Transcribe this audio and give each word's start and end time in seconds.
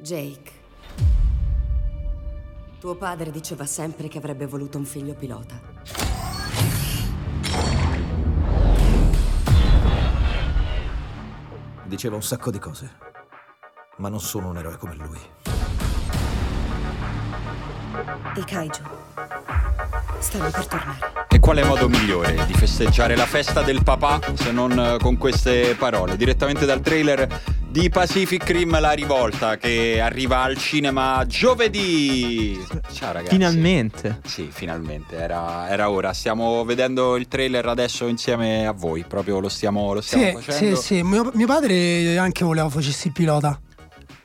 Jake. 0.00 0.52
Tuo 2.78 2.94
padre 2.94 3.32
diceva 3.32 3.66
sempre 3.66 4.06
che 4.06 4.18
avrebbe 4.18 4.46
voluto 4.46 4.78
un 4.78 4.84
figlio 4.84 5.14
pilota. 5.14 5.60
Diceva 11.84 12.14
un 12.14 12.22
sacco 12.22 12.52
di 12.52 12.60
cose, 12.60 12.96
ma 13.96 14.08
non 14.08 14.20
sono 14.20 14.50
un 14.50 14.58
eroe 14.58 14.76
come 14.76 14.94
lui. 14.94 15.18
I 18.36 18.44
kaiju 18.44 18.82
stanno 20.20 20.50
per 20.50 20.66
tornare. 20.66 20.98
E 21.28 21.40
quale 21.40 21.64
modo 21.64 21.88
migliore 21.88 22.46
di 22.46 22.54
festeggiare 22.54 23.16
la 23.16 23.26
festa 23.26 23.62
del 23.62 23.82
papà 23.82 24.20
se 24.34 24.52
non 24.52 24.78
eh, 24.78 24.98
con 25.00 25.16
queste 25.16 25.74
parole? 25.76 26.16
Direttamente 26.16 26.66
dal 26.66 26.80
trailer 26.80 27.26
di 27.70 27.90
Pacific 27.90 28.48
Rim 28.50 28.80
La 28.80 28.92
rivolta 28.92 29.56
che 29.56 30.00
arriva 30.00 30.40
al 30.42 30.56
cinema 30.56 31.24
giovedì. 31.26 32.58
Ciao 32.92 33.12
ragazzi. 33.12 33.34
Finalmente. 33.34 34.20
Sì, 34.24 34.48
finalmente, 34.50 35.16
era, 35.16 35.68
era 35.68 35.90
ora. 35.90 36.12
Stiamo 36.12 36.64
vedendo 36.64 37.16
il 37.16 37.28
trailer 37.28 37.66
adesso 37.66 38.06
insieme 38.06 38.66
a 38.66 38.72
voi, 38.72 39.04
proprio 39.06 39.38
lo 39.38 39.48
stiamo, 39.48 39.92
lo 39.92 40.00
stiamo 40.00 40.38
Sì, 40.40 40.44
facendo. 40.44 40.76
sì, 40.76 40.82
sì. 40.82 41.02
Mio, 41.02 41.30
mio 41.34 41.46
padre 41.46 42.16
anche 42.18 42.44
voleva 42.44 42.68
facessi 42.68 43.08
il 43.08 43.12
pilota. 43.12 43.60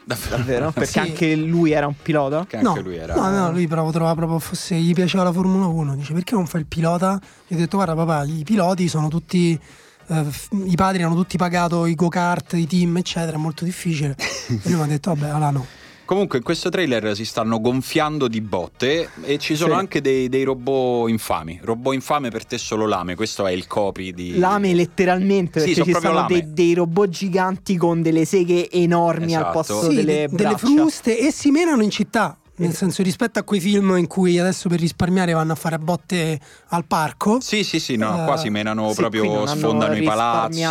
Davvero? 0.06 0.72
Perché 0.74 0.92
Sì. 0.92 1.00
anche 1.00 1.36
lui 1.36 1.72
era 1.72 1.88
un 1.88 1.96
pilota? 2.02 2.46
Che 2.48 2.58
anche 2.58 2.68
no, 2.68 2.82
lui 2.82 2.96
era. 2.96 3.14
no, 3.16 3.30
no, 3.30 3.52
lui 3.52 3.68
però 3.68 3.90
trovava 3.92 4.16
proprio 4.16 4.40
fosse, 4.40 4.76
gli 4.76 4.94
piaceva 4.94 5.24
la 5.24 5.32
Formula 5.32 5.66
1. 5.68 5.96
Dice 5.96 6.14
perché 6.14 6.34
non 6.34 6.46
fai 6.48 6.62
il 6.62 6.68
pilota? 6.68 7.20
Gli 7.48 7.56
ho 7.56 7.58
detto 7.58 7.76
guarda 7.78 7.94
papà, 7.94 8.24
i 8.24 8.44
piloti 8.44 8.88
sono 8.88 9.10
tutti. 9.10 9.60
Eh, 10.08 10.24
f- 10.24 10.50
I 10.66 10.76
padri 10.76 11.04
hanno 11.04 11.16
tutti 11.16 11.38
pagato 11.38 11.86
i 11.86 11.96
go-kart, 11.96 12.54
i 12.54 12.68
team, 12.68 12.98
eccetera, 12.98 13.38
è 13.38 13.40
molto 13.40 13.64
difficile. 13.66 14.16
e 14.50 14.60
lui 14.70 14.76
mi 14.76 14.82
ha 14.82 14.86
detto 14.86 15.14
vabbè, 15.14 15.30
allora 15.30 15.50
no. 15.52 15.66
Comunque 16.06 16.38
in 16.40 16.44
questo 16.44 16.70
trailer 16.70 17.16
si 17.16 17.24
stanno 17.24 17.62
gonfiando 17.62 18.28
di 18.28 18.42
botte 18.42 19.10
e 19.22 19.38
ci 19.40 19.56
sono 19.56 19.74
Sì. 19.74 19.80
anche 19.80 20.02
dei, 20.02 20.28
dei 20.28 20.44
robot 20.44 21.10
infami. 21.10 21.60
Robot 21.64 21.94
infame 21.94 22.30
per 22.30 22.46
te 22.46 22.58
solo 22.58 22.86
lame, 22.86 23.16
questo 23.16 23.48
è 23.48 23.52
il 23.54 23.68
copy 23.68 24.14
di... 24.14 24.38
Lame 24.38 24.74
letteralmente, 24.74 25.62
Sì, 25.62 25.74
perché 25.74 25.94
sono 25.94 26.08
ci 26.10 26.14
lame. 26.14 26.28
dei, 26.28 26.54
dei 26.54 26.74
robot 26.74 27.10
giganti 27.10 27.78
con 27.78 28.02
delle 28.02 28.26
seghe 28.26 28.70
enormi 28.70 29.34
al 29.34 29.42
Esatto. 29.44 29.52
posto 29.54 29.82
Sì, 29.90 29.96
delle 29.96 30.04
de- 30.04 30.28
delle 30.28 30.50
braccia. 30.50 30.58
fruste 30.58 31.18
e 31.18 31.32
si 31.32 31.52
menano 31.52 31.82
in 31.82 31.90
città. 31.90 32.38
Nel 32.56 32.76
senso, 32.76 33.02
rispetto 33.02 33.40
a 33.40 33.44
quei 33.44 33.60
film 33.60 33.96
in 33.98 34.06
cui 34.06 34.38
adesso 34.38 34.70
per 34.70 34.80
risparmiare 34.80 35.34
vanno 35.34 35.54
a 35.54 35.56
fare 35.56 35.80
botte 35.80 36.40
al 36.68 36.86
parco. 36.86 37.40
Sì, 37.42 37.64
sì, 37.64 37.80
sì, 37.80 37.96
no, 37.96 38.22
Eh, 38.22 38.26
qua 38.26 38.38
si 38.38 38.50
menano 38.52 38.90
Sì, 38.90 38.96
proprio, 38.96 39.46
sfondano 39.48 39.96
i 39.96 40.04
palazzi. 40.04 40.62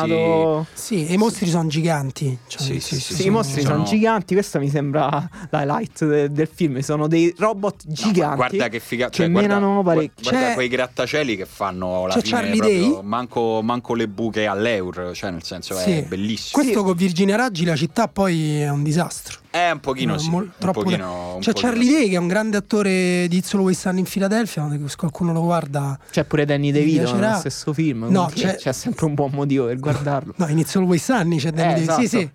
Sì, 0.75 1.07
e 1.07 1.15
i 1.15 1.17
mostri 1.17 1.49
sono 1.49 1.67
giganti. 1.69 2.39
Cioè, 2.47 2.63
Sì, 2.63 2.81
sì, 2.81 3.01
sì, 3.01 3.15
Sì, 3.15 3.27
i 3.27 3.31
mostri 3.31 3.63
sono- 3.63 3.75
sono 3.79 3.89
giganti, 3.89 4.35
questo 4.35 4.61
mi 4.61 4.69
sembra 4.69 5.29
l'highlight 5.51 6.05
de- 6.07 6.31
del 6.31 6.49
film. 6.53 6.79
Sono 6.81 7.09
dei 7.09 7.35
robot 7.37 7.83
No, 7.87 7.93
giganti. 7.95 8.37
guarda 8.37 8.69
che 8.69 8.79
figa, 8.79 9.09
che 9.09 9.17
cioè, 9.17 9.31
guarda, 9.31 9.59
menano 9.59 9.83
parecchio. 9.83 10.23
Guarda 10.31 10.49
C'è- 10.49 10.55
quei 10.55 10.69
grattacieli 10.69 11.37
che 11.37 11.47
fanno 11.47 12.07
la 12.07 12.15
c'è 12.15 12.21
fine 12.23 12.37
Charlie 12.37 12.57
proprio, 12.57 12.93
Day? 12.93 13.03
manco, 13.03 13.61
manco 13.63 13.95
le 13.95 14.07
buche 14.09 14.47
all'Eur, 14.47 15.11
cioè 15.15 15.31
nel 15.33 15.43
senso 15.43 15.77
Sì. 15.77 15.91
è 15.91 16.03
bellissimo. 16.05 16.63
Questo 16.63 16.85
con 16.85 16.95
Virginia 16.95 17.35
Raggi 17.37 17.65
la 17.65 17.75
città 17.77 18.07
poi 18.07 18.61
è 18.61 18.69
un 18.71 18.83
disastro. 18.85 19.41
È 19.53 19.71
un 19.71 19.81
pochino 19.81 20.13
No, 20.15 20.19
sì, 20.19 20.31
mol- 20.31 20.45
un 20.45 20.51
troppo 20.57 20.83
pochino, 20.83 21.35
un 21.35 21.41
C'è 21.41 21.53
pochino 21.53 21.71
Charlie 21.71 21.87
sì. 21.87 21.93
Day 21.93 22.09
che 22.09 22.15
è 22.15 22.19
un 22.19 22.27
grande 22.27 22.57
attore 22.57 23.27
di 23.29 23.37
It's 23.37 23.53
Always 23.53 23.79
Sunny 23.79 23.99
in 23.99 24.07
Philadelphia, 24.07 24.67
se 24.87 24.97
qualcuno 24.97 25.35
lo 25.35 25.43
guarda. 25.43 25.99
C'è 26.11 26.25
pure 26.25 26.47
Danny 26.47 26.73
DeVito 26.73 27.15
nello 27.15 27.37
stesso 27.37 27.75
film. 27.75 28.07
No, 28.09 28.31
c'è- 28.35 28.57
c'è... 28.57 28.73
sempre 28.73 29.05
un 29.05 29.13
buon 29.13 29.31
motivo 29.33 29.67
per 29.67 29.79
guardarlo. 29.79 30.33
No, 30.37 30.49
in 30.49 30.59
It's 30.59 30.75
Always 30.77 31.05
Sunny 31.05 31.37
c'è 31.37 31.51
Danny 31.51 31.73
Eh, 31.73 31.77
Sì, 31.77 31.83
esatto. 31.83 32.07
sì. 32.07 32.31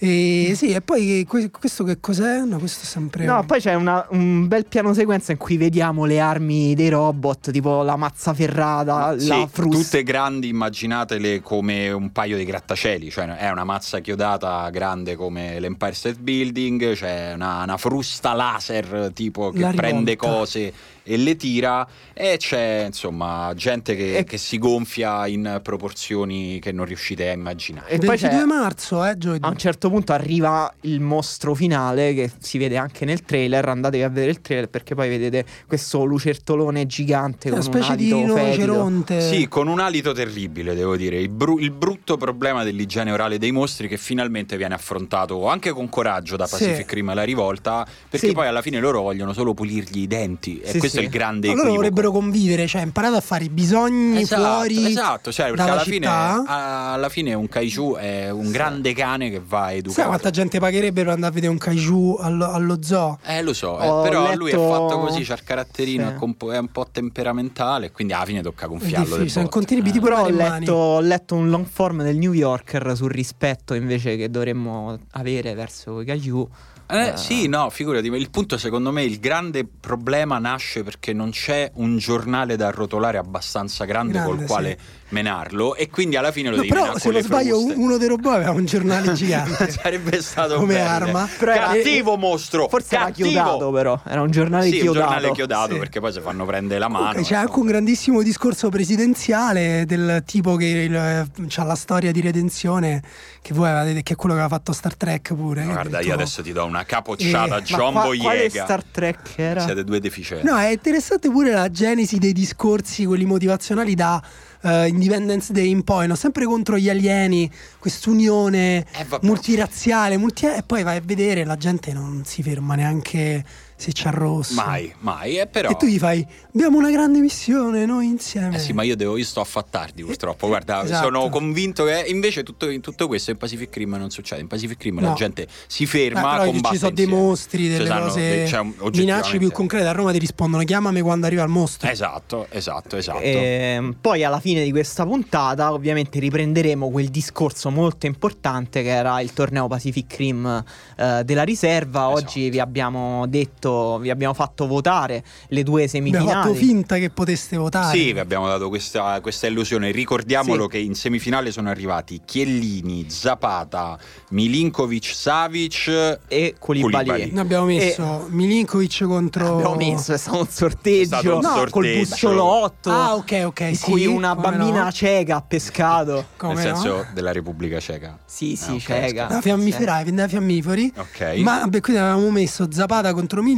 E, 0.00 0.52
sì, 0.54 0.70
e 0.70 0.80
poi 0.80 1.24
que- 1.26 1.50
questo 1.50 1.82
che 1.82 1.98
cos'è? 1.98 2.42
No, 2.44 2.58
questo 2.58 2.84
è 2.84 2.86
sempre. 2.86 3.24
No, 3.24 3.44
poi 3.44 3.58
c'è 3.60 3.74
una- 3.74 4.06
un 4.10 4.46
bel 4.46 4.64
piano 4.66 4.94
sequenza 4.94 5.32
in 5.32 5.38
cui 5.38 5.56
vediamo 5.56 6.04
le 6.04 6.20
armi 6.20 6.72
dei 6.76 6.88
robot, 6.88 7.50
tipo 7.50 7.82
la 7.82 7.96
mazza 7.96 8.32
ferrata, 8.32 9.18
Sì, 9.18 9.26
la 9.26 9.48
frusta. 9.50 9.76
tutte 9.82 10.02
grandi, 10.04 10.46
immaginatele 10.48 11.40
come 11.40 11.90
un 11.90 12.12
paio 12.12 12.36
di 12.36 12.44
grattacieli, 12.44 13.10
cioè 13.10 13.26
è 13.38 13.50
una 13.50 13.64
mazza 13.64 13.98
chiodata 13.98 14.70
grande 14.70 15.16
come 15.16 15.58
l'Empire 15.58 15.92
State 15.94 16.18
Building, 16.20 16.46
c'è 16.94 17.32
una, 17.34 17.62
una 17.62 17.76
frusta 17.76 18.32
laser 18.34 19.10
tipo 19.14 19.50
che 19.50 19.60
La 19.60 19.72
prende 19.72 20.12
rivolta. 20.12 20.36
cose 20.38 20.72
e 21.08 21.16
le 21.16 21.36
tira 21.36 21.86
e 22.12 22.36
c'è 22.38 22.84
insomma 22.86 23.52
gente 23.56 23.96
che, 23.96 24.18
E- 24.18 24.24
che 24.24 24.36
si 24.36 24.58
gonfia 24.58 25.26
in 25.26 25.60
proporzioni 25.62 26.58
che 26.60 26.70
non 26.72 26.84
riuscite 26.84 27.28
a 27.28 27.32
immaginare. 27.32 27.88
E 27.88 27.98
poi 27.98 28.16
c'è- 28.16 28.28
22 28.28 28.44
marzo, 28.46 29.04
eh, 29.04 29.16
giovedì. 29.16 29.44
A 29.44 29.48
un 29.48 29.56
certo 29.56 29.88
punto 29.88 30.12
arriva 30.12 30.72
il 30.82 31.00
mostro 31.00 31.54
finale 31.54 32.12
che 32.14 32.30
si 32.38 32.58
vede 32.58 32.76
anche 32.76 33.04
nel 33.04 33.22
trailer. 33.22 33.66
Andatevi 33.68 34.02
a 34.02 34.08
vedere 34.08 34.30
il 34.32 34.40
trailer 34.42 34.68
perché 34.68 34.94
poi 34.94 35.08
vedete 35.08 35.44
questo 35.66 36.04
lucertolone 36.04 36.86
gigante 36.86 37.48
È 37.48 37.50
con 37.52 37.60
una 37.60 37.66
un 37.68 37.72
specie 37.72 37.96
di 37.96 38.10
alito 38.12 38.34
fetido. 38.34 38.50
rinoceronte. 38.50 39.20
Sì, 39.20 39.48
con 39.48 39.68
un 39.68 39.80
alito 39.80 40.12
terribile, 40.12 40.74
devo 40.74 40.96
dire. 40.96 41.18
Il, 41.18 41.30
bru- 41.30 41.60
il 41.60 41.70
brutto 41.70 42.16
problema 42.18 42.64
dell'igiene 42.64 43.12
orale 43.12 43.38
dei 43.38 43.52
mostri 43.52 43.88
che 43.88 43.96
finalmente 43.96 44.56
viene 44.56 44.74
affrontato 44.74 45.48
anche 45.48 45.70
con 45.70 45.88
coraggio 45.88 46.36
da 46.36 46.46
Sì. 46.46 46.52
Pacific 46.64 46.92
Rim 46.92 47.08
alla 47.08 47.22
rivolta, 47.22 47.86
perché 48.08 48.28
Sì. 48.28 48.32
poi 48.34 48.46
alla 48.46 48.62
fine 48.62 48.78
loro 48.80 49.00
vogliono 49.02 49.32
solo 49.32 49.54
pulirgli 49.54 50.00
i 50.02 50.06
denti. 50.06 50.60
e 50.60 50.70
Sì, 50.72 50.78
questo 50.78 50.97
sì. 50.98 51.04
è 51.04 51.06
il 51.06 51.10
grande 51.10 51.46
Ma 51.48 51.54
loro 51.54 51.66
equivoco. 51.68 51.74
dovrebbero 51.88 52.10
convivere, 52.12 52.66
cioè 52.66 52.82
imparate 52.82 53.16
a 53.16 53.20
fare 53.20 53.44
i 53.44 53.48
bisogni 53.48 54.20
Esatto, 54.20 54.42
fuori. 54.42 54.86
esatto, 54.86 55.32
cioè, 55.32 55.46
perché 55.52 55.70
alla 55.70 55.80
fine, 55.82 56.06
alla 56.06 57.08
fine 57.08 57.34
un 57.34 57.48
kaiju 57.48 57.96
è 57.96 58.30
un 58.30 58.50
grande 58.50 58.92
cane 58.92 59.30
che 59.30 59.40
va 59.46 59.66
Sai 59.68 59.78
educato. 59.78 60.08
quanta 60.08 60.30
gente 60.30 60.58
pagherebbe 60.58 61.02
per 61.02 61.12
andare 61.12 61.30
a 61.30 61.34
vedere 61.34 61.52
un 61.52 61.58
kaiju 61.58 62.16
allo, 62.20 62.50
allo 62.50 62.78
zoo? 62.82 63.18
Eh, 63.24 63.42
lo 63.42 63.52
so, 63.52 63.76
eh, 63.78 64.08
però 64.08 64.34
lui 64.34 64.50
è 64.50 64.54
letto- 64.54 64.68
fatto 64.68 64.98
così, 65.00 65.22
c'ha 65.24 65.34
il 65.34 65.42
caratterino, 65.44 66.14
Sì. 66.18 66.46
è 66.52 66.58
un 66.58 66.68
po' 66.70 66.86
temperamentale, 66.90 67.90
quindi 67.92 68.12
alla 68.12 68.24
fine 68.24 68.42
tocca 68.42 68.66
gonfiarlo. 68.66 69.16
del 69.16 69.30
sono 69.30 69.44
botto. 69.44 69.56
contenuti 69.58 69.96
Eh. 69.98 70.00
Però 70.00 70.22
ho 70.24 70.28
letto, 70.30 70.72
ho 70.72 71.00
letto 71.00 71.34
un 71.34 71.50
long 71.50 71.66
form 71.66 72.02
del 72.02 72.16
New 72.16 72.32
Yorker 72.32 72.92
sul 72.96 73.10
rispetto 73.10 73.74
invece 73.74 74.16
che 74.16 74.30
dovremmo 74.30 74.98
avere 75.12 75.54
verso 75.54 76.00
i 76.00 76.04
Kaiju. 76.04 76.48
Eh, 76.90 77.12
sì, 77.16 77.48
no, 77.48 77.68
figurati, 77.68 78.06
il 78.06 78.30
punto 78.30 78.56
secondo 78.56 78.90
me 78.90 79.04
il 79.04 79.18
grande 79.20 79.66
problema 79.66 80.38
nasce 80.38 80.82
perché 80.82 81.12
non 81.12 81.30
c'è 81.30 81.70
un 81.74 81.98
giornale 81.98 82.56
da 82.56 82.68
arrotolare 82.68 83.18
abbastanza 83.18 83.84
grande, 83.84 84.14
Grande, 84.14 84.36
col 84.36 84.46
quale 84.46 84.78
menarlo 85.10 85.74
e 85.74 85.88
quindi 85.90 86.16
alla 86.16 86.32
fine 86.32 86.48
lo 86.50 86.56
No, 86.56 86.62
devi 86.62 86.72
però 86.74 86.96
se 86.98 87.10
non 87.10 87.22
sbaglio 87.22 87.58
fruste. 87.60 87.74
uno 87.78 87.96
dei 87.98 88.08
robot 88.08 88.32
aveva 88.34 88.50
un 88.52 88.64
giornale 88.64 89.12
gigante. 89.14 89.70
Sarebbe 89.70 90.22
stato 90.22 90.56
Come 90.56 90.74
bello. 90.74 90.88
arma. 90.88 91.28
Però 91.38 91.52
era- 91.52 91.66
cattivo 91.66 92.16
mostro, 92.16 92.68
Forse 92.68 92.94
era 92.94 93.04
cattivo. 93.06 93.28
chiodato 93.28 93.70
però, 93.70 94.00
era 94.06 94.22
un 94.22 94.30
giornale 94.30 94.64
Sì, 94.68 94.76
un 94.76 94.80
chiodato. 94.80 95.04
giornale 95.06 95.32
chiodato 95.32 95.72
Sì. 95.74 95.78
perché 95.78 96.00
poi 96.00 96.12
si 96.12 96.20
fanno 96.20 96.46
prendere 96.46 96.80
la 96.80 96.88
mano. 96.88 97.04
Comunque 97.08 97.24
c'è 97.28 97.34
eh, 97.34 97.36
anche 97.36 97.58
un 97.58 97.66
grandissimo 97.66 98.22
discorso 98.22 98.68
presidenziale 98.70 99.84
del 99.86 100.22
tipo 100.24 100.56
che 100.56 100.88
ha 100.90 101.64
la 101.64 101.74
storia 101.74 102.12
di 102.12 102.20
redenzione 102.22 103.02
che 103.42 103.54
voi 103.54 103.68
avete, 103.68 104.02
che 104.02 104.12
è 104.12 104.16
quello 104.16 104.34
che 104.34 104.40
aveva 104.40 104.56
fatto 104.56 104.72
Star 104.72 104.94
Trek 104.96 105.34
pure. 105.34 105.64
Guarda, 105.64 105.98
detto- 105.98 106.08
io 106.08 106.14
adesso 106.14 106.42
ti 106.42 106.52
do 106.52 106.64
una 106.64 106.77
capocciata 106.84 107.58
Eh, 107.58 107.62
John 107.62 107.92
qua- 107.92 108.02
quale 108.02 108.18
Boyega. 108.18 108.64
Star 108.64 108.82
Trek 108.84 109.32
era? 109.36 109.60
Siete 109.62 109.84
due 109.84 110.00
deficienti. 110.00 110.44
No, 110.46 110.56
è 110.58 110.68
interessante 110.70 111.30
pure 111.30 111.52
la 111.52 111.70
genesi 111.70 112.18
dei 112.18 112.32
discorsi, 112.32 113.04
quelli 113.04 113.24
motivazionali 113.24 113.94
da 113.94 114.22
eh, 114.62 114.88
Independence 114.88 115.52
Day 115.52 115.68
in 115.70 115.84
poi, 115.84 116.06
no? 116.08 116.14
sempre 116.16 116.44
contro 116.44 116.76
gli 116.78 116.88
alieni, 116.90 117.48
quest'unione 117.78 118.84
Eh, 118.92 119.06
multiraziale, 119.22 120.16
multi- 120.16 120.46
e 120.46 120.62
poi 120.66 120.82
vai 120.82 120.96
a 120.96 121.02
vedere, 121.04 121.44
la 121.44 121.56
gente 121.56 121.92
non 121.92 122.22
si 122.24 122.42
ferma 122.42 122.74
neanche 122.74 123.44
se 123.78 123.92
c'è 123.92 124.10
rosso. 124.10 124.54
Mai, 124.54 124.92
mai, 124.98 125.38
eh, 125.38 125.46
però... 125.46 125.70
E 125.70 125.76
tu 125.76 125.86
gli 125.86 125.98
fai, 125.98 126.26
abbiamo 126.52 126.78
una 126.78 126.90
grande 126.90 127.20
missione 127.20 127.86
noi 127.86 128.06
insieme. 128.06 128.56
Eh 128.56 128.58
sì, 128.58 128.72
ma 128.72 128.82
io, 128.82 128.96
devo, 128.96 129.16
io 129.16 129.24
sto 129.24 129.40
a 129.40 129.44
far 129.44 129.64
tardi 129.64 130.02
purtroppo. 130.02 130.48
Guarda, 130.48 130.82
Esatto. 130.82 131.04
sono 131.04 131.28
convinto 131.28 131.84
che 131.84 132.04
invece 132.08 132.42
tutto, 132.42 132.68
in 132.68 132.80
tutto 132.80 133.06
questo 133.06 133.30
in 133.30 133.36
Pacific 133.36 133.74
Rim 133.76 133.94
non 133.94 134.10
succede. 134.10 134.40
In 134.40 134.48
Pacific 134.48 134.82
Rim 134.82 135.00
la 135.00 135.08
No. 135.10 135.14
gente 135.14 135.46
si 135.68 135.84
Eh, 135.84 135.86
ferma, 135.86 136.32
però 136.38 136.44
combatte 136.46 136.74
ci 136.74 136.80
sono 136.80 136.90
dei 136.90 137.06
mostri, 137.06 137.62
Ci 137.64 137.68
delle 137.68 137.86
sanno- 137.86 138.06
cose, 138.06 138.20
de- 138.20 138.46
cioè, 138.48 138.66
minacce 138.94 139.38
più 139.38 139.50
concrete. 139.52 139.86
A 139.86 139.92
Roma 139.92 140.10
ti 140.10 140.18
rispondono 140.18 140.64
chiamami 140.64 141.00
quando 141.00 141.26
arriva 141.26 141.44
il 141.44 141.48
mostro. 141.48 141.88
Esatto, 141.88 142.46
esatto, 142.50 142.96
esatto. 142.96 143.20
Ehm, 143.20 143.96
poi 144.00 144.24
alla 144.24 144.40
fine 144.40 144.64
di 144.64 144.70
questa 144.72 145.04
puntata 145.06 145.72
ovviamente 145.72 146.18
riprenderemo 146.18 146.90
quel 146.90 147.08
discorso 147.08 147.70
molto 147.70 148.06
importante 148.06 148.82
che 148.82 148.88
era 148.90 149.20
il 149.20 149.32
torneo 149.32 149.68
Pacific 149.68 150.16
Rim 150.16 150.64
eh, 150.96 151.22
della 151.24 151.44
riserva. 151.44 152.08
Oggi 152.08 152.40
Esatto. 152.40 152.50
vi 152.50 152.58
abbiamo 152.60 153.26
detto, 153.28 153.67
vi 154.00 154.10
abbiamo 154.10 154.34
fatto 154.34 154.66
votare 154.66 155.22
le 155.48 155.62
due 155.62 155.84
Abbiamo 155.84 156.10
semifinali. 156.10 156.28
fatto 156.42 156.54
finta 156.54 156.96
che 156.96 157.10
poteste 157.10 157.56
votare. 157.56 157.96
Sì, 157.96 158.12
vi 158.12 158.18
abbiamo 158.18 158.46
dato 158.46 158.68
questa, 158.68 159.20
questa 159.20 159.46
illusione. 159.46 159.90
Ricordiamolo 159.90 160.64
Sì. 160.64 160.68
che 160.70 160.78
in 160.78 160.94
semifinale 160.94 161.50
sono 161.52 161.68
arrivati 161.70 162.20
Chiellini, 162.24 163.06
Zapata, 163.08 163.98
Milinkovic, 164.30 165.04
Savic 165.04 166.18
e. 166.28 166.54
Koulibaly. 166.58 167.30
Noi 167.30 167.40
abbiamo 167.40 167.66
messo 167.66 168.26
Milinkovic 168.30 169.04
contro. 169.04 169.54
Abbiamo 169.54 169.74
messo, 169.76 170.12
è 170.12 170.18
stato 170.18 170.38
un 170.40 170.48
sorteggio 170.48 171.06
stato 171.06 171.34
un 171.36 171.40
no, 171.40 171.48
col 171.48 171.68
sorteggio. 171.70 171.98
bussolotto 171.98 172.90
Ah, 172.90 173.14
ok, 173.14 173.42
ok. 173.46 173.60
in 173.60 173.76
sì, 173.76 173.82
cui 173.84 174.06
una 174.06 174.34
come 174.34 174.56
bambina 174.56 174.84
no? 174.84 174.92
cieca 174.92 175.36
ha 175.36 175.42
pescato. 175.42 176.26
Come 176.36 176.54
nel 176.54 176.68
no? 176.72 176.74
senso 176.76 177.06
della 177.12 177.32
Repubblica 177.32 177.80
Ceca. 177.80 178.18
Sì, 178.24 178.54
sì, 178.56 178.70
Ah, 178.70 178.74
ok, 178.74 178.80
cieca. 178.82 179.24
Da 179.26 179.40
fiammiferi, 179.40 180.12
da 180.14 180.28
fiammiferi. 180.28 180.92
Ok. 180.96 181.34
Ma 181.38 181.58
vabbè, 181.60 181.80
quindi 181.80 182.00
avevamo 182.02 182.30
messo 182.30 182.68
Zapata 182.70 183.12
contro 183.12 183.42
Milinkovic. 183.42 183.57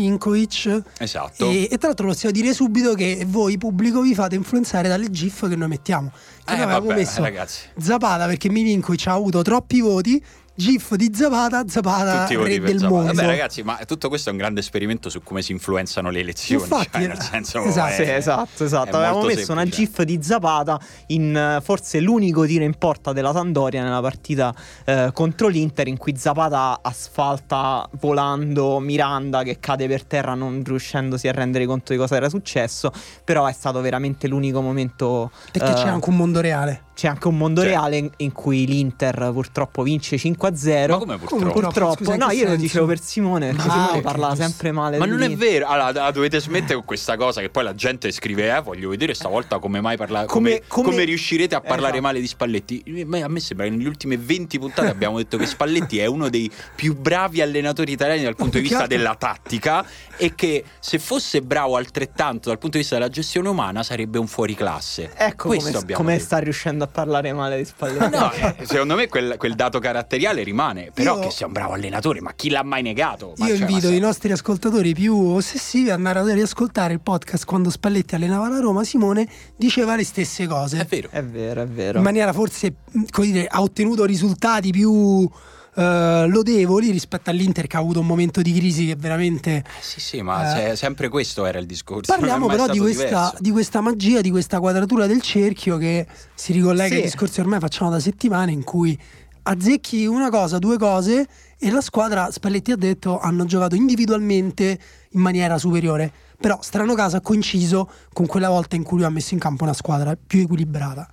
Esatto. 0.99 1.49
E, 1.50 1.69
e 1.70 1.79
tra 1.79 1.88
l'altro 1.88 2.06
possiamo 2.06 2.35
dire 2.35 2.52
subito 2.52 2.94
che 2.94 3.25
voi, 3.26 3.58
pubblico, 3.58 4.00
vi 4.00 4.14
fate 4.14 4.35
influenzare 4.35 4.88
dalle 4.88 5.11
GIF 5.11 5.49
che 5.49 5.56
noi 5.56 5.69
mettiamo. 5.69 6.11
Che 6.44 6.52
Eh, 6.52 6.56
noi 6.56 6.64
avevamo 6.64 6.87
vabbè, 6.87 6.99
messo 6.99 7.23
ragazzi. 7.23 7.61
Zapata 7.79 8.26
perché 8.26 8.49
Milinkovic 8.50 9.06
ha 9.06 9.12
avuto 9.12 9.43
troppi 9.43 9.81
voti. 9.81 10.23
GIF 10.60 10.94
di 10.94 11.10
Zapata, 11.14 11.64
Zapata 11.66 12.20
Tutti 12.26 12.36
re 12.36 12.42
per 12.60 12.70
del 12.70 12.78
Zapata. 12.80 12.94
mondo. 12.94 13.12
Vabbè, 13.14 13.26
ragazzi, 13.26 13.62
ma 13.62 13.78
tutto 13.86 14.08
questo 14.08 14.28
è 14.28 14.32
un 14.32 14.38
grande 14.38 14.60
esperimento 14.60 15.08
su 15.08 15.22
come 15.22 15.40
si 15.40 15.52
influenzano 15.52 16.10
le 16.10 16.20
elezioni. 16.20 16.62
Infatti, 16.62 16.88
cioè, 16.92 17.06
nel 17.06 17.20
senso, 17.20 17.62
esatto. 17.64 17.90
è- 17.92 17.94
Sì, 17.94 18.02
esatto, 18.10 18.64
esatto. 18.64 18.96
Avevamo 18.96 19.22
messo 19.24 19.52
una 19.52 19.62
semplice. 19.62 19.84
gif 19.86 20.02
di 20.02 20.22
Zapata 20.22 20.78
in 21.08 21.34
eh, 21.34 21.60
forse 21.62 21.98
l'unico 22.00 22.44
tiro 22.44 22.64
in 22.64 22.74
porta 22.74 23.12
della 23.14 23.32
Sandoria 23.32 23.82
nella 23.82 24.00
partita 24.02 24.54
eh, 24.84 25.10
contro 25.14 25.48
l'Inter 25.48 25.88
in 25.88 25.96
cui 25.96 26.14
Zapata 26.16 26.80
asfalta 26.82 27.88
volando 28.00 28.78
Miranda 28.80 29.42
che 29.42 29.58
cade 29.60 29.88
per 29.88 30.04
terra 30.04 30.34
non 30.34 30.62
riuscendosi 30.64 31.26
a 31.28 31.32
rendere 31.32 31.64
conto 31.66 31.92
di 31.92 31.98
cosa 31.98 32.16
era 32.16 32.28
successo, 32.28 32.92
però 33.24 33.46
è 33.46 33.52
stato 33.52 33.80
veramente 33.80 34.28
l'unico 34.28 34.60
momento 34.60 35.30
Perché 35.52 35.70
eh, 35.70 35.74
c'è 35.74 35.88
anche 35.88 36.08
un 36.10 36.16
mondo 36.16 36.40
reale. 36.40 36.82
C'è 37.00 37.08
anche 37.08 37.29
un 37.29 37.38
mondo 37.38 37.62
Cioè- 37.62 37.70
reale 37.70 37.97
in, 37.97 38.11
in 38.19 38.32
cui 38.32 38.67
l'Inter 38.67 39.31
purtroppo 39.32 39.82
vince 39.82 40.17
5-0. 40.17 40.88
Ma 40.91 40.99
come 40.99 41.17
purtroppo? 41.17 41.43
Come 41.50 41.52
Purtroppo, 41.70 41.97
Scusa, 42.05 42.17
no, 42.17 42.26
io 42.31 42.43
lo 42.43 42.49
senso? 42.50 42.56
dicevo 42.56 42.85
per 42.87 43.00
Simone, 43.00 43.47
perché 43.55 43.69
Ah, 43.69 43.73
Simone 43.87 44.00
parla 44.02 44.29
giusto. 44.29 44.43
sempre 44.44 44.73
male 44.73 44.99
Ma 44.99 45.06
non 45.06 45.17
è 45.17 45.20
dell'Inter. 45.23 45.49
vero, 45.49 45.67
allora 45.69 46.11
dovete 46.11 46.41
smettere 46.41 46.75
con 46.75 46.85
questa 46.85 47.17
cosa 47.17 47.41
che 47.41 47.49
poi 47.49 47.64
la 47.64 47.75
gente 47.75 48.11
scrive, 48.12 48.55
eh, 48.55 48.61
voglio 48.61 48.91
vedere 48.91 49.14
stavolta 49.14 49.58
come 49.58 49.81
mai 49.81 49.97
parla, 49.97 50.26
come, 50.26 50.50
Come- 50.50 50.62
come- 50.69 50.88
come 50.91 51.05
riuscirete 51.05 51.55
a 51.55 51.61
parlare 51.62 51.93
Esatto. 51.93 52.02
male 52.02 52.20
di 52.20 52.26
Spalletti. 52.26 52.82
A 53.23 53.29
me 53.29 53.41
sembra 53.41 53.64
che 53.67 53.73
nelle 53.73 53.88
ultime 53.88 54.19
20 54.19 54.58
puntate 54.58 54.88
abbiamo 54.91 55.17
detto 55.17 55.38
che 55.38 55.47
Spalletti 55.47 55.99
è 55.99 56.05
uno 56.06 56.29
dei 56.29 56.50
più 56.75 56.94
bravi 56.94 57.41
allenatori 57.41 57.93
italiani 57.93 58.23
dal 58.25 58.37
punto 58.37 58.58
di 58.58 58.64
vista 58.64 58.87
della 58.87 59.14
tattica 59.14 59.87
e 60.19 60.35
che 60.35 60.64
se 60.81 60.99
fosse 60.99 61.41
bravo 61.41 61.76
altrettanto 61.76 62.50
dal 62.50 62.58
punto 62.58 62.76
di 62.76 62.82
vista 62.82 62.97
della 62.97 63.08
gestione 63.08 63.49
umana 63.49 63.82
sarebbe 63.82 64.19
un 64.19 64.26
fuoriclasse. 64.26 65.12
Ecco 65.17 65.49
Questo 65.49 65.67
come, 65.70 65.79
abbiamo 65.79 66.02
come 66.02 66.19
sta 66.19 66.38
riuscendo 66.38 66.85
a 66.85 66.88
parlare 66.90 67.32
male 67.32 67.56
di 67.58 67.64
Spalletti. 67.64 68.16
No, 68.16 68.32
eh, 68.32 68.66
secondo 68.66 68.94
me 68.94 69.08
quel, 69.08 69.37
quel 69.38 69.54
dato 69.54 69.78
caratteriale 69.78 70.42
rimane, 70.42 70.90
però 70.92 71.14
Io- 71.16 71.20
che 71.22 71.31
sia 71.31 71.46
un 71.46 71.52
bravo 71.52 71.72
allenatore, 71.72 72.20
ma 72.20 72.32
chi 72.34 72.50
l'ha 72.50 72.62
mai 72.62 72.82
negato? 72.82 73.32
Ma 73.37 73.46
Io 73.46 73.56
cioè, 73.56 73.64
ma 73.64 73.70
invito 73.70 73.88
se- 73.88 73.94
i 73.94 73.98
nostri 74.00 74.32
ascoltatori 74.32 74.92
più 74.94 75.16
ossessivi 75.16 75.88
ad 75.90 75.96
andare 75.96 76.19
a 76.19 76.34
riascoltare 76.34 76.92
il 76.92 77.00
podcast 77.00 77.44
quando 77.44 77.70
Spalletti 77.70 78.14
allenava 78.14 78.48
la 78.48 78.60
Roma. 78.60 78.84
Simone 78.84 79.28
diceva 79.56 79.96
le 79.96 80.04
stesse 80.04 80.46
cose. 80.46 80.81
È 80.81 80.84
vero. 80.84 81.08
È 81.10 81.22
vero, 81.25 81.62
è 81.62 81.66
vero. 81.66 81.98
In 81.98 82.04
maniera 82.04 82.32
forse, 82.32 82.75
come 83.10 83.26
dire, 83.26 83.46
ha 83.46 83.60
ottenuto 83.62 84.04
risultati 84.04 84.70
più 84.70 85.28
eh, 85.75 86.26
lodevoli 86.28 86.90
rispetto 86.90 87.31
all'Inter 87.31 87.67
che 87.67 87.76
ha 87.76 87.81
avuto 87.81 88.00
un 88.00 88.06
momento 88.06 88.43
di 88.43 88.52
crisi 88.52 88.87
che 88.87 88.96
veramente... 88.96 89.56
Eh, 89.58 89.64
Sì, 89.81 90.00
sì, 90.00 90.22
ma 90.22 90.56
Eh. 90.56 90.70
se- 90.70 90.76
sempre 90.76 91.08
questo 91.08 91.46
era 91.46 91.58
il 91.58 91.67
discorso. 91.67 92.12
Parliamo 92.17 92.46
però 92.46 92.67
di 92.67 92.78
questa, 92.78 93.34
di 93.38 93.50
questa 93.50 93.81
magia, 93.81 94.20
di 94.20 94.31
questa 94.31 94.58
quadratura 94.61 95.06
del 95.06 95.20
cerchio 95.22 95.76
che 95.76 96.06
si 96.34 96.52
ricollega 96.52 96.88
Sì. 96.88 96.94
ai 96.96 97.02
discorsi 97.02 97.40
ormai 97.40 97.61
facciamo 97.61 97.90
da 97.90 98.00
settimane 98.00 98.52
in 98.52 98.64
cui 98.64 98.99
azzecchi 99.43 100.05
una 100.06 100.28
cosa, 100.31 100.58
due 100.58 100.76
cose 100.78 101.26
e 101.58 101.70
la 101.70 101.81
squadra, 101.81 102.31
Spalletti 102.31 102.73
ha 102.73 102.76
detto, 102.76 103.19
hanno 103.19 103.44
giocato 103.44 103.75
individualmente 103.75 104.78
in 105.11 105.20
maniera 105.20 105.58
superiore. 105.58 106.12
Però 106.40 106.58
strano 106.62 106.94
caso 106.94 107.16
ha 107.16 107.20
coinciso 107.20 107.90
con 108.12 108.26
quella 108.26 108.49
volta 108.49 108.76
in 108.76 108.82
cui 108.82 108.99
lui 108.99 109.06
ha 109.06 109.11
messo 109.11 109.34
in 109.34 109.40
campo 109.40 109.64
una 109.64 109.73
squadra 109.75 110.16
più 110.16 110.40
equilibrata. 110.43 111.08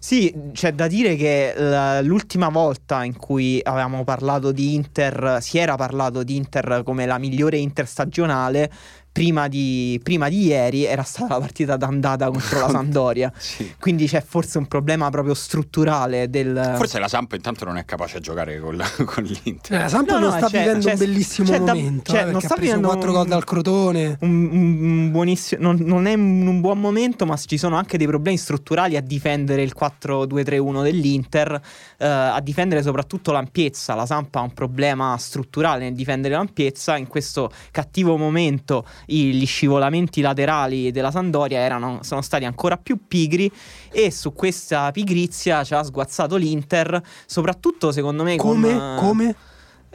Sì, 0.00 0.32
c'è 0.52 0.72
da 0.72 0.86
dire 0.86 1.16
che 1.16 2.00
l'ultima 2.02 2.48
volta 2.48 3.04
in 3.04 3.16
cui 3.16 3.60
avevamo 3.62 4.04
parlato 4.04 4.52
di 4.52 4.74
Inter, 4.74 5.38
si 5.40 5.58
era 5.58 5.74
parlato 5.74 6.22
di 6.22 6.36
Inter 6.36 6.82
come 6.84 7.04
la 7.04 7.18
migliore 7.18 7.58
Inter 7.58 7.86
stagionale. 7.86 8.70
Prima 9.18 9.48
di, 9.48 9.98
prima 10.00 10.28
di 10.28 10.44
ieri 10.46 10.84
era 10.84 11.02
stata 11.02 11.34
la 11.34 11.40
partita 11.40 11.76
d'andata 11.76 12.30
contro 12.30 12.60
la 12.60 12.68
Sampdoria. 12.70 13.32
Sì. 13.36 13.74
Quindi 13.80 14.06
c'è 14.06 14.22
forse 14.24 14.58
un 14.58 14.66
problema 14.66 15.10
proprio 15.10 15.34
strutturale 15.34 16.30
del. 16.30 16.74
Forse 16.76 17.00
la 17.00 17.08
Samp 17.08 17.32
intanto 17.32 17.64
non 17.64 17.78
è 17.78 17.84
capace 17.84 18.18
a 18.18 18.20
giocare 18.20 18.60
con, 18.60 18.76
la- 18.76 18.88
con 19.04 19.24
l'Inter. 19.24 19.76
Eh, 19.76 19.82
la 19.82 19.88
Samp 19.88 20.08
No, 20.08 20.18
non 20.20 20.30
no, 20.30 20.36
sta 20.36 20.46
c'è- 20.48 20.58
vivendo 20.60 20.84
c'è- 20.86 20.92
un 20.92 20.98
bellissimo 20.98 21.50
da- 21.50 21.58
momento, 21.58 22.12
c'è- 22.12 22.28
eh, 22.28 22.30
non 22.30 22.40
sta 22.40 22.54
ha 22.54 22.56
preso 22.56 22.60
vivendo 22.76 22.88
4 22.88 23.08
un- 23.10 23.16
gol 23.16 23.26
dal 23.26 23.44
Crotone. 23.44 24.16
un, 24.20 24.48
un- 24.52 24.82
un 24.82 25.10
buonissimo, 25.10 25.62
non, 25.62 25.76
non 25.80 26.06
è 26.06 26.14
un, 26.14 26.60
buon 26.60 26.78
momento, 26.78 27.26
ma 27.26 27.36
ci 27.36 27.58
sono 27.58 27.74
anche 27.76 27.98
dei 27.98 28.06
problemi 28.06 28.36
strutturali 28.38 28.96
a 28.96 29.00
difendere 29.00 29.62
il 29.62 29.72
4-2-3-1 29.76 30.82
dell'Inter, 30.82 31.60
eh, 31.98 32.06
a 32.06 32.40
difendere 32.40 32.82
soprattutto 32.82 33.32
l'ampiezza. 33.32 33.94
La 33.96 34.06
Sampa 34.06 34.38
ha 34.38 34.42
un 34.42 34.52
problema 34.54 35.16
strutturale 35.18 35.82
nel 35.84 35.94
difendere 35.94 36.34
l'ampiezza. 36.34 36.96
In 36.96 37.08
questo 37.08 37.50
cattivo 37.72 38.16
momento 38.16 38.86
gli 39.08 39.46
scivolamenti 39.46 40.20
laterali 40.20 40.90
della 40.90 41.10
Sandoria 41.10 41.58
erano, 41.60 42.00
sono 42.02 42.20
stati 42.20 42.44
ancora 42.44 42.76
più 42.76 43.06
pigri 43.08 43.50
e 43.90 44.10
su 44.10 44.32
questa 44.32 44.90
pigrizia 44.90 45.64
ci 45.64 45.74
ha 45.74 45.82
sguazzato 45.82 46.36
l'Inter, 46.36 47.00
soprattutto 47.26 47.90
secondo 47.90 48.22
me 48.22 48.36
Come? 48.36 48.68
con, 48.68 48.80
eh, 48.80 48.96
come? 48.98 49.34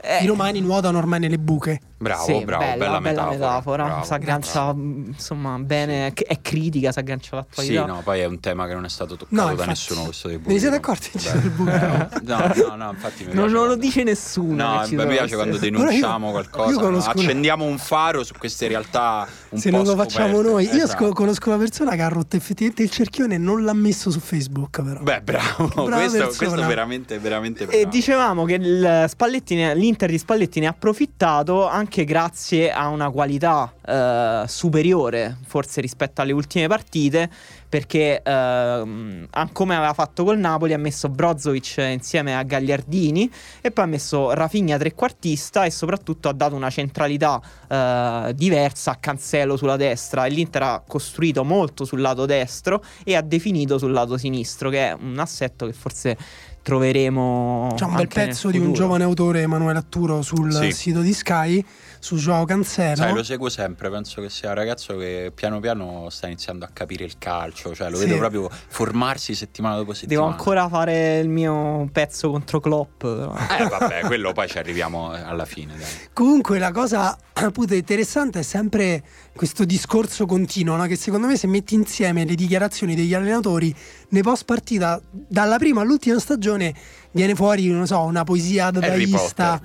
eh, 0.01 0.24
I 0.24 0.27
romani 0.27 0.60
nuotano 0.62 0.98
ormai 0.98 1.20
nelle 1.20 1.38
buche. 1.38 1.79
Bravo, 2.03 2.24
sì, 2.25 2.43
bravo, 2.43 2.63
bella, 2.77 3.00
bella, 3.01 3.29
metafora. 3.29 3.83
bravo, 3.86 4.03
si 4.05 4.13
aggancia 4.13 4.74
insomma 4.75 5.57
bene, 5.60 6.07
è- 6.07 6.13
è 6.13 6.41
critica, 6.41 6.91
si 6.91 7.00
aggancia 7.00 7.27
Sì, 7.29 7.36
all'attualità. 7.77 7.86
no, 7.86 8.01
poi 8.03 8.19
è 8.19 8.25
un 8.25 8.39
tema 8.39 8.67
che 8.67 8.74
non 8.74 8.86
è 8.86 8.89
stato 8.89 9.15
toccato 9.15 9.36
No, 9.36 9.45
da 9.45 9.51
infatti. 9.51 9.69
nessuno 9.69 10.03
questo 10.03 10.27
dei 10.27 10.39
ne 10.43 10.60
siete 10.60 10.75
accorti? 10.75 11.12
No, 12.24 12.51
no, 12.67 12.75
no, 12.75 12.89
infatti 12.91 13.25
mi 13.25 13.33
Non, 13.33 13.36
piace 13.36 13.36
non 13.36 13.48
lo 13.51 13.57
quando- 13.60 13.75
dice 13.75 14.03
nessuno. 14.03 14.55
No, 14.55 14.79
mi 14.81 14.88
piace 14.95 15.13
essere. 15.13 15.36
quando 15.36 15.53
io- 15.55 15.60
denunciamo 15.62 16.25
io 16.27 16.31
qualcosa, 16.31 16.79
conosco 16.79 17.12
una- 17.13 17.22
accendiamo 17.22 17.65
un 17.65 17.77
faro 17.77 18.24
su 18.24 18.33
queste 18.38 18.67
realtà 18.67 19.27
un 19.50 19.60
Se 19.60 19.69
po' 19.69 19.77
non 19.77 19.86
lo 19.86 19.95
facciamo 19.95 20.27
scoperte. 20.36 20.50
noi. 20.51 20.63
Io 20.65 20.83
Esatto. 20.83 21.05
sco- 21.05 21.13
conosco 21.13 21.50
una 21.50 21.57
persona 21.57 21.95
che 21.95 22.01
ha 22.01 22.07
rotto 22.07 22.36
effettivamente 22.36 22.83
il 22.83 22.89
cerchione 22.89 23.36
e 23.36 23.38
non 23.38 23.63
l'ha 23.63 23.74
messo 23.74 24.12
su 24.12 24.19
Facebook, 24.19 24.81
però. 24.81 25.01
Beh, 25.01 25.22
bravo, 25.22 25.67
questo, 25.67 26.25
questo 26.27 26.55
è 26.62 26.65
veramente, 26.65 27.19
veramente 27.19 27.65
bravo. 27.65 27.81
E 27.81 27.88
dicevamo 27.88 28.45
che 28.45 28.57
l'Inter 28.57 30.10
di 30.10 30.17
Spalletti 30.17 30.60
ne 30.60 30.67
ha 30.67 30.69
approfittato 30.72 31.67
anche 31.67 31.92
grazie 32.01 32.71
a 32.71 32.88
una 32.88 33.12
qualità 33.12 33.71
eh, 33.85 34.43
superiore, 34.47 35.38
forse 35.45 35.81
rispetto 35.81 36.21
alle 36.21 36.31
ultime 36.31 36.67
partite, 36.67 37.29
perché 37.69 38.21
ehm, 38.23 39.27
come 39.51 39.75
aveva 39.75 39.93
fatto 39.93 40.23
col 40.23 40.38
Napoli 40.38 40.73
ha 40.73 40.77
messo 40.77 41.09
Brozovic 41.09 41.77
insieme 41.77 42.35
a 42.35 42.43
Gagliardini 42.43 43.31
e 43.62 43.71
poi 43.71 43.83
ha 43.83 43.88
messo 43.88 44.33
Rafinha 44.33 44.77
trequartista 44.77 45.65
e 45.65 45.71
soprattutto 45.71 46.29
ha 46.29 46.33
dato 46.33 46.55
una 46.55 46.69
centralità 46.69 47.41
eh, 47.67 48.31
diversa 48.35 48.91
a 48.91 48.95
Cancelo 48.95 49.55
sulla 49.55 49.75
destra. 49.75 50.25
E 50.25 50.29
l'Inter 50.29 50.63
ha 50.63 50.83
costruito 50.88 51.43
molto 51.43 51.85
sul 51.85 52.01
lato 52.01 52.25
destro 52.25 52.83
e 53.03 53.15
ha 53.15 53.21
definito 53.21 53.77
sul 53.77 53.91
lato 53.91 54.17
sinistro 54.17 54.69
che 54.69 54.89
è 54.89 54.95
un 55.00 55.17
assetto 55.19 55.65
che 55.65 55.73
forse 55.73 56.17
troveremo. 56.63 57.74
C'è 57.75 57.86
un 57.86 57.93
bel 57.96 58.08
pezzo 58.08 58.50
di 58.50 58.58
un 58.58 58.74
giovane 58.74 59.03
autore, 59.03 59.41
Emanuele 59.41 59.77
Atturo, 59.79 60.22
sul 60.24 60.51
Sì. 60.51 60.72
sito 60.72 61.01
di 61.01 61.13
Sky, 61.13 61.63
su 62.03 62.17
Joao 62.17 62.43
Cancelo. 62.43 62.98
Sai, 62.98 63.13
lo 63.13 63.24
seguo 63.24 63.48
sempre, 63.48 63.89
penso 63.89 64.22
che 64.22 64.29
sia 64.29 64.50
un 64.50 64.55
ragazzo 64.55 64.98
che 64.98 65.31
piano 65.33 65.62
piano 65.62 66.10
sta 66.10 66.27
iniziando 66.27 66.65
a 66.65 66.69
capire 66.74 67.05
il 67.05 67.17
calcio, 67.17 67.74
cioè 67.74 67.89
lo 67.89 67.95
Sì. 67.95 68.03
vedo 68.03 68.17
proprio 68.17 68.50
formarsi 68.67 69.33
settimana 69.33 69.75
dopo 69.75 69.93
Devo 69.93 69.98
settimana. 70.00 70.27
ancora 70.31 70.67
fare 70.67 71.19
il 71.19 71.29
mio 71.29 71.88
pezzo 71.93 72.29
contro 72.29 72.60
Klopp. 72.60 72.98
però. 73.05 73.33
Eh 73.57 73.67
vabbè, 73.69 74.01
quello 74.01 74.33
poi 74.33 74.50
ci 74.50 74.57
arriviamo 74.57 75.12
alla 75.12 75.45
fine, 75.45 75.77
dai. 75.77 75.88
Comunque 76.12 76.60
la 76.60 76.72
cosa 76.74 77.17
appunto 77.36 77.74
interessante 77.74 78.39
è 78.39 78.43
sempre 78.43 79.01
questo 79.33 79.63
discorso 79.63 80.25
continuo, 80.25 80.75
no? 80.75 80.86
che 80.86 80.98
secondo 80.98 81.25
me 81.27 81.38
se 81.38 81.48
metti 81.48 81.74
insieme 81.74 82.25
le 82.25 82.36
dichiarazioni 82.36 82.95
degli 82.95 83.13
allenatori 83.13 83.74
nei 84.10 84.22
post 84.24 84.43
partita, 84.43 85.01
dalla 85.10 85.57
prima 85.57 85.79
all'ultima 85.81 86.19
stagione 86.19 86.74
viene 87.12 87.33
fuori, 87.33 87.67
non 87.69 87.88
so, 87.88 88.01
una 88.01 88.24
poesia 88.25 88.72
dadaista 88.72 89.62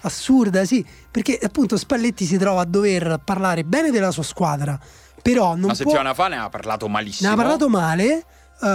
assurda, 0.00 0.64
sì, 0.64 0.84
perché 1.16 1.38
appunto 1.42 1.78
Spalletti 1.78 2.26
si 2.26 2.36
trova 2.36 2.60
a 2.60 2.64
dover 2.66 3.20
parlare 3.24 3.64
bene 3.64 3.90
della 3.90 4.10
sua 4.10 4.22
squadra, 4.22 4.78
però 5.22 5.54
non 5.54 5.64
Una 5.64 5.66
può... 5.68 5.74
settimana 5.74 6.12
fa 6.12 6.28
ne 6.28 6.36
ha 6.36 6.48
parlato 6.50 6.88
malissimo. 6.88 7.26
Ne 7.28 7.34
ha 7.34 7.38
parlato 7.38 7.70
male. 7.70 8.24
eh, 8.60 8.66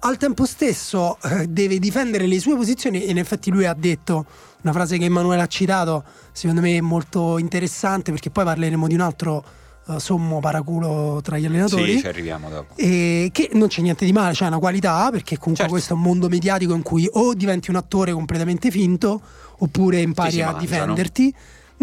al 0.00 0.16
tempo 0.18 0.44
stesso 0.44 1.18
eh, 1.22 1.46
deve 1.46 1.78
difendere 1.78 2.26
le 2.26 2.40
sue 2.40 2.56
posizioni 2.56 3.04
e 3.04 3.10
in 3.10 3.18
effetti 3.18 3.48
lui 3.52 3.64
ha 3.66 3.74
detto 3.74 4.26
una 4.62 4.72
frase 4.72 4.98
che 4.98 5.04
Emanuele 5.04 5.42
ha 5.42 5.46
citato 5.46 6.02
secondo 6.32 6.60
me 6.62 6.76
è 6.76 6.80
molto 6.80 7.38
interessante 7.38 8.10
perché 8.10 8.30
poi 8.30 8.44
parleremo 8.44 8.88
di 8.88 8.94
un 8.94 9.00
altro 9.00 9.44
eh, 9.88 10.00
sommo 10.00 10.40
paraculo 10.40 11.20
tra 11.22 11.36
gli 11.38 11.44
allenatori 11.46 11.92
Sì, 11.92 11.98
ci 12.00 12.06
arriviamo 12.08 12.48
dopo. 12.48 12.72
e 12.76 13.28
che 13.32 13.50
non 13.52 13.68
c'è 13.68 13.82
niente 13.82 14.04
di 14.04 14.12
male, 14.12 14.32
c'è 14.32 14.46
una 14.48 14.58
qualità 14.58 15.10
perché 15.12 15.36
comunque 15.38 15.64
Certo. 15.64 15.70
questo 15.72 15.92
è 15.92 15.96
un 15.96 16.02
mondo 16.02 16.28
mediatico 16.28 16.74
in 16.74 16.82
cui 16.82 17.08
o 17.12 17.34
diventi 17.34 17.70
un 17.70 17.76
attore 17.76 18.10
completamente 18.12 18.70
finto 18.72 19.20
oppure 19.58 20.00
impari 20.00 20.40
a 20.42 20.46
mangiano. 20.52 20.58
difenderti. 20.60 21.34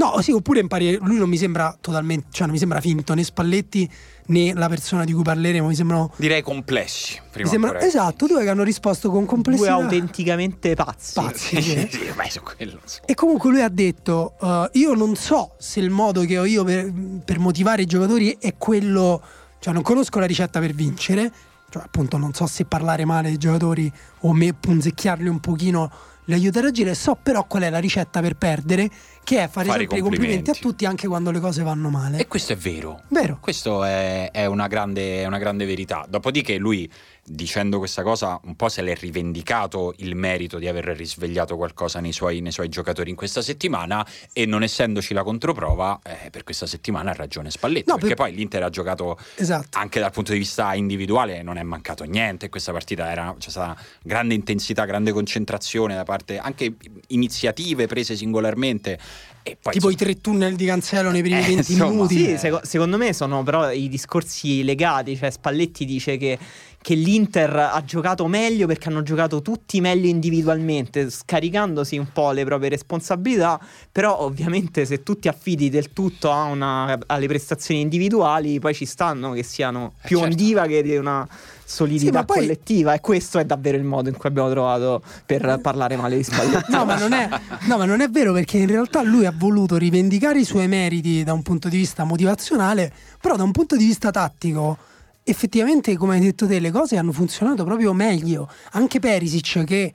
No, 0.02 0.20
sì, 0.22 0.32
oppure 0.32 0.60
impari. 0.60 0.98
Lui 1.00 1.18
non 1.18 1.30
mi 1.30 1.38
sembra 1.38 1.78
totalmente, 1.80 2.30
cioè 2.32 2.46
non 2.46 2.54
mi 2.54 2.58
sembra 2.58 2.82
finto 2.82 3.14
né 3.14 3.24
Spalletti 3.24 3.88
né 4.28 4.52
la 4.56 4.68
persona 4.68 5.04
di 5.04 5.14
cui 5.14 5.22
parleremo. 5.22 5.68
Mi 5.68 5.76
sembrano. 5.76 6.12
Direi 6.16 6.42
complessi. 6.42 7.20
Prima 7.30 7.46
mi 7.46 7.52
sembra, 7.52 7.80
esatto, 7.82 8.26
due 8.26 8.44
che 8.44 8.50
hanno 8.50 8.64
risposto 8.64 9.10
con 9.10 9.20
Due 9.20 9.28
complessità. 9.28 9.74
autenticamente 9.74 10.74
pazzi. 10.74 11.14
Pazzi. 11.14 11.62
Sì, 11.62 11.88
sì. 11.88 12.12
su 12.30 12.42
quello. 12.42 12.80
sì. 12.84 13.00
E 13.06 13.14
comunque 13.14 13.52
lui 13.52 13.62
ha 13.62 13.70
detto: 13.70 14.34
uh, 14.40 14.68
Io 14.72 14.96
non 14.96 15.16
so 15.16 15.54
se 15.60 15.80
il 15.80 15.92
modo 15.92 16.22
che 16.22 16.40
ho 16.40 16.46
io 16.46 16.64
per, 16.64 16.92
per 17.24 17.38
motivare 17.38 17.84
i 17.84 17.86
giocatori 17.86 18.36
è 18.40 18.56
quello. 18.58 19.22
Cioè, 19.60 19.72
non 19.72 19.84
conosco 19.84 20.18
la 20.20 20.26
ricetta 20.26 20.60
per 20.60 20.74
vincere. 20.74 21.32
Cioè, 21.70 21.84
appunto, 21.84 22.18
non 22.18 22.34
so 22.34 22.48
se 22.48 22.66
parlare 22.66 23.06
male 23.06 23.28
dei 23.28 23.38
giocatori 23.38 23.92
o 24.22 24.34
me 24.34 24.52
punzecchiarli 24.54 25.28
un 25.30 25.40
pochino 25.40 25.92
li 26.26 26.34
aiuta 26.34 26.60
a 26.60 26.62
reagire. 26.64 26.94
So 26.96 27.18
però 27.22 27.46
qual 27.46 27.64
è 27.64 27.70
la 27.70 27.80
ricetta 27.80 28.22
per 28.22 28.36
perdere, 28.36 28.90
che 29.24 29.44
è 29.44 29.48
fare, 29.48 29.68
Fare 29.68 29.80
sempre 29.80 29.98
i 29.98 30.02
complimenti 30.02 30.36
complimenti. 30.36 30.50
a 30.50 30.54
tutti 30.56 30.86
anche 30.86 31.08
quando 31.08 31.32
le 31.32 31.40
cose 31.40 31.64
vanno 31.64 31.90
male. 31.90 32.18
E 32.20 32.28
questo 32.28 32.54
è 32.54 32.58
vero. 32.58 33.02
Vero. 33.10 33.38
Questo 33.40 33.84
è, 33.84 34.30
è 34.32 34.46
una 34.46 34.68
grande, 34.68 35.22
è 35.22 35.26
una 35.26 35.38
grande 35.38 35.66
verità. 35.66 36.06
Dopodiché 36.10 36.58
lui, 36.58 36.90
dicendo 37.24 37.78
questa 37.78 38.02
cosa, 38.04 38.40
un 38.44 38.56
po' 38.56 38.68
se 38.68 38.82
l'è 38.82 38.96
rivendicato 38.96 39.94
il 39.98 40.16
merito 40.16 40.58
di 40.58 40.68
aver 40.68 40.86
risvegliato 40.86 41.56
qualcosa 41.56 42.00
nei 42.00 42.12
suoi, 42.12 42.42
nei 42.42 42.52
suoi 42.52 42.68
giocatori 42.68 43.10
in 43.10 43.16
questa 43.16 43.42
settimana 43.42 44.06
e 44.34 44.46
non 44.46 44.64
essendoci 44.64 45.14
la 45.14 45.24
controprova, 45.24 46.00
eh, 46.04 46.30
per 46.30 46.44
questa 46.44 46.66
settimana 46.66 47.12
ha 47.12 47.14
ragione 47.14 47.52
Spalletti. 47.52 47.86
No, 47.90 47.96
perché 47.98 48.16
per- 48.16 48.26
poi 48.26 48.36
l'Inter 48.36 48.64
ha 48.64 48.70
giocato 48.70 49.18
Esatto. 49.36 49.78
anche 49.78 50.00
dal 50.00 50.12
punto 50.12 50.32
di 50.34 50.40
vista 50.40 50.74
individuale, 50.74 51.42
non 51.44 51.58
è 51.58 51.64
mancato 51.64 52.04
niente. 52.04 52.50
Questa 52.50 52.72
partita 52.74 53.10
era, 53.10 53.34
c'è 53.40 53.50
stata 53.50 53.80
grande 54.04 54.34
intensità, 54.34 54.84
grande 54.86 55.12
concentrazione 55.14 55.96
da 55.96 56.04
parte, 56.04 56.38
anche 56.38 56.76
iniziative 57.08 57.88
prese 57.88 58.16
singolarmente. 58.16 59.00
E 59.44 59.58
poi, 59.62 59.74
tipo 59.74 59.90
insomma, 59.90 59.92
i 59.94 59.96
tre 59.96 60.22
tunnel 60.22 60.56
di 60.56 60.66
Cancelo 60.66 61.10
nei 61.12 61.22
primi 61.22 61.40
Eh, 61.40 61.44
20 61.44 61.72
insomma, 61.72 61.90
minuti. 61.92 62.16
Sì, 62.26 62.38
seco- 62.38 62.62
secondo 62.64 62.98
me 62.98 63.14
sono 63.14 63.42
però 63.44 63.72
i 63.72 63.90
discorsi 63.90 64.64
legati, 64.64 65.16
cioè 65.18 65.32
Spalletti 65.32 65.84
dice 65.86 66.18
che, 66.18 66.38
che 66.82 66.96
l'Inter 66.96 67.56
ha 67.56 67.84
giocato 67.86 68.26
meglio 68.26 68.66
perché 68.66 68.90
hanno 68.90 69.04
giocato 69.04 69.42
tutti 69.44 69.80
meglio 69.82 70.08
individualmente, 70.08 71.12
scaricandosi 71.12 71.96
un 71.98 72.08
po' 72.12 72.32
le 72.32 72.44
proprie 72.44 72.70
responsabilità, 72.70 73.60
però 73.92 74.20
ovviamente 74.22 74.86
se 74.86 75.04
tu 75.04 75.20
ti 75.20 75.28
affidi 75.28 75.70
del 75.70 75.94
tutto 75.94 76.32
a 76.32 76.46
una- 76.46 76.98
alle 77.06 77.28
prestazioni 77.28 77.82
individuali, 77.82 78.60
poi 78.60 78.74
ci 78.74 78.86
stanno 78.86 79.32
che 79.32 79.44
siano 79.44 79.94
Eh, 80.02 80.08
più 80.08 80.18
certo. 80.18 80.32
ondivaghe 80.32 80.82
di 80.82 80.96
una 80.98 81.28
solidità 81.64 82.20
Sì, 82.22 82.26
poi- 82.26 82.38
collettiva 82.40 82.94
e 82.94 83.00
questo 83.00 83.38
è 83.38 83.46
davvero 83.46 83.78
il 83.78 83.84
modo 83.84 84.10
in 84.10 84.18
cui 84.18 84.28
abbiamo 84.28 84.50
trovato 84.50 85.02
per 85.26 85.60
parlare 85.62 85.96
male 85.96 86.18
di 86.18 86.24
Spalletti. 86.24 86.72
No 86.72 86.84
ma, 86.86 86.98
non 86.98 87.14
è, 87.14 87.30
no, 87.68 87.78
ma 87.78 87.86
non 87.86 88.02
è 88.02 88.10
vero 88.10 88.34
perché 88.34 88.58
in 88.58 88.68
realtà 88.68 89.04
lui 89.04 89.26
ha 89.28 89.34
voluto 89.36 89.78
rivendicare 89.78 90.40
i 90.40 90.46
suoi 90.46 90.68
meriti 90.68 91.24
da 91.24 91.34
un 91.34 91.44
punto 91.44 91.70
di 91.70 91.78
vista 91.78 92.04
motivazionale, 92.06 92.92
però 93.22 93.36
da 93.36 93.44
un 93.44 93.52
punto 93.52 93.78
di 93.78 93.86
vista 93.86 94.10
tattico, 94.12 94.78
effettivamente, 95.32 95.98
come 95.98 96.16
hai 96.16 96.22
detto 96.22 96.46
te, 96.46 96.60
le 96.60 96.72
cose 96.72 96.98
hanno 96.98 97.12
funzionato 97.12 97.64
proprio 97.64 97.94
meglio. 97.94 98.50
Anche 98.72 99.00
Perisic, 99.00 99.64
che 99.64 99.94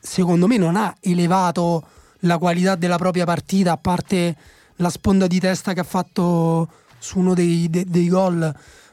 secondo 0.00 0.46
me 0.46 0.56
non 0.56 0.76
ha 0.76 0.94
elevato 1.00 1.84
la 2.20 2.38
qualità 2.38 2.76
della 2.76 2.96
propria 2.96 3.24
partita, 3.24 3.72
a 3.72 3.76
parte 3.76 4.36
la 4.76 4.90
sponda 4.90 5.26
di 5.26 5.38
testa 5.40 5.72
che 5.72 5.80
ha 5.80 5.84
fatto 5.84 6.68
su 6.98 7.18
uno 7.18 7.34
dei, 7.34 7.68
de- 7.68 7.84
dei 7.86 8.08
gol. 8.08 8.42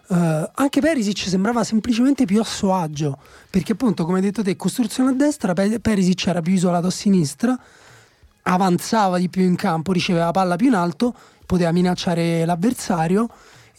eh, 0.10 0.52
anche 0.54 0.82
Perisic 0.82 1.18
sembrava 1.20 1.64
semplicemente 1.64 2.26
più 2.26 2.40
a 2.42 2.44
suo 2.44 2.76
agio 2.76 3.18
perché 3.50 3.72
appunto 3.72 4.04
come 4.04 4.18
hai 4.18 4.24
detto 4.24 4.44
te 4.44 4.56
costruzione 4.58 5.12
a 5.12 5.14
destra 5.14 5.54
Pe- 5.54 5.80
Perisic 5.80 6.28
era 6.28 6.42
più 6.42 6.52
isolato 6.54 6.88
a 6.88 6.92
sinistra 6.92 7.58
avanzava 8.44 9.18
di 9.18 9.30
più 9.30 9.44
in 9.44 9.56
campo 9.56 9.94
riceveva 9.94 10.26
la 10.26 10.32
palla 10.32 10.56
più 10.58 10.68
in 10.68 10.74
alto 10.74 11.16
poteva 11.46 11.72
minacciare 11.72 12.44
l'avversario 12.46 13.30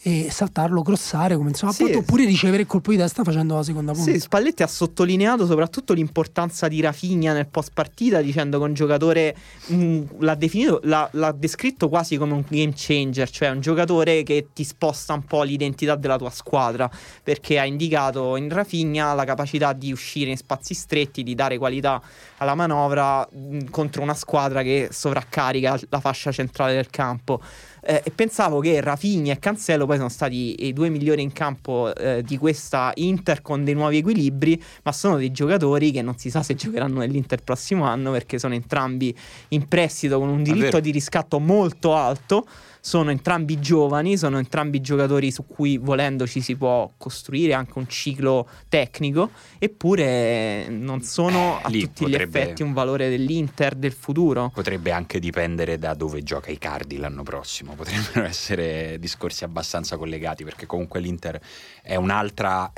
e 0.05 0.27
saltarlo, 0.29 0.81
crossare 0.81 1.37
come 1.37 1.49
insomma 1.49 1.71
Sì. 1.71 1.83
appunto, 1.83 1.99
oppure 2.01 2.25
ricevere 2.25 2.63
il 2.63 2.67
colpo 2.67 2.91
di 2.91 2.97
testa 2.97 3.23
facendo 3.23 3.55
la 3.55 3.63
seconda 3.63 3.93
punta 3.93 4.11
Sì, 4.11 4.19
Spalletti 4.19 4.61
ha 4.61 4.67
sottolineato 4.67 5.45
soprattutto 5.45 5.93
l'importanza 5.93 6.67
di 6.67 6.81
Rafinha 6.81 7.31
nel 7.31 7.47
post 7.47 7.71
partita, 7.73 8.19
dicendo 8.21 8.57
che 8.59 8.65
un 8.65 8.73
giocatore 8.73 9.33
mh, 9.67 10.01
l'ha, 10.19 10.35
definito, 10.35 10.81
l'ha, 10.83 11.07
l'ha 11.13 11.31
descritto 11.31 11.87
quasi 11.87 12.17
come 12.17 12.33
un 12.33 12.43
game 12.49 12.73
changer, 12.75 13.29
cioè 13.29 13.49
un 13.49 13.61
giocatore 13.61 14.23
che 14.23 14.47
ti 14.53 14.65
sposta 14.65 15.13
un 15.13 15.23
po' 15.23 15.43
l'identità 15.43 15.95
della 15.95 16.17
tua 16.17 16.31
squadra, 16.31 16.89
perché 17.23 17.57
ha 17.57 17.63
indicato 17.65 18.35
in 18.35 18.49
Rafinha 18.49 19.13
la 19.13 19.23
capacità 19.23 19.71
di 19.71 19.93
uscire 19.93 20.31
in 20.31 20.37
spazi 20.37 20.73
stretti, 20.73 21.23
di 21.23 21.33
dare 21.33 21.57
qualità 21.57 22.01
alla 22.39 22.55
manovra 22.55 23.25
mh, 23.31 23.69
contro 23.69 24.01
una 24.01 24.15
squadra 24.15 24.63
che 24.63 24.89
sovraccarica 24.91 25.79
la 25.87 25.99
fascia 26.01 26.33
centrale 26.33 26.73
del 26.73 26.89
campo. 26.89 27.39
Eh, 27.85 28.01
e 28.03 28.11
pensavo 28.11 28.59
che 28.59 28.79
Rafinha 28.79 29.33
e 29.33 29.39
Cancelo 29.39 29.85
poi 29.85 29.97
sono 29.97 30.09
stati 30.09 30.67
i 30.67 30.73
due 30.73 30.89
migliori 30.89 31.21
in 31.21 31.33
campo 31.33 31.93
eh, 31.93 32.21
di 32.23 32.37
questa 32.37 32.91
Inter 32.95 33.41
con 33.41 33.63
dei 33.65 33.73
nuovi 33.73 33.97
equilibri, 33.97 34.61
ma 34.83 34.91
sono 34.93 35.17
dei 35.17 35.31
giocatori 35.31 35.91
che 35.91 36.01
non 36.01 36.17
si 36.17 36.29
sa 36.29 36.43
se 36.43 36.55
giocheranno 36.55 36.99
nell'Inter 36.99 37.39
il 37.39 37.43
prossimo 37.43 37.83
anno 37.83 38.11
perché 38.11 38.39
sono 38.39 38.53
entrambi 38.53 39.15
in 39.49 39.67
prestito 39.67 40.17
con 40.19 40.29
un 40.29 40.43
diritto 40.43 40.79
di 40.79 40.91
riscatto 40.91 41.39
molto 41.39 41.93
alto. 41.93 42.45
Sono 42.85 43.11
entrambi 43.11 43.61
giovani, 43.61 44.17
sono 44.17 44.37
entrambi 44.39 44.81
giocatori 44.81 45.31
su 45.31 45.45
cui 45.47 45.77
volendo 45.77 46.27
ci 46.27 46.41
si 46.41 46.57
può 46.57 46.91
costruire 46.97 47.53
anche 47.53 47.77
un 47.77 47.87
ciclo 47.87 48.45
tecnico, 48.67 49.29
eppure 49.57 50.67
non 50.67 51.01
sono 51.01 51.59
Eh, 51.59 51.61
a 51.63 51.69
tutti 51.69 52.05
gli 52.05 52.11
potrebbe- 52.11 52.41
effetti 52.41 52.61
un 52.61 52.73
valore 52.73 53.07
dell'Inter 53.07 53.75
del 53.75 53.93
futuro. 53.93 54.51
Potrebbe 54.53 54.91
anche 54.91 55.19
dipendere 55.19 55.79
da 55.79 55.93
dove 55.93 56.23
gioca 56.23 56.51
Icardi 56.51 56.97
l'anno 56.97 57.23
prossimo, 57.23 57.73
potrebbero 57.73 58.25
essere 58.27 58.97
discorsi 58.99 59.45
abbastanza 59.45 59.95
collegati 59.95 60.43
perché 60.43 60.65
comunque 60.65 60.99
l'Inter 60.99 61.39
è 61.81 61.95
un'altra 61.95 62.73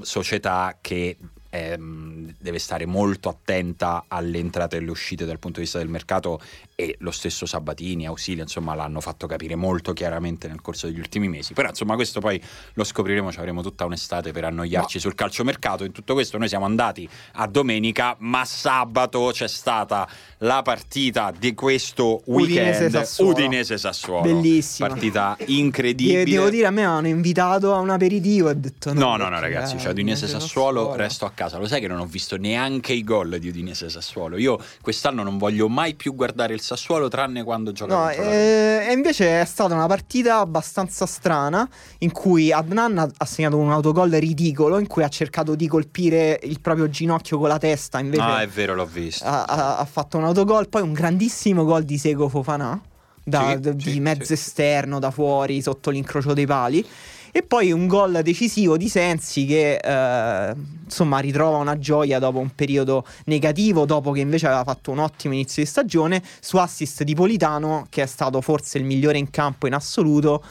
società 0.00 0.78
che 0.80 1.18
ehm, 1.50 2.34
deve 2.38 2.58
stare 2.58 2.86
molto 2.86 3.28
attenta 3.28 4.04
alle 4.08 4.38
entrate 4.38 4.76
e 4.76 4.78
alle 4.78 4.90
uscite 4.90 5.26
dal 5.26 5.38
punto 5.38 5.58
di 5.58 5.64
vista 5.64 5.78
del 5.78 5.88
mercato 5.88 6.40
e 6.80 6.96
lo 7.00 7.10
stesso 7.10 7.44
Sabatini, 7.44 8.06
Ausilio, 8.06 8.42
insomma 8.42 8.74
l'hanno 8.74 9.02
fatto 9.02 9.26
capire 9.26 9.54
molto 9.54 9.92
chiaramente 9.92 10.48
nel 10.48 10.62
corso 10.62 10.86
degli 10.86 10.98
ultimi 10.98 11.28
mesi, 11.28 11.52
però 11.52 11.68
insomma 11.68 11.94
questo 11.94 12.20
poi 12.20 12.42
lo 12.72 12.84
scopriremo, 12.84 13.30
ci 13.30 13.38
avremo 13.38 13.60
tutta 13.60 13.84
un'estate 13.84 14.32
per 14.32 14.44
annoiarci 14.44 14.98
sul 14.98 15.14
calciomercato, 15.14 15.84
in 15.84 15.92
tutto 15.92 16.14
questo 16.14 16.38
noi 16.38 16.48
siamo 16.48 16.64
andati 16.64 17.06
a 17.32 17.46
domenica, 17.46 18.16
ma 18.20 18.46
sabato 18.46 19.28
c'è 19.30 19.46
stata 19.46 20.08
la 20.38 20.62
partita 20.62 21.34
di 21.38 21.52
questo 21.52 22.22
weekend 22.24 22.76
Udinese-Sassuolo. 22.76 23.30
Udinese-Sassuolo. 23.30 24.22
Bellissima. 24.22 24.88
Partita 24.88 25.36
incredibile. 25.46 26.24
Devo 26.24 26.48
dire, 26.48 26.66
a 26.66 26.70
me 26.70 26.84
hanno 26.84 27.08
invitato 27.08 27.74
a 27.74 27.78
un 27.78 27.90
aperitivo 27.90 28.48
e 28.48 28.52
ho 28.52 28.54
detto 28.54 28.94
no. 28.94 29.00
No, 29.00 29.16
no, 29.16 29.28
no, 29.28 29.38
ragazzi, 29.38 29.78
cioè 29.78 29.90
Udinese 29.90 30.26
Sassuolo, 30.26 30.94
resto 30.94 31.26
a 31.26 31.30
casa, 31.32 31.58
lo 31.58 31.66
sai 31.66 31.80
che 31.80 31.88
non 31.88 31.98
ho 31.98 32.06
visto 32.06 32.38
neanche 32.38 32.94
i 32.94 33.04
gol 33.04 33.38
di 33.38 33.48
Udinese 33.48 33.90
Sassuolo. 33.90 34.38
Io 34.38 34.58
quest'anno 34.80 35.22
non 35.22 35.36
voglio 35.36 35.68
mai 35.68 35.94
più 35.94 36.14
guardare 36.14 36.54
il 36.54 36.68
Sassuolo 36.70 37.08
tranne 37.08 37.42
quando 37.42 37.72
gioca 37.72 37.92
No, 37.92 38.08
eh, 38.10 38.86
e 38.88 38.92
invece 38.92 39.40
è 39.40 39.44
stata 39.44 39.74
una 39.74 39.88
partita 39.88 40.38
abbastanza 40.38 41.04
strana 41.04 41.68
in 41.98 42.12
cui 42.12 42.52
Adnan 42.52 43.10
ha, 43.16 43.24
segnato 43.24 43.56
un 43.56 43.72
autogol 43.72 44.08
ridicolo 44.10 44.78
in 44.78 44.86
cui 44.86 45.02
ha 45.02 45.08
cercato 45.08 45.56
di 45.56 45.66
colpire 45.66 46.38
il 46.44 46.60
proprio 46.60 46.88
ginocchio 46.88 47.40
con 47.40 47.48
la 47.48 47.58
testa, 47.58 47.98
invece 47.98 48.22
Ah, 48.22 48.42
è 48.42 48.46
vero, 48.46 48.76
l'ho 48.76 48.86
visto. 48.86 49.24
ha, 49.24 49.42
ha- 49.46 49.78
ha 49.78 49.84
fatto 49.84 50.16
un 50.16 50.22
autogol, 50.26 50.68
poi 50.68 50.82
un 50.82 50.92
grandissimo 50.92 51.64
gol 51.64 51.82
di 51.82 51.98
Sego 51.98 52.28
Fofana 52.28 52.80
da- 53.24 53.58
Sì, 53.60 53.74
di 53.74 53.90
sì, 53.90 54.00
mezzo 54.00 54.24
sì. 54.26 54.34
esterno 54.34 55.00
da 55.00 55.10
fuori 55.10 55.60
sotto 55.62 55.90
l'incrocio 55.90 56.34
dei 56.34 56.46
pali. 56.46 56.86
E 57.32 57.42
poi 57.42 57.70
un 57.70 57.86
gol 57.86 58.20
decisivo 58.22 58.76
di 58.76 58.88
Sensi 58.88 59.46
che 59.46 59.76
eh, 59.76 60.54
insomma 60.84 61.18
ritrova 61.18 61.58
una 61.58 61.78
gioia 61.78 62.18
dopo 62.18 62.38
un 62.38 62.50
periodo 62.54 63.06
negativo, 63.26 63.84
dopo 63.84 64.10
che 64.10 64.20
invece 64.20 64.46
aveva 64.46 64.64
fatto 64.64 64.90
un 64.90 64.98
ottimo 64.98 65.34
inizio 65.34 65.62
di 65.62 65.68
stagione, 65.68 66.22
su 66.40 66.56
assist 66.56 67.04
di 67.04 67.14
Politano 67.14 67.86
che 67.88 68.02
è 68.02 68.06
stato 68.06 68.40
forse 68.40 68.78
il 68.78 68.84
migliore 68.84 69.18
in 69.18 69.30
campo 69.30 69.66
in 69.66 69.74
assoluto. 69.74 70.42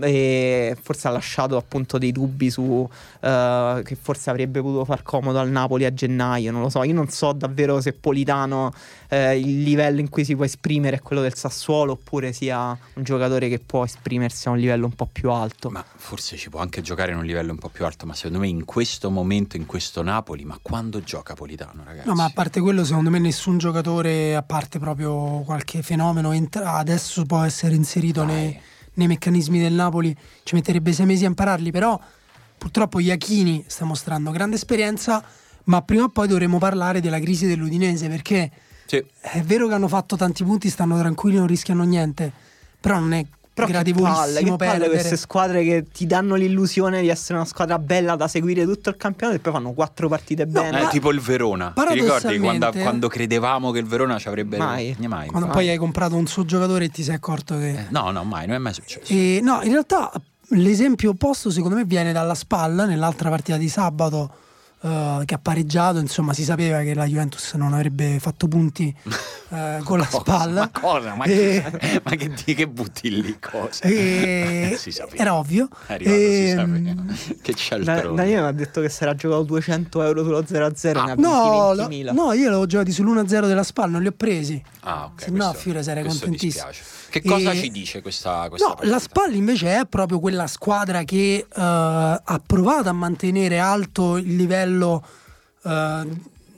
E 0.00 0.76
forse 0.80 1.08
ha 1.08 1.10
lasciato 1.10 1.56
appunto 1.56 1.98
dei 1.98 2.12
dubbi 2.12 2.50
su 2.50 2.88
eh, 3.20 3.82
che 3.84 3.96
forse 3.96 4.30
avrebbe 4.30 4.60
potuto 4.60 4.84
far 4.84 5.02
comodo 5.02 5.38
al 5.38 5.50
Napoli 5.50 5.84
a 5.84 5.92
gennaio. 5.92 6.52
Non 6.52 6.62
lo 6.62 6.68
so, 6.68 6.82
io 6.82 6.94
non 6.94 7.08
so 7.08 7.32
davvero 7.32 7.80
se 7.80 7.92
Politano 7.92 8.72
eh, 9.08 9.38
il 9.38 9.62
livello 9.62 10.00
in 10.00 10.08
cui 10.08 10.24
si 10.24 10.36
può 10.36 10.44
esprimere 10.44 10.96
è 10.96 11.00
quello 11.00 11.22
del 11.22 11.34
Sassuolo 11.34 11.92
oppure 11.92 12.32
sia 12.32 12.76
un 12.94 13.02
giocatore 13.02 13.48
che 13.48 13.58
può 13.58 13.84
esprimersi 13.84 14.48
a 14.48 14.52
un 14.52 14.58
livello 14.58 14.86
un 14.86 14.92
po' 14.92 15.08
più 15.10 15.30
alto. 15.30 15.70
Ma 15.70 15.84
forse 15.96 16.36
ci 16.36 16.50
può 16.50 16.60
anche 16.60 16.82
giocare 16.82 17.12
in 17.12 17.18
un 17.18 17.24
livello 17.24 17.52
un 17.52 17.58
po' 17.58 17.68
più 17.68 17.84
alto, 17.84 18.06
ma 18.06 18.14
secondo 18.14 18.38
me 18.38 18.48
in 18.48 18.64
questo 18.64 19.10
momento, 19.10 19.56
in 19.56 19.66
questo 19.66 20.02
Napoli, 20.02 20.44
ma 20.44 20.58
quando 20.60 21.00
gioca 21.02 21.34
Politano, 21.34 21.82
ragazzi? 21.84 22.06
No, 22.06 22.14
ma 22.14 22.24
a 22.24 22.30
parte 22.32 22.60
quello, 22.60 22.84
secondo 22.84 23.10
me 23.10 23.18
nessun 23.18 23.58
giocatore, 23.58 24.36
a 24.36 24.42
parte 24.42 24.78
proprio 24.78 25.40
qualche 25.44 25.82
fenomeno, 25.82 26.32
entra- 26.32 26.74
adesso 26.74 27.24
può 27.24 27.42
essere 27.42 27.74
inserito 27.74 28.24
Dai. 28.24 28.34
nei, 28.34 28.60
nei 28.98 29.06
meccanismi 29.06 29.58
del 29.58 29.72
Napoli. 29.72 30.14
Ci 30.42 30.54
metterebbe 30.54 30.92
sei 30.92 31.06
mesi 31.06 31.24
a 31.24 31.28
impararli, 31.28 31.70
però 31.70 31.98
purtroppo 32.58 32.98
Iachini 33.00 33.64
sta 33.66 33.84
mostrando 33.84 34.30
grande 34.30 34.56
esperienza, 34.56 35.24
ma 35.64 35.80
prima 35.82 36.04
o 36.04 36.08
poi 36.08 36.28
dovremo 36.28 36.58
parlare 36.58 37.00
della 37.00 37.20
crisi 37.20 37.46
dell'Udinese, 37.46 38.08
perché 38.08 38.50
Sì. 38.86 39.02
è 39.20 39.40
vero 39.42 39.68
che 39.68 39.74
hanno 39.74 39.88
fatto 39.88 40.16
tanti 40.16 40.44
punti, 40.44 40.68
stanno 40.68 40.98
tranquilli, 40.98 41.38
non 41.38 41.46
rischiano 41.46 41.84
niente, 41.84 42.30
però 42.80 42.98
non 42.98 43.12
è 43.12 43.24
Però 43.66 43.82
che 43.82 43.92
palle, 43.92 43.92
gradevolissimo 43.92 44.56
che 44.56 44.64
palle 44.64 44.88
queste 44.88 45.16
squadre 45.16 45.64
che 45.64 45.86
ti 45.92 46.06
danno 46.06 46.34
l'illusione 46.34 47.00
di 47.00 47.08
essere 47.08 47.38
una 47.38 47.46
squadra 47.46 47.78
bella 47.78 48.16
da 48.16 48.28
seguire 48.28 48.64
tutto 48.64 48.90
il 48.90 48.96
campionato 48.96 49.38
e 49.38 49.40
poi 49.40 49.52
fanno 49.52 49.72
quattro 49.72 50.08
partite 50.08 50.46
bene. 50.46 50.82
Eh, 50.82 50.88
tipo 50.88 51.10
il 51.10 51.20
Verona. 51.20 51.72
Ti 51.74 51.94
ricordi 51.94 52.38
quando, 52.38 52.70
quando 52.72 53.08
credevamo 53.08 53.70
che 53.70 53.78
il 53.78 53.86
Verona 53.86 54.18
ci 54.18 54.28
avrebbe. 54.28 54.56
Mai. 54.56 54.96
Eh, 54.98 55.08
mai. 55.08 55.28
Quando 55.28 55.48
poi 55.48 55.68
hai 55.68 55.76
comprato 55.76 56.16
un 56.16 56.26
suo 56.26 56.44
giocatore 56.44 56.86
e 56.86 56.88
ti 56.88 57.02
sei 57.02 57.14
accorto 57.14 57.56
che... 57.58 57.70
Eh, 57.70 57.86
no, 57.90 58.10
no, 58.10 58.24
mai, 58.24 58.46
non 58.46 58.56
è 58.56 58.58
mai 58.58 58.74
successo. 58.74 59.12
E, 59.12 59.40
no, 59.42 59.60
in 59.62 59.72
realtà 59.72 60.10
l'esempio 60.52 61.10
opposto 61.10 61.50
secondo 61.50 61.76
me 61.76 61.84
viene 61.84 62.12
dalla 62.12 62.34
spalla 62.34 62.86
nell'altra 62.86 63.28
partita 63.28 63.58
di 63.58 63.68
sabato 63.68 64.30
eh, 64.80 65.22
che 65.24 65.34
ha 65.34 65.38
pareggiato, 65.38 65.98
insomma 65.98 66.32
si 66.32 66.44
sapeva 66.44 66.80
che 66.82 66.94
la 66.94 67.04
Juventus 67.06 67.52
non 67.54 67.72
avrebbe 67.72 68.18
fatto 68.20 68.46
punti 68.48 68.94
eh, 69.50 69.80
con 69.84 69.98
la 69.98 70.06
Cosa? 70.06 70.20
spalla. 70.20 70.60
Ma 70.60 70.70
cosa? 70.80 71.14
Ma, 71.14 71.24
E- 71.24 71.64
che, 71.78 72.00
ma 72.04 72.10
che, 72.14 72.30
di- 72.44 72.54
che 72.54 72.68
butti 72.68 73.10
lì 73.22 73.36
cosa? 73.40 73.82
E- 73.84 74.78
era 75.16 75.34
ovvio. 75.34 75.68
È 75.86 75.92
arrivato, 75.94 76.16
si 76.18 76.50
Ehm. 76.50 77.16
Che 77.42 77.54
c'è 77.54 77.76
il 77.76 77.84
Da-. 77.84 78.02
Daniele 78.02 78.40
mi 78.42 78.46
ha 78.48 78.52
detto 78.52 78.80
che 78.80 78.88
si 78.88 79.02
era 79.02 79.14
giocato 79.14 79.42
200 79.44 80.02
euro 80.02 80.22
sullo 80.22 80.40
0-0 80.42 80.96
Ah, 80.96 81.04
ne 81.04 81.10
ha 81.12 81.14
No, 81.16 81.72
vinti 81.74 82.02
la- 82.04 82.12
20.000. 82.12 82.14
no, 82.14 82.32
io 82.32 82.44
l'avevo 82.44 82.66
giocati 82.66 82.90
sull'1-0 82.92 83.46
della 83.46 83.62
spalla, 83.62 83.92
non 83.92 84.02
li 84.02 84.08
ho 84.08 84.12
presi. 84.16 84.62
Ah, 84.80 85.06
ok. 85.06 85.22
Se 85.22 85.30
no, 85.30 85.52
Fiore 85.54 85.82
sarei 85.82 86.04
contentissimo. 86.04 86.66
Che 87.10 87.22
cosa 87.22 87.52
E- 87.52 87.56
ci 87.56 87.70
dice 87.70 88.02
questa, 88.02 88.46
questa 88.48 88.66
No, 88.68 88.74
partita? 88.74 88.94
la 88.94 89.00
Spal 89.00 89.34
invece 89.34 89.80
è 89.80 89.86
proprio 89.86 90.20
quella 90.20 90.46
squadra 90.46 91.04
che 91.04 91.36
eh, 91.36 91.46
ha 91.52 92.42
provato 92.44 92.88
a 92.88 92.92
mantenere 92.92 93.58
alto 93.58 94.16
il 94.18 94.36
livello 94.36 95.02
eh, 95.64 96.06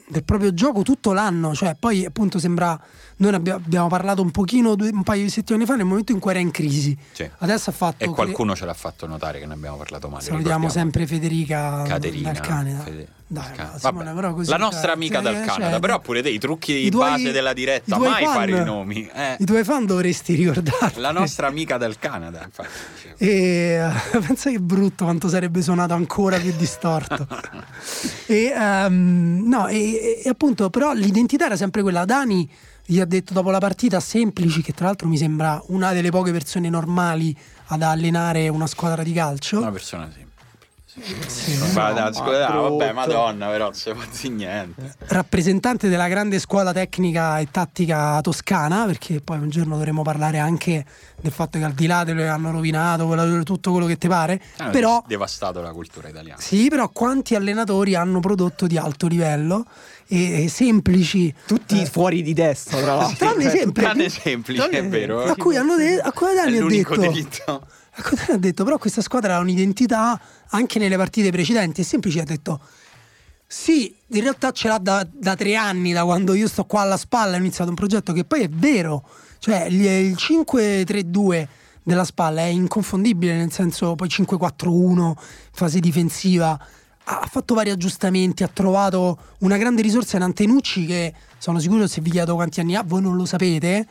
del 0.09 0.25
proprio 0.25 0.53
gioco 0.53 0.83
tutto 0.83 1.13
l'anno. 1.13 1.55
Cioè, 1.55 1.77
poi 1.79 2.05
appunto 2.05 2.39
sembra. 2.39 2.79
Noi 3.21 3.35
abbiamo, 3.35 3.61
abbiamo 3.63 3.89
parlato 3.89 4.23
un 4.23 4.31
pochino 4.31 4.75
due- 4.77 4.89
un 4.89 5.03
paio 5.03 5.25
di 5.25 5.29
settimane 5.31 5.67
fa 5.67 5.77
nel 5.77 5.85
momento 5.85 6.11
in 6.13 6.19
cui 6.19 6.31
era 6.31 6.41
in 6.41 6.51
crisi. 6.51 6.97
Sì. 7.13 7.29
Adesso 7.39 7.69
ha 7.69 7.73
fatto. 7.73 8.03
E 8.03 8.09
qualcuno 8.09 8.57
ce 8.57 8.65
l'ha 8.65 8.73
fatto 8.73 9.07
notare 9.07 9.39
che 9.39 9.45
ne 9.47 9.53
abbiamo 9.53 9.77
parlato 9.77 10.09
male. 10.09 10.23
Salutiamo 10.23 10.71
sempre 10.71 11.07
Federica 11.07 11.83
Caterina 11.87 12.33
dal 12.33 12.41
Canada. 12.41 12.79
Fede- 12.81 13.09
Dai, 13.27 13.53
Canada. 13.55 13.79
Simone, 13.79 14.13
però 14.15 14.35
così, 14.35 14.51
la 14.51 14.57
nostra 14.57 14.89
cioè, 14.89 14.91
amica 14.97 15.15
cioè, 15.17 15.23
dal 15.23 15.35
cioè, 15.35 15.45
Canada, 15.45 15.79
però 15.79 16.01
pure 16.01 16.23
te 16.23 16.31
i 16.31 16.39
trucchi 16.39 16.73
di 16.83 16.91
tuoi- 16.91 17.11
base 17.11 17.31
della 17.31 17.53
diretta, 17.53 17.99
mai 17.99 18.25
fan- 18.25 18.35
fare 18.35 18.59
i 18.59 18.65
nomi. 18.65 19.09
Eh, 19.15 19.37
I 19.39 19.45
tuoi 19.45 19.65
fan 19.65 19.85
dovresti 19.87 20.35
ricordarli. 20.35 21.01
la 21.01 21.13
nostra 21.13 21.47
amica 21.47 21.77
dal 21.77 21.99
Canada, 21.99 22.43
infatti. 22.43 22.69
E 23.19 23.29
eh, 23.29 24.19
pensa 24.27 24.51
che 24.51 24.59
brutto 24.59 25.05
quanto 25.05 25.29
sarebbe 25.29 25.61
suonato 25.61 25.93
ancora 25.93 26.39
più 26.39 26.53
distorto. 26.57 27.27
e, 28.27 28.45
ehm, 28.47 29.43
no, 29.47 29.69
e, 29.69 30.23
e 30.25 30.29
appunto, 30.29 30.71
però 30.71 30.93
l'identità 30.95 31.45
era 31.45 31.57
sempre 31.57 31.83
quella. 31.83 32.05
Dani 32.07 32.51
gli 32.91 32.99
ha 32.99 33.05
detto 33.05 33.33
dopo 33.33 33.53
la 33.53 33.61
partita 33.61 34.01
Semplici, 34.01 34.63
che 34.63 34.73
tra 34.73 34.87
l'altro 34.87 35.07
mi 35.07 35.17
sembra 35.17 35.63
una 35.69 35.93
delle 35.93 36.11
poche 36.11 36.33
persone 36.33 36.69
normali 36.69 37.37
ad 37.67 37.83
allenare 37.83 38.49
una 38.49 38.67
squadra 38.67 39.05
di 39.05 39.13
calcio. 39.13 39.59
Una 39.59 39.71
persona 39.71 40.05
semplice. 40.07 40.30
Sì. 40.93 41.57
Ma 41.75 42.11
scusa, 42.13 42.49
ah, 42.49 42.57
vabbè, 42.63 42.93
madonna, 42.93 43.47
però 43.49 43.65
non 43.67 43.75
si 43.75 43.93
può 43.93 44.03
dire 44.11 44.35
niente. 44.35 44.95
rappresentante 45.07 45.89
della 45.89 46.09
grande 46.09 46.41
scuola 46.41 46.73
tecnica 46.73 47.39
e 47.39 47.49
tattica 47.49 48.19
toscana, 48.21 48.87
perché 48.87 49.21
poi 49.21 49.39
un 49.39 49.51
giorno 49.51 49.77
dovremo 49.77 50.03
parlare 50.03 50.39
anche 50.39 50.85
del 51.21 51.31
fatto 51.31 51.59
che 51.59 51.65
al 51.65 51.75
di 51.75 51.87
là 51.87 52.03
dello 52.03 52.23
che 52.23 52.27
hanno 52.27 52.51
rovinato, 52.51 53.07
tutto 53.45 53.71
quello 53.71 53.87
che 53.87 53.99
ti 53.99 54.09
pare, 54.09 54.41
Hanno 54.57 54.71
però 54.71 55.05
devastato 55.07 55.61
la 55.61 55.71
cultura 55.71 56.09
italiana. 56.09 56.41
Sì, 56.41 56.69
però 56.69 56.89
quanti 56.89 57.37
allenatori 57.37 57.95
hanno 57.95 58.19
prodotto 58.19 58.67
di 58.67 58.77
alto 58.77 59.07
livello 59.07 59.67
e, 60.09 60.45
e 60.45 60.49
semplici 60.49 61.33
Tutti 61.47 61.83
eh, 61.83 61.87
fuori 61.87 62.23
di 62.23 62.35
testa, 62.35 62.77
tra 62.79 62.95
l'altro. 62.97 63.17
tranne 63.17 63.43
Cioè, 63.45 63.51
sempre 63.59 63.83
Tranne 63.85 64.09
semplice, 64.09 64.69
è 64.71 64.89
vero. 64.89 65.23
a 65.23 65.37
cui 65.37 65.57
hanno 65.57 65.77
de- 65.77 66.01
a 66.01 66.11
cui 66.11 66.33
È 66.33 66.35
Dani 66.35 66.59
ha 66.59 66.67
detto 66.67 66.97
diritto. 66.97 67.67
Dani 68.15 68.31
ha 68.33 68.39
detto? 68.39 68.65
Però 68.65 68.79
questa 68.79 69.03
squadra 69.03 69.37
ha 69.37 69.39
un'identità 69.39 70.21
anche 70.49 70.79
nelle 70.79 70.97
partite 70.97 71.31
precedenti. 71.31 71.81
E 71.81 71.85
semplici 71.85 72.19
ha 72.19 72.25
detto. 72.25 72.61
Sì, 73.53 73.93
in 74.09 74.21
realtà 74.21 74.53
ce 74.53 74.69
l'ha 74.69 74.79
da, 74.79 75.05
da 75.11 75.35
tre 75.35 75.57
anni, 75.57 75.93
da 75.93 76.05
quando 76.05 76.35
io 76.35 76.47
sto 76.47 76.65
qua 76.67 76.83
alla 76.83 76.97
spalla, 76.97 77.35
ho 77.35 77.41
iniziato 77.41 77.71
un 77.71 77.77
progetto 77.77 78.13
che 78.13 78.25
poi 78.25 78.43
è 78.43 78.49
vero, 78.49 79.05
cioè 79.41 79.65
il, 79.65 79.85
il 79.85 80.17
5-3-2 80.17 81.49
della 81.83 82.05
spalla 82.05 82.43
è 82.43 82.45
inconfondibile, 82.45 83.35
nel 83.35 83.51
senso 83.51 83.97
poi 83.97 84.07
5-4-1, 84.07 85.15
fase 85.51 85.81
difensiva, 85.81 86.57
ha 87.03 87.27
fatto 87.29 87.55
vari 87.55 87.71
aggiustamenti, 87.71 88.45
ha 88.45 88.49
trovato 88.49 89.19
una 89.39 89.57
grande 89.57 89.83
risorsa 89.83 90.17
in 90.17 90.23
Antenucci 90.23 90.87
che 90.87 91.13
sono 91.39 91.59
sicuro 91.59 91.89
se 91.89 92.01
vi 92.01 92.11
chiedo 92.11 92.35
quanti 92.37 92.61
anni 92.61 92.77
ha, 92.77 92.85
voi 92.87 93.03
non 93.03 93.17
lo 93.17 93.25
sapete. 93.25 93.87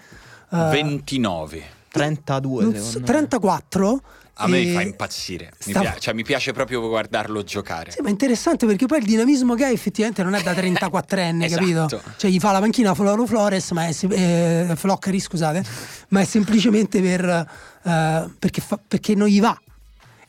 eh, 0.51 0.69
29. 0.71 1.63
32 1.91 2.63
non 2.63 2.73
secondo 2.73 2.89
so, 2.91 2.99
me. 2.99 3.05
34. 3.05 4.01
A 4.41 4.47
me 4.47 4.71
fa 4.71 4.81
impazzire. 4.81 5.51
Mi, 5.65 5.71
sta- 5.73 5.79
pia- 5.81 5.97
cioè, 5.99 6.13
mi 6.13 6.23
piace 6.23 6.53
proprio 6.53 6.79
guardarlo 6.87 7.43
giocare. 7.43 7.91
Sì, 7.91 7.99
ma 8.01 8.07
è 8.07 8.11
interessante 8.11 8.65
perché 8.65 8.85
poi 8.85 8.99
il 8.99 9.05
dinamismo 9.05 9.53
che 9.53 9.65
ha 9.65 9.69
effettivamente 9.69 10.23
non 10.23 10.33
è 10.33 10.41
da 10.41 10.53
34enne, 10.53 11.43
Esatto. 11.43 11.59
capito? 11.65 12.01
Cioè 12.15 12.31
gli 12.31 12.39
fa 12.39 12.53
la 12.53 12.59
panchina 12.59 12.93
Floro 12.93 13.25
Flores, 13.25 13.71
ma 13.71 13.87
è 13.87 13.93
eh, 14.11 14.73
Floccari, 14.77 15.19
scusate, 15.19 15.61
ma 16.09 16.21
è 16.21 16.23
semplicemente 16.25 17.01
per, 17.01 17.25
eh, 17.83 18.29
perché, 18.39 18.61
fa- 18.61 18.79
perché 18.87 19.13
non 19.13 19.27
gli 19.27 19.41
va. 19.41 19.59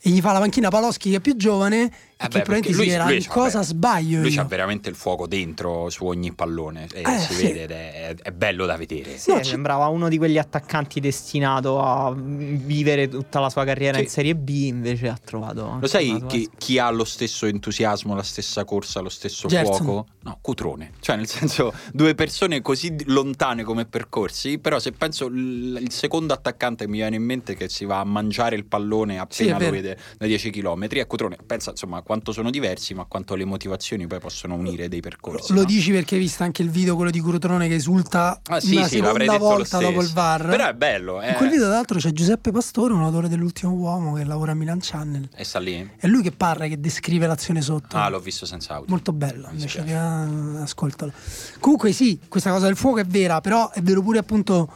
E 0.03 0.09
gli 0.09 0.19
fa 0.19 0.31
la 0.33 0.39
panchina 0.39 0.67
Paloschi 0.69 1.11
che 1.11 1.17
è 1.17 1.19
più 1.21 1.37
giovane 1.37 1.89
Eh 2.21 2.25
e 2.25 2.27
beh, 2.27 2.37
che 2.37 2.41
probabilmente 2.43 2.69
perché 2.69 2.83
si 2.83 2.89
dirà 2.89 3.05
lui 3.05 3.25
cosa 3.25 3.59
beh, 3.59 3.65
sbaglio 3.65 4.21
Lui 4.21 4.33
io. 4.33 4.41
ha 4.41 4.43
veramente 4.45 4.89
il 4.89 4.95
fuoco 4.95 5.25
dentro 5.27 5.89
su 5.89 6.05
ogni 6.05 6.33
pallone 6.33 6.87
e 6.93 7.01
Eh, 7.01 7.17
si 7.19 7.33
sì. 7.33 7.43
vede 7.43 7.63
ed 7.63 7.71
è, 7.71 8.15
è 8.21 8.31
bello 8.31 8.65
da 8.65 8.77
vedere. 8.77 9.17
Sì, 9.17 9.31
No, 9.31 9.41
ci- 9.41 9.49
sembrava 9.49 9.87
uno 9.87 10.07
di 10.07 10.17
quegli 10.17 10.37
attaccanti 10.37 10.99
destinato 10.99 11.81
a 11.81 12.13
vivere 12.15 13.07
tutta 13.07 13.39
la 13.39 13.49
sua 13.49 13.63
carriera 13.65 13.97
Sì. 13.97 14.03
in 14.03 14.09
Serie 14.09 14.35
B, 14.35 14.49
invece 14.49 15.07
ha 15.07 15.17
trovato 15.23 15.77
Lo 15.79 15.87
sai 15.87 16.23
chi, 16.27 16.49
chi 16.57 16.77
ha 16.77 16.89
lo 16.91 17.05
stesso 17.05 17.45
entusiasmo, 17.45 18.13
la 18.15 18.23
stessa 18.23 18.63
corsa, 18.65 18.99
lo 18.99 19.09
stesso 19.09 19.47
Gerson. 19.47 19.85
fuoco? 19.85 20.07
No, 20.23 20.37
Cutrone. 20.41 20.91
Cioè, 20.99 21.15
nel 21.15 21.27
senso, 21.27 21.73
due 21.91 22.13
persone 22.13 22.61
così 22.61 22.95
lontane 23.05 23.63
come 23.63 23.85
percorsi, 23.85 24.59
però 24.59 24.77
se 24.79 24.91
penso 24.91 25.25
il, 25.25 25.79
il 25.81 25.91
secondo 25.91 26.33
attaccante 26.33 26.85
che 26.85 26.89
mi 26.91 26.97
viene 26.97 27.15
in 27.15 27.23
mente 27.23 27.55
che 27.55 27.69
si 27.69 27.85
va 27.85 27.99
a 27.99 28.03
mangiare 28.03 28.55
il 28.55 28.65
pallone 28.65 29.13
Sì, 29.29 29.43
appena 29.49 29.53
lo 29.53 29.59
vero. 29.59 29.71
vede 29.71 29.97
da 30.17 30.25
10 30.27 30.49
km 30.51 30.87
è 30.87 31.07
Cutrone. 31.07 31.37
Pensa, 31.45 31.71
insomma, 31.71 32.01
quanto 32.11 32.33
sono 32.33 32.49
diversi, 32.49 32.93
ma 32.93 33.05
quanto 33.05 33.35
le 33.35 33.45
motivazioni 33.45 34.05
poi 34.05 34.19
possono 34.19 34.55
unire 34.55 34.89
dei 34.89 34.99
percorsi. 34.99 35.53
Lo 35.53 35.61
no? 35.61 35.65
dici 35.65 35.91
perché 35.91 36.15
hai 36.15 36.19
visto 36.19 36.43
anche 36.43 36.61
il 36.61 36.69
video, 36.69 36.97
quello 36.97 37.09
di 37.09 37.21
Curotrone 37.21 37.69
che 37.69 37.75
esulta 37.75 38.41
Ah, 38.47 38.59
sì, 38.59 38.75
una 38.75 38.87
sì, 38.87 38.99
l'avrei 38.99 39.29
seconda 39.29 39.55
volta 39.55 39.77
dopo 39.79 40.01
il. 40.01 40.11
VAR. 40.11 40.47
Però 40.49 40.67
è 40.67 40.73
bello, 40.73 41.21
eh. 41.21 41.29
In 41.29 41.35
quel 41.35 41.49
video, 41.49 41.67
tra 41.67 41.75
l'altro, 41.75 41.99
c'è 41.99 42.11
Giuseppe 42.11 42.51
Pastore, 42.51 42.91
un 42.91 43.01
autore 43.03 43.29
dell'ultimo 43.29 43.71
uomo 43.71 44.15
che 44.15 44.25
lavora 44.25 44.51
a 44.51 44.55
Milan 44.55 44.79
Channel. 44.81 45.29
E 45.33 45.43
sta 45.45 45.59
lì? 45.59 45.89
È 45.95 46.05
lui 46.07 46.21
che 46.21 46.33
parla, 46.33 46.67
che 46.67 46.81
descrive 46.81 47.27
l'azione 47.27 47.61
sotto. 47.61 47.95
Ah, 47.95 48.09
l'ho 48.09 48.19
visto 48.19 48.45
senza 48.45 48.73
audio. 48.73 48.87
Molto 48.89 49.13
bello, 49.13 49.47
invece 49.49 49.81
che 49.85 49.93
ah, 49.95 50.61
ascoltalo. 50.63 51.13
Comunque 51.61 51.93
sì, 51.93 52.19
questa 52.27 52.51
cosa 52.51 52.65
del 52.65 52.75
fuoco 52.75 52.99
è 52.99 53.05
vera, 53.05 53.39
però 53.39 53.71
è 53.71 53.81
vero 53.81 54.01
pure 54.01 54.19
appunto 54.19 54.69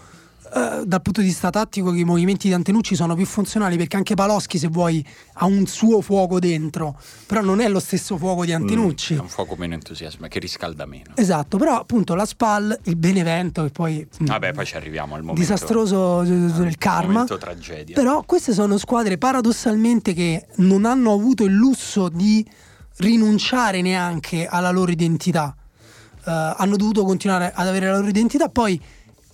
eh, 0.53 0.83
dal 0.85 1.01
punto 1.01 1.21
di 1.21 1.27
vista 1.27 1.49
tattico 1.49 1.91
che 1.91 1.99
i 1.99 2.03
movimenti 2.03 2.47
di 2.47 2.53
Antenucci 2.53 2.95
sono 2.95 3.15
più 3.15 3.25
funzionali 3.25 3.77
perché 3.77 3.97
anche 3.97 4.13
Paloschi 4.13 4.57
se 4.57 4.67
vuoi 4.67 5.05
ha 5.33 5.45
un 5.45 5.65
suo 5.65 6.01
fuoco 6.01 6.39
dentro, 6.39 6.99
però 7.25 7.41
non 7.41 7.59
è 7.59 7.67
lo 7.67 7.79
stesso 7.79 8.17
fuoco 8.17 8.45
di 8.45 8.53
Antenucci. 8.53 9.15
Mm, 9.15 9.17
è 9.17 9.21
un 9.21 9.27
fuoco 9.27 9.55
meno 9.55 9.73
entusiasmo, 9.73 10.27
che 10.27 10.39
riscalda 10.39 10.85
meno. 10.85 11.13
Esatto, 11.15 11.57
però 11.57 11.79
appunto 11.79 12.15
la 12.15 12.25
SPAL, 12.25 12.79
il 12.83 12.95
Benevento 12.95 13.63
che 13.63 13.69
poi 13.69 14.07
mm, 14.21 14.25
Vabbè, 14.25 14.53
poi 14.53 14.65
ci 14.65 14.75
arriviamo 14.75 15.15
al 15.15 15.21
momento. 15.21 15.41
disastroso 15.41 16.21
eh, 16.21 16.25
del 16.27 16.67
al 16.67 16.77
karma. 16.77 17.25
tragedia. 17.25 17.95
Però 17.95 18.23
queste 18.23 18.53
sono 18.53 18.77
squadre 18.77 19.17
paradossalmente 19.17 20.13
che 20.13 20.47
non 20.57 20.85
hanno 20.85 21.13
avuto 21.13 21.43
il 21.43 21.53
lusso 21.53 22.09
di 22.09 22.45
rinunciare 22.97 23.81
neanche 23.81 24.45
alla 24.45 24.71
loro 24.71 24.91
identità. 24.91 25.55
Eh, 26.25 26.53
hanno 26.57 26.75
dovuto 26.75 27.03
continuare 27.03 27.51
ad 27.53 27.67
avere 27.67 27.87
la 27.87 27.97
loro 27.97 28.07
identità, 28.07 28.49
poi 28.49 28.79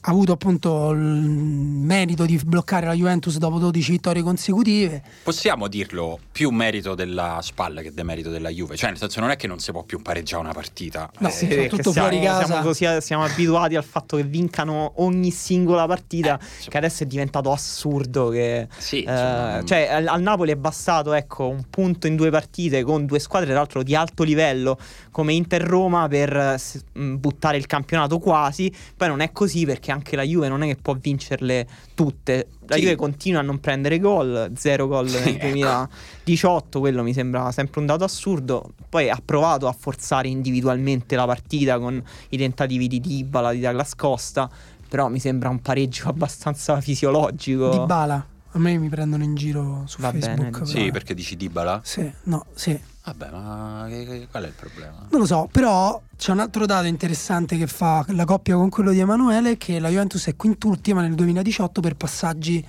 ha 0.04 0.10
avuto 0.10 0.32
appunto 0.32 0.90
il 0.92 0.98
merito 0.98 2.26
di 2.26 2.40
bloccare 2.44 2.88
la 2.88 2.94
Juventus 2.94 3.38
dopo 3.38 3.60
12 3.60 3.92
vittorie 3.92 4.24
consecutive. 4.24 5.04
Possiamo 5.22 5.68
dirlo 5.68 6.18
più 6.32 6.50
merito 6.50 6.96
della 6.96 7.38
spalla 7.44 7.82
che 7.82 7.94
demerito 7.94 8.32
della 8.32 8.50
Juve. 8.50 8.76
Cioè, 8.76 8.90
nel 8.90 8.98
senso, 8.98 9.20
non 9.20 9.30
è 9.30 9.36
che 9.36 9.46
non 9.46 9.60
si 9.60 9.72
può 9.72 9.84
più 9.84 10.02
pareggiare 10.02 10.42
una 10.42 10.54
partita. 10.54 11.08
No, 11.20 11.28
Eh, 11.28 11.32
sì, 11.32 11.46
perché 11.46 11.68
tutto 11.68 11.92
siamo, 11.92 12.08
fuori 12.08 12.24
casa. 12.26 12.46
Siamo, 12.46 12.62
così, 12.64 12.86
siamo 13.00 13.24
abituati 13.24 13.76
al 13.76 13.84
fatto 13.84 14.18
che 14.18 14.24
vincano 14.24 14.94
ogni 14.96 15.30
singola 15.30 15.86
partita, 15.86 16.40
Eh, 16.40 16.70
che 16.70 16.78
adesso 16.78 17.04
è 17.04 17.06
diventato 17.06 17.52
assurdo. 17.52 18.30
Che, 18.30 18.68
Sì, 18.80 19.04
eh, 19.04 19.12
insomma, 19.12 19.64
cioè, 19.66 19.88
al, 19.88 20.08
al 20.08 20.22
Napoli 20.22 20.52
è 20.52 20.56
bastato 20.56 21.14
ecco, 21.14 21.48
un 21.48 21.64
punto 21.70 22.08
in 22.08 22.16
due 22.16 22.32
partite 22.32 22.82
con 22.82 23.06
due 23.06 23.20
squadre, 23.20 23.50
tra 23.50 23.58
l'altro 23.58 23.84
di 23.84 23.94
alto 23.94 24.24
livello, 24.24 24.80
come 25.12 25.34
Inter-Roma, 25.34 26.08
per 26.08 26.36
eh, 26.36 26.58
s- 26.58 26.82
mh, 26.94 27.16
buttare 27.18 27.58
il 27.58 27.68
campionato 27.68 28.18
quasi. 28.18 28.74
Poi 28.98 29.08
non 29.08 29.20
è 29.20 29.32
così 29.32 29.64
perché 29.66 29.90
anche 29.91 30.15
la 30.15 30.23
Juve 30.23 30.47
non 30.47 30.63
è 30.63 30.67
che 30.67 30.77
può 30.82 30.95
vincerle 30.99 31.67
tutte. 31.93 32.47
La 32.67 32.75
Sì. 32.75 32.82
Juve 32.82 32.95
continua 32.95 33.41
a 33.41 33.43
non 33.43 33.60
prendere 33.60 33.99
gol, 33.99 34.51
zero 34.56 34.88
gol 34.88 35.06
nel 35.10 35.27
ecco. 35.27 35.45
2018, 35.47 36.80
quello 36.80 37.04
mi 37.04 37.13
sembra 37.13 37.51
sempre 37.51 37.80
un 37.80 37.86
dato 37.86 38.04
assurdo. 38.04 38.71
Poi 38.89 39.10
ha 39.10 39.21
provato 39.23 39.67
a 39.67 39.75
forzare 39.77 40.27
individualmente 40.27 41.15
la 41.15 41.25
partita 41.25 41.77
con 41.80 42.01
i 42.30 42.38
tentativi 42.38 42.88
di 42.88 42.99
Dybala, 42.99 43.51
di 43.51 43.60
Douglas 43.60 43.95
Costa, 43.95 44.49
però 44.88 45.10
mi 45.10 45.19
sembra 45.19 45.49
un 45.49 45.60
pareggio 45.62 46.10
abbastanza 46.10 46.80
fisiologico. 46.82 47.69
Di 47.69 47.86
Bala, 47.86 48.25
a 48.54 48.60
me 48.60 48.78
mi 48.78 48.90
prendono 48.90 49.24
in 49.24 49.36
giro 49.36 49.84
su 49.86 50.02
Va 50.02 50.12
bene, 50.12 50.36
Facebook. 50.36 50.68
Sì, 50.68 50.74
però- 50.74 50.92
perché 50.92 51.14
dici 51.14 51.36
Dybala? 51.38 51.82
Sì, 51.84 52.12
no, 52.24 52.46
sì. 52.54 52.80
Vabbè, 53.04 53.32
ma 53.32 53.88
qual 54.30 54.44
è 54.44 54.48
il 54.48 54.54
problema? 54.54 55.08
Non 55.10 55.22
lo 55.22 55.26
so, 55.26 55.48
però 55.52 56.00
c'è 56.18 56.32
un 56.32 56.40
altro 56.40 56.66
dato 56.68 56.86
interessante 56.86 57.58
che 57.58 57.66
fa 57.66 58.06
la 58.10 58.26
coppia 58.26 58.56
con 58.56 58.70
quello 58.70 58.92
di 58.92 59.00
Emanuele, 59.00 59.58
che 59.58 59.80
la 59.80 59.90
Juventus 59.90 60.28
è 60.28 60.36
quintultima 60.36 61.02
nel 61.02 61.16
2018 61.16 61.82
per 61.82 61.96
passaggi 61.96 62.64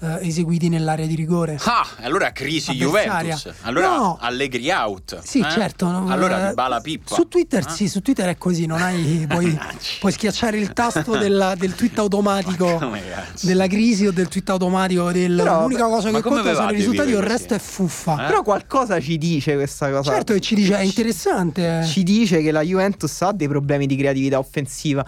eh, 0.00 0.26
eseguiti 0.26 0.68
nell'area 0.68 1.06
di 1.06 1.14
rigore. 1.14 1.58
Ah, 1.64 1.86
allora 2.02 2.32
crisi 2.32 2.70
Avversaria. 2.72 3.34
Juventus. 3.34 3.62
Allora 3.62 3.96
No. 3.96 4.18
Allegri 4.20 4.70
out. 4.70 5.20
Sì, 5.22 5.40
eh? 5.40 5.50
certo. 5.50 5.86
no, 5.90 6.08
Allora 6.10 6.46
eh, 6.46 6.48
Dybala 6.50 6.80
pippa. 6.80 7.14
Su 7.14 7.28
Twitter, 7.28 7.64
Eh? 7.66 7.70
sì, 7.70 7.88
su 7.88 8.02
Twitter 8.02 8.28
è 8.28 8.36
così, 8.36 8.66
non 8.66 8.82
hai, 8.82 9.24
puoi, 9.28 9.58
puoi 10.00 10.12
schiacciare 10.12 10.58
il 10.58 10.72
tasto 10.72 11.16
della- 11.16 11.54
del 11.54 11.74
tweet 11.74 11.98
automatico 12.00 12.78
della 13.42 13.66
crisi 13.66 14.06
o 14.06 14.12
del 14.12 14.28
tweet 14.28 14.50
automatico 14.50 15.10
del... 15.12 15.36
Però, 15.36 15.62
l'unica 15.62 15.86
cosa 15.86 16.10
che 16.10 16.20
conta 16.20 16.54
sono 16.54 16.70
i 16.70 16.74
risultati, 16.74 17.10
il 17.10 17.22
resto 17.22 17.54
è 17.54 17.58
fuffa. 17.58 18.24
Eh? 18.24 18.26
Però 18.26 18.42
qualcosa 18.42 19.00
ci 19.00 19.16
dice 19.18 19.54
questa 19.54 19.90
cosa. 19.90 20.12
Certo 20.12 20.32
che 20.34 20.40
ci 20.40 20.54
dice, 20.54 20.76
è 20.76 20.82
interessante. 20.82 21.84
Ci 21.86 22.02
dice 22.02 22.42
che 22.42 22.50
la 22.50 22.62
Juventus 22.62 23.22
ha 23.22 23.32
dei 23.32 23.48
problemi 23.48 23.86
di 23.86 23.96
creatività 23.96 24.38
offensiva. 24.38 25.04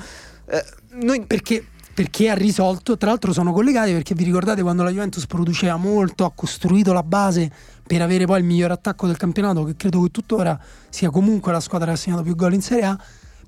Eh, 0.50 0.64
noi 1.02 1.24
perché, 1.26 1.66
perché 1.98 2.30
ha 2.30 2.34
risolto, 2.34 2.96
tra 2.96 3.08
l'altro 3.08 3.32
sono 3.32 3.52
collegati 3.52 3.90
perché 3.90 4.14
vi 4.14 4.22
ricordate 4.22 4.62
quando 4.62 4.84
la 4.84 4.90
Juventus 4.90 5.26
produceva 5.26 5.74
molto, 5.74 6.24
ha 6.24 6.30
costruito 6.32 6.92
la 6.92 7.02
base 7.02 7.50
per 7.84 8.02
avere 8.02 8.24
poi 8.24 8.38
il 8.38 8.44
miglior 8.44 8.70
attacco 8.70 9.08
del 9.08 9.16
campionato, 9.16 9.64
che 9.64 9.74
credo 9.74 10.02
che 10.02 10.12
tuttora 10.12 10.56
sia 10.90 11.10
comunque 11.10 11.50
la 11.50 11.58
squadra 11.58 11.88
che 11.88 11.94
ha 11.94 11.96
segnato 11.96 12.22
più 12.22 12.36
gol 12.36 12.54
in 12.54 12.62
Serie 12.62 12.84
A, 12.84 12.96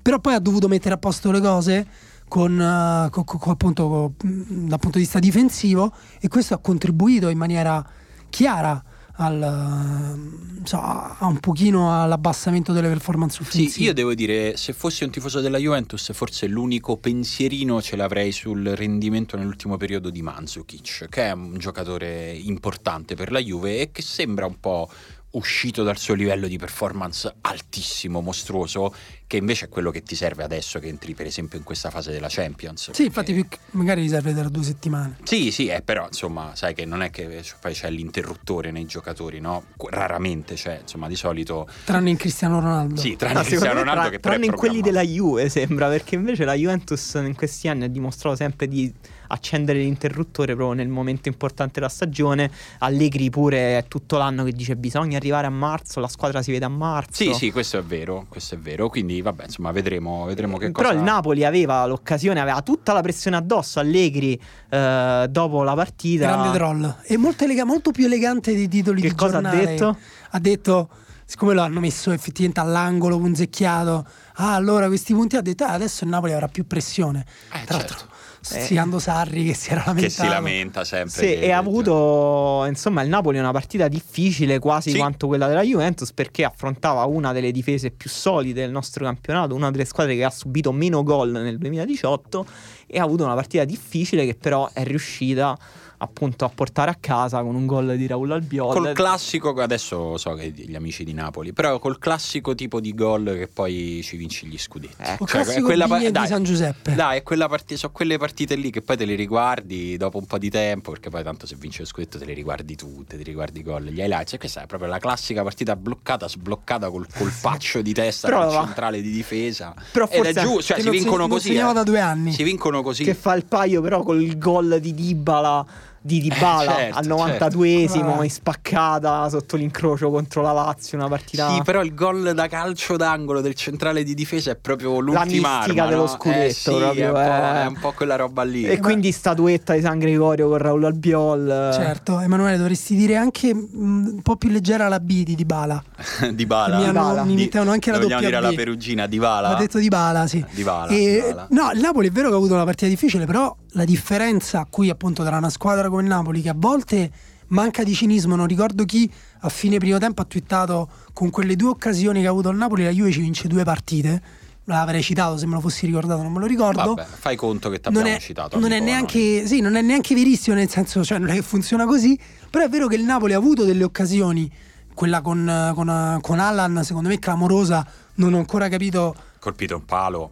però 0.01 0.19
poi 0.19 0.33
ha 0.33 0.39
dovuto 0.39 0.67
mettere 0.67 0.95
a 0.95 0.97
posto 0.97 1.31
le 1.31 1.39
cose 1.39 1.87
con, 2.27 2.59
eh, 2.59 3.09
co- 3.09 3.23
co- 3.23 3.37
co- 3.37 3.51
appunto, 3.51 4.15
dal 4.19 4.79
punto 4.79 4.97
di 4.97 5.03
vista 5.03 5.19
difensivo 5.19 5.93
e 6.19 6.27
questo 6.27 6.53
ha 6.53 6.57
contribuito 6.57 7.29
in 7.29 7.37
maniera 7.37 7.81
chiara 8.29 8.83
al, 9.21 9.41
eh, 9.41 10.65
so, 10.65 10.77
a 10.79 11.25
un 11.25 11.39
pochino 11.39 12.01
all'abbassamento 12.01 12.73
delle 12.73 12.87
performance 12.87 13.41
offensive. 13.41 13.69
Sì, 13.69 13.83
io 13.83 13.93
devo 13.93 14.13
dire, 14.13 14.57
se 14.57 14.73
fossi 14.73 15.03
un 15.03 15.11
tifoso 15.11 15.39
della 15.39 15.57
Juventus, 15.57 16.11
forse 16.13 16.47
l'unico 16.47 16.97
pensierino 16.97 17.81
ce 17.81 17.95
l'avrei 17.95 18.31
sul 18.31 18.63
rendimento 18.75 19.37
nell'ultimo 19.37 19.77
periodo 19.77 20.09
di 20.09 20.21
Mandzukic, 20.21 21.07
che 21.09 21.27
è 21.27 21.31
un 21.31 21.57
giocatore 21.57 22.31
importante 22.31 23.15
per 23.15 23.31
la 23.31 23.39
Juve 23.39 23.81
e 23.81 23.91
che 23.91 24.01
sembra 24.01 24.45
un 24.45 24.59
po' 24.59 24.89
uscito 25.31 25.83
dal 25.83 25.97
suo 25.97 26.13
livello 26.13 26.47
di 26.47 26.57
performance 26.57 27.33
altissimo, 27.41 28.21
mostruoso, 28.21 28.93
che 29.27 29.37
invece 29.37 29.65
è 29.65 29.69
quello 29.69 29.91
che 29.91 30.03
ti 30.03 30.13
serve 30.15 30.43
adesso 30.43 30.79
che 30.79 30.87
entri 30.87 31.13
per 31.13 31.25
esempio 31.25 31.57
in 31.57 31.63
questa 31.63 31.89
fase 31.89 32.11
della 32.11 32.27
Champions. 32.29 32.91
Sì, 32.91 33.09
perché- 33.09 33.31
infatti 33.31 33.59
magari 33.71 34.01
riserve 34.01 34.33
tra 34.33 34.49
due 34.49 34.63
settimane. 34.63 35.17
Sì, 35.23 35.51
sì, 35.51 35.67
eh, 35.67 35.81
però 35.81 36.05
insomma, 36.07 36.51
sai 36.55 36.73
che 36.73 36.83
non 36.85 37.01
è 37.01 37.09
che 37.11 37.43
poi 37.61 37.73
c'è 37.73 37.89
l'interruttore 37.89 38.71
nei 38.71 38.85
giocatori, 38.85 39.39
no? 39.39 39.63
Raramente 39.89 40.55
c'è, 40.55 40.79
insomma, 40.81 41.07
di 41.07 41.15
solito... 41.15 41.67
Tranne 41.85 42.09
in 42.09 42.17
Cristiano 42.17 42.59
Ronaldo. 42.59 42.99
Sì, 42.99 43.15
tranne 43.15 43.39
Ah, 43.39 43.43
Cristiano 43.43 43.79
Ronaldo 43.79 44.01
tra- 44.01 44.09
che 44.09 44.19
tranne 44.19 44.45
in 44.47 44.53
quelli 44.55 44.81
della 44.81 45.01
Juve 45.03 45.47
sembra 45.47 45.87
perché 45.87 46.15
invece 46.15 46.43
la 46.43 46.53
Juventus 46.53 47.13
in 47.13 47.35
questi 47.35 47.69
anni 47.69 47.85
ha 47.85 47.87
dimostrato 47.87 48.35
sempre 48.35 48.67
di 48.67 48.93
accendere 49.31 49.79
l'interruttore 49.79 50.55
proprio 50.55 50.75
nel 50.75 50.87
momento 50.87 51.29
importante 51.29 51.73
della 51.79 51.89
stagione 51.89 52.49
Allegri 52.79 53.29
pure 53.29 53.77
è 53.77 53.85
tutto 53.87 54.17
l'anno 54.17 54.43
che 54.43 54.51
dice 54.51 54.75
bisogna 54.75 55.17
arrivare 55.17 55.47
a 55.47 55.49
marzo 55.49 55.99
la 55.99 56.07
squadra 56.07 56.41
si 56.41 56.51
vede 56.51 56.65
a 56.65 56.69
marzo 56.69 57.23
Sì, 57.23 57.33
sì, 57.33 57.51
questo 57.51 57.77
è 57.77 57.83
vero, 57.83 58.25
questo 58.29 58.55
è 58.55 58.57
vero. 58.57 58.89
Quindi, 58.89 59.21
vabbè, 59.21 59.45
insomma, 59.45 59.71
vedremo, 59.71 60.25
vedremo 60.25 60.57
che 60.57 60.71
però 60.71 60.89
cosa. 60.89 60.99
il 60.99 61.03
Napoli 61.03 61.43
aveva 61.45 61.85
l'occasione 61.85 62.39
aveva 62.39 62.61
tutta 62.61 62.93
la 62.93 63.01
pressione 63.01 63.37
addosso 63.37 63.79
Allegri 63.79 64.39
eh, 64.69 65.27
dopo 65.29 65.63
la 65.63 65.73
partita 65.73 66.27
Grande 66.27 66.57
troll. 66.57 66.95
E 67.03 67.17
molto, 67.17 67.43
elega- 67.43 67.65
molto 67.65 67.91
più 67.91 68.05
elegante 68.05 68.53
dei 68.53 68.67
titoli 68.67 69.01
Che 69.01 69.09
di 69.09 69.15
cosa 69.15 69.37
ha 69.37 69.41
giornale. 69.41 69.65
detto? 69.65 69.97
Ha 70.31 70.39
detto, 70.39 70.89
siccome 71.25 71.53
lo 71.53 71.61
hanno 71.61 71.79
messo 71.79 72.11
effettivamente 72.11 72.59
all'angolo, 72.59 73.17
punzecchiato, 73.17 74.05
ah, 74.35 74.55
allora 74.55 74.87
questi 74.87 75.13
punti 75.13 75.35
ha 75.35 75.41
detto, 75.41 75.63
ah, 75.63 75.71
adesso 75.73 76.03
il 76.03 76.09
Napoli 76.09 76.33
avrà 76.33 76.47
più 76.47 76.65
pressione. 76.67 77.25
Eh, 77.53 77.65
Tra 77.65 77.77
certo. 77.77 77.93
l'altro, 77.93 78.07
stuzzicando 78.41 78.99
Sarri 78.99 79.45
che 79.45 79.53
si 79.53 79.69
era 79.71 79.83
lamentato. 79.85 80.07
che 80.07 80.09
si 80.09 80.27
lamenta 80.27 80.83
sempre. 80.83 81.09
Sì, 81.11 81.33
e 81.35 81.51
ha 81.51 81.57
avuto 81.57 82.65
insomma 82.67 83.01
il 83.03 83.09
Napoli 83.09 83.37
una 83.39 83.51
partita 83.51 83.87
difficile 83.87 84.59
quasi 84.59 84.91
Sì. 84.91 84.97
quanto 84.97 85.27
quella 85.27 85.47
della 85.47 85.61
Juventus 85.61 86.11
perché 86.11 86.43
affrontava 86.43 87.05
una 87.05 87.31
delle 87.33 87.51
difese 87.51 87.91
più 87.91 88.09
solide 88.09 88.61
del 88.61 88.71
nostro 88.71 89.05
campionato, 89.05 89.53
una 89.55 89.71
delle 89.71 89.85
squadre 89.85 90.15
che 90.15 90.23
ha 90.23 90.29
subito 90.31 90.71
meno 90.71 91.03
gol 91.03 91.31
nel 91.31 91.57
2018 91.57 92.45
e 92.87 92.99
ha 92.99 93.03
avuto 93.03 93.23
una 93.23 93.35
partita 93.35 93.63
difficile 93.63 94.25
che 94.25 94.35
però 94.35 94.69
è 94.73 94.83
riuscita 94.83 95.57
appunto 96.03 96.45
a 96.45 96.49
portare 96.49 96.89
a 96.89 96.97
casa 96.99 97.41
con 97.43 97.53
un 97.53 97.65
gol 97.67 97.95
di 97.95 98.07
Raul 98.07 98.31
Albiol. 98.31 98.73
Col 98.73 98.91
classico, 98.93 99.53
adesso 99.61 100.17
so 100.17 100.33
che 100.33 100.49
gli 100.49 100.75
amici 100.75 101.03
di 101.03 101.13
Napoli, 101.13 101.53
però 101.53 101.77
col 101.77 101.99
classico 101.99 102.55
tipo 102.55 102.79
di 102.79 102.93
gol 102.95 103.25
che 103.37 103.47
poi 103.47 104.01
ci 104.03 104.17
vinci 104.17 104.47
gli 104.47 104.57
scudetti. 104.57 104.95
Eh, 104.99 105.15
Cioè, 105.17 105.27
classico 105.27 105.65
quella 105.65 105.85
pa- 105.87 105.95
biglietto 105.97 106.13
dai, 106.13 106.23
di 106.23 106.27
San 106.29 106.43
Giuseppe. 106.43 106.95
Dai, 106.95 107.17
è 107.19 107.23
quella 107.23 107.47
parti- 107.47 107.77
sono 107.77 107.91
quelle 107.93 108.17
partite 108.17 108.55
lì 108.55 108.71
che 108.71 108.81
poi 108.81 108.97
te 108.97 109.05
le 109.05 109.13
riguardi 109.15 109.95
dopo 109.97 110.17
un 110.17 110.25
po' 110.25 110.39
di 110.39 110.49
tempo, 110.49 110.89
perché 110.91 111.09
poi 111.11 111.21
tanto 111.23 111.45
se 111.45 111.55
vince 111.55 111.81
lo 111.81 111.85
scudetto 111.87 112.17
te 112.17 112.25
le 112.25 112.33
riguardi 112.33 112.75
tutte, 112.75 113.15
ti 113.17 113.23
riguardi 113.23 113.59
i 113.59 113.63
gol, 113.63 113.83
gli 113.83 113.99
highlights. 113.99 114.33
E 114.33 114.37
questa 114.39 114.63
è 114.63 114.65
proprio 114.65 114.89
la 114.89 114.97
classica 114.99 115.43
partita 115.43 115.75
bloccata, 115.75 116.27
sbloccata 116.27 116.89
col 116.89 117.05
colpaccio 117.15 117.81
di 117.83 117.93
testa 117.93 118.27
Però 118.27 118.51
centrale 118.51 119.01
di 119.01 119.11
difesa. 119.11 119.73
Però 119.91 120.07
Ed 120.09 120.25
è 120.25 120.33
forse- 120.33 120.41
giusto, 120.41 120.61
cioè 120.63 120.77
si 120.77 120.83
se- 120.83 120.89
vincono 120.89 121.17
non 121.17 121.29
così. 121.29 121.55
eh. 121.55 121.73
da 121.73 121.83
due 121.83 121.99
anni. 121.99 122.33
Si 122.33 122.41
vincono 122.43 122.81
così. 122.81 123.03
che 123.03 123.13
fa 123.13 123.35
il 123.35 123.45
paio 123.45 123.81
però 123.81 124.01
col 124.01 124.37
gol 124.37 124.79
di 124.79 124.93
Dybala 124.93 125.65
di 126.03 126.19
Dybala 126.19 126.73
certo, 126.73 126.97
al 126.97 127.05
92esimo 127.07 127.87
certo. 127.89 128.23
in 128.23 128.29
spaccata 128.29 129.29
sotto 129.29 129.55
l'incrocio 129.55 130.09
contro 130.09 130.41
la 130.41 130.51
Lazio, 130.51 130.97
una 130.97 131.07
partita 131.07 131.53
Sì, 131.53 131.61
però 131.63 131.83
il 131.83 131.93
gol 131.93 132.33
da 132.33 132.47
calcio 132.47 132.97
d'angolo 132.97 133.39
del 133.41 133.53
centrale 133.53 134.03
di 134.03 134.13
difesa 134.15 134.51
è 134.51 134.55
proprio 134.55 134.99
l'ultima 134.99 135.59
mistica 135.59 135.83
arma, 135.83 135.85
dello 135.89 136.01
no? 136.01 136.07
scudetto, 136.07 136.43
eh, 136.45 136.51
sì, 136.53 136.71
proprio, 136.71 137.03
è, 137.03 137.07
un 137.07 137.13
po', 137.13 137.19
eh. 137.19 137.61
è 137.61 137.65
un 137.67 137.77
po' 137.79 137.91
quella 137.91 138.15
roba 138.15 138.43
lì. 138.43 138.63
e 138.65 138.79
quindi 138.79 139.11
statuetta 139.11 139.73
di 139.73 139.81
San 139.81 139.99
Gregorio 139.99 140.47
con 140.47 140.57
Raul 140.57 140.85
Albiol. 140.85 141.69
Certo, 141.73 142.19
Emanuele, 142.19 142.57
dovresti 142.57 142.95
dire 142.95 143.15
anche 143.15 143.53
mh, 143.53 143.67
un 144.15 144.21
po' 144.23 144.35
più 144.37 144.49
leggera 144.49 144.87
la 144.87 144.99
B 144.99 145.23
di 145.23 145.35
Dybala. 145.35 145.83
di 146.33 146.45
Bala. 146.45 146.77
Mi, 146.77 146.83
hanno- 146.83 146.91
Dybala. 146.91 147.23
mi 147.23 147.35
mettevano 147.35 147.71
anche 147.71 147.91
la 147.91 147.97
doppia 147.99 148.17
dire 148.17 148.31
B. 148.31 148.33
alla 148.33 148.53
perugina 148.53 149.05
di 149.07 149.19
Bala. 149.19 149.49
Ha 149.49 149.55
detto 149.59 149.77
Dybala, 149.77 150.25
sì. 150.27 150.43
Dybala, 150.49 150.91
E- 150.91 151.23
Dybala. 151.27 151.47
No, 151.51 151.71
il 151.73 151.79
Napoli 151.79 152.07
è 152.07 152.11
vero 152.11 152.29
che 152.29 152.33
ha 152.33 152.37
avuto 152.37 152.53
una 152.55 152.63
partita 152.63 152.87
difficile, 152.87 153.25
però 153.25 153.55
la 153.73 153.85
differenza 153.85 154.65
qui 154.69 154.89
appunto 154.89 155.23
tra 155.23 155.37
una 155.37 155.49
squadra 155.49 155.89
come 155.91 156.01
il 156.01 156.07
Napoli 156.07 156.41
che 156.41 156.49
a 156.49 156.55
volte 156.55 157.11
manca 157.51 157.83
di 157.83 157.93
cinismo, 157.93 158.35
non 158.35 158.47
ricordo 158.47 158.85
chi 158.85 159.11
a 159.41 159.49
fine 159.49 159.77
primo 159.77 159.97
tempo 159.97 160.21
ha 160.21 160.25
twittato 160.25 160.89
con 161.13 161.29
quelle 161.29 161.55
due 161.55 161.69
occasioni 161.69 162.21
che 162.21 162.27
ha 162.27 162.29
avuto 162.29 162.49
il 162.49 162.57
Napoli 162.57 162.83
la 162.83 162.89
Juve 162.89 163.11
ci 163.11 163.21
vince 163.21 163.47
due 163.47 163.63
partite. 163.63 164.21
L'avrei 164.65 165.01
citato 165.01 165.37
se 165.37 165.47
me 165.47 165.55
lo 165.55 165.59
fossi 165.59 165.85
ricordato, 165.85 166.21
non 166.21 166.31
me 166.31 166.39
lo 166.39 166.45
ricordo. 166.45 166.93
Vabbè, 166.93 167.05
fai 167.05 167.35
conto 167.35 167.69
che 167.69 167.79
ti 167.79 167.87
abbiamo 167.89 168.19
citato. 168.19 168.59
non 168.59 168.71
è 168.71 168.79
neanche, 168.79 169.45
sì, 169.45 169.59
non 169.59 169.75
è 169.75 169.81
neanche 169.81 170.13
verissimo, 170.13 170.55
nel 170.55 170.69
senso, 170.69 171.03
cioè 171.03 171.17
non 171.17 171.29
è 171.29 171.33
che 171.33 171.41
funziona 171.41 171.85
così. 171.85 172.17
Però 172.49 172.63
è 172.63 172.69
vero 172.69 172.87
che 172.87 172.95
il 172.95 173.03
Napoli 173.03 173.33
ha 173.33 173.37
avuto 173.37 173.65
delle 173.65 173.83
occasioni. 173.83 174.49
Quella 174.93 175.21
con, 175.21 175.71
con, 175.73 176.19
con 176.21 176.39
Allan, 176.39 176.83
secondo 176.83 177.09
me, 177.09 177.17
clamorosa. 177.17 177.85
Non 178.15 178.33
ho 178.33 178.37
ancora 178.37 178.69
capito. 178.69 179.15
Colpito 179.39 179.75
un 179.75 179.85
palo. 179.85 180.31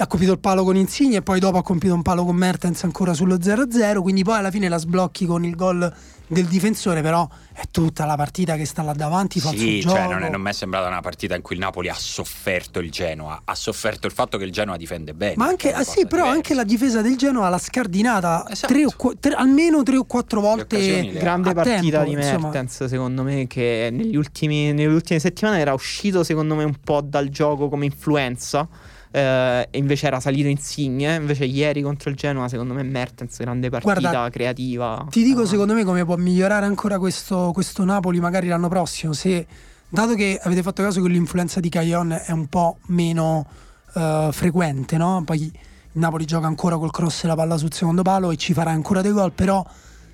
Ha 0.00 0.06
colpito 0.06 0.32
il 0.32 0.38
palo 0.38 0.64
con 0.64 0.76
Insigne 0.76 1.18
e 1.18 1.22
poi 1.22 1.40
dopo 1.40 1.58
ha 1.58 1.62
colpito 1.62 1.92
un 1.92 2.00
palo 2.00 2.24
con 2.24 2.34
Mertens 2.34 2.84
ancora 2.84 3.12
sullo 3.12 3.36
0-0. 3.36 4.00
Quindi 4.00 4.24
poi 4.24 4.38
alla 4.38 4.50
fine 4.50 4.66
la 4.68 4.78
sblocchi 4.78 5.26
con 5.26 5.44
il 5.44 5.54
gol 5.54 5.92
del 6.26 6.46
difensore. 6.46 7.02
Però 7.02 7.28
è 7.52 7.64
tutta 7.70 8.06
la 8.06 8.16
partita 8.16 8.56
che 8.56 8.64
sta 8.64 8.80
là 8.82 8.94
davanti. 8.94 9.40
Fa 9.40 9.50
Sì, 9.50 9.82
cioè 9.82 10.04
gioco. 10.04 10.12
non, 10.12 10.22
è, 10.22 10.30
non 10.30 10.40
mi 10.40 10.48
è 10.48 10.52
sembrata 10.54 10.88
una 10.88 11.02
partita 11.02 11.34
in 11.36 11.42
cui 11.42 11.56
il 11.56 11.60
Napoli 11.60 11.90
ha 11.90 11.94
sofferto 11.94 12.78
il 12.78 12.90
Genoa, 12.90 13.42
ha 13.44 13.54
sofferto 13.54 14.06
il 14.06 14.14
fatto 14.14 14.38
che 14.38 14.44
il 14.44 14.52
Genoa 14.52 14.78
difende 14.78 15.12
bene. 15.12 15.34
Ma 15.36 15.48
anche, 15.48 15.70
ah, 15.70 15.84
sì, 15.84 16.06
però 16.06 16.22
diversa. 16.22 16.30
anche 16.32 16.54
la 16.54 16.64
difesa 16.64 17.02
del 17.02 17.16
Genoa 17.18 17.50
l'ha 17.50 17.58
scardinata 17.58 18.46
Esatto. 18.48 18.72
tre 18.72 18.86
o 18.86 18.92
qu- 18.96 19.18
tre- 19.20 19.34
almeno 19.34 19.82
tre 19.82 19.98
o 19.98 20.04
quattro 20.04 20.40
volte. 20.40 21.10
Grande 21.12 21.52
partita 21.52 22.02
tempo, 22.02 22.04
di 22.04 22.12
insomma. 22.26 22.48
Mertens, 22.48 22.86
secondo 22.86 23.22
me, 23.22 23.46
che 23.46 23.90
negli 23.92 24.16
ultimi, 24.16 24.72
nelle 24.72 24.94
ultime 24.94 25.18
settimane 25.18 25.58
era 25.58 25.74
uscito, 25.74 26.24
secondo 26.24 26.54
me, 26.54 26.64
un 26.64 26.76
po' 26.82 27.02
dal 27.02 27.28
gioco 27.28 27.68
come 27.68 27.84
influenza. 27.84 28.66
Eh, 29.10 29.68
e 29.70 29.78
invece 29.78 30.06
era 30.06 30.20
salito 30.20 30.48
Insigne. 30.48 31.16
Invece, 31.16 31.44
ieri 31.44 31.82
contro 31.82 32.10
il 32.10 32.16
Genoa, 32.16 32.48
secondo 32.48 32.74
me, 32.74 32.82
Mertens, 32.82 33.36
grande 33.38 33.68
partita 33.68 33.98
Guarda, 33.98 34.30
creativa. 34.30 35.06
Ti 35.10 35.22
dico 35.22 35.42
Ah. 35.42 35.46
secondo 35.46 35.74
me 35.74 35.84
come 35.84 36.04
può 36.04 36.16
migliorare 36.16 36.66
ancora 36.66 36.98
questo, 36.98 37.50
questo 37.52 37.84
Napoli 37.84 38.20
magari 38.20 38.48
l'anno 38.48 38.68
prossimo 38.68 39.12
se 39.12 39.46
dato 39.88 40.14
che 40.14 40.38
avete 40.42 40.62
fatto 40.62 40.82
caso 40.82 41.02
che 41.02 41.08
l'influenza 41.08 41.58
di 41.60 41.68
Caillon 41.68 42.12
è 42.12 42.30
un 42.30 42.46
po' 42.46 42.78
meno 42.86 43.46
eh, 43.94 44.28
frequente 44.30 44.96
no? 44.96 45.22
poi 45.24 45.42
il 45.42 45.52
Napoli 45.92 46.24
gioca 46.24 46.46
ancora 46.46 46.76
col 46.76 46.92
cross 46.92 47.24
e 47.24 47.26
la 47.26 47.34
palla 47.34 47.56
sul 47.56 47.72
secondo 47.72 48.02
palo 48.02 48.30
e 48.30 48.36
ci 48.36 48.52
farà 48.52 48.70
ancora 48.70 49.02
dei 49.02 49.10
gol 49.10 49.32
però 49.32 49.64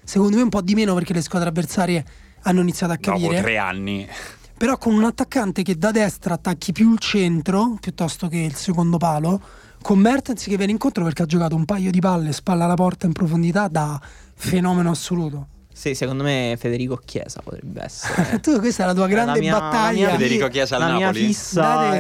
secondo 0.03 0.37
me 0.37 0.43
un 0.43 0.49
po' 0.49 0.63
di 0.63 0.75
meno 0.75 0.95
perché 0.95 1.13
le 1.13 1.21
squadre 1.21 1.51
avversarie 1.51 2.05
hanno 2.43 2.61
iniziato 2.61 2.93
a 2.93 2.97
Dopo 2.97 3.19
capire 3.19 3.43
tre 3.43 3.59
anni. 3.59 4.09
Però 4.57 4.79
con 4.79 4.95
un 4.95 5.05
attaccante 5.05 5.63
che 5.63 5.77
da 5.77 5.91
destra 5.91 6.35
attacchi 6.35 6.73
più 6.73 6.93
il 6.93 6.99
centro 6.99 7.77
piuttosto 7.81 8.29
che 8.29 8.39
il 8.39 8.55
secondo 8.55 8.97
palo, 8.97 9.41
con 9.83 9.99
Mertens 9.99 10.45
che 10.45 10.57
viene 10.57 10.73
incontro 10.73 11.05
perché 11.05 11.23
ha 11.23 11.27
giocato 11.27 11.55
un 11.55 11.65
paio 11.65 11.91
di 11.91 12.01
palle, 12.01 12.33
spalla 12.33 12.65
alla 12.65 12.75
porta 12.75 13.07
in 13.07 13.13
profondità 13.13 13.69
da 13.69 14.01
fenomeno 14.35 14.91
assoluto. 14.91 15.49
Sì, 15.73 15.95
secondo 15.95 16.23
me 16.23 16.57
Federico 16.59 16.99
Chiesa 17.05 17.43
potrebbe 17.45 17.83
essere. 17.85 18.41
tu 18.41 18.59
questa 18.61 18.85
è 18.85 18.87
la 18.87 18.95
tua 18.95 19.07
grande 19.07 19.33
la 19.35 19.39
mia- 19.41 19.53
battaglia. 19.61 20.07
la 20.07 20.09
mia- 20.09 20.19
Federico 20.19 20.49
Chiesa 20.49 20.77
al 20.77 20.81
la 20.81 20.95
mia 20.95 21.07
Napoli? 21.07 21.25
fissa 21.27 21.61
Date- 21.61 21.97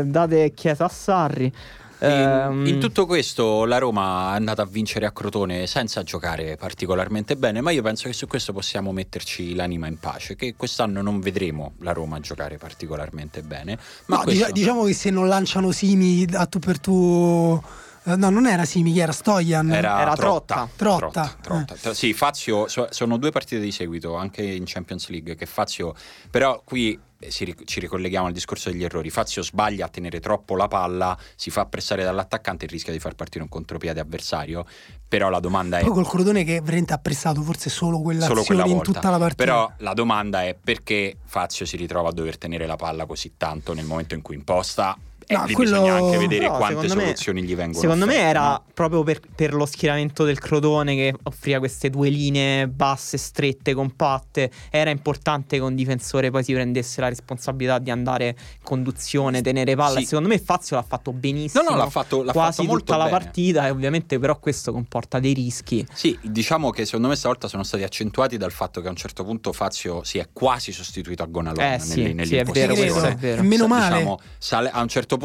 è 0.00 0.02
date 0.04 0.52
Chiesa 0.52 0.84
a 0.86 0.88
Sarri. 0.88 1.52
Ehm, 2.00 2.66
In, 2.66 2.74
in 2.74 2.80
tutto 2.80 3.06
questo 3.06 3.64
la 3.64 3.78
Roma 3.78 4.32
è 4.32 4.36
andata 4.36 4.62
a 4.62 4.66
vincere 4.66 5.06
a 5.06 5.12
Crotone 5.12 5.66
senza 5.66 6.02
giocare 6.02 6.56
particolarmente 6.56 7.36
bene, 7.36 7.60
ma 7.60 7.70
io 7.70 7.82
penso 7.82 8.08
che 8.08 8.14
su 8.14 8.26
questo 8.26 8.52
possiamo 8.52 8.92
metterci 8.92 9.54
l'anima 9.54 9.86
in 9.86 9.98
pace, 9.98 10.34
che 10.36 10.54
quest'anno 10.56 11.02
non 11.02 11.20
vedremo 11.20 11.72
la 11.80 11.92
Roma 11.92 12.18
giocare 12.20 12.56
particolarmente 12.56 13.42
bene. 13.42 13.78
Ma 14.06 14.16
No, 14.16 14.22
questo- 14.22 14.44
dicia- 14.46 14.52
diciamo 14.52 14.84
che 14.84 14.94
se 14.94 15.10
non 15.10 15.28
lanciano 15.28 15.70
Simi 15.72 16.26
a 16.32 16.46
tu 16.46 16.58
per 16.58 16.78
tu 16.80 17.60
eh, 18.04 18.16
no, 18.16 18.30
non 18.30 18.46
era 18.46 18.64
Simi, 18.64 18.98
era 18.98 19.12
Stojan. 19.12 19.70
Era, 19.70 20.00
Era 20.00 20.14
Trotta. 20.14 20.66
Trotta. 20.74 21.36
Trotta. 21.38 21.74
Tra- 21.74 21.92
Sì, 21.92 22.14
Fazio, 22.14 22.66
so- 22.66 22.88
sono 22.90 23.18
due 23.18 23.30
partite 23.30 23.60
di 23.60 23.72
seguito, 23.72 24.16
anche 24.16 24.42
in 24.42 24.62
Champions 24.64 25.08
League, 25.10 25.34
che 25.34 25.44
Fazio, 25.44 25.94
però 26.30 26.62
qui 26.64 26.92
eh, 26.94 26.98
si 27.28 27.44
ric- 27.44 27.64
ci 27.64 27.80
ricolleghiamo 27.80 28.26
al 28.26 28.32
discorso 28.32 28.70
degli 28.70 28.84
errori. 28.84 29.10
Fazio 29.10 29.42
sbaglia 29.42 29.86
a 29.86 29.88
tenere 29.88 30.20
troppo 30.20 30.56
la 30.56 30.68
palla, 30.68 31.16
si 31.36 31.50
fa 31.50 31.66
pressare 31.66 32.02
dall'attaccante 32.04 32.64
e 32.64 32.68
rischia 32.68 32.92
di 32.92 32.98
far 32.98 33.14
partire 33.14 33.42
un 33.42 33.48
contropiede 33.48 34.00
avversario. 34.00 34.64
Però 35.06 35.28
la 35.28 35.40
domanda 35.40 35.78
è... 35.78 35.82
Poi 35.82 35.92
col 35.92 36.08
Crotone 36.08 36.44
che 36.44 36.60
veramente 36.60 36.92
ha 36.92 36.98
pressato 36.98 37.42
forse 37.42 37.68
solo 37.68 38.00
quell'azione 38.00 38.42
Solo 38.42 38.46
quella 38.46 38.64
in 38.66 38.76
volta. 38.76 38.92
tutta 38.92 39.10
la 39.10 39.18
partita. 39.18 39.44
Però 39.44 39.72
la 39.78 39.94
domanda 39.94 40.44
è 40.44 40.56
perché 40.62 41.16
Fazio 41.24 41.66
si 41.66 41.76
ritrova 41.76 42.10
a 42.10 42.12
dover 42.12 42.38
tenere 42.38 42.66
la 42.66 42.76
palla 42.76 43.06
così 43.06 43.32
tanto 43.36 43.74
nel 43.74 43.84
momento 43.86 44.14
in 44.14 44.22
cui 44.22 44.36
imposta 44.36 44.96
e 45.30 45.34
No, 45.36 45.44
lì 45.44 45.52
quello- 45.52 45.70
bisogna 45.82 45.94
anche 45.94 46.18
vedere 46.18 46.40
Però, 46.46 46.56
quante 46.56 46.74
secondo 46.80 46.94
me- 46.96 47.00
soluzioni 47.02 47.42
gli 47.42 47.54
vengono 47.54 47.80
Secondo 47.80 48.04
me 48.06 48.12
offerte, 48.14 48.28
era 48.30 48.48
no? 48.48 48.64
proprio 48.74 49.02
per, 49.04 49.20
per 49.32 49.54
lo 49.54 49.64
schieramento 49.64 50.24
del 50.24 50.40
Crotone 50.40 50.94
che 50.96 51.14
offriva 51.22 51.58
queste 51.60 51.88
due 51.88 52.08
linee 52.08 52.66
basse, 52.66 53.16
strette, 53.16 53.72
compatte. 53.74 54.50
Era 54.70 54.90
importante 54.90 55.56
che 55.56 55.62
un 55.62 55.76
difensore 55.76 56.30
poi 56.32 56.42
si 56.42 56.52
prendesse 56.52 57.00
la 57.00 57.08
responsabilità 57.08 57.78
di 57.78 57.90
andare 57.90 58.26
in 58.28 58.34
conduzione, 58.64 59.40
tenere 59.40 59.76
palla. 59.76 60.00
Sì. 60.00 60.06
Secondo 60.06 60.28
me 60.28 60.38
Fazio 60.38 60.74
l'ha 60.76 60.82
fatto 60.82 61.12
benissimo. 61.12 61.62
No, 61.62 61.70
no, 61.70 61.76
l'ha 61.76 61.90
fatto- 61.90 62.22
l'ha 62.24 62.32
quasi 62.32 62.56
fatto 62.56 62.68
molto 62.68 62.84
tutta 62.86 62.96
la 62.96 63.04
bene. 63.04 63.18
partita. 63.18 63.66
E 63.66 63.70
ovviamente, 63.70 64.18
però, 64.18 64.36
questo 64.40 64.72
comporta 64.72 65.20
dei 65.20 65.32
rischi. 65.32 65.86
Sì, 65.92 66.18
diciamo 66.22 66.70
che 66.70 66.84
secondo 66.86 67.06
me 67.06 67.14
stavolta 67.14 67.46
sono 67.46 67.62
stati 67.62 67.84
accentuati 67.84 68.36
dal 68.36 68.50
fatto 68.50 68.80
che 68.80 68.88
a 68.88 68.90
un 68.90 68.96
certo 68.96 69.22
punto 69.24 69.52
Fazio 69.52 70.02
si 70.02 70.18
è 70.18 70.28
quasi 70.32 70.72
sostituito 70.72 71.22
a 71.22 71.26
Gonalon 71.26 71.62
Eh, 71.64 71.78
sì, 71.78 72.02
nelle- 72.12 72.26
sì, 72.26 72.36
è 72.36 72.42
vero, 72.44 72.72
nell'impostazione. 72.74 72.90
questo 72.90 73.06
è 73.06 73.14
vero. 73.16 73.42
Meno 73.44 73.66
male. 73.68 73.94
diciamo, 73.94 74.18
sale- 74.38 74.70
a 74.70 74.80
un 74.80 74.88
certo 74.88 75.06
punto 75.08 75.18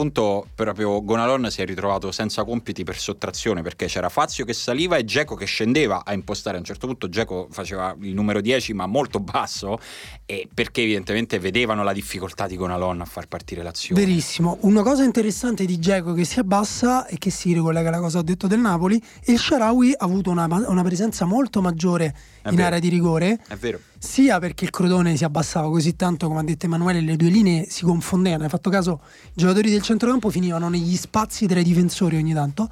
proprio 0.54 1.04
Gonalon 1.04 1.50
si 1.50 1.62
è 1.62 1.66
ritrovato 1.66 2.12
senza 2.12 2.44
compiti 2.44 2.84
per 2.84 2.98
sottrazione 2.98 3.62
perché 3.62 3.86
c'era 3.88 4.10
Fazio 4.10 4.44
che 4.46 4.54
saliva 4.54 4.98
e 4.98 5.06
Geco 5.06 5.36
che 5.36 5.46
scendeva 5.46 6.04
a 6.06 6.14
impostare. 6.14 6.58
A 6.58 6.60
un 6.60 6.66
certo 6.66 6.88
punto 6.88 7.08
Geco 7.10 7.48
faceva 7.50 7.96
il 8.02 8.14
numero 8.14 8.42
10 8.42 8.74
ma 8.74 8.86
molto 8.86 9.20
basso 9.20 9.80
e 10.26 10.48
perché 10.54 10.82
evidentemente 10.82 11.40
vedevano 11.40 11.84
la 11.84 11.94
difficoltà 11.94 12.48
di 12.48 12.56
Gonalon 12.58 13.02
a 13.02 13.06
far 13.06 13.28
partire 13.28 13.64
l'azione. 13.64 14.00
Verissimo. 14.04 14.58
Una 14.62 14.84
cosa 14.84 15.04
interessante 15.04 15.66
di 15.66 15.80
Geco 15.80 16.14
che 16.14 16.26
si 16.26 16.40
abbassa 16.40 17.06
e 17.08 17.18
che 17.18 17.30
si 17.30 17.54
ricollega 17.54 17.90
alla 17.90 18.00
cosa 18.00 18.18
che 18.18 18.24
ho 18.24 18.24
detto 18.24 18.48
del 18.48 18.60
Napoli, 18.60 19.02
il 19.26 19.40
Sharawi 19.40 19.94
ha 19.98 20.04
avuto 20.06 20.30
una, 20.30 20.46
una 20.68 20.84
presenza 20.84 21.26
molto 21.26 21.62
maggiore 21.62 22.16
È 22.42 22.50
in 22.50 22.56
vero. 22.56 22.68
area 22.68 22.80
di 22.80 22.90
rigore, 22.90 23.40
È 23.48 23.56
vero. 23.56 23.80
sia 23.98 24.40
perché 24.40 24.66
il 24.66 24.70
Crotone 24.72 25.16
si 25.16 25.24
abbassava 25.24 25.70
così 25.70 25.96
tanto, 25.96 26.28
come 26.28 26.40
ha 26.40 26.44
detto 26.44 26.66
Emanuele, 26.66 27.02
le 27.02 27.16
due 27.16 27.30
linee 27.30 27.66
si 27.70 27.84
confondevano. 27.84 28.44
Hai 28.44 28.50
fatto 28.50 28.70
caso, 28.70 29.02
i 29.28 29.32
giocatori 29.36 29.70
del 29.76 29.84
centrocampo 29.84 30.30
finivano 30.30 30.70
negli 30.70 30.96
spazi 30.96 31.46
tra 31.46 31.60
i 31.60 31.64
difensori 31.64 32.18
ogni 32.18 32.34
tanto. 32.34 32.70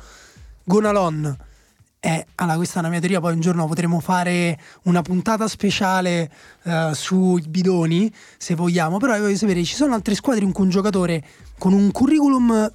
Gonalon 0.64 1.38
è, 2.00 2.26
allora 2.36 2.58
questa 2.58 2.78
è 2.78 2.80
una 2.80 2.90
mia 2.90 3.00
teoria, 3.00 3.20
poi 3.20 3.34
un 3.34 3.40
giorno 3.40 3.66
potremo 3.66 4.00
fare 4.00 4.60
una 4.84 5.02
puntata 5.02 5.48
speciale 5.48 6.32
eh, 6.64 6.92
sui 6.94 7.42
bidoni, 7.48 8.12
se 8.38 8.56
vogliamo, 8.56 8.98
però 8.98 9.16
io 9.16 9.22
voglio 9.22 9.38
sapere, 9.38 9.64
ci 9.64 9.76
sono 9.76 9.94
altre 9.94 10.16
squadre 10.16 10.44
in 10.44 10.52
cui 10.52 10.66
un 10.66 10.70
giocatore 10.70 11.24
con 11.58 11.74
un 11.74 11.92
curriculum 11.92 12.72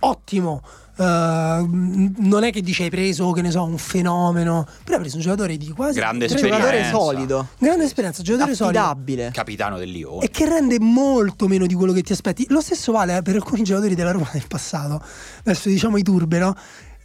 ottimo, 0.00 0.62
eh, 0.96 1.66
non 1.66 2.44
è 2.44 2.50
che 2.52 2.60
dice 2.62 2.84
hai 2.84 2.90
preso, 2.90 3.30
che 3.32 3.42
ne 3.42 3.50
so, 3.50 3.64
un 3.64 3.78
fenomeno, 3.78 4.66
però 4.84 4.96
hai 4.96 5.00
preso 5.02 5.16
un 5.16 5.22
giocatore 5.22 5.56
di 5.56 5.68
quasi... 5.70 5.98
Grande 5.98 6.26
Un 6.26 6.36
giocatore 6.36 6.60
Esperienza. 6.62 6.96
solido, 6.98 7.48
Grande 7.58 7.84
esperienza, 7.84 8.22
giocatore 8.22 8.54
solido. 8.54 8.78
affidabile. 8.78 9.30
Capitano 9.32 9.78
del 9.78 9.90
Lione. 9.90 10.24
E 10.24 10.30
che 10.30 10.48
rende 10.48 10.78
molto 10.80 11.48
meno 11.48 11.66
di 11.66 11.74
quello 11.74 11.92
che 11.92 12.02
ti 12.02 12.12
aspetti. 12.12 12.46
Lo 12.48 12.60
stesso 12.60 12.92
vale 12.92 13.20
per 13.22 13.34
alcuni 13.36 13.62
giocatori 13.62 13.94
della 13.94 14.10
Roma 14.12 14.28
del 14.32 14.46
passato. 14.48 15.02
Adesso 15.40 15.68
diciamo 15.68 15.96
i 15.96 16.02
Turbe, 16.02 16.38
no? 16.38 16.54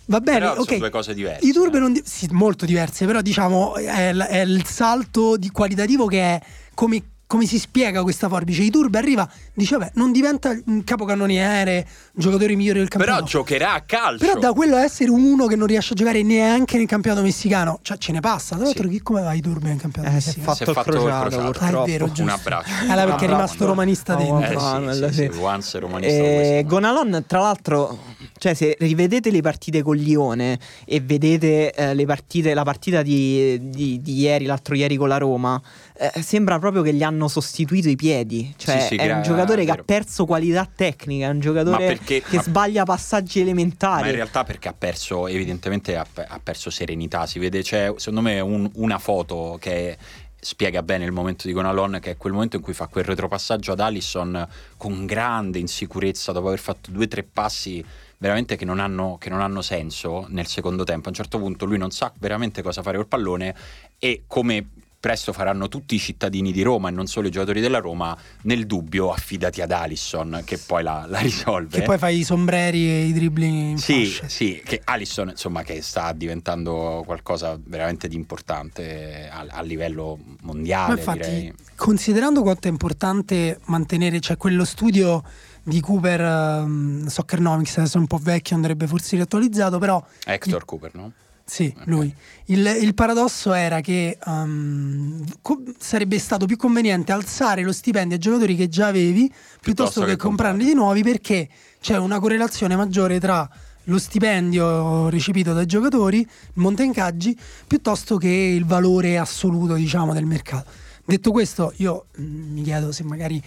Va 0.06 0.22
bene, 0.22 0.40
Però 0.40 0.50
sono 0.54 0.62
ok. 0.64 0.78
due 0.78 0.90
cose 0.90 1.14
diverse, 1.14 1.46
I 1.46 1.52
Turbe 1.52 1.78
eh. 1.78 1.82
non 1.82 1.94
di- 1.94 2.02
sì, 2.04 2.28
molto 2.32 2.66
diverse, 2.66 3.06
però 3.06 3.22
diciamo 3.22 3.76
è, 3.76 4.12
l- 4.12 4.22
è 4.24 4.40
il 4.40 4.66
salto 4.66 5.38
di 5.38 5.52
qualitativo 5.52 6.08
che 6.08 6.20
è 6.20 6.42
come 6.74 7.04
come 7.30 7.46
si 7.46 7.60
spiega 7.60 8.02
questa 8.02 8.28
forbice? 8.28 8.64
Iturbe 8.64 8.98
arriva, 8.98 9.30
dice 9.54 9.78
vabbè, 9.78 9.92
non 9.96 10.12
diventa 10.12 10.50
un 10.66 10.84
capocannoniere, 10.84 11.86
un 12.14 12.24
giocatore 12.24 12.56
migliore 12.56 12.80
del 12.80 12.88
Però 12.88 13.04
campionato. 13.04 13.30
giocherà 13.30 13.74
a 13.74 13.82
calcio. 13.82 14.26
Però 14.26 14.40
da 14.40 14.52
quello 14.52 14.78
a 14.78 14.84
essere 14.84 15.12
uno 15.12 15.46
che 15.46 15.56
non 15.56 15.68
riesce 15.68 15.94
a 15.94 15.96
giocare 15.96 16.24
neanche 16.24 16.78
nel 16.80 16.88
campionato 16.88 17.22
messicano, 17.22 17.80
cioè 17.84 17.98
ce 18.00 18.14
ne 18.14 18.20
passa. 18.20 18.56
Tra 18.56 18.66
l'altro, 18.66 18.86
Sì. 18.88 18.90
chi 18.96 19.02
come 19.04 19.22
va 19.22 19.34
Iturbe 19.34 19.68
nel 19.70 19.80
campionato 19.80 20.16
Eh, 20.16 20.20
si 20.22 20.30
è 20.30 20.32
messicano? 20.38 20.56
Si 20.56 20.64
è 20.64 20.66
fatto 20.66 20.70
il 20.72 20.76
fatto 20.76 20.90
il 20.90 20.96
crociato, 21.04 21.22
crociato. 21.30 21.52
purtroppo. 21.52 21.78
Ah, 21.80 21.84
è 21.84 21.88
vero, 21.92 22.06
Un 22.06 22.14
giusto. 22.14 22.34
abbraccio. 22.34 22.70
Eh, 22.84 22.96
là 22.96 23.04
perché 23.06 23.26
è 23.26 23.28
Un 23.28 23.34
rimasto 23.36 23.66
romanista 23.68 24.16
Oh, 24.16 24.18
dentro. 24.18 24.52
Eh, 24.52 24.56
Manuel, 24.64 24.96
sì, 24.96 25.14
sì, 25.14 25.14
sì. 25.14 25.30
sì, 25.32 25.40
once 25.40 25.80
romanista 25.80 26.18
Eh. 26.24 26.64
Gonalon, 26.66 27.24
tra 27.28 27.40
l'altro, 27.42 28.00
cioè, 28.40 28.56
se 28.56 28.76
rivedete 28.80 29.30
le 29.30 29.42
partite 29.42 29.84
con 29.84 29.96
Lione 29.98 30.58
e 30.84 31.00
vedete 31.00 31.74
eh, 31.74 31.94
le 31.94 32.06
partite, 32.08 32.56
la 32.56 32.64
partita 32.64 33.04
di, 33.04 33.70
di- 33.70 34.02
di 34.02 34.14
ieri, 34.20 34.46
l'altro 34.46 34.74
ieri 34.74 34.96
con 34.96 35.08
la 35.10 35.18
Roma, 35.18 35.62
eh, 36.00 36.22
sembra 36.22 36.60
proprio 36.60 36.82
che 36.82 36.94
gli 36.94 37.04
hanno 37.04 37.28
sostituito 37.28 37.90
i 37.90 37.96
piedi. 37.96 38.54
Cioè, 38.56 38.80
Sì, 38.80 38.88
sì, 38.88 38.96
è 38.96 39.12
un 39.12 39.22
giocatore 39.22 39.66
che 39.66 39.72
ha 39.72 39.84
perso 39.84 40.26
qualità 40.26 40.70
tecnica, 40.74 41.28
è 41.28 41.30
un 41.30 41.40
giocatore 41.40 41.86
perché- 41.86 42.22
che 42.22 42.38
ma- 42.38 42.42
sbaglia 42.42 42.84
passaggi 42.86 43.42
elementari. 43.42 44.02
Ma 44.04 44.08
in 44.08 44.16
realtà 44.16 44.44
perché 44.44 44.70
ha 44.70 44.74
perso, 44.78 45.28
evidentemente 45.28 45.96
ha, 45.98 46.06
ha 46.28 46.40
perso 46.42 46.70
serenità. 46.70 47.26
Si 47.26 47.38
vede, 47.40 47.62
c'è 47.62 47.94
secondo 47.98 48.22
me 48.22 48.40
un- 48.40 48.70
una 48.76 48.98
foto 48.98 49.58
che 49.60 49.98
spiega 50.42 50.82
bene 50.84 51.04
il 51.04 51.12
momento 51.12 51.48
di 51.48 51.54
Gonalon, 51.54 52.00
che 52.02 52.12
è 52.12 52.18
quel 52.18 52.32
momento 52.32 52.56
in 52.56 52.62
cui 52.62 52.74
fa 52.74 52.88
quel 52.88 53.04
retropassaggio 53.04 53.74
ad 53.74 53.82
Allison 53.82 54.48
con 54.78 55.06
grande 55.06 55.60
insicurezza 55.60 56.32
dopo 56.32 56.48
aver 56.48 56.60
fatto 56.60 56.92
due 56.92 57.04
o 57.04 57.08
tre 57.10 57.24
passi 57.24 57.84
veramente 58.18 58.56
che 58.56 58.64
non, 58.64 58.80
hanno, 58.80 59.18
che 59.20 59.30
non 59.30 59.42
hanno 59.42 59.62
senso 59.62 60.26
nel 60.30 60.48
secondo 60.48 60.86
tempo. 60.86 61.08
A 61.08 61.10
un 61.10 61.16
certo 61.16 61.40
punto 61.40 61.66
lui 61.66 61.78
non 61.78 61.92
sa 61.92 62.14
veramente 62.20 62.62
cosa 62.62 62.82
fare 62.82 62.96
col 62.96 63.08
pallone 63.08 63.54
e 63.98 64.24
come 64.28 64.66
presto 65.00 65.32
faranno 65.32 65.68
tutti 65.70 65.96
i 65.96 66.00
cittadini 66.00 66.52
di 66.52 66.62
Roma 66.62 66.90
e 66.90 66.92
non 66.92 67.08
solo 67.08 67.28
i 67.28 67.32
giocatori 67.32 67.62
della 67.62 67.80
Roma, 67.80 68.18
nel 68.42 68.66
dubbio 68.66 69.12
affidati 69.12 69.62
ad 69.62 69.72
Allison 69.72 70.42
che 70.44 70.58
poi 70.58 70.84
la, 70.84 71.06
la 71.08 71.20
risolve. 71.20 71.80
Che 71.80 71.84
poi 71.86 71.98
fai 71.98 72.20
i 72.20 72.24
sombreri 72.24 72.88
e 72.90 73.04
i 73.06 73.14
dribbling 73.14 73.70
in 73.72 73.78
Sì, 73.78 74.06
fascia. 74.06 74.28
sì, 74.28 74.62
che 74.64 74.82
Alisson 74.84 75.30
insomma 75.30 75.64
che 75.64 75.82
sta 75.82 76.12
diventando 76.12 77.04
qualcosa 77.06 77.58
veramente 77.64 78.08
di 78.08 78.16
importante 78.16 79.30
a, 79.32 79.46
a 79.50 79.62
livello 79.62 80.18
Ma 80.22 80.36
mondiale 80.42 80.94
infatti, 80.96 81.18
direi. 81.20 81.54
considerando 81.76 82.42
quanto 82.42 82.68
è 82.68 82.72
importante 82.72 83.60
mantenere, 83.66 84.20
cioè 84.20 84.36
quello 84.38 84.66
studio 84.66 85.24
di 85.64 85.80
Cooper 85.82 86.22
um, 86.64 87.06
Soccernomics, 87.08 87.78
adesso 87.78 87.98
è 87.98 88.00
un 88.02 88.08
po' 88.08 88.18
vecchio, 88.22 88.56
andrebbe 88.56 88.88
forse 88.88 89.16
riattualizzato, 89.16 89.78
però 89.78 90.04
Hector 90.26 90.66
Cooper, 90.66 90.96
no? 90.96 91.12
Sì, 91.50 91.74
lui. 91.86 92.14
Il, 92.46 92.78
il 92.80 92.94
paradosso 92.94 93.54
era 93.54 93.82
che 93.82 94.20
um, 94.26 95.26
co- 95.42 95.64
sarebbe 95.80 96.20
stato 96.20 96.46
più 96.46 96.58
conveniente 96.58 97.12
alzare 97.12 97.64
lo 97.64 97.72
stipendio 97.72 98.16
ai 98.16 98.22
giocatori 98.22 98.56
che 98.56 98.70
già 98.70 98.86
avevi 98.86 99.28
piuttosto, 99.28 99.60
Piuttosto 99.62 100.02
che, 100.02 100.12
che 100.12 100.16
comprarne 100.18 100.64
di 100.64 100.76
nuovi 100.76 101.02
perché 101.02 101.50
c'è 101.82 101.98
una 101.98 102.20
correlazione 102.20 102.76
maggiore 102.76 103.20
tra 103.20 103.50
lo 103.86 103.98
stipendio 103.98 105.10
recepito 105.10 105.54
dai 105.54 105.66
giocatori, 105.66 106.20
il 106.20 106.28
monte 106.54 106.84
incaggi, 106.84 107.36
piuttosto 107.66 108.18
che 108.18 108.28
il 108.30 108.66
valore 108.66 109.18
assoluto 109.18 109.74
diciamo, 109.74 110.14
del 110.14 110.26
mercato. 110.26 110.70
Detto 111.04 111.32
questo, 111.32 111.74
io 111.78 112.06
mm, 112.20 112.54
mi 112.54 112.62
chiedo 112.62 112.92
se 112.92 113.04
magari 113.04 113.42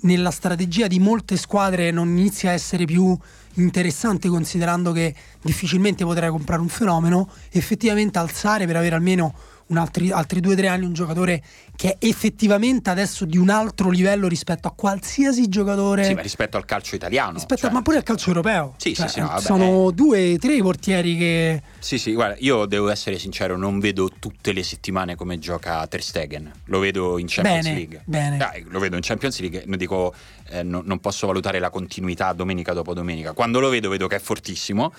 nella 0.00 0.32
strategia 0.32 0.88
di 0.88 0.98
molte 0.98 1.36
squadre 1.36 1.92
non 1.92 2.08
inizia 2.08 2.50
a 2.50 2.54
essere 2.54 2.84
più 2.84 3.16
interessante 3.54 4.28
considerando 4.28 4.92
che 4.92 5.14
difficilmente 5.42 6.04
potrai 6.04 6.30
comprare 6.30 6.60
un 6.60 6.68
fenomeno, 6.68 7.28
effettivamente 7.50 8.18
alzare 8.18 8.66
per 8.66 8.76
avere 8.76 8.94
almeno 8.94 9.34
altri, 9.74 10.10
altri 10.10 10.40
due 10.40 10.52
o 10.52 10.56
tre 10.56 10.68
anni 10.68 10.84
un 10.84 10.92
giocatore 10.92 11.42
che 11.76 11.96
è 11.98 12.06
effettivamente 12.06 12.90
adesso 12.90 13.24
di 13.24 13.36
un 13.38 13.48
altro 13.50 13.90
livello 13.90 14.28
rispetto 14.28 14.68
a 14.68 14.72
qualsiasi 14.72 15.48
giocatore 15.48 16.04
Sì, 16.04 16.14
ma 16.14 16.20
rispetto 16.20 16.56
al 16.56 16.64
calcio 16.64 16.94
italiano. 16.94 17.32
rispetto 17.32 17.62
cioè- 17.62 17.70
ma 17.72 17.82
pure 17.82 17.96
al 17.96 18.02
calcio 18.02 18.28
europeo. 18.28 18.74
Sì, 18.76 18.90
sì, 18.90 18.94
Cioè, 18.96 19.08
sì, 19.08 19.20
no, 19.20 19.26
vabbè, 19.28 19.40
sono 19.40 19.90
due, 19.90 20.36
tre 20.38 20.54
i 20.56 20.62
portieri 20.62 21.16
che 21.16 21.62
Sì, 21.78 21.98
sì, 21.98 22.12
guarda, 22.12 22.36
io 22.38 22.66
devo 22.66 22.88
essere 22.90 23.18
sincero, 23.18 23.56
non 23.56 23.78
vedo 23.80 24.10
tutte 24.18 24.52
le 24.52 24.62
settimane 24.62 25.16
come 25.16 25.38
gioca 25.38 25.86
Ter 25.86 26.02
Stegen. 26.02 26.50
Lo 26.66 26.78
vedo 26.78 27.18
in 27.18 27.26
Champions 27.28 27.64
Bene, 27.64 27.76
League. 27.76 28.02
bene. 28.04 28.36
Dai, 28.36 28.64
lo 28.68 28.78
vedo 28.78 28.96
in 28.96 29.02
Champions 29.02 29.40
League, 29.40 29.62
non 29.66 29.78
dico 29.78 30.14
eh, 30.48 30.62
no- 30.62 30.82
non 30.84 31.00
posso 31.00 31.26
valutare 31.26 31.58
la 31.58 31.70
continuità 31.70 32.32
domenica 32.34 32.72
dopo 32.72 32.92
domenica. 32.94 33.32
Quando 33.32 33.60
lo 33.60 33.68
vedo 33.70 33.88
vedo 33.88 34.06
che 34.06 34.16
è 34.16 34.20
fortissimo. 34.20 34.92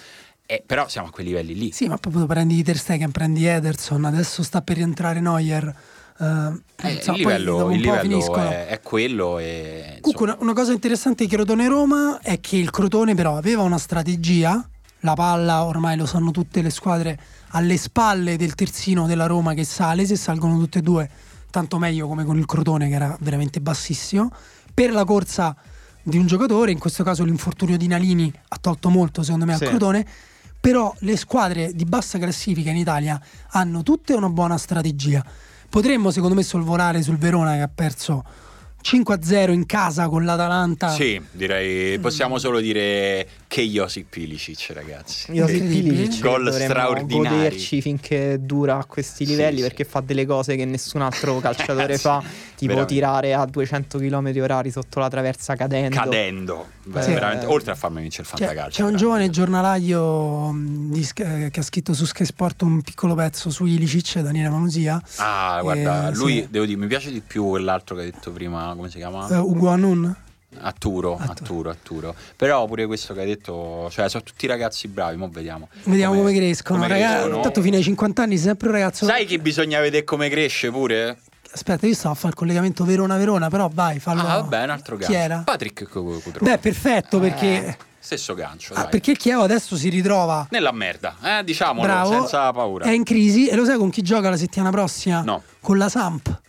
Eh, 0.45 0.63
però 0.65 0.87
siamo 0.87 1.07
a 1.07 1.11
quei 1.11 1.25
livelli 1.25 1.55
lì. 1.55 1.71
Sì, 1.71 1.87
ma 1.87 1.97
proprio 1.97 2.25
prendi 2.25 2.61
Ter 2.63 2.77
Stegen, 2.77 3.11
prendi 3.11 3.45
Ederson, 3.45 4.05
adesso 4.05 4.43
sta 4.43 4.61
per 4.61 4.75
rientrare 4.77 5.19
Neuer. 5.19 5.67
eh, 6.19 6.25
Eh, 6.87 6.91
insomma, 6.93 7.17
il 7.17 7.23
livello, 7.23 7.71
il 7.71 7.79
livello 7.81 8.35
è, 8.35 8.67
è 8.67 8.79
quello. 8.81 9.37
E, 9.39 9.97
Comunque 10.01 10.25
una, 10.27 10.37
una 10.39 10.53
cosa 10.53 10.71
interessante 10.71 11.25
di 11.25 11.29
Crotone-Roma 11.29 12.19
è 12.21 12.39
che 12.39 12.57
il 12.57 12.69
Crotone 12.71 13.15
però 13.15 13.37
aveva 13.37 13.63
una 13.63 13.77
strategia, 13.77 14.67
la 14.99 15.13
palla 15.13 15.63
ormai 15.65 15.97
lo 15.97 16.05
sanno 16.05 16.31
tutte 16.31 16.61
le 16.61 16.69
squadre, 16.69 17.19
alle 17.49 17.77
spalle 17.77 18.37
del 18.37 18.55
terzino 18.55 19.07
della 19.07 19.25
Roma 19.25 19.53
che 19.53 19.63
sale, 19.63 20.05
se 20.05 20.15
salgono 20.15 20.57
tutte 20.59 20.79
e 20.79 20.81
due, 20.81 21.09
tanto 21.49 21.77
meglio 21.79 22.07
come 22.07 22.23
con 22.23 22.37
il 22.37 22.45
Crotone 22.45 22.87
che 22.87 22.95
era 22.95 23.17
veramente 23.21 23.61
bassissimo, 23.61 24.29
per 24.73 24.91
la 24.91 25.05
corsa 25.05 25.55
di 26.03 26.17
un 26.17 26.27
giocatore, 26.27 26.71
in 26.71 26.77
questo 26.79 27.03
caso 27.03 27.23
l'infortunio 27.23 27.77
di 27.77 27.87
Nalini 27.87 28.31
ha 28.49 28.57
tolto 28.61 28.89
molto 28.89 29.23
secondo 29.23 29.45
me 29.45 29.55
Sì. 29.55 29.63
al 29.63 29.69
Crotone, 29.69 30.05
però 30.65 30.91
le 31.01 31.15
squadre 31.15 31.73
di 31.75 31.85
bassa 31.85 32.17
classifica 32.17 32.71
in 32.71 32.77
Italia 32.77 33.21
hanno 33.49 33.83
tutte 33.83 34.15
una 34.15 34.29
buona 34.29 34.57
strategia. 34.57 35.23
Potremmo 35.69 36.09
secondo 36.09 36.33
me 36.33 36.41
sorvolare 36.41 37.03
sul 37.03 37.19
Verona 37.19 37.53
che 37.53 37.61
ha 37.61 37.69
perso 37.71 38.23
5-0 38.85 39.51
in 39.51 39.65
casa 39.65 40.07
con 40.09 40.25
l'Atalanta. 40.25 40.89
Sì, 40.89 41.19
direi 41.31 41.97
possiamo 41.97 42.37
solo 42.37 42.59
dire 42.59 43.27
che 43.47 43.63
Josip 43.63 44.07
Pilicic, 44.09 44.69
ragazzi. 44.75 45.31
Che- 45.31 45.43
Pilicic 45.43 46.19
Gol 46.21 46.43
dovremmo 46.43 46.69
straordinari. 46.71 47.35
goderci 47.35 47.81
finché 47.81 48.37
dura 48.39 48.77
a 48.77 48.85
questi 48.85 49.25
Sì, 49.25 49.31
livelli 49.31 49.55
sì. 49.57 49.61
perché 49.63 49.85
fa 49.85 50.01
delle 50.01 50.27
cose 50.27 50.55
che 50.55 50.65
nessun 50.65 51.01
altro 51.01 51.39
calciatore 51.41 51.95
Sì, 51.95 52.01
fa, 52.01 52.19
tipo 52.55 52.73
veramente. 52.73 52.93
tirare 52.93 53.33
a 53.33 53.45
200 53.47 53.97
km 53.97 54.31
orari 54.41 54.69
sotto 54.69 54.99
la 54.99 55.07
traversa 55.09 55.55
cadendo. 55.55 55.95
Cadendo, 55.95 56.67
Beh, 56.83 57.01
Sì. 57.01 57.11
veramente, 57.13 57.47
oltre 57.47 57.71
a 57.71 57.75
farmi 57.75 58.01
vincere 58.01 58.21
il 58.21 58.29
C'è, 58.29 58.37
fantacalcio. 58.45 58.69
c'è 58.69 58.83
un 58.87 58.95
veramente. 58.95 59.01
giovane 59.03 59.29
giornalaio 59.31 60.51
mh, 60.51 60.91
di 60.91 61.09
eh, 61.15 61.49
che 61.49 61.59
ha 61.59 61.63
scritto 61.63 61.95
su 61.95 62.05
Sky 62.05 62.25
Sport 62.25 62.61
un 62.61 62.81
piccolo 62.83 63.15
pezzo 63.15 63.49
su 63.49 63.65
Ilicic, 63.65 64.19
Daniele 64.19 64.49
Manusia. 64.49 65.01
Ah, 65.15 65.57
guarda, 65.63 66.09
Eh, 66.09 66.13
lui 66.13 66.33
sì. 66.41 66.47
devo 66.51 66.65
dire, 66.65 66.77
mi 66.77 66.85
piace 66.87 67.11
di 67.11 67.21
più 67.21 67.47
quell'altro 67.47 67.95
che 67.95 68.01
hai 68.03 68.11
detto 68.11 68.31
prima, 68.31 68.74
come 68.75 68.89
si 68.89 68.97
chiama? 68.97 69.27
Eh, 69.29 69.37
Ugo 69.37 69.69
Anun. 69.69 70.15
Atturo, 70.57 71.17
Atturo, 71.19 71.69
Atturo. 71.69 72.15
Però 72.35 72.65
pure 72.65 72.85
questo 72.85 73.13
che 73.13 73.21
hai 73.21 73.25
detto, 73.25 73.89
cioè 73.91 74.07
sono 74.09 74.23
tutti 74.23 74.47
ragazzi 74.47 74.87
bravi, 74.87 75.17
mo 75.17 75.27
vediamo. 75.29 75.67
Vediamo 75.83 76.15
come, 76.15 76.33
crescono. 76.33 76.79
come 76.79 76.91
Raga- 76.91 77.13
crescono. 77.19 77.41
Tanto 77.41 77.61
fino 77.61 77.75
ai 77.75 77.83
50 77.83 78.21
anni 78.23 78.35
sei 78.37 78.45
sempre 78.47 78.67
un 78.69 78.73
ragazzo. 78.73 79.05
Sai 79.05 79.25
chi 79.25 79.37
bisogna 79.37 79.79
vedere 79.81 80.03
come 80.05 80.29
cresce 80.29 80.71
pure? 80.71 81.17
Aspetta, 81.51 81.87
io 81.87 81.93
stavo 81.93 82.13
a 82.13 82.15
fare 82.17 82.29
il 82.29 82.35
collegamento 82.35 82.83
Verona-Verona, 82.85 83.49
però 83.49 83.69
vai, 83.73 83.99
fallo. 83.99 84.21
Ah, 84.21 84.39
vabbè, 84.41 84.63
un 84.63 84.69
altro 84.69 84.95
Chi 84.97 85.03
gancio. 85.03 85.17
era? 85.17 85.41
Patrick 85.45 85.89
Cu- 85.89 86.21
Cutrone. 86.21 86.51
Beh, 86.51 86.57
perfetto 86.57 87.19
perché, 87.19 87.77
Stesso 87.99 88.33
gancio, 88.33 88.73
ah, 88.75 88.85
perché 88.87 89.11
il 89.11 89.17
Chievo 89.17 89.41
adesso 89.43 89.75
si 89.77 89.89
ritrova 89.89 90.47
Nella 90.51 90.71
merda, 90.71 91.15
eh, 91.21 91.43
diciamolo, 91.43 91.87
bravo, 91.87 92.11
senza 92.11 92.51
paura. 92.51 92.85
è 92.85 92.91
in 92.91 93.03
crisi 93.03 93.47
e 93.47 93.55
lo 93.55 93.65
sai 93.65 93.77
con 93.77 93.89
chi 93.89 94.01
gioca 94.01 94.29
la 94.29 94.37
settimana 94.37 94.69
prossima? 94.71 95.21
No. 95.21 95.41
Con 95.61 95.77
la 95.77 95.89
Samp. 95.89 96.41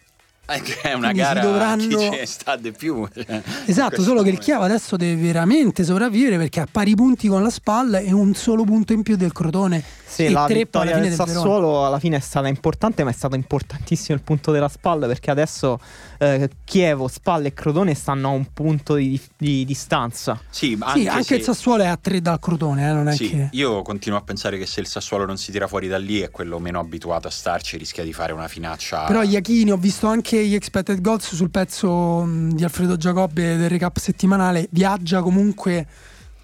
Eh, 0.48 0.62
è 0.82 0.92
una 0.92 1.10
Quindi 1.10 1.18
gara 1.18 1.40
dovranno- 1.40 1.96
chi 1.98 2.08
ne 2.08 2.24
sta 2.26 2.54
di 2.56 2.70
più. 2.70 3.06
cioè, 3.12 3.42
Esatto, 3.64 4.00
solo 4.02 4.22
che 4.22 4.30
il. 4.30 4.38
Chiava 4.38 4.64
adesso 4.66 4.96
deve 4.96 5.20
veramente 5.20 5.82
sopravvivere 5.82 6.36
perché 6.38 6.60
ha 6.60 6.68
pari 6.70 6.94
punti 6.94 7.26
con 7.26 7.42
la 7.42 7.50
Spal 7.50 7.94
e 7.94 8.12
un 8.12 8.32
solo 8.34 8.62
punto 8.64 8.92
in 8.92 9.02
più 9.02 9.16
del 9.16 9.32
Crotone. 9.32 9.82
Sì, 10.08 10.26
e 10.26 10.30
la 10.30 10.44
alla 10.44 10.54
vittoria 10.54 10.94
fine 10.94 11.08
del 11.08 11.16
del 11.16 11.26
Verona. 11.26 11.32
Sassuolo 11.40 11.84
alla 11.84 11.98
fine 11.98 12.16
è 12.16 12.20
stata 12.20 12.46
importante, 12.46 13.02
ma 13.02 13.10
è 13.10 13.12
stato 13.12 13.34
importantissimo 13.34 14.16
il 14.16 14.22
punto 14.22 14.52
della 14.52 14.68
spalla 14.68 15.06
perché 15.06 15.32
adesso 15.32 15.80
eh, 16.18 16.48
Chievo, 16.64 17.08
Spalle 17.08 17.48
e 17.48 17.54
Crotone 17.54 17.94
stanno 17.94 18.28
a 18.28 18.30
un 18.30 18.46
punto 18.52 18.94
di, 18.94 19.20
di 19.36 19.64
distanza. 19.64 20.40
Sì, 20.48 20.76
ma 20.76 20.86
anche, 20.86 21.00
Sì, 21.00 21.06
anche 21.08 21.24
se- 21.24 21.34
il 21.34 21.42
Sassuolo 21.42 21.82
è 21.82 21.86
a 21.86 21.96
tre 21.96 22.20
dal 22.22 22.38
Crotone, 22.38 22.88
eh, 22.88 22.92
non 22.92 23.08
è 23.08 23.16
Sì, 23.16 23.30
che... 23.30 23.48
io 23.50 23.82
continuo 23.82 24.16
a 24.18 24.22
pensare 24.22 24.58
che 24.58 24.66
se 24.66 24.80
il 24.80 24.86
Sassuolo 24.86 25.26
non 25.26 25.36
si 25.36 25.50
tira 25.50 25.66
fuori 25.66 25.88
da 25.88 25.98
lì 25.98 26.20
è 26.20 26.30
quello 26.30 26.58
meno 26.60 26.78
abituato 26.78 27.26
a 27.26 27.30
starci, 27.30 27.76
rischia 27.76 28.04
di 28.04 28.12
fare 28.12 28.32
una 28.32 28.48
finaccia. 28.48 29.04
Però 29.06 29.22
Iachini, 29.22 29.72
ho 29.72 29.76
visto 29.76 30.06
anche 30.06 30.42
gli 30.46 30.54
expected 30.54 31.00
goals 31.00 31.34
sul 31.34 31.50
pezzo 31.50 32.20
mh, 32.22 32.54
di 32.54 32.62
Alfredo 32.64 32.96
Giacobbe 32.96 33.56
del 33.56 33.68
recap 33.68 33.98
settimanale, 33.98 34.68
viaggia 34.70 35.20
comunque 35.20 35.86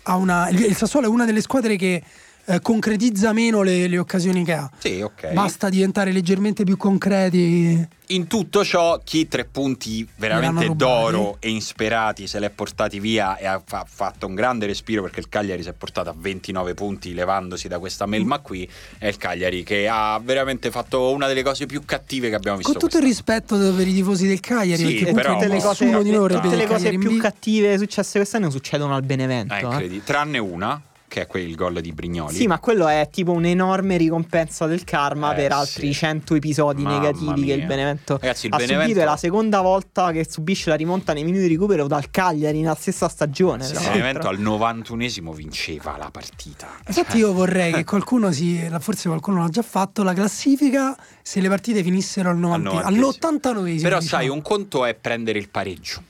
a 0.02 0.16
una... 0.16 0.48
Il 0.48 0.74
Sassuolo 0.74 1.06
è 1.06 1.08
una 1.08 1.24
delle 1.24 1.40
squadre 1.40 1.76
che 1.76 2.02
eh, 2.44 2.60
concretizza 2.60 3.32
meno 3.32 3.62
le, 3.62 3.86
le 3.86 3.98
occasioni 3.98 4.44
che 4.44 4.52
ha. 4.54 4.70
Sì, 4.78 5.00
ok. 5.00 5.32
Basta 5.32 5.68
diventare 5.68 6.12
leggermente 6.12 6.64
più 6.64 6.76
concreti. 6.76 7.88
In 8.08 8.26
tutto 8.26 8.62
ciò, 8.62 9.00
chi 9.02 9.26
tre 9.26 9.46
punti 9.46 10.06
veramente 10.16 10.68
d'oro 10.74 11.36
e 11.40 11.48
insperati 11.48 12.26
se 12.26 12.38
l'è 12.40 12.50
portati 12.50 13.00
via 13.00 13.36
e 13.38 13.46
ha 13.46 13.62
fa- 13.64 13.86
fatto 13.88 14.26
un 14.26 14.34
grande 14.34 14.66
respiro 14.66 15.00
perché 15.02 15.20
il 15.20 15.30
Cagliari 15.30 15.62
si 15.62 15.70
è 15.70 15.72
portato 15.72 16.10
a 16.10 16.14
29 16.14 16.74
punti 16.74 17.14
levandosi 17.14 17.68
da 17.68 17.78
questa 17.78 18.04
melma 18.04 18.40
qui. 18.40 18.68
È 18.98 19.06
il 19.06 19.16
Cagliari 19.16 19.62
che 19.62 19.88
ha 19.88 20.20
veramente 20.22 20.70
fatto 20.70 21.10
una 21.10 21.26
delle 21.26 21.42
cose 21.42 21.64
più 21.64 21.84
cattive 21.86 22.28
che 22.28 22.34
abbiamo 22.34 22.58
visto. 22.58 22.72
Con 22.72 22.80
tutto 22.82 22.98
il 22.98 23.04
rispetto 23.04 23.56
per 23.74 23.86
i 23.88 23.94
tifosi 23.94 24.26
del 24.26 24.40
Cagliari, 24.40 24.84
Sì, 24.84 24.94
perché 24.96 25.12
però- 25.12 25.32
tutte 25.34 25.48
le 25.48 25.60
cose, 25.60 25.90
tutte 25.90 26.56
le 26.56 26.66
cose 26.66 26.90
più 26.98 27.16
cattive 27.18 27.78
successe 27.78 28.18
quest'anno 28.18 28.50
succedono 28.50 28.94
al 28.94 29.02
Benevento. 29.04 29.54
Eh, 29.54 29.58
eh. 29.58 29.64
incredi- 29.64 30.02
Tranne 30.04 30.38
una, 30.38 30.78
che 31.12 31.20
è 31.20 31.26
quel 31.26 31.54
gol 31.54 31.82
di 31.82 31.92
Brignoli. 31.92 32.34
Sì, 32.34 32.46
ma 32.46 32.58
quello 32.58 32.88
è 32.88 33.06
tipo 33.12 33.32
un'enorme 33.32 33.98
ricompensa 33.98 34.64
del 34.64 34.82
karma 34.82 35.32
Eh, 35.32 35.36
per 35.36 35.52
altri 35.52 35.88
sì. 35.88 35.98
100 35.98 36.36
episodi 36.36 36.82
Mamma 36.82 36.98
negativi 37.00 37.44
che 37.44 37.52
il 37.52 37.58
mia. 37.58 37.66
Benevento 37.66 38.16
Ragazzi, 38.18 38.46
il 38.46 38.54
ha 38.54 38.56
Benevento- 38.56 38.82
subito. 38.84 39.00
È 39.00 39.04
la 39.04 39.16
seconda 39.18 39.60
volta 39.60 40.10
che 40.10 40.26
subisce 40.26 40.70
la 40.70 40.76
rimonta 40.76 41.12
nei 41.12 41.22
minuti 41.24 41.42
di 41.42 41.48
recupero 41.52 41.86
dal 41.86 42.10
Cagliari 42.10 42.62
nella 42.62 42.74
stessa 42.74 43.08
stagione. 43.08 43.66
Il 43.66 43.72
tra 43.72 43.90
Benevento 43.90 44.28
al 44.28 44.40
91esimo 44.40 45.34
vinceva 45.34 45.98
la 45.98 46.08
partita. 46.10 46.68
Infatti 46.86 47.18
io 47.18 47.34
vorrei 47.34 47.74
che 47.74 47.84
qualcuno 47.84 48.32
si, 48.32 48.66
forse 48.80 49.08
qualcuno 49.08 49.42
l'ha 49.42 49.50
già 49.50 49.62
fatto, 49.62 50.02
la 50.02 50.14
classifica 50.14 50.96
se 51.20 51.42
le 51.42 51.48
partite 51.50 51.82
finissero 51.82 52.30
al 52.30 52.38
90, 52.38 52.70
Al 52.86 52.94
all'89esimo. 52.94 53.82
Però 53.82 53.98
diciamo, 53.98 54.22
sai, 54.22 54.28
un 54.30 54.40
conto 54.40 54.86
è 54.86 54.94
prendere 54.94 55.38
il 55.38 55.50
pareggio. 55.50 56.02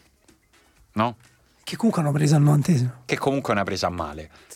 No? 0.92 1.16
che 1.64 1.76
comunque 1.76 2.02
hanno 2.02 2.12
preso 2.12 2.34
al 2.36 2.42
90esimo. 2.42 2.90
Che 3.06 3.18
comunque 3.18 3.50
è 3.50 3.52
una 3.56 3.64
presa 3.64 3.86
a 3.86 3.90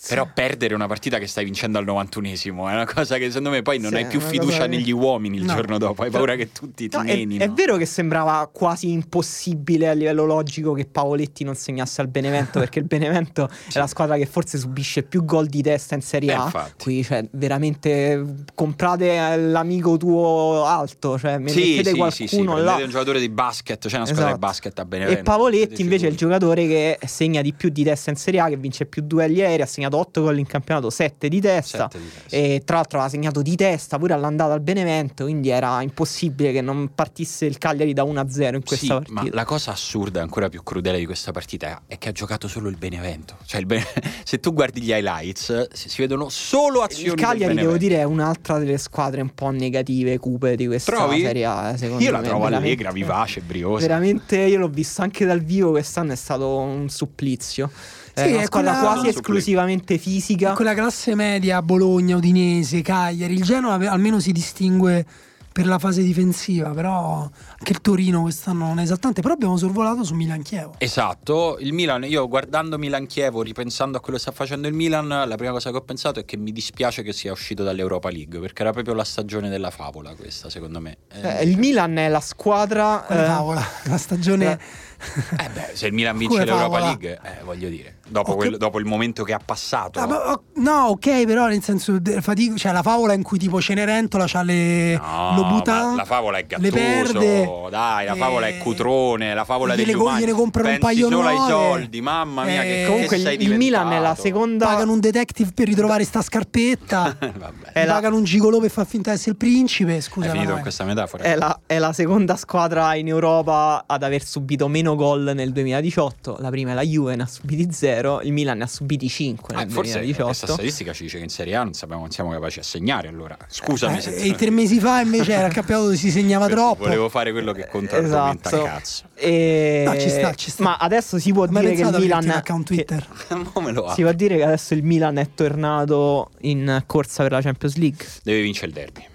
Però 0.09 0.29
perdere 0.33 0.75
una 0.75 0.87
partita 0.87 1.19
che 1.19 1.27
stai 1.27 1.45
vincendo 1.45 1.79
al 1.79 1.85
91esimo 1.85 2.69
è 2.69 2.73
una 2.73 2.87
cosa 2.87 3.17
che 3.19 3.27
secondo 3.29 3.51
me 3.51 3.63
poi 3.63 3.79
non 3.79 3.91
Sì, 3.91 3.97
hai 3.97 4.07
più 4.07 4.21
è 4.21 4.23
fiducia 4.23 4.47
cosa 4.59 4.63
che- 4.63 4.69
negli 4.77 4.93
uomini 4.93 5.37
il 5.39 5.45
No. 5.45 5.55
giorno 5.55 5.79
dopo. 5.79 6.03
Hai 6.03 6.11
paura 6.11 6.35
che 6.37 6.53
tutti 6.53 6.89
ti 6.89 6.97
No, 6.97 7.03
è, 7.03 7.15
menino. 7.17 7.43
è 7.45 7.51
vero 7.51 7.77
che 7.77 7.87
sembrava 7.87 8.49
quasi 8.53 8.91
impossibile 8.93 9.89
a 9.89 9.93
livello 9.93 10.25
logico 10.25 10.73
che 10.73 10.87
Pavoletti 10.87 11.45
non 11.45 11.55
segnasse 11.55 12.01
al 12.01 12.09
Benevento 12.09 12.59
perché 12.59 12.79
il 12.79 12.85
Benevento 12.87 13.49
è 13.73 13.79
la 13.79 13.87
squadra 13.87 14.17
che 14.17 14.27
forse 14.27 14.59
subisce 14.59 15.03
più 15.03 15.25
gol 15.25 15.47
di 15.47 15.63
testa 15.63 15.95
in 15.95 16.03
Serie 16.03 16.31
Eh, 16.33 16.35
A. 16.35 16.45
infatti. 16.45 16.83
Qui 16.85 17.03
cioè, 17.05 17.27
veramente 17.33 18.25
comprate 18.55 19.37
l'amico 19.37 19.97
tuo 19.97 20.65
alto, 20.65 21.19
cioè 21.19 21.35
Sì, 21.37 21.43
mettete 21.43 21.91
sì, 21.91 21.97
qualcuno 21.97 22.11
sì, 22.17 22.27
sì, 22.29 22.45
là. 22.45 22.75
un 22.77 22.89
giocatore 22.91 23.21
di 23.21 23.29
basket, 23.29 23.87
c'è 23.87 23.97
una 23.97 24.05
squadra 24.07 24.27
Esatto. 24.27 24.41
di 24.41 24.47
basket 24.47 24.79
a 24.79 24.85
Benevento. 24.85 25.21
E 25.21 25.23
Pavoletti 25.23 25.67
Siete 25.67 25.83
invece 25.83 26.07
è 26.07 26.11
il 26.11 26.17
giocatore 26.17 26.67
che 26.67 26.99
segna 27.07 27.43
di 27.43 27.53
più 27.53 27.69
di 27.71 27.85
testa 27.85 28.11
in 28.11 28.17
Serie 28.17 28.41
A, 28.41 28.49
che 28.49 28.57
vince 28.57 28.87
più 28.87 29.03
duelli 29.03 29.41
aerei, 29.41 29.63
ha 29.63 29.67
segnato 29.67 29.96
8 29.97 30.23
gol 30.23 30.39
in 30.39 30.47
campionato, 30.47 30.91
7 30.91 31.29
di 31.29 31.41
testa. 31.41 31.89
Sette 31.91 31.99
di 31.99 32.11
testa. 32.13 32.37
E 32.37 32.63
tra 32.65 32.77
l'altro 32.77 33.01
ha 33.01 33.09
segnato 33.09 33.43
di 33.43 33.57
testa 33.57 33.99
pure 33.99 34.13
all'andata 34.15 34.53
al 34.53 34.61
Benevento, 34.61 35.25
quindi 35.25 35.49
era 35.49 35.83
impossibile 35.83 36.53
che 36.53 36.61
non 36.61 36.91
partisse 36.95 37.47
il 37.47 37.59
Cagliari 37.59 37.93
da 37.93 38.03
1-0 38.05 38.55
in 38.55 38.63
questa 38.65 38.77
Sì, 38.77 38.87
partita. 38.89 39.23
ma 39.23 39.29
la 39.33 39.45
cosa 39.45 39.73
assurda 39.73 40.21
e 40.21 40.23
ancora 40.23 40.49
più 40.49 40.63
crudele 40.63 40.99
di 40.99 41.07
questa 41.07 41.33
partita 41.33 41.83
è 41.87 41.99
che 41.99 42.09
ha 42.09 42.13
giocato 42.13 42.49
solo 42.49 42.69
il 42.69 42.77
Benevento. 42.77 43.37
Cioè, 43.45 43.61
il 43.61 43.67
Bene- 43.67 43.85
se 44.25 44.39
tu 44.41 44.53
guardi 44.53 44.81
gli 44.81 44.91
highlights, 44.91 45.69
si, 45.73 45.89
vedono 45.99 46.29
solo 46.29 46.81
azioni 46.83 47.09
Il 47.09 47.15
Cagliari, 47.15 47.55
devo 47.55 47.77
dire, 47.77 47.97
è 47.99 48.05
un'altra 48.05 48.59
delle 48.59 48.79
squadre 48.79 49.21
un 49.21 49.35
po' 49.35 49.51
negative, 49.51 50.19
cupe 50.19 50.57
di 50.57 50.67
questa 50.67 50.93
Trovi? 50.93 51.21
Serie 51.23 51.45
A. 51.45 51.71
eh, 51.71 51.77
Secondo 51.77 52.03
Io 52.03 52.11
la 52.11 52.21
me, 52.21 52.27
trovo 52.27 52.45
allegra, 52.47 52.91
vivace, 52.93 53.41
briosa. 53.41 53.87
Veramente, 53.87 54.39
io 54.39 54.59
l'ho 54.59 54.69
visto 54.69 55.03
anche 55.03 55.25
dal 55.25 55.41
vivo 55.41 55.71
quest'anno, 55.71 56.13
è 56.13 56.17
stato 56.17 56.57
un 56.59 56.89
supplizio. 56.89 57.71
È 58.17 58.23
Sì, 58.27 58.33
una 58.33 58.43
è 58.45 58.49
quella- 58.49 58.79
quasi 58.79 59.09
esclusivamente 59.09 59.99
fisica. 59.99 60.55
Quella 60.55 60.73
classe 60.73 61.15
media, 61.15 61.61
Bologna, 61.61 62.17
Udinese, 62.17 62.81
Cagliari, 62.81 63.35
il 63.35 63.43
Genoa 63.43 63.75
almeno 63.91 64.21
si 64.21 64.33
distingue 64.33 65.05
per 65.53 65.67
la 65.67 65.79
fase 65.79 66.03
difensiva, 66.03 66.71
però 66.71 67.21
anche 67.23 67.73
il 67.73 67.81
Torino 67.83 68.23
quest'anno 68.23 68.67
non 68.67 68.79
è 68.79 68.83
esaltante, 68.83 69.21
però 69.23 69.35
abbiamo 69.35 69.57
sorvolato 69.59 70.03
su 70.05 70.15
Milan 70.15 70.43
Chievo. 70.43 70.75
Esatto, 70.79 71.57
il 71.61 71.73
Milan, 71.75 72.05
io 72.05 72.27
guardando 72.29 72.79
Milan 72.79 73.07
Chievo, 73.07 73.41
ripensando 73.43 73.99
a 73.99 74.01
quello 74.01 74.17
che 74.17 74.23
sta 74.23 74.33
facendo 74.33 74.67
il 74.69 74.75
Milan, 74.75 75.09
la 75.09 75.35
prima 75.37 75.53
cosa 75.53 75.71
che 75.71 75.77
ho 75.77 75.83
pensato 75.83 76.21
è 76.21 76.25
che 76.27 76.37
mi 76.39 76.53
dispiace 76.53 77.03
che 77.03 77.13
sia 77.15 77.33
uscito 77.33 77.63
dall'Europa 77.65 78.11
League, 78.11 78.39
perché 78.41 78.63
era 78.63 78.73
proprio 78.73 78.93
la 78.95 79.05
stagione 79.05 79.49
della 79.51 79.71
favola 79.71 80.15
questa, 80.15 80.49
secondo 80.51 80.81
me. 80.81 80.97
Eh, 81.13 81.39
Eh, 81.41 81.45
il 81.45 81.57
Milan 81.59 81.97
è 81.99 82.09
la 82.09 82.21
squadra. 82.21 83.07
Eh, 83.07 83.15
favola, 83.27 83.63
la 83.85 83.97
stagione 83.99 84.59
eh 85.39 85.49
beh, 85.53 85.71
se 85.75 85.87
il 85.87 85.93
Milan 85.95 86.17
vince 86.19 86.45
l'Europa 86.45 86.63
favola? 86.65 86.85
League, 86.87 87.19
eh, 87.23 87.45
voglio 87.45 87.69
dire, 87.71 87.96
dopo, 88.07 88.33
Ho 88.33 88.37
quel- 88.37 88.51
cap- 88.51 88.59
dopo 88.61 88.79
il 88.79 88.85
momento 88.85 89.25
che 89.25 89.33
ha 89.33 89.41
passato. 89.45 89.99
Ah, 89.99 90.07
ma- 90.07 90.31
oh, 90.33 90.43
no, 90.57 90.87
ok, 90.91 91.25
però 91.25 91.47
nel 91.47 91.63
senso 91.63 91.99
fatico- 92.21 92.57
cioè 92.57 92.73
la 92.73 92.83
favola 92.83 93.13
in 93.13 93.23
cui 93.23 93.39
tipo 93.39 93.61
Cenerentola 93.61 94.25
c'ha 94.27 94.43
le 94.43 94.97
No, 94.97 95.35
Lobutan, 95.37 95.91
ma 95.91 95.97
la 95.97 96.05
favola 96.05 96.39
è 96.39 96.47
le 96.49 96.71
Gattuso, 96.71 96.73
perde, 96.73 97.51
dai, 97.71 98.07
la 98.07 98.15
favola 98.15 98.47
è 98.47 98.51
eh, 98.55 98.59
Cutrone, 98.59 99.35
la 99.35 99.45
favola 99.45 99.75
degli 99.75 99.93
co- 99.93 100.03
umani. 100.03 100.21
gliene 100.21 100.33
comprano 100.33 100.69
un 100.69 100.79
Pensi 100.79 100.95
paio 101.01 101.11
solo 101.11 101.29
ai 101.29 101.51
soldi, 101.51 102.01
mamma 102.01 102.45
mia, 102.45 102.63
che, 102.63 102.69
Eh, 102.83 102.85
che 102.85 102.91
Comunque 102.91 103.19
sei 103.19 103.35
il, 103.43 103.51
il 103.51 103.57
Milan 103.57 103.93
è 103.93 103.99
la 103.99 104.15
seconda. 104.15 104.67
pagano 104.67 104.93
un 104.93 105.01
detective 105.01 105.51
per 105.55 105.67
ritrovare 105.67 106.05
sta 106.05 106.23
scarpetta, 106.23 107.17
Vabbè, 107.19 107.73
È 107.73 107.85
la- 107.85 107.93
pagano 107.95 108.17
un 108.17 108.25
gigolò 108.25 108.59
per 108.59 108.71
far 108.71 108.87
finta 108.87 109.11
di 109.11 109.17
essere 109.17 109.33
il 109.33 109.37
principe, 109.37 109.97
è 109.97 110.01
scusa. 110.01 110.27
finito 110.31 110.39
ma 110.39 110.45
con 110.45 110.55
vai. 110.55 110.63
questa 110.63 110.85
metafora. 110.85 111.23
È 111.25 111.35
la, 111.37 111.61
è 111.67 111.79
la 111.79 111.93
seconda 111.93 112.37
squadra 112.37 112.95
in 112.95 113.09
Europa 113.09 113.85
ad 113.87 114.03
aver 114.03 114.25
subito 114.25 114.69
meno 114.69 114.95
gol 114.95 115.33
nel 115.35 115.53
2018. 115.53 116.37
La 116.41 116.51
prima 116.51 116.71
è 116.71 116.75
la 116.75 116.83
Juve, 116.83 117.17
ne 117.17 117.23
ha 117.23 117.27
subiti 117.27 117.67
0. 117.97 118.21
Il 118.23 118.33
Milan 118.33 118.59
ne 118.59 118.65
ha 118.65 118.67
subiti 118.67 119.09
5 119.09 119.55
Ah, 119.55 119.59
nel 119.61 119.71
forse 119.71 119.93
questa 120.01 120.23
2018. 120.23 120.53
statistica 120.53 120.93
ci 120.93 121.03
dice 121.05 121.19
che 121.19 121.25
in 121.25 121.31
Serie 121.31 121.55
A 121.57 121.63
non, 121.65 121.73
sappiamo, 121.73 122.03
non 122.03 122.11
siamo 122.11 122.31
capaci 122.31 122.59
a 122.59 122.63
segnare 122.63 123.09
allora. 123.09 123.37
Scusami 123.49 123.99
Eh, 123.99 124.01
se 124.01 124.15
e 124.17 124.35
tre 124.35 124.51
mesi 124.51 124.79
fa 124.79 125.01
invece 125.01 125.33
era 125.33 125.47
il 125.47 125.53
campionato 125.53 125.95
si 125.95 126.11
segnava 126.11 126.49
troppo. 126.49 126.85
Volevo 126.85 127.09
fare 127.09 127.33
quello 127.33 127.53
che 127.53 127.67
controargomenta 127.69 128.49
Esatto. 128.49 128.63
cazzo. 128.65 129.05
E- 129.15 129.83
No, 129.87 129.99
ci 129.99 130.09
sta, 130.11 130.35
ci 130.35 130.51
sta. 130.51 130.63
Ma 130.63 130.77
adesso 130.77 131.19
si 131.19 131.33
può 131.33 131.47
Ma 131.49 131.61
dire 131.61 131.75
che 131.75 131.83
il 131.83 131.97
Milan. 131.99 132.29
account 132.31 132.69
che- 132.69 132.85
Twitter. 132.85 133.07
Lo 133.73 133.93
si 133.95 134.03
può 134.03 134.13
dire 134.13 134.37
che 134.37 134.45
adesso 134.45 134.75
il 134.75 134.83
Milan 134.83 135.17
è 135.19 135.29
tornato 135.35 136.31
in 136.41 136.83
corsa 136.87 137.23
per 137.23 137.33
la 137.33 137.41
Champions 137.41 137.77
League. 137.77 138.05
Deve 138.23 138.43
vincere 138.43 138.67
il 138.69 138.73
derby. 138.73 139.07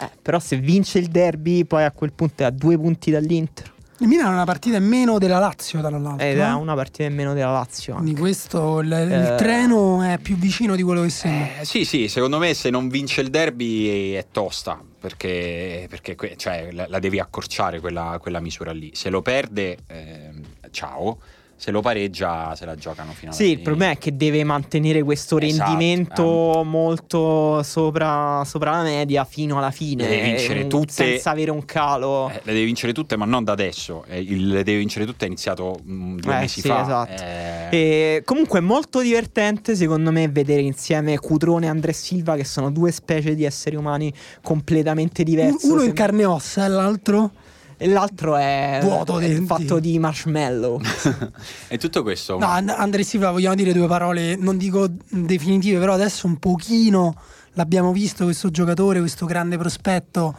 Eh, 0.00 0.10
però 0.20 0.40
se 0.40 0.56
vince 0.56 0.98
il 0.98 1.06
derby, 1.06 1.64
poi 1.64 1.84
a 1.84 1.92
quel 1.92 2.12
punto 2.12 2.42
è 2.42 2.46
a 2.46 2.50
due 2.50 2.76
punti 2.76 3.10
dall'Inter. 3.12 3.72
Il 3.98 4.08
Milan 4.08 4.26
ha 4.26 4.30
una 4.30 4.44
partita 4.44 4.76
in 4.76 4.84
meno 4.86 5.18
della 5.18 5.38
Lazio, 5.38 5.78
tra 5.80 5.88
l'altro. 5.90 6.26
Ed 6.26 6.38
eh. 6.38 6.42
è 6.42 6.52
una 6.52 6.74
partita 6.74 7.04
in 7.04 7.14
meno 7.14 7.32
della 7.32 7.52
Lazio. 7.52 7.94
Quindi 7.94 8.10
anche. 8.10 8.22
questo, 8.22 8.80
il, 8.80 8.88
il 8.88 9.12
Eh. 9.32 9.34
treno 9.36 10.02
è 10.02 10.18
più 10.18 10.36
vicino 10.36 10.74
di 10.74 10.82
quello 10.82 11.02
che 11.02 11.10
sembra. 11.10 11.60
Eh, 11.60 11.64
sì, 11.64 11.84
sì, 11.84 12.08
secondo 12.08 12.38
me 12.38 12.54
se 12.54 12.70
non 12.70 12.88
vince 12.88 13.20
il 13.20 13.30
derby 13.30 14.12
è 14.12 14.26
tosta, 14.32 14.80
perché, 15.00 15.86
perché 15.88 16.16
cioè, 16.36 16.70
la, 16.72 16.86
la 16.88 16.98
devi 16.98 17.20
accorciare 17.20 17.78
quella, 17.78 18.18
quella 18.20 18.40
misura 18.40 18.72
lì. 18.72 18.90
Se 18.94 19.10
lo 19.10 19.22
perde, 19.22 19.78
ehm, 19.86 20.40
ciao. 20.72 21.18
Se 21.56 21.70
lo 21.70 21.80
pareggia, 21.80 22.54
se 22.56 22.66
la 22.66 22.74
giocano 22.74 23.12
fino 23.12 23.30
alla 23.30 23.38
Sì, 23.40 23.44
il 23.44 23.50
fine. 23.52 23.62
problema 23.62 23.92
è 23.92 23.98
che 23.98 24.16
deve 24.16 24.44
mantenere 24.44 25.02
questo 25.02 25.38
Esatto, 25.38 25.70
rendimento 25.70 26.62
molto 26.64 27.62
sopra, 27.62 28.42
sopra 28.44 28.72
la 28.72 28.82
media 28.82 29.24
fino 29.24 29.56
alla 29.56 29.70
fine. 29.70 30.06
Deve 30.06 30.22
vincere 30.22 30.62
un- 30.62 30.68
tutte- 30.68 30.92
Senza 30.92 31.30
avere 31.30 31.50
un 31.50 31.64
calo. 31.64 32.28
Eh, 32.28 32.40
le 32.42 32.52
deve 32.52 32.64
vincere 32.64 32.92
tutte, 32.92 33.16
ma 33.16 33.24
non 33.24 33.44
da 33.44 33.52
adesso. 33.52 34.04
Eh, 34.08 34.20
il, 34.20 34.48
le 34.48 34.62
deve 34.62 34.78
vincere 34.78 35.06
tutte 35.06 35.24
è 35.24 35.28
iniziato 35.28 35.78
mm, 35.88 36.18
due 36.18 36.36
Eh, 36.36 36.38
mesi 36.40 36.60
sì, 36.60 36.68
fa. 36.68 36.82
esatto. 36.82 37.22
Eh, 37.22 37.68
E 37.70 38.22
comunque 38.24 38.58
è 38.58 38.62
molto 38.62 39.00
divertente 39.00 39.74
secondo 39.74 40.10
me 40.10 40.28
vedere 40.28 40.60
insieme 40.60 41.18
Cutrone 41.18 41.66
e 41.66 41.68
André 41.68 41.92
Silva 41.92 42.36
che 42.36 42.44
sono 42.44 42.70
due 42.70 42.90
specie 42.92 43.34
di 43.34 43.44
esseri 43.44 43.76
umani 43.76 44.12
completamente 44.42 45.22
diversi. 45.24 45.66
Uno 45.70 45.82
in 45.82 45.92
carne 45.92 46.22
e 46.22 46.26
ossa 46.26 46.64
e 46.64 46.68
l'altro 46.68 47.30
e 47.76 47.88
l'altro 47.88 48.36
è, 48.36 48.78
Vuoto 48.82 49.18
è 49.18 49.28
dentro. 49.28 49.56
fatto 49.56 49.78
di 49.78 49.98
marshmallow. 49.98 50.80
e 51.68 51.78
tutto 51.78 52.02
questo. 52.02 52.38
No, 52.38 52.46
And- 52.46 52.68
Andrea 52.70 53.04
Silva, 53.04 53.30
vogliamo 53.30 53.54
dire 53.54 53.72
due 53.72 53.86
parole, 53.86 54.36
non 54.36 54.56
dico 54.56 54.88
definitive, 55.08 55.78
però 55.78 55.94
adesso 55.94 56.26
un 56.26 56.38
pochino 56.38 57.14
l'abbiamo 57.54 57.92
visto 57.92 58.24
questo 58.24 58.50
giocatore, 58.50 59.00
questo 59.00 59.26
grande 59.26 59.56
prospetto. 59.58 60.34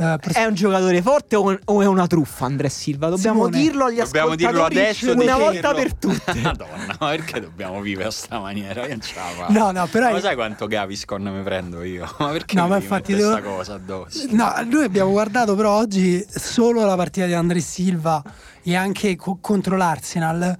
Eh, 0.00 0.16
pros- 0.18 0.34
è 0.36 0.44
un 0.46 0.54
giocatore 0.54 1.02
forte 1.02 1.36
o, 1.36 1.58
o 1.64 1.82
è 1.82 1.86
una 1.86 2.06
truffa 2.06 2.46
André 2.46 2.68
Silva? 2.68 3.08
Dobbiamo 3.08 3.44
Simone, 3.44 3.58
dirlo 3.62 3.84
agli 3.84 3.96
Dobbiamo 3.98 4.34
dirlo 4.34 4.64
ascoltatori 4.64 4.80
adesso. 4.80 5.12
una 5.12 5.22
dirlo. 5.22 5.38
volta 5.38 5.74
per 5.74 5.94
tutte. 6.00 6.34
Madonna, 6.40 6.96
ma 6.98 7.08
perché 7.10 7.40
dobbiamo 7.40 7.80
vivere 7.80 8.08
a 8.08 8.10
sta 8.10 8.38
maniera? 8.38 8.86
No, 9.48 9.70
no, 9.70 9.86
però- 9.86 10.10
Ma 10.12 10.20
sai 10.20 10.34
quanto 10.34 10.66
Gaviscon 10.66 11.22
mi 11.22 11.42
prendo 11.42 11.82
io? 11.82 12.08
Ma 12.18 12.28
perché 12.28 12.54
No, 12.56 12.62
mi 12.64 12.68
ma 12.70 12.76
infatti 12.76 13.14
devo- 13.14 13.30
sta 13.32 13.42
cosa 13.42 13.74
addosso? 13.74 14.26
No, 14.30 14.52
noi 14.64 14.84
abbiamo 14.84 15.10
guardato 15.10 15.54
però 15.54 15.72
oggi 15.78 16.24
solo 16.28 16.84
la 16.84 16.96
partita 16.96 17.26
di 17.26 17.34
André 17.34 17.60
Silva 17.60 18.22
e 18.62 18.74
anche 18.76 19.16
co- 19.16 19.38
contro 19.40 19.76
l'Arsenal. 19.76 20.56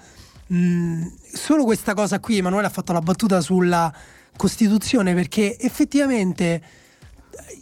Mm, 0.53 1.07
solo 1.33 1.65
questa 1.65 1.95
cosa 1.95 2.19
qui, 2.19 2.39
Emanuele 2.39 2.67
ha 2.67 2.71
fatto 2.71 2.93
la 2.93 3.01
battuta 3.01 3.41
sulla 3.41 3.93
Costituzione 4.37 5.15
perché 5.15 5.59
effettivamente 5.59 6.61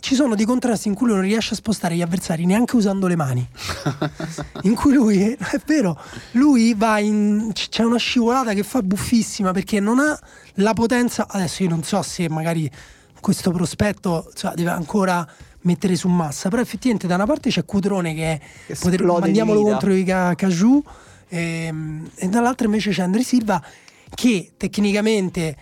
ci 0.01 0.14
sono 0.14 0.34
dei 0.34 0.44
contrasti 0.44 0.88
in 0.88 0.94
cui 0.94 1.07
lui 1.07 1.16
non 1.16 1.24
riesce 1.24 1.55
a 1.55 1.57
spostare 1.57 1.94
gli 1.94 2.03
avversari 2.03 2.44
neanche 2.46 2.76
usando 2.76 3.07
le 3.07 3.16
mani. 3.16 3.46
in 4.62 4.74
cui 4.74 4.92
lui, 4.92 5.32
è 5.32 5.61
vero, 5.66 6.01
lui 6.32 6.74
va 6.74 6.99
in. 6.99 7.51
c'è 7.53 7.84
una 7.84 7.99
scivolata 7.99 8.53
che 8.53 8.62
fa 8.62 8.82
buffissima 8.82 9.53
perché 9.53 9.80
non 9.80 9.99
ha 9.99 10.18
la 10.55 10.72
potenza. 10.72 11.26
Adesso 11.28 11.62
io 11.62 11.68
non 11.68 11.82
so 11.82 12.03
se 12.03 12.28
magari 12.28 12.70
questo 13.20 13.51
prospetto 13.51 14.30
cioè, 14.34 14.55
deve 14.55 14.70
ancora 14.70 15.26
mettere 15.62 15.96
su 15.96 16.09
massa. 16.09 16.49
Però 16.49 16.62
effettivamente 16.62 17.07
da 17.07 17.16
una 17.16 17.26
parte 17.26 17.51
c'è 17.51 17.64
Cutrone 17.64 18.14
che, 18.14 18.40
Che 18.66 18.76
poter- 18.80 19.03
mandiamolo 19.03 19.62
contro 19.62 19.92
i 19.92 20.05
Ca- 20.05 20.34
Cajou 20.34 20.82
ehm, 21.28 22.11
e 22.14 22.28
dall'altra 22.28 22.66
invece 22.66 22.90
c'è 22.90 23.03
Andri 23.03 23.22
Silva 23.22 23.62
che 24.14 24.53
tecnicamente 24.57 25.57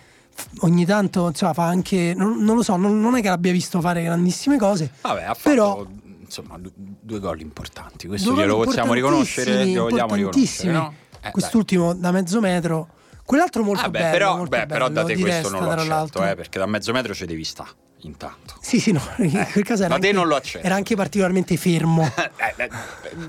ogni 0.59 0.85
tanto 0.85 1.27
insomma, 1.27 1.53
fa 1.53 1.63
anche 1.65 2.13
non, 2.15 2.43
non 2.43 2.55
lo 2.55 2.63
so, 2.63 2.75
non, 2.75 2.99
non 2.99 3.15
è 3.15 3.21
che 3.21 3.29
l'abbia 3.29 3.51
visto 3.51 3.79
fare 3.81 4.03
grandissime 4.03 4.57
cose. 4.57 4.91
Vabbè, 5.01 5.23
ha 5.23 5.33
fatto 5.33 5.49
Però- 5.49 5.85
insomma 6.19 6.57
du- 6.57 6.71
due 6.75 7.19
gol 7.19 7.39
importanti. 7.41 8.07
Questo 8.07 8.33
glielo 8.33 8.59
possiamo 8.59 8.93
riconoscere. 8.93 9.65
Glielo 9.65 9.83
vogliamo 9.89 10.15
riconoscere, 10.15 10.71
no? 10.71 10.93
Eh, 11.11 11.19
dai. 11.21 11.31
Quest'ultimo 11.31 11.93
da 11.93 12.11
mezzo 12.11 12.39
metro, 12.39 12.89
quell'altro 13.25 13.63
molto 13.63 13.85
Ah, 13.85 13.89
beh, 13.89 13.99
bello, 13.99 14.11
però, 14.11 14.35
molto 14.37 14.49
beh, 14.57 14.65
però 14.65 14.89
bello, 14.89 15.07
te 15.07 15.15
di 15.15 15.21
questo 15.21 15.49
non 15.49 15.63
lo 15.63 15.71
accetto, 15.71 16.25
eh, 16.25 16.35
perché 16.35 16.59
da 16.59 16.65
mezzo 16.65 16.91
metro 16.91 17.13
ci 17.13 17.25
devi 17.25 17.43
stare 17.43 17.69
intanto. 18.01 18.55
Sì, 18.61 18.79
sì, 18.79 18.91
no, 18.91 19.01
in 19.17 19.31
quel 19.51 19.63
caso 19.63 19.83
era 19.83 19.95
anche, 19.95 20.11
non 20.11 20.27
lo 20.27 20.35
accetto. 20.35 20.65
era 20.65 20.75
anche 20.75 20.95
particolarmente 20.95 21.55
fermo. 21.57 22.07
Eh, 22.57 22.63
eh, 22.63 22.69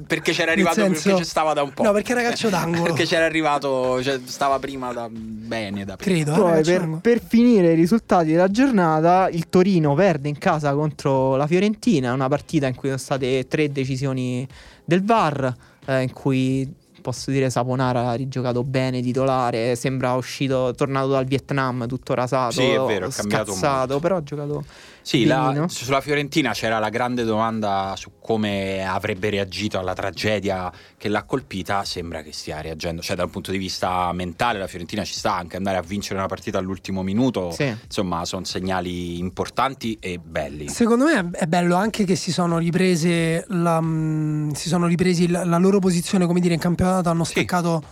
perché 0.07 0.33
c'era 0.33 0.53
arrivato 0.53 0.81
senso- 0.81 1.09
perché 1.09 1.25
ci 1.25 1.29
stava 1.29 1.53
da 1.55 1.63
un 1.63 1.73
po'. 1.73 1.83
No, 1.83 1.93
perché 1.93 2.13
era 2.13 2.23
calcio 2.23 2.49
d'angolo. 2.51 2.83
perché 2.83 3.05
c'era 3.05 3.25
arrivato, 3.25 4.03
cioè, 4.03 4.21
stava 4.25 4.59
prima 4.59 4.93
da 4.93 5.09
bene 5.11 5.85
da 5.85 5.97
prima. 5.97 6.23
Credo. 6.25 6.33
eh, 6.37 6.41
Poi 6.41 6.63
calcio 6.63 6.71
per, 6.91 6.99
per 7.01 7.23
finire 7.27 7.73
i 7.73 7.75
risultati 7.75 8.31
della 8.31 8.51
giornata, 8.51 9.29
il 9.31 9.49
Torino 9.49 9.95
perde 9.95 10.29
in 10.29 10.39
casa 10.39 10.73
contro 10.75 11.37
la 11.37 11.47
Fiorentina, 11.47 12.13
una 12.13 12.29
partita 12.29 12.67
in 12.67 12.75
cui 12.75 12.89
sono 12.89 13.01
state 13.01 13.47
tre 13.49 13.71
decisioni 13.73 14.47
del 14.85 15.03
VAR, 15.05 15.55
eh, 15.87 16.03
in 16.03 16.13
cui 16.13 16.71
posso 17.01 17.31
dire 17.31 17.51
Saponara 17.51 18.09
ha 18.09 18.15
rigiocato 18.15 18.63
bene, 18.65 19.01
titolare, 19.01 19.77
sembra 19.77 20.15
uscito, 20.15 20.73
tornato 20.77 21.09
dal 21.09 21.25
Vietnam, 21.25 21.87
tutto 21.87 22.15
rasato, 22.15 22.53
Sì, 22.53 22.69
è 22.69 22.81
vero, 22.81 23.11
scazzato, 23.11 23.99
però 23.99 24.17
ha 24.17 24.23
giocato 24.23 24.65
Sì, 25.09 25.25
la- 25.25 25.65
sulla 25.69 26.03
Fiorentina 26.03 26.53
c'era 26.53 26.79
la 26.79 26.91
grande 26.91 27.25
domanda 27.25 27.95
su 27.97 28.11
come 28.21 28.87
avrebbe 28.87 29.31
reagito 29.31 29.79
alla 29.79 29.95
tragedia 29.95 30.71
che 30.99 31.09
l'ha 31.09 31.23
colpita. 31.23 31.83
Sembra 31.85 32.21
che 32.21 32.31
stia 32.35 32.61
reagendo, 32.61 33.01
cioè 33.01 33.17
dal 33.17 33.31
punto 33.31 33.51
di 33.51 33.57
vista 33.57 34.13
mentale 34.13 34.59
la 34.59 34.67
Fiorentina 34.67 35.05
ci 35.05 35.15
sta 35.15 35.35
anche 35.35 35.57
andare 35.57 35.79
a 35.79 35.81
vincere 35.81 36.19
una 36.19 36.29
partita 36.29 36.59
all'ultimo 36.59 37.03
minuto. 37.03 37.53
Sì. 37.53 37.75
Insomma, 37.85 38.27
sono 38.27 38.45
segnali 38.45 39.17
importanti 39.19 39.97
e 39.99 40.19
belli. 40.19 40.69
Secondo 40.69 41.07
me 41.07 41.31
è 41.33 41.47
bello 41.47 41.75
anche 41.77 42.05
che 42.05 42.15
si 42.15 42.31
sono 42.31 42.59
riprese 42.59 43.47
la, 43.49 43.81
mm, 43.81 44.51
si 44.51 44.69
sono 44.69 44.87
ripresi 44.87 45.27
la, 45.29 45.43
la 45.43 45.57
loro 45.57 45.79
posizione, 45.79 46.27
come 46.27 46.41
dire, 46.41 46.53
in 46.53 46.61
campionato, 46.61 47.09
hanno 47.09 47.25
Sì. 47.25 47.31
staccato 47.31 47.83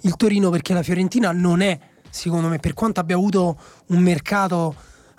il 0.00 0.16
Torino 0.16 0.48
perché 0.48 0.72
la 0.72 0.82
Fiorentina 0.82 1.30
non 1.30 1.60
è, 1.60 1.78
secondo 2.08 2.48
me, 2.48 2.56
per 2.58 2.72
quanto 2.72 3.00
abbia 3.00 3.16
avuto 3.16 3.58
un 3.88 3.98
mercato 3.98 4.74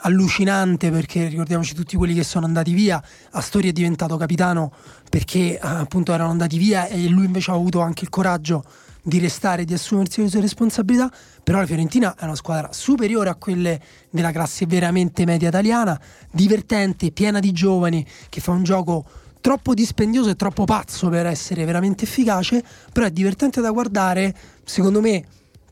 allucinante 0.05 0.91
perché 0.91 1.27
ricordiamoci 1.27 1.73
tutti 1.73 1.97
quelli 1.97 2.13
che 2.13 2.23
sono 2.23 2.45
andati 2.45 2.73
via. 2.73 3.03
Astori 3.31 3.69
è 3.69 3.71
diventato 3.71 4.15
capitano 4.17 4.71
perché 5.09 5.55
eh, 5.55 5.59
appunto 5.61 6.13
erano 6.13 6.29
andati 6.29 6.57
via 6.57 6.87
e 6.87 7.07
lui 7.07 7.25
invece 7.25 7.51
ha 7.51 7.55
avuto 7.55 7.81
anche 7.81 8.03
il 8.03 8.09
coraggio 8.09 8.63
di 9.01 9.19
restare 9.19 9.65
di 9.65 9.73
assumersi 9.73 10.21
le 10.21 10.29
sue 10.29 10.41
responsabilità. 10.41 11.11
Però 11.43 11.59
la 11.59 11.65
Fiorentina 11.65 12.15
è 12.15 12.23
una 12.23 12.35
squadra 12.35 12.71
superiore 12.71 13.29
a 13.29 13.35
quelle 13.35 13.81
della 14.09 14.31
classe 14.31 14.65
veramente 14.65 15.25
media 15.25 15.49
italiana 15.49 15.99
divertente, 16.31 17.11
piena 17.11 17.39
di 17.39 17.51
giovani 17.51 18.05
che 18.29 18.41
fa 18.41 18.51
un 18.51 18.63
gioco 18.63 19.05
troppo 19.41 19.75
dispendioso 19.75 20.29
e 20.29 20.35
troppo 20.35 20.65
pazzo 20.65 21.09
per 21.09 21.27
essere 21.27 21.65
veramente 21.65 22.05
efficace 22.05 22.63
però 22.91 23.05
è 23.05 23.11
divertente 23.11 23.61
da 23.61 23.69
guardare 23.69 24.33
secondo 24.63 25.01
me 25.01 25.23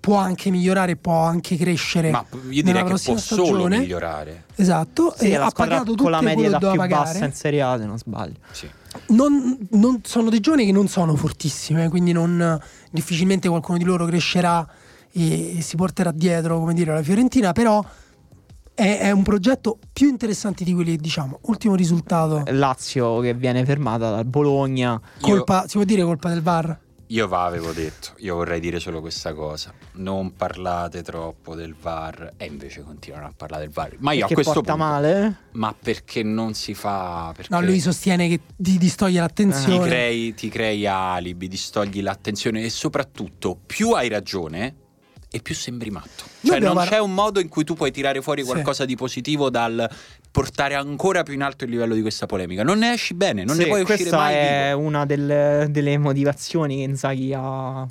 può 0.04 0.18
anche 0.18 0.49
migliorare 0.51 0.97
può 0.97 1.22
anche 1.22 1.56
crescere 1.56 2.12
Ma 2.12 2.26
io 2.30 2.38
nella 2.41 2.62
direi 2.62 2.82
che 2.82 2.88
prossima 2.89 3.16
può 3.16 3.24
solo 3.24 3.45
stagione. 3.45 3.80
migliorare. 3.80 4.43
Esatto, 4.56 5.14
Sì, 5.18 5.30
e 5.30 5.36
ha 5.38 5.49
pagato 5.49 5.84
tutto 5.86 6.04
con 6.04 6.12
la 6.12 6.20
media 6.20 6.34
quello 6.36 6.49
da 6.49 6.58
che 6.58 6.66
doveva 6.66 6.84
più 6.84 6.91
pagare. 6.91 7.14
bassa 7.14 7.26
in 7.26 7.34
Serie 7.34 7.62
A, 7.62 7.78
se 7.80 7.86
non 7.86 7.97
sbaglio. 7.97 8.36
Sì. 8.51 8.70
Non, 9.08 9.58
non- 9.72 10.01
sono 10.04 10.30
dei 10.30 10.41
giovani 10.41 10.66
che 10.66 10.74
non 10.74 10.89
sono 10.89 11.16
fortissime, 11.16 11.88
quindi 11.88 12.12
non, 12.12 12.60
difficilmente 12.91 13.47
qualcuno 13.47 13.78
di 13.78 13.86
loro 13.86 14.06
crescerà 14.06 14.68
e, 15.10 15.58
e 15.58 15.62
si 15.62 15.78
porterà 15.78 16.12
dietro, 16.12 16.60
come 16.60 16.74
dire, 16.74 16.93
la 16.93 17.01
Fiorentina, 17.01 17.54
però 17.54 17.82
è, 18.74 18.97
è 18.99 19.12
un 19.12 19.24
progetto 19.24 19.80
più 19.93 20.10
interessante 20.10 20.66
di 20.66 20.74
quelli 20.74 20.91
che 20.97 21.01
diciamo. 21.01 21.39
Ultimo 21.43 21.76
risultato, 21.76 22.43
Lazio 22.47 23.20
che 23.22 23.34
viene 23.34 23.64
fermata 23.64 24.10
dal 24.12 24.26
Bologna. 24.26 24.99
colpa, 25.22 25.64
si 25.66 25.78
può 25.78 25.86
dire 25.86 26.04
colpa 26.04 26.28
del 26.28 26.41
VAR? 26.41 26.78
Io 27.08 27.28
va, 27.28 27.43
avevo 27.45 27.72
detto, 27.74 28.14
io 28.18 28.36
vorrei 28.36 28.60
dire 28.60 28.80
solo 28.80 28.99
questa 29.01 29.34
cosa. 29.34 29.74
Non 29.93 30.34
parlate 30.36 31.04
troppo 31.04 31.54
del 31.54 31.76
VAR 31.80 32.34
e 32.38 32.45
invece 32.45 32.82
continuano 32.82 33.28
a 33.28 33.34
parlare 33.36 33.64
del 33.66 33.72
VAR. 33.74 33.95
Ma 33.99 34.14
io 34.14 34.20
Perché 34.20 34.34
a 34.34 34.36
questo 34.36 34.54
porta 34.54 34.72
punto, 34.74 34.86
male? 34.88 35.38
ma 35.51 35.76
perché 35.80 36.24
non 36.24 36.54
si 36.54 36.74
fa 36.74 37.32
perché 37.36 37.54
No, 37.54 37.62
lui 37.62 37.80
sostiene 37.80 38.28
che 38.28 38.39
ti 38.56 38.78
distoglie 38.78 39.12
ti 39.14 39.20
l'attenzione. 39.20 39.86
crei, 39.86 40.34
ti 40.34 40.49
crei 40.49 40.88
alibi, 40.88 41.47
distogli 41.47 42.01
l'attenzione 42.01 42.64
e 42.64 42.70
soprattutto 42.70 43.60
più 43.64 43.91
hai 43.91 44.08
ragione 44.10 44.76
e 45.36 45.39
più 45.41 45.55
sembri 45.55 45.89
matto. 45.89 46.25
Cioè 46.43 46.59
non 46.59 46.75
par- 46.75 46.89
c'è 46.89 46.99
un 46.99 47.11
modo 47.11 47.39
in 47.39 47.49
cui 47.49 47.63
tu 47.63 47.73
puoi 47.73 47.89
tirare 47.89 48.21
fuori 48.21 48.43
Sì. 48.43 48.49
qualcosa 48.51 48.86
di 48.86 48.95
positivo 48.95 49.49
dal 49.49 49.89
portare 50.29 50.75
ancora 50.75 51.23
più 51.23 51.34
in 51.34 51.41
alto 51.41 51.63
il 51.63 51.71
livello 51.71 51.95
di 51.95 52.01
questa 52.01 52.27
polemica. 52.27 52.61
Non 52.63 52.77
ne 52.77 52.93
esci 52.93 53.15
bene, 53.15 53.43
non 53.43 53.55
Sì, 53.55 53.61
ne 53.63 53.67
puoi 53.67 53.81
uscire 53.81 53.97
questa 53.97 54.17
mai 54.17 54.36
è 54.36 54.65
vivo. 54.73 54.79
una 54.88 55.05
delle, 55.07 55.67
delle 55.71 55.97
motivazioni 55.97 56.77
che 56.77 56.81
Inzaghi 56.84 57.34
ha 57.36 57.88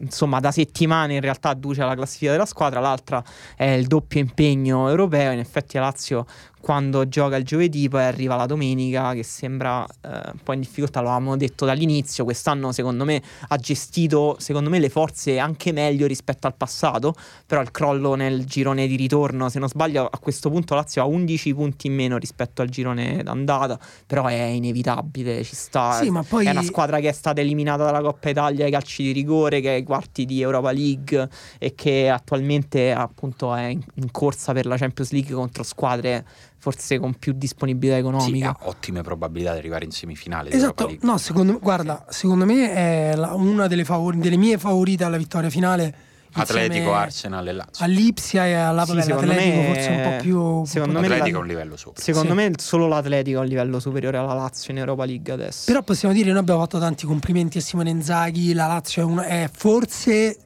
insomma 0.00 0.38
da 0.38 0.52
settimane 0.52 1.14
in 1.14 1.20
realtà 1.20 1.48
adduce 1.48 1.82
alla 1.82 1.96
classifica 1.96 2.30
della 2.30 2.46
squadra 2.46 2.78
l'altra 2.78 3.20
è 3.56 3.64
il 3.64 3.88
doppio 3.88 4.20
impegno 4.20 4.88
europeo 4.88 5.32
in 5.32 5.40
effetti 5.40 5.76
la 5.76 5.82
Lazio 5.86 6.24
quando 6.62 7.06
gioca 7.08 7.36
il 7.36 7.44
giovedì 7.44 7.88
poi 7.90 8.04
arriva 8.04 8.36
la 8.36 8.46
domenica 8.46 9.12
che 9.12 9.22
sembra 9.22 9.84
eh, 9.84 10.08
un 10.08 10.38
po' 10.42 10.54
in 10.54 10.60
difficoltà 10.60 11.00
lo 11.00 11.08
avevamo 11.10 11.36
detto 11.36 11.66
dall'inizio 11.66 12.24
quest'anno 12.24 12.72
secondo 12.72 13.04
me 13.04 13.22
ha 13.48 13.56
gestito 13.56 14.36
secondo 14.38 14.70
me 14.70 14.78
le 14.78 14.88
forze 14.88 15.38
anche 15.38 15.72
meglio 15.72 16.06
rispetto 16.06 16.46
al 16.46 16.54
passato 16.54 17.14
però 17.46 17.60
il 17.60 17.70
crollo 17.70 18.14
nel 18.14 18.46
girone 18.46 18.86
di 18.86 18.96
ritorno 18.96 19.50
se 19.50 19.58
non 19.58 19.68
sbaglio 19.68 20.08
a 20.10 20.18
questo 20.18 20.48
punto 20.48 20.74
Lazio 20.74 21.02
ha 21.02 21.04
11 21.04 21.54
punti 21.54 21.88
in 21.88 21.94
meno 21.94 22.16
rispetto 22.16 22.62
al 22.62 22.68
girone 22.68 23.22
d'andata 23.22 23.78
però 24.06 24.26
è 24.26 24.40
inevitabile 24.40 25.42
ci 25.44 25.54
sta. 25.54 25.92
Sì, 25.92 26.10
ma 26.10 26.22
poi- 26.22 26.46
è 26.46 26.50
una 26.50 26.62
squadra 26.62 27.00
che 27.00 27.08
è 27.08 27.12
stata 27.12 27.40
eliminata 27.40 27.84
dalla 27.84 28.00
Coppa 28.00 28.30
Italia 28.30 28.64
ai 28.64 28.70
calci 28.70 29.02
di 29.02 29.12
rigore, 29.12 29.60
che 29.60 29.70
è 29.70 29.74
ai 29.74 29.82
quarti 29.82 30.24
di 30.24 30.40
Europa 30.40 30.72
League 30.72 31.28
e 31.58 31.74
che 31.74 32.08
attualmente 32.08 32.92
appunto 32.92 33.54
è 33.54 33.64
in, 33.64 33.82
in 33.94 34.10
corsa 34.10 34.52
per 34.52 34.66
la 34.66 34.76
Champions 34.76 35.12
League 35.12 35.34
contro 35.34 35.62
squadre 35.62 36.24
forse 36.62 37.00
con 37.00 37.14
più 37.14 37.32
disponibilità 37.32 37.94
Sì, 37.96 38.00
economica. 38.02 38.50
ha 38.50 38.56
ottime 38.68 39.02
probabilità 39.02 39.50
di 39.50 39.58
arrivare 39.58 39.84
in 39.84 39.90
semifinale. 39.90 40.50
Esatto, 40.52 40.96
no, 41.00 41.18
secondo, 41.18 41.58
guarda, 41.58 42.04
secondo 42.08 42.44
me 42.44 42.72
è 42.72 43.16
la- 43.16 43.34
una 43.34 43.66
delle, 43.66 43.84
favori- 43.84 44.18
delle 44.18 44.36
mie 44.36 44.58
favorite 44.58 45.02
alla 45.02 45.16
vittoria 45.16 45.50
finale. 45.50 45.94
Atletico, 46.34 46.94
Arsenal 46.94 47.46
e 47.48 47.52
Lazio. 47.52 47.84
All'Ipsia 47.84 48.46
e 48.46 48.52
alla 48.54 48.84
Sì, 48.86 48.94
l'Atletico 48.94 49.20
me- 49.26 49.64
forse 49.66 49.88
un 49.90 50.02
po' 50.02 50.22
più 50.22 50.64
secondo 50.64 51.00
me 51.00 51.06
Atletico 51.06 51.30
la- 51.30 51.38
è 51.38 51.40
un 51.42 51.46
livello 51.48 51.76
sopra. 51.76 52.00
Secondo 52.00 52.28
Sì. 52.30 52.34
me 52.36 52.52
solo 52.58 52.86
l'Atletico 52.86 53.38
è 53.38 53.42
un 53.42 53.48
livello 53.48 53.80
superiore 53.80 54.16
alla 54.18 54.32
Lazio 54.32 54.72
in 54.72 54.78
Europa 54.78 55.04
League 55.04 55.30
adesso. 55.32 55.64
Però 55.66 55.82
possiamo 55.82 56.14
dire, 56.14 56.30
noi 56.30 56.38
abbiamo 56.38 56.60
fatto 56.60 56.78
tanti 56.78 57.04
complimenti 57.06 57.58
a 57.58 57.60
Simone 57.60 57.90
Inzaghi, 57.90 58.54
la 58.54 58.66
Lazio 58.68 59.02
è, 59.02 59.04
una- 59.04 59.24
è 59.26 59.50
forse 59.52 60.38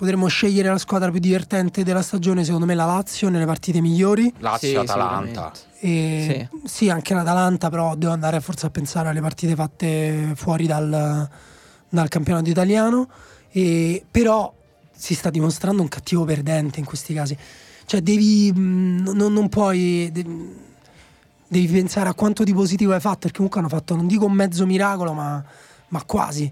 potremmo 0.00 0.28
scegliere 0.28 0.70
la 0.70 0.78
squadra 0.78 1.10
più 1.10 1.20
divertente 1.20 1.84
della 1.84 2.00
stagione, 2.00 2.42
secondo 2.42 2.64
me 2.64 2.74
la 2.74 2.86
Lazio 2.86 3.28
nelle 3.28 3.44
partite 3.44 3.82
migliori. 3.82 4.32
Lazio, 4.38 4.68
Sì, 4.70 4.76
Atalanta. 4.76 5.52
sicuramente. 5.52 5.68
E 5.82 6.48
sì. 6.64 6.88
anche 6.88 7.12
l'Atalanta, 7.12 7.68
però 7.68 7.94
devo 7.96 8.10
andare 8.12 8.40
forse 8.40 8.64
a 8.64 8.70
pensare 8.70 9.10
alle 9.10 9.20
partite 9.20 9.54
fatte 9.54 10.32
fuori 10.36 10.66
dal, 10.66 11.28
dal 11.90 12.08
campionato 12.08 12.48
italiano. 12.48 13.08
E, 13.50 14.02
però 14.10 14.50
si 14.90 15.14
sta 15.14 15.28
dimostrando 15.28 15.82
un 15.82 15.88
cattivo 15.88 16.24
perdente 16.24 16.78
in 16.78 16.86
questi 16.86 17.12
casi. 17.12 17.36
Cioè, 17.84 18.00
devi. 18.00 18.50
mh, 18.50 19.12
non, 19.14 19.34
non 19.34 19.50
puoi. 19.50 20.08
de- 20.10 20.68
devi 21.46 21.66
pensare 21.66 22.08
a 22.08 22.14
quanto 22.14 22.42
di 22.42 22.54
positivo 22.54 22.94
hai 22.94 23.00
fatto, 23.00 23.18
perché 23.22 23.34
comunque 23.36 23.60
hanno 23.60 23.68
fatto, 23.68 23.94
non 23.94 24.06
dico 24.06 24.24
un 24.24 24.32
mezzo 24.32 24.64
miracolo, 24.64 25.12
ma, 25.12 25.44
ma 25.88 26.02
quasi. 26.04 26.50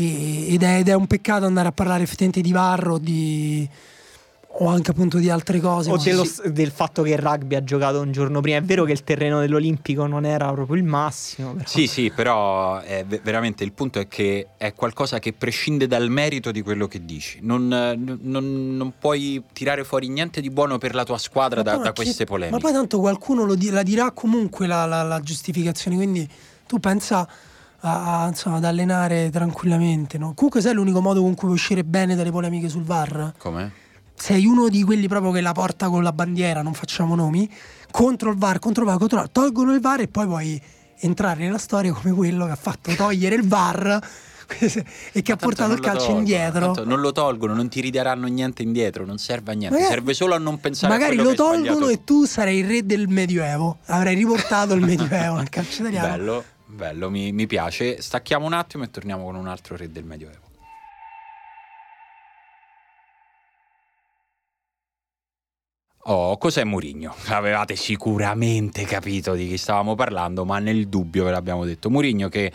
E- 0.00 0.54
ed, 0.54 0.62
è, 0.62 0.78
ed 0.78 0.88
è 0.88 0.94
un 0.94 1.06
peccato 1.06 1.44
andare 1.46 1.68
a 1.68 1.72
parlare 1.72 2.02
effettivamente 2.02 2.40
di 2.40 2.52
Varro 2.52 2.98
di, 2.98 3.68
o 4.52 4.66
anche 4.66 4.90
appunto 4.90 5.18
di 5.18 5.30
altre 5.30 5.60
cose. 5.60 5.90
o 5.90 5.96
dello- 5.96 6.26
del 6.46 6.70
fatto 6.70 7.02
che 7.02 7.10
il 7.10 7.18
rugby 7.18 7.54
ha 7.54 7.62
giocato 7.62 8.00
un 8.00 8.10
giorno 8.10 8.40
prima. 8.40 8.56
È 8.58 8.62
vero 8.62 8.84
che 8.84 8.92
il 8.92 9.04
terreno 9.04 9.40
dell'Olimpico 9.40 10.06
non 10.06 10.24
era 10.24 10.50
proprio 10.52 10.76
il 10.76 10.84
massimo. 10.84 11.52
Però. 11.52 11.64
Sì, 11.68 11.86
sì, 11.86 12.10
però 12.14 12.78
è 12.80 13.04
ve- 13.06 13.20
veramente 13.22 13.62
il 13.62 13.72
punto 13.72 14.00
è 14.00 14.08
che 14.08 14.48
è 14.56 14.72
qualcosa 14.74 15.18
che 15.18 15.32
prescinde 15.32 15.86
dal 15.86 16.08
merito 16.10 16.50
di 16.50 16.62
quello 16.62 16.88
che 16.88 17.04
dici. 17.04 17.38
Non, 17.42 17.72
eh, 17.72 17.94
non- 18.22 18.76
non 18.76 18.92
puoi 18.98 19.42
tirare 19.52 19.84
fuori 19.84 20.08
niente 20.08 20.40
di 20.40 20.50
buono 20.50 20.78
per 20.78 20.94
la 20.94 21.04
tua 21.04 21.18
squadra 21.18 21.62
da, 21.62 21.76
da 21.76 21.92
queste 21.92 22.24
polemiche. 22.24 22.56
Ma 22.56 22.60
poi 22.60 22.72
tanto 22.72 22.98
qualcuno 23.00 23.44
lo 23.44 23.54
di- 23.54 23.70
la 23.70 23.82
dirà 23.82 24.10
comunque 24.12 24.66
la, 24.66 24.84
la- 24.86 25.02
la 25.02 25.20
giustificazione, 25.20 25.96
quindi 25.96 26.28
tu 26.66 26.78
pensa 26.80 27.28
a, 27.80 28.24
a, 28.24 28.28
insomma, 28.28 28.56
ad 28.56 28.64
allenare 28.64 29.30
tranquillamente. 29.30 30.18
No? 30.18 30.32
Comunque 30.34 30.60
sai 30.60 30.74
l'unico 30.74 31.00
modo 31.00 31.20
con 31.20 31.30
cui 31.30 31.44
puoi 31.46 31.52
uscire 31.52 31.84
bene 31.84 32.14
dalle 32.14 32.30
polemiche 32.30 32.68
sul 32.68 32.82
VAR? 32.82 33.34
Come? 33.38 33.72
Sei 34.14 34.44
uno 34.44 34.68
di 34.68 34.82
quelli 34.82 35.08
proprio 35.08 35.32
che 35.32 35.40
la 35.40 35.52
porta 35.52 35.88
con 35.88 36.02
la 36.02 36.12
bandiera, 36.12 36.62
non 36.62 36.74
facciamo 36.74 37.14
nomi. 37.14 37.50
contro 37.90 38.30
il 38.30 38.36
VAR, 38.36 38.58
contro 38.58 38.82
il 38.82 38.88
VAR, 38.88 38.98
contro 38.98 39.16
il 39.16 39.22
VAR, 39.24 39.32
tolgono 39.32 39.72
il 39.74 39.80
VAR 39.80 40.00
e 40.00 40.08
poi 40.08 40.26
puoi 40.26 40.62
entrare 41.00 41.44
nella 41.44 41.58
storia 41.58 41.92
come 41.92 42.12
quello 42.12 42.44
che 42.44 42.52
ha 42.52 42.56
fatto 42.56 42.94
togliere 42.94 43.34
il 43.34 43.46
VAR 43.48 43.98
e 45.12 45.22
che 45.22 45.32
ha 45.32 45.36
portato 45.36 45.72
il 45.72 45.80
calcio 45.80 46.06
tolgono, 46.06 46.18
indietro. 46.18 46.84
non 46.84 47.00
lo 47.00 47.12
tolgono, 47.12 47.54
non 47.54 47.68
ti 47.68 47.80
ridaranno 47.80 48.26
niente 48.26 48.62
indietro, 48.62 49.06
non 49.06 49.18
serve 49.18 49.52
a 49.52 49.54
niente, 49.54 49.76
Magari- 49.76 49.94
serve 49.94 50.14
solo 50.14 50.34
a 50.34 50.38
non 50.38 50.60
pensare 50.60 50.92
Magari 50.92 51.16
a 51.18 51.22
lo 51.22 51.22
che 51.22 51.28
hai 51.30 51.36
tolgono 51.36 51.88
e 51.88 52.04
tu 52.04 52.24
sarei 52.24 52.58
il 52.58 52.66
re 52.66 52.84
del 52.84 53.08
Medioevo. 53.08 53.78
Avrei 53.86 54.14
riportato 54.16 54.74
il 54.74 54.84
Medioevo 54.84 55.36
nel 55.36 55.48
calcio 55.48 55.82
italiano. 55.82 56.08
Bello, 56.08 56.44
bello, 56.70 57.10
mi, 57.10 57.32
mi 57.32 57.46
piace. 57.46 58.00
Stacchiamo 58.00 58.46
un 58.46 58.52
attimo 58.52 58.84
e 58.84 58.90
torniamo 58.90 59.24
con 59.24 59.34
un 59.34 59.48
altro 59.48 59.76
re 59.76 59.90
del 59.90 60.04
Medioevo. 60.04 60.48
Oh, 66.04 66.38
cos'è 66.38 66.64
Murigno? 66.64 67.14
Avevate 67.26 67.76
sicuramente 67.76 68.84
capito 68.84 69.34
di 69.34 69.46
chi 69.46 69.58
stavamo 69.58 69.94
parlando, 69.94 70.44
ma 70.44 70.58
nel 70.58 70.88
dubbio 70.88 71.24
ve 71.24 71.30
l'abbiamo 71.30 71.64
detto. 71.64 71.90
Murigno 71.90 72.28
che 72.28 72.50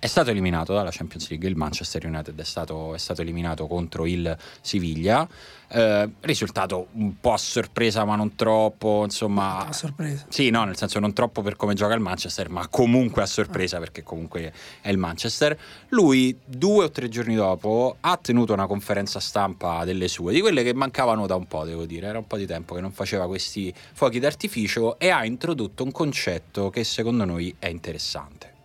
è 0.00 0.06
stato 0.06 0.30
eliminato 0.30 0.72
dalla 0.72 0.90
Champions 0.92 1.28
League, 1.28 1.48
il 1.48 1.56
Manchester 1.56 2.06
United 2.06 2.38
è 2.38 2.44
stato, 2.44 2.94
è 2.94 2.98
stato 2.98 3.22
eliminato 3.22 3.66
contro 3.66 4.06
il 4.06 4.36
Siviglia. 4.60 5.26
Eh, 5.70 6.10
risultato 6.20 6.86
un 6.92 7.18
po' 7.20 7.32
a 7.32 7.36
sorpresa, 7.36 8.04
ma 8.04 8.14
non 8.14 8.34
troppo, 8.36 9.02
insomma. 9.04 9.66
A 9.66 9.72
sorpresa. 9.72 10.24
Sì, 10.28 10.50
no, 10.50 10.64
nel 10.64 10.76
senso 10.76 10.98
non 11.00 11.12
troppo 11.12 11.42
per 11.42 11.56
come 11.56 11.74
gioca 11.74 11.94
il 11.94 12.00
Manchester, 12.00 12.48
ma 12.48 12.68
comunque 12.68 13.22
a 13.22 13.26
sorpresa 13.26 13.78
perché 13.78 14.02
comunque 14.02 14.52
è 14.80 14.88
il 14.88 14.98
Manchester. 14.98 15.58
Lui 15.88 16.38
due 16.44 16.84
o 16.84 16.90
tre 16.90 17.08
giorni 17.08 17.34
dopo 17.34 17.96
ha 18.00 18.16
tenuto 18.16 18.52
una 18.52 18.66
conferenza 18.66 19.18
stampa 19.20 19.84
delle 19.84 20.08
sue, 20.08 20.32
di 20.32 20.40
quelle 20.40 20.62
che 20.62 20.72
mancavano 20.74 21.26
da 21.26 21.34
un 21.34 21.46
po', 21.46 21.64
devo 21.64 21.84
dire, 21.86 22.06
era 22.06 22.18
un 22.18 22.26
po' 22.26 22.36
di 22.36 22.46
tempo 22.46 22.74
che 22.74 22.80
non 22.80 22.92
faceva 22.92 23.26
questi 23.26 23.74
fuochi 23.92 24.20
d'artificio 24.20 24.98
e 24.98 25.08
ha 25.10 25.24
introdotto 25.24 25.82
un 25.82 25.90
concetto 25.90 26.70
che 26.70 26.84
secondo 26.84 27.24
noi 27.24 27.54
è 27.58 27.66
interessante. 27.66 28.57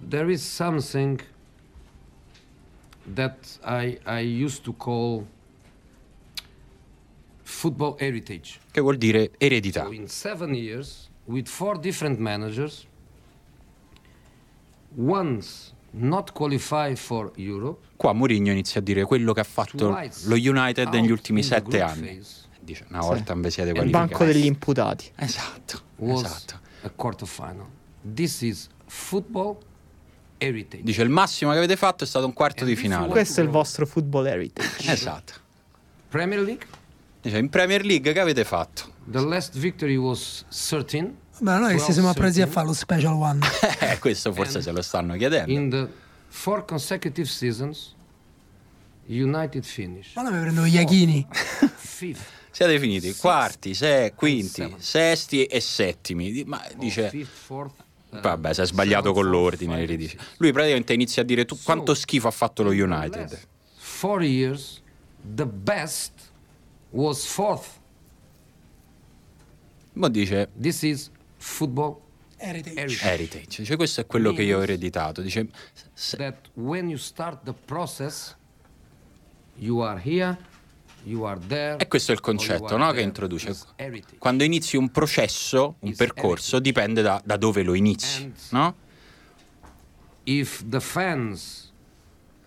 There 0.00 0.30
is 0.30 0.42
something 0.42 1.20
that 3.14 3.36
I, 3.64 3.98
I 4.04 4.20
used 4.20 4.62
to 4.64 4.72
call 4.76 5.26
football 7.42 7.96
heritage. 7.98 8.58
Che 8.70 8.80
vuol 8.80 8.96
dire 8.96 9.30
eredità. 9.38 9.84
So 9.84 9.92
in 9.92 10.08
seven 10.08 10.54
years, 10.54 11.10
with 11.24 11.48
four 11.48 11.78
different 11.78 12.18
managers, 12.18 12.86
once 14.96 15.72
not 15.90 16.32
qualified 16.32 16.96
for 16.96 17.30
Europe, 17.36 17.82
Qua 17.96 18.12
Mourinho 18.12 18.50
inizia 18.50 18.80
a 18.80 18.82
dire 18.82 19.04
quello 19.04 19.32
che 19.32 19.40
ha 19.40 19.44
fatto 19.44 19.88
lo 19.88 20.34
United 20.34 20.88
negli 20.88 21.10
ultimi 21.10 21.42
sette 21.42 21.80
anni. 21.80 22.16
phase 22.16 22.42
Dice, 22.60 22.86
una 22.88 23.00
volta 23.00 23.34
invece 23.34 23.62
siete 23.62 23.70
Il 23.70 23.76
qualificati. 23.76 24.08
banco 24.08 24.24
degli 24.24 24.46
imputati. 24.46 25.12
Esatto, 25.16 25.80
esatto. 25.98 26.58
a 26.82 26.90
quarterfinal. 26.90 27.66
This 28.14 28.40
is 28.40 28.68
football 28.86 29.58
heritage. 30.38 30.82
Dice 30.82 31.02
il 31.02 31.08
massimo 31.10 31.52
che 31.52 31.58
avete 31.58 31.76
fatto 31.76 32.04
è 32.04 32.06
stato 32.06 32.26
un 32.26 32.32
quarto 32.32 32.64
di 32.64 32.76
finale. 32.76 33.08
Questo 33.08 33.40
è 33.40 33.44
il 33.44 33.50
vostro 33.50 33.86
football 33.86 34.26
heritage. 34.26 34.68
Esatto. 34.92 35.32
Premier 36.08 36.40
League, 36.40 36.66
Dice 37.22 37.38
in 37.38 37.48
Premier 37.48 37.84
League 37.84 38.12
che 38.12 38.20
avete 38.20 38.44
fatto? 38.44 38.92
the 39.06 39.20
last 39.20 39.56
victory 39.56 39.96
was 39.96 40.44
13. 40.50 41.22
Beh, 41.40 41.58
noi 41.58 41.76
che 41.76 41.82
ci 41.82 41.92
siamo 41.92 42.12
presi 42.12 42.40
a 42.40 42.46
fare 42.46 42.66
lo 42.66 42.72
special 42.72 43.14
one. 43.14 43.40
Eh, 43.80 43.98
questo 43.98 44.32
forse 44.32 44.62
se 44.62 44.70
lo 44.70 44.82
stanno 44.82 45.16
chiedendo. 45.16 45.50
In 45.50 45.68
the 45.70 45.88
four 46.28 46.64
consecutive 46.64 47.26
seasons, 47.26 47.94
United 49.06 49.64
finished 49.64 50.12
Ma 50.16 50.22
noi 50.22 50.32
mi 50.32 50.40
prendo 50.40 50.64
gli 50.64 50.74
Iachini. 50.74 51.26
fifth. 51.76 52.22
Siete 52.50 52.78
finiti 52.78 53.12
quarti, 53.16 53.74
se, 53.74 54.12
quinti, 54.14 54.76
sesti 54.78 55.44
e 55.44 55.60
settimi. 55.60 56.44
Ma 56.46 56.62
dice 56.76 57.10
uh, 57.12 57.70
Vabbè, 58.20 58.52
si 58.54 58.60
è 58.60 58.66
sbagliato 58.66 59.12
con 59.12 59.28
l'ordine, 59.28 59.84
ridice. 59.84 60.18
Lui 60.38 60.52
praticamente 60.52 60.92
inizia 60.92 61.22
a 61.22 61.24
dire 61.24 61.44
tu, 61.44 61.58
quanto 61.62 61.94
schifo 61.94 62.28
ha 62.28 62.30
fatto 62.30 62.62
lo 62.62 62.70
United. 62.70 63.38
Four 63.76 64.22
years, 64.22 64.82
the 65.34 65.46
best 65.46 66.12
was 66.90 67.26
fourth. 67.26 67.66
Ma 69.94 70.08
dice 70.08 70.50
This 70.60 70.82
is 70.82 71.10
football 71.36 72.00
Heritage. 72.36 72.98
heritage. 73.00 73.56
Dice 73.58 73.76
questo 73.76 74.00
è 74.00 74.06
quello 74.06 74.32
che 74.32 74.42
io 74.42 74.58
ho 74.58 74.62
ereditato. 74.62 75.22
Dice 75.22 75.48
That 76.16 76.50
when 76.54 76.88
you 76.88 76.98
start 76.98 77.44
the 77.44 77.54
process, 77.64 78.34
you 79.56 79.78
are 79.78 80.00
here. 80.02 80.36
E 81.76 81.86
questo 81.88 82.12
è 82.12 82.14
il 82.14 82.20
concetto 82.20 82.76
no, 82.76 82.90
che 82.92 83.00
introduce. 83.00 83.56
Quando 84.18 84.42
inizi 84.42 84.76
un 84.76 84.90
processo, 84.90 85.76
un 85.80 85.94
percorso, 85.94 86.58
dipende 86.58 87.02
da, 87.02 87.20
da 87.24 87.36
dove 87.36 87.62
lo 87.62 87.74
inizi. 87.74 88.32
No? 88.50 88.74
If 90.24 90.64
the 90.66 90.80
fans 90.80 91.72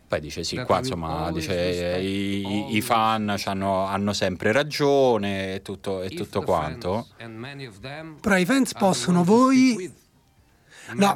Poi 0.08 0.20
dice 0.20 0.44
sì, 0.44 0.56
qua 0.64 0.80
insomma 0.80 1.32
dice, 1.32 1.54
respect 1.54 2.04
i, 2.04 2.76
i- 2.78 2.82
fan 2.82 3.30
hanno 3.30 4.14
sempre 4.14 4.52
ragione 4.52 5.56
e 5.56 5.62
tutto, 5.62 6.02
e 6.02 6.10
tutto 6.10 6.42
quanto. 6.42 7.08
Però 8.22 8.38
i 8.38 8.46
fans 8.46 8.74
possono, 8.74 9.24
voi... 9.24 10.06
No. 10.94 11.16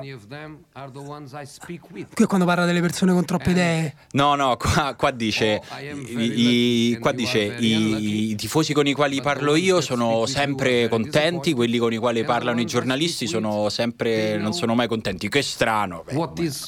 Qui 2.13 2.23
è 2.23 2.27
quando 2.27 2.45
parla 2.45 2.65
delle 2.65 2.81
persone 2.81 3.13
con 3.13 3.25
troppe 3.25 3.51
idee. 3.51 3.95
No, 4.11 4.35
no, 4.35 4.57
qua, 4.57 4.95
qua 4.95 5.11
dice, 5.11 5.61
Oh, 5.71 5.79
I 5.79 6.97
qua 6.99 7.11
dice 7.11 7.39
i, 7.39 8.31
i 8.31 8.35
tifosi 8.35 8.73
con 8.73 8.87
i 8.87 8.93
quali 8.93 9.21
parlo 9.21 9.55
io 9.55 9.81
sono 9.81 10.25
sempre 10.25 10.87
contenti, 10.87 11.53
quelli 11.53 11.77
con 11.77 11.93
i 11.93 11.97
quali 11.97 12.23
parlano 12.23 12.59
i 12.59 12.65
giornalisti 12.65 13.27
sono 13.27 13.69
sempre, 13.69 14.37
non 14.37 14.53
sono 14.53 14.75
mai 14.75 14.87
contenti. 14.87 15.29
Che 15.29 15.41
strano. 15.41 16.03
Beh, 16.05 16.13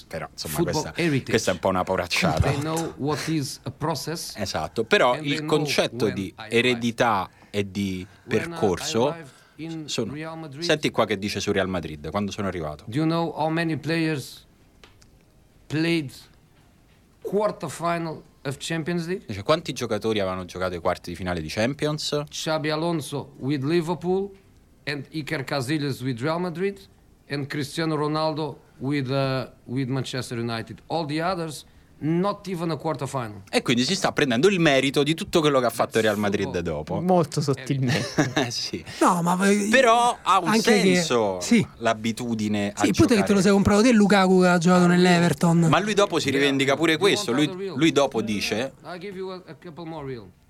però 0.07 0.27
insomma 0.31 0.55
questa, 0.63 0.93
questa 1.29 1.51
è 1.51 1.53
un 1.53 1.59
po' 1.59 1.69
una 1.69 1.83
poracciata. 1.83 2.49
Esatto, 4.37 4.83
però 4.83 5.17
il 5.19 5.45
concetto 5.45 6.09
di 6.09 6.33
eredità 6.49 7.29
e 7.49 7.69
di 7.69 8.05
When 8.25 8.41
I 8.41 8.47
percorso 8.47 9.15
sono... 9.85 10.15
Senti 10.59 10.89
qua 10.91 11.05
che 11.05 11.17
dice 11.17 11.39
su 11.39 11.51
Real 11.51 11.67
Madrid, 11.67 12.09
quando 12.09 12.31
sono 12.31 12.47
arrivato. 12.47 12.83
Do 12.87 12.97
you 12.97 13.05
know 13.05 13.31
how 13.35 13.49
many 13.49 13.77
players 13.77 14.45
played 15.67 16.11
quarterfinal 17.21 18.21
of 18.43 18.57
Champions 18.59 19.07
League? 19.07 19.25
Dice 19.25 19.43
quanti 19.43 19.73
giocatori 19.73 20.19
avevano 20.19 20.45
giocato 20.45 20.75
i 20.75 20.79
quarti 20.79 21.11
di 21.11 21.15
finale 21.15 21.41
di 21.41 21.47
Champions? 21.49 22.23
Xabi 22.29 22.69
Alonso 22.69 23.33
with 23.37 23.63
Liverpool, 23.63 24.31
and 24.85 25.07
Iker 25.11 25.43
Casillas 25.43 26.01
with 26.01 26.21
Real 26.21 26.39
Madrid, 26.39 26.79
and 27.29 27.47
Cristiano 27.47 27.95
Ronaldo 27.95 28.57
with 28.79 29.09
uh, 29.09 29.49
with 29.65 29.87
Manchester 29.87 30.37
United. 30.37 30.81
All 30.87 31.05
the 31.05 31.21
others, 31.21 31.65
not 32.05 32.47
even 32.47 32.69
a 32.71 32.75
quarterfinal. 32.75 33.43
E 33.49 33.61
quindi 33.61 33.83
si 33.83 33.95
sta 33.95 34.11
prendendo 34.11 34.47
il 34.49 34.59
merito 34.59 35.03
di 35.03 35.13
tutto 35.13 35.39
quello 35.39 35.59
che 35.59 35.65
ha 35.65 35.69
fatto 35.69 35.97
il 35.99 36.03
Real 36.03 36.17
Madrid 36.17 36.59
dopo. 36.59 36.99
Molto 37.01 37.41
sottilmente. 37.41 38.31
Eh, 38.43 38.51
sì. 38.51 38.83
No, 38.99 39.21
ma 39.21 39.37
Però 39.69 40.17
ha 40.21 40.39
un 40.39 40.47
anche 40.49 40.73
che- 40.73 40.81
senso 40.95 41.37
Sì. 41.39 41.65
l'abitudine 41.77 42.73
a 42.75 42.83
Sì, 42.83 42.91
pure 42.91 43.07
che 43.07 43.13
giocare. 43.15 43.23
te 43.27 43.33
lo 43.33 43.41
sei 43.41 43.51
comprato 43.51 43.81
te 43.83 43.91
Lukaku 43.93 44.41
che 44.41 44.47
ha 44.47 44.57
giocato 44.57 44.87
nell'Everton. 44.87 45.59
Ma 45.69 45.79
lui 45.79 45.93
dopo 45.93 46.19
si 46.19 46.29
rivendica 46.29 46.75
pure 46.75 46.97
questo. 46.97 47.31
Lui, 47.31 47.49
lui 47.75 47.91
dopo 47.91 48.21
dice, 48.21 48.73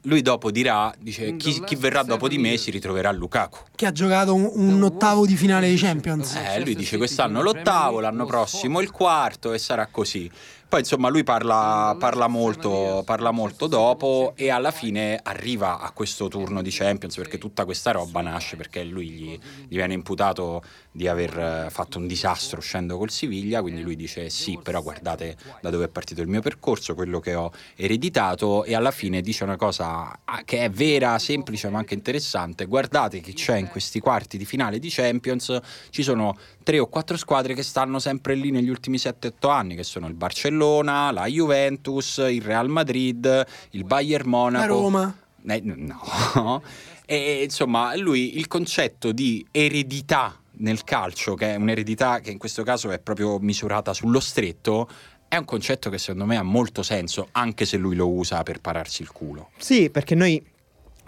lui 0.06 0.22
dopo 0.22 0.52
dirà, 0.52 0.94
dice 1.00 1.36
chi, 1.38 1.62
chi 1.64 1.76
verrà 1.76 2.04
dopo 2.04 2.28
di 2.28 2.38
me 2.38 2.58
si 2.58 2.72
ritroverà 2.72 3.12
Lukaku. 3.12 3.60
che 3.76 3.86
ha 3.86 3.92
giocato 3.92 4.34
un, 4.36 4.50
un 4.54 4.82
ottavo 4.84 5.26
di 5.26 5.36
finale 5.36 5.70
di 5.70 5.78
Champions. 5.78 6.36
Eh, 6.36 6.60
lui 6.64 6.76
dice 6.76 6.98
quest'anno 6.98 7.42
l'ottavo, 7.42 8.00
l'anno 8.00 8.26
prossimo 8.26 8.82
il 8.82 8.92
quarto 8.92 9.54
e 9.54 9.58
sarà 9.60 9.88
così. 9.90 10.30
Poi 10.68 10.80
insomma 10.80 11.10
lui 11.10 11.24
parla, 11.24 11.96
parla 12.00 12.28
molto, 12.28 13.04
parla 13.06 13.30
molto 13.30 13.68
dopo 13.68 14.34
e 14.36 14.50
alla 14.50 14.72
fine 14.72 15.20
arriva 15.22 15.80
a 15.80 15.92
questo 15.92 16.28
turno 16.28 16.64
di 16.64 16.72
Champions 16.72 17.16
perché 17.16 17.38
tutta 17.38 17.64
questa 17.64 17.92
roba 17.92 18.22
nasce 18.22 18.56
perché 18.56 18.84
lui 18.84 19.10
gli, 19.10 19.40
gli 19.68 19.76
viene 19.76 19.94
imputato 19.94 20.64
di 20.92 21.08
aver 21.08 21.38
eh, 21.38 21.70
fatto 21.70 22.00
un 22.00 22.08
disastro 22.08 22.58
uscendo 22.58 22.98
col 22.98 23.12
Siviglia, 23.12 23.62
quindi 23.62 23.82
lui 23.82 23.96
dice 23.96 24.30
sì, 24.30 24.60
però 24.62 24.82
guardate 24.82 25.38
da 25.62 25.70
dove 25.70 25.86
è 25.86 25.90
partito 25.90 26.22
il 26.22 26.28
mio 26.28 26.42
percorso, 26.42 26.96
quello 26.96 27.20
che 27.20 27.36
ho 27.36 27.52
ereditato 27.76 28.64
e 28.64 28.74
alla 28.74 28.92
fine 28.92 29.22
dice 29.22 29.44
una 29.44 29.58
cosa 29.58 30.20
ah, 30.24 30.42
che 30.44 30.64
è 30.64 30.70
vera, 30.72 31.20
semplice 31.20 31.70
ma 31.70 31.78
anche 31.78 31.94
interessante, 31.94 32.66
guardate 32.66 33.20
chi 33.20 33.34
c'è 33.34 33.58
in 33.58 33.68
questi 33.68 34.00
quarti 34.00 34.38
di 34.38 34.46
finale 34.46 34.80
di 34.80 34.90
Champions, 34.90 35.60
ci 35.92 36.02
sono 36.02 36.36
tre 36.64 36.80
o 36.80 36.88
quattro 36.88 37.18
squadre 37.18 37.54
che 37.54 37.64
stanno 37.64 38.00
sempre 38.00 38.34
lì 38.34 38.50
negli 38.50 38.70
ultimi 38.70 38.98
7-8 38.98 39.50
anni, 39.50 39.76
che 39.76 39.84
sono 39.84 40.08
il 40.08 40.14
Barcellona, 40.14 40.62
la 40.82 41.26
Juventus, 41.28 42.18
il 42.18 42.42
Real 42.42 42.70
Madrid, 42.70 43.46
il 43.72 43.84
Bayern 43.84 44.28
Monaco. 44.28 44.66
La 44.66 44.66
Roma. 44.66 45.18
Eh, 45.48 45.62
no. 45.64 46.62
E 47.06 47.44
insomma, 47.44 47.96
lui 47.98 48.38
il 48.38 48.48
concetto 48.48 49.12
di 49.12 49.46
eredità 49.52 50.40
nel 50.60 50.86
calcio, 50.86 51.36
che 51.36 51.54
è 51.54 51.56
un'eredità 51.58 52.22
che 52.22 52.32
in 52.32 52.38
questo 52.38 52.64
caso 52.64 52.92
è 52.92 53.00
proprio 53.00 53.40
misurata 53.40 53.94
sullo 53.94 54.22
stretto, 54.22 54.90
è 55.28 55.36
un 55.36 55.46
concetto 55.46 55.90
che 55.90 55.98
secondo 55.98 56.26
me 56.26 56.38
ha 56.38 56.44
molto 56.44 56.82
senso, 56.82 57.28
anche 57.32 57.66
se 57.66 57.78
lui 57.78 57.96
lo 57.96 58.10
usa 58.10 58.42
per 58.44 58.62
pararsi 58.62 59.02
il 59.02 59.12
culo. 59.12 59.50
Sì, 59.58 59.90
perché 59.90 60.16
noi 60.16 60.42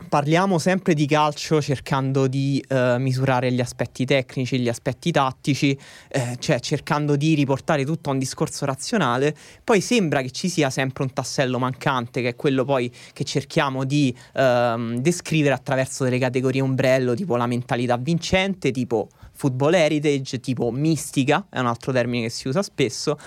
parliamo 0.10 0.60
sempre 0.60 0.93
di 0.93 1.06
calcio 1.06 1.62
cercando 1.62 2.28
di 2.28 2.64
eh, 2.68 2.98
misurare 3.00 3.52
gli 3.52 3.62
aspetti 3.62 4.06
tecnici, 4.06 4.60
gli 4.60 4.70
aspetti 4.70 5.12
tattici, 5.12 5.78
eh, 6.10 6.36
cioè 6.39 6.60
cercando 6.60 7.16
di 7.16 7.34
riportare 7.34 7.86
tutto 7.86 8.10
a 8.10 8.14
un 8.14 8.20
discorso 8.20 8.66
razionale, 8.66 9.36
poi 9.64 9.82
sembra 9.82 10.22
che 10.22 10.32
ci 10.32 10.50
sia 10.50 10.70
sempre 10.70 11.04
un 11.04 11.14
tassello 11.14 11.60
mancante, 11.60 12.22
che 12.22 12.30
è 12.30 12.36
quello 12.36 12.66
poi 12.66 12.91
che 13.14 13.24
cerchiamo 13.24 13.84
di 13.84 14.16
ehm, 14.34 14.98
descrivere 14.98 15.54
attraverso 15.54 16.04
delle 16.04 16.20
categorie 16.20 16.62
ombrello, 16.62 17.14
tipo 17.14 17.36
la 17.36 17.48
mentalità 17.48 17.98
vincente, 17.98 18.72
tipo 18.72 19.10
football 19.34 19.74
heritage, 19.74 20.39
tipo 20.39 20.72
mistica, 20.72 21.48
è 21.50 21.60
un 21.60 21.68
altro 21.68 21.91
termine 21.91 22.24
che 22.24 22.30
si 22.30 22.48
usa 22.48 22.62
spesso 22.62 23.18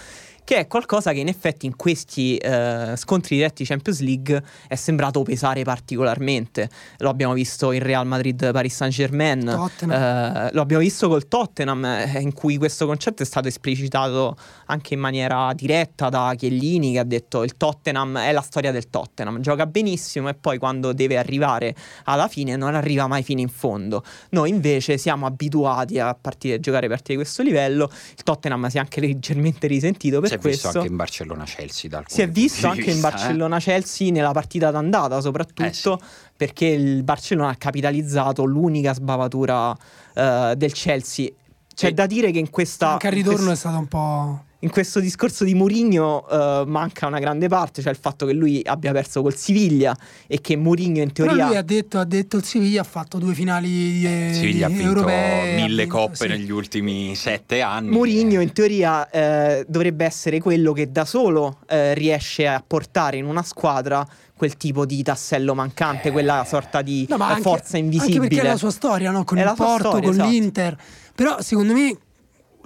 che 0.49 0.57
è 0.57 0.67
qualcosa 0.67 1.13
che 1.13 1.19
in 1.19 1.29
effetti 1.29 1.67
in 1.67 1.77
questi 1.77 2.39
eh, 2.39 2.95
scontri 2.97 3.37
diretti 3.37 3.67
Champions 3.67 4.01
League 4.01 4.43
è 4.67 4.77
sembrato 4.77 5.21
pesare 5.21 5.63
particolarmente. 5.63 6.71
Lo 7.01 7.11
abbiamo 7.11 7.35
visto 7.35 7.71
in 7.71 7.83
Real 7.83 8.07
Madrid 8.07 8.51
Paris 8.51 8.75
Saint 8.75 8.95
Germain, 8.95 9.47
eh, 9.47 10.49
lo 10.51 10.61
abbiamo 10.63 10.83
visto 10.83 11.07
col 11.07 11.29
Tottenham, 11.29 11.85
eh, 11.85 12.21
in 12.21 12.33
cui 12.33 12.57
questo 12.57 12.87
concetto 12.87 13.23
è 13.23 13.27
stato 13.27 13.47
esplicitato 13.47 14.39
anche 14.69 14.95
in 14.95 15.01
maniera 15.01 15.53
diretta 15.55 16.09
da 16.09 16.33
Chiellini, 16.35 16.93
che 16.93 16.99
ha 17.01 17.05
detto 17.05 17.45
il 17.45 17.59
Tottenham 17.59 18.17
è 18.17 18.33
la 18.33 18.41
storia 18.41 18.73
del 18.73 18.89
Tottenham, 18.89 19.41
gioca 19.41 19.67
benissimo 19.67 20.31
e 20.31 20.35
poi 20.35 20.57
quando 20.57 20.95
deve 20.95 21.19
arrivare 21.19 21.75
alla 22.05 22.27
fine 22.27 22.57
non 22.57 22.75
arriva 22.75 23.07
mai 23.07 23.23
fino 23.23 23.41
in 23.41 23.51
fondo. 23.51 24.03
Noi 24.31 24.49
invece 24.49 24.97
siamo 24.97 25.27
abituati 25.27 25.99
a, 25.99 26.17
partire, 26.19 26.55
a 26.55 26.59
giocare 26.59 26.89
partite 26.89 27.11
di 27.11 27.17
questo 27.19 27.43
livello, 27.43 27.91
il 28.17 28.23
Tottenham 28.23 28.67
si 28.69 28.79
è 28.79 28.81
anche 28.81 29.03
leggermente 29.03 29.67
risentito 29.67 30.21
per 30.21 30.31
si 30.31 30.38
è 30.39 30.41
questo. 30.41 30.69
visto 30.69 30.79
anche 30.79 30.91
in 30.91 30.97
Barcellona-Chelsea. 30.97 31.91
Da 31.91 32.03
si 32.07 32.23
è 32.23 32.29
visto 32.29 32.67
anche 32.67 32.83
vista, 32.83 32.95
in 32.95 33.01
Barcellona-Chelsea 33.01 34.11
nella 34.11 34.33
partita 34.33 34.71
d'andata, 34.71 35.21
soprattutto 35.21 35.65
eh 35.65 35.73
sì. 35.73 36.33
perché 36.37 36.67
il 36.67 37.03
Barcellona 37.03 37.51
ha 37.51 37.57
capitalizzato 37.57 38.45
l'unica 38.45 38.95
sbavatura 38.95 39.71
uh, 39.71 40.55
del 40.55 40.73
Chelsea. 40.73 41.29
C'è 41.75 41.89
e 41.89 41.93
da 41.93 42.07
dire 42.07 42.31
che 42.31 42.39
in 42.39 42.51
questa. 42.51 42.93
Anche 42.93 43.07
al 43.09 43.13
ritorno 43.13 43.47
quest... 43.47 43.53
è 43.53 43.57
stato 43.57 43.79
un 43.79 43.87
po' 43.87 44.43
in 44.61 44.71
questo 44.71 44.99
discorso 44.99 45.45
di 45.45 45.55
Mourinho 45.55 46.27
uh, 46.29 46.65
manca 46.67 47.07
una 47.07 47.21
grande 47.21 47.47
parte, 47.47 47.81
cioè 47.81 47.93
il 47.93 47.99
fatto 47.99 48.27
che 48.27 48.33
lui 48.33 48.61
abbia 48.65 48.91
perso 48.91 49.23
col 49.23 49.37
Siviglia 49.37 49.97
e 50.27 50.41
che 50.41 50.57
Mourinho 50.57 51.01
in 51.01 51.13
teoria... 51.13 51.35
Però 51.35 51.47
lui 51.47 51.57
ha 51.57 51.63
detto, 51.63 51.99
ha 51.99 52.05
detto 52.05 52.39
il 52.39 52.45
Siviglia 52.45 52.81
ha 52.81 52.85
fatto 52.85 53.19
due 53.19 53.35
finali 53.35 54.05
eh, 54.05 54.31
Siviglia 54.33 54.67
ha 54.67 54.69
vinto 54.69 55.05
mille 55.05 55.83
vinto, 55.85 55.97
coppe 55.97 56.17
sì. 56.17 56.27
negli 56.27 56.51
ultimi 56.51 57.15
sette 57.15 57.61
anni. 57.61 57.91
Mourinho 57.91 58.41
in 58.41 58.53
teoria 58.53 59.09
eh, 59.11 59.65
dovrebbe 59.69 60.05
essere 60.05 60.41
quello 60.41 60.73
che 60.73 60.91
da 60.91 61.05
solo 61.05 61.59
eh, 61.69 61.95
riesce 61.95 62.49
a 62.49 62.63
portare 62.67 63.17
in 63.17 63.27
una 63.27 63.45
squadra 63.45 64.05
quel 64.35 64.57
tipo 64.57 64.87
di 64.87 65.03
tassello 65.05 65.55
mancante, 65.55 66.11
quella 66.11 66.45
sorta 66.45 66.83
di 66.83 67.07
no, 67.09 67.17
anche, 67.19 67.43
forza 67.43 67.77
invisibile. 67.77 68.17
Anche 68.17 68.29
perché 68.29 68.45
è 68.45 68.51
la 68.51 68.57
sua 68.57 68.71
storia, 68.71 69.11
no? 69.13 69.23
con 69.23 69.39
è 69.39 69.43
il 69.43 69.53
Porto, 69.57 69.89
storia, 69.89 70.01
con 70.01 70.11
esatto. 70.11 70.29
l'Inter. 70.29 70.77
Però 71.15 71.41
secondo 71.41 71.73
me 71.75 71.97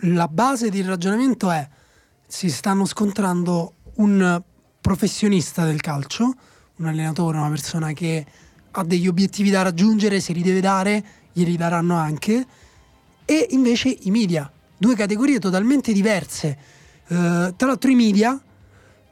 la 0.05 0.29
base 0.29 0.71
del 0.71 0.85
ragionamento 0.85 1.51
è 1.51 1.67
si 2.33 2.49
stanno 2.49 2.87
scontrando 2.87 3.75
un 3.97 4.43
professionista 4.81 5.67
del 5.67 5.83
calcio, 5.83 6.33
un 6.77 6.87
allenatore, 6.87 7.37
una 7.37 7.51
persona 7.51 7.93
che 7.93 8.25
ha 8.71 8.83
degli 8.85 9.07
obiettivi 9.07 9.51
da 9.51 9.61
raggiungere, 9.61 10.19
se 10.19 10.33
li 10.33 10.41
deve 10.41 10.61
dare, 10.61 11.05
glieli 11.31 11.59
daranno 11.59 11.95
anche, 11.95 12.47
e 13.27 13.49
invece 13.51 13.95
i 14.01 14.11
media, 14.11 14.51
due 14.79 14.97
categorie 14.97 15.39
totalmente 15.39 15.93
diverse. 15.93 16.57
Uh, 17.09 17.55
tra 17.55 17.67
l'altro 17.67 17.91
i 17.91 17.95
media, 17.95 18.41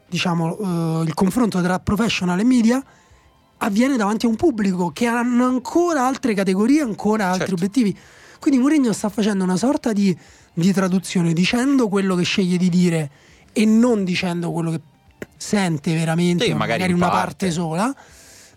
diciamo 0.07 0.55
uh, 0.57 1.03
il 1.03 1.13
confronto 1.13 1.61
tra 1.61 1.77
professional 1.77 2.39
e 2.39 2.43
media, 2.43 2.83
avviene 3.57 3.97
davanti 3.97 4.25
a 4.25 4.29
un 4.29 4.35
pubblico 4.35 4.89
che 4.89 5.05
hanno 5.05 5.45
ancora 5.45 6.07
altre 6.07 6.33
categorie, 6.33 6.81
ancora 6.81 7.27
altri 7.27 7.49
certo. 7.49 7.53
obiettivi. 7.53 7.97
Quindi 8.41 8.59
Mourinho 8.59 8.91
sta 8.91 9.07
facendo 9.07 9.43
una 9.43 9.55
sorta 9.55 9.93
di 9.93 10.17
di 10.53 10.73
traduzione, 10.73 11.33
dicendo 11.33 11.87
quello 11.87 12.15
che 12.15 12.23
sceglie 12.23 12.57
di 12.57 12.69
dire 12.69 13.11
e 13.53 13.65
non 13.65 14.03
dicendo 14.03 14.51
quello 14.51 14.71
che 14.71 14.81
sente 15.37 15.93
veramente, 15.93 16.45
sì, 16.45 16.53
magari, 16.53 16.79
magari 16.79 16.93
una 16.93 17.09
parte, 17.09 17.47
parte 17.47 17.51
sola, 17.51 17.95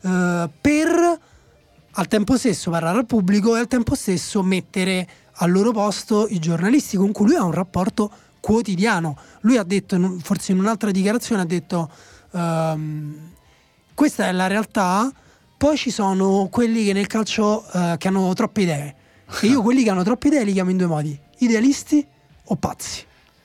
eh, 0.02 0.50
per 0.60 1.20
al 1.96 2.08
tempo 2.08 2.36
stesso 2.36 2.70
parlare 2.70 2.98
al 2.98 3.06
pubblico 3.06 3.56
e 3.56 3.60
al 3.60 3.68
tempo 3.68 3.94
stesso 3.94 4.42
mettere 4.42 5.06
al 5.34 5.50
loro 5.50 5.70
posto 5.72 6.26
i 6.28 6.38
giornalisti 6.40 6.96
con 6.96 7.12
cui 7.12 7.26
lui 7.26 7.36
ha 7.36 7.44
un 7.44 7.52
rapporto 7.52 8.10
quotidiano. 8.40 9.16
Lui 9.40 9.56
ha 9.56 9.62
detto, 9.62 10.16
forse 10.20 10.52
in 10.52 10.58
un'altra 10.58 10.90
dichiarazione, 10.90 11.42
ha 11.42 11.46
detto 11.46 11.90
ehm, 12.32 13.30
questa 13.94 14.26
è 14.26 14.32
la 14.32 14.48
realtà, 14.48 15.10
poi 15.56 15.76
ci 15.76 15.90
sono 15.90 16.48
quelli 16.50 16.84
che 16.84 16.92
nel 16.92 17.06
calcio 17.06 17.64
eh, 17.72 17.94
che 17.96 18.08
hanno 18.08 18.32
troppe 18.34 18.62
idee. 18.62 18.94
E 19.40 19.46
io 19.46 19.62
quelli 19.62 19.82
che 19.82 19.90
hanno 19.90 20.02
troppe 20.02 20.28
idee 20.28 20.44
li 20.44 20.52
chiamo 20.52 20.70
in 20.70 20.76
due 20.76 20.86
modi 20.86 21.18
idealisti 21.38 22.06
o 22.44 22.56
pazzi? 22.56 23.04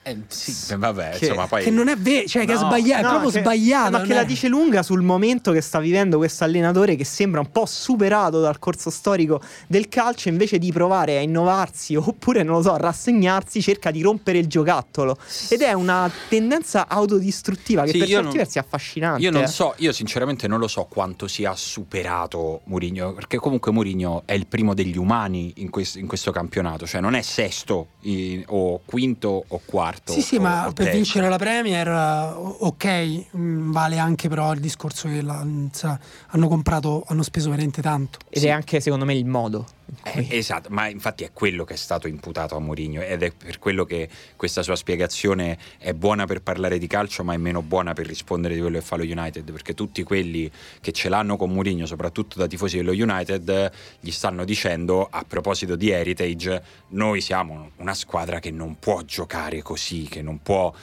Eh, 0.09 0.23
sì, 0.27 0.75
vabbè, 0.75 1.11
che, 1.11 1.25
insomma, 1.25 1.47
poi... 1.47 1.63
che 1.63 1.69
non 1.69 1.87
è 1.87 1.97
vero, 1.97 2.27
cioè 2.27 2.45
no, 2.45 2.47
che 2.47 2.53
è 2.53 2.57
sbagliato, 2.57 3.01
no, 3.01 3.07
è 3.07 3.11
proprio 3.11 3.31
che, 3.31 3.39
sbagliato. 3.39 3.91
Ma 3.91 4.01
che 4.01 4.13
la 4.13 4.23
dice 4.23 4.47
lunga 4.47 4.83
sul 4.83 5.01
momento 5.01 5.51
che 5.51 5.61
sta 5.61 5.79
vivendo 5.79 6.17
questo 6.17 6.43
allenatore 6.43 6.95
che 6.95 7.05
sembra 7.05 7.39
un 7.39 7.51
po' 7.51 7.65
superato 7.65 8.41
dal 8.41 8.59
corso 8.59 8.89
storico 8.89 9.41
del 9.67 9.87
calcio, 9.87 10.29
invece 10.29 10.57
di 10.57 10.71
provare 10.71 11.17
a 11.17 11.21
innovarsi 11.21 11.95
oppure, 11.97 12.43
non 12.43 12.55
lo 12.55 12.61
so, 12.61 12.73
a 12.73 12.77
rassegnarsi, 12.77 13.61
cerca 13.61 13.91
di 13.91 14.01
rompere 14.01 14.37
il 14.37 14.47
giocattolo. 14.47 15.17
Ed 15.49 15.61
è 15.61 15.73
una 15.73 16.09
tendenza 16.27 16.87
autodistruttiva 16.87 17.83
che 17.83 17.91
sì, 17.91 17.97
per 17.99 18.07
certi 18.07 18.23
non, 18.23 18.35
versi 18.35 18.57
è 18.57 18.61
affascinante. 18.61 19.21
Io 19.21 19.31
non 19.31 19.43
eh. 19.43 19.47
so, 19.47 19.73
io 19.77 19.91
sinceramente 19.91 20.47
non 20.47 20.59
lo 20.59 20.67
so 20.67 20.85
quanto 20.89 21.27
sia 21.27 21.55
superato 21.55 22.61
Mourinho, 22.65 23.13
perché 23.13 23.37
comunque 23.37 23.71
Mourinho 23.71 24.23
è 24.25 24.33
il 24.33 24.47
primo 24.47 24.73
degli 24.73 24.97
umani 24.97 25.53
in, 25.57 25.69
quest, 25.69 25.97
in 25.97 26.07
questo 26.07 26.31
campionato, 26.31 26.85
cioè 26.85 27.01
non 27.01 27.15
è 27.15 27.21
sesto 27.21 27.89
in, 28.01 28.43
o 28.47 28.81
quinto 28.85 29.43
o 29.47 29.61
quarto 29.65 29.98
quarto. 30.03 30.11
Sì, 30.13 30.21
sì, 30.21 30.35
o, 30.37 30.41
ma 30.41 30.67
o 30.67 30.71
per 30.71 30.91
vincere 30.91 31.29
la 31.29 31.37
Premier, 31.37 31.87
ok, 31.89 33.25
mm, 33.35 33.71
vale 33.71 33.97
anche 33.97 34.27
però 34.29 34.53
il 34.53 34.59
discorso 34.59 35.07
che 35.07 35.21
la, 35.21 35.39
hanno 35.39 36.47
comprato, 36.47 37.03
hanno 37.07 37.23
speso 37.23 37.49
veramente 37.49 37.81
tanto. 37.81 38.19
Ed 38.29 38.41
sì. 38.41 38.47
è 38.47 38.51
anche 38.51 38.79
secondo 38.79 39.05
me 39.05 39.15
il 39.15 39.25
modo. 39.25 39.65
Eh, 40.03 40.27
esatto, 40.31 40.69
ma 40.71 40.87
infatti 40.87 41.23
è 41.23 41.31
quello 41.31 41.63
che 41.63 41.73
è 41.73 41.77
stato 41.77 42.07
imputato 42.07 42.55
a 42.55 42.59
Mourinho 42.59 43.01
ed 43.01 43.23
è 43.23 43.31
per 43.31 43.59
quello 43.59 43.85
che 43.85 44.09
questa 44.35 44.61
sua 44.61 44.75
spiegazione 44.75 45.57
è 45.77 45.93
buona 45.93 46.25
per 46.25 46.41
parlare 46.41 46.77
di 46.77 46.87
calcio 46.87 47.23
ma 47.23 47.33
è 47.33 47.37
meno 47.37 47.61
buona 47.61 47.93
per 47.93 48.05
rispondere 48.05 48.53
di 48.53 48.61
quello 48.61 48.79
che 48.79 48.85
fa 48.85 48.95
lo 48.95 49.03
United 49.03 49.51
perché 49.51 49.73
tutti 49.73 50.03
quelli 50.03 50.49
che 50.81 50.91
ce 50.91 51.09
l'hanno 51.09 51.37
con 51.37 51.51
Mourinho, 51.51 51.85
soprattutto 51.85 52.39
da 52.39 52.47
tifosi 52.47 52.77
dello 52.77 52.91
United, 52.91 53.71
gli 53.99 54.11
stanno 54.11 54.45
dicendo 54.45 55.07
a 55.09 55.23
proposito 55.27 55.75
di 55.75 55.89
Heritage, 55.89 56.63
noi 56.89 57.21
siamo 57.21 57.71
una 57.77 57.93
squadra 57.93 58.39
che 58.39 58.51
non 58.51 58.77
può 58.79 59.01
giocare 59.03 59.61
così, 59.61 60.03
che 60.03 60.21
non 60.21 60.41
può 60.41 60.73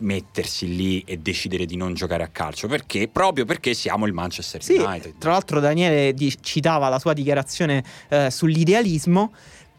mettersi 0.00 0.74
lì 0.74 1.02
e 1.06 1.18
decidere 1.18 1.66
di 1.66 1.76
non 1.76 1.94
giocare 1.94 2.22
a 2.22 2.28
calcio 2.28 2.68
perché 2.68 3.08
proprio 3.08 3.44
perché 3.44 3.74
siamo 3.74 4.06
il 4.06 4.12
Manchester 4.12 4.62
sì, 4.62 4.74
United. 4.74 5.14
Tra 5.18 5.32
l'altro 5.32 5.60
Daniele 5.60 6.12
di- 6.14 6.36
citava 6.40 6.88
la 6.88 6.98
sua 6.98 7.12
dichiarazione 7.12 7.84
eh, 8.08 8.30
sull'idealismo 8.30 9.32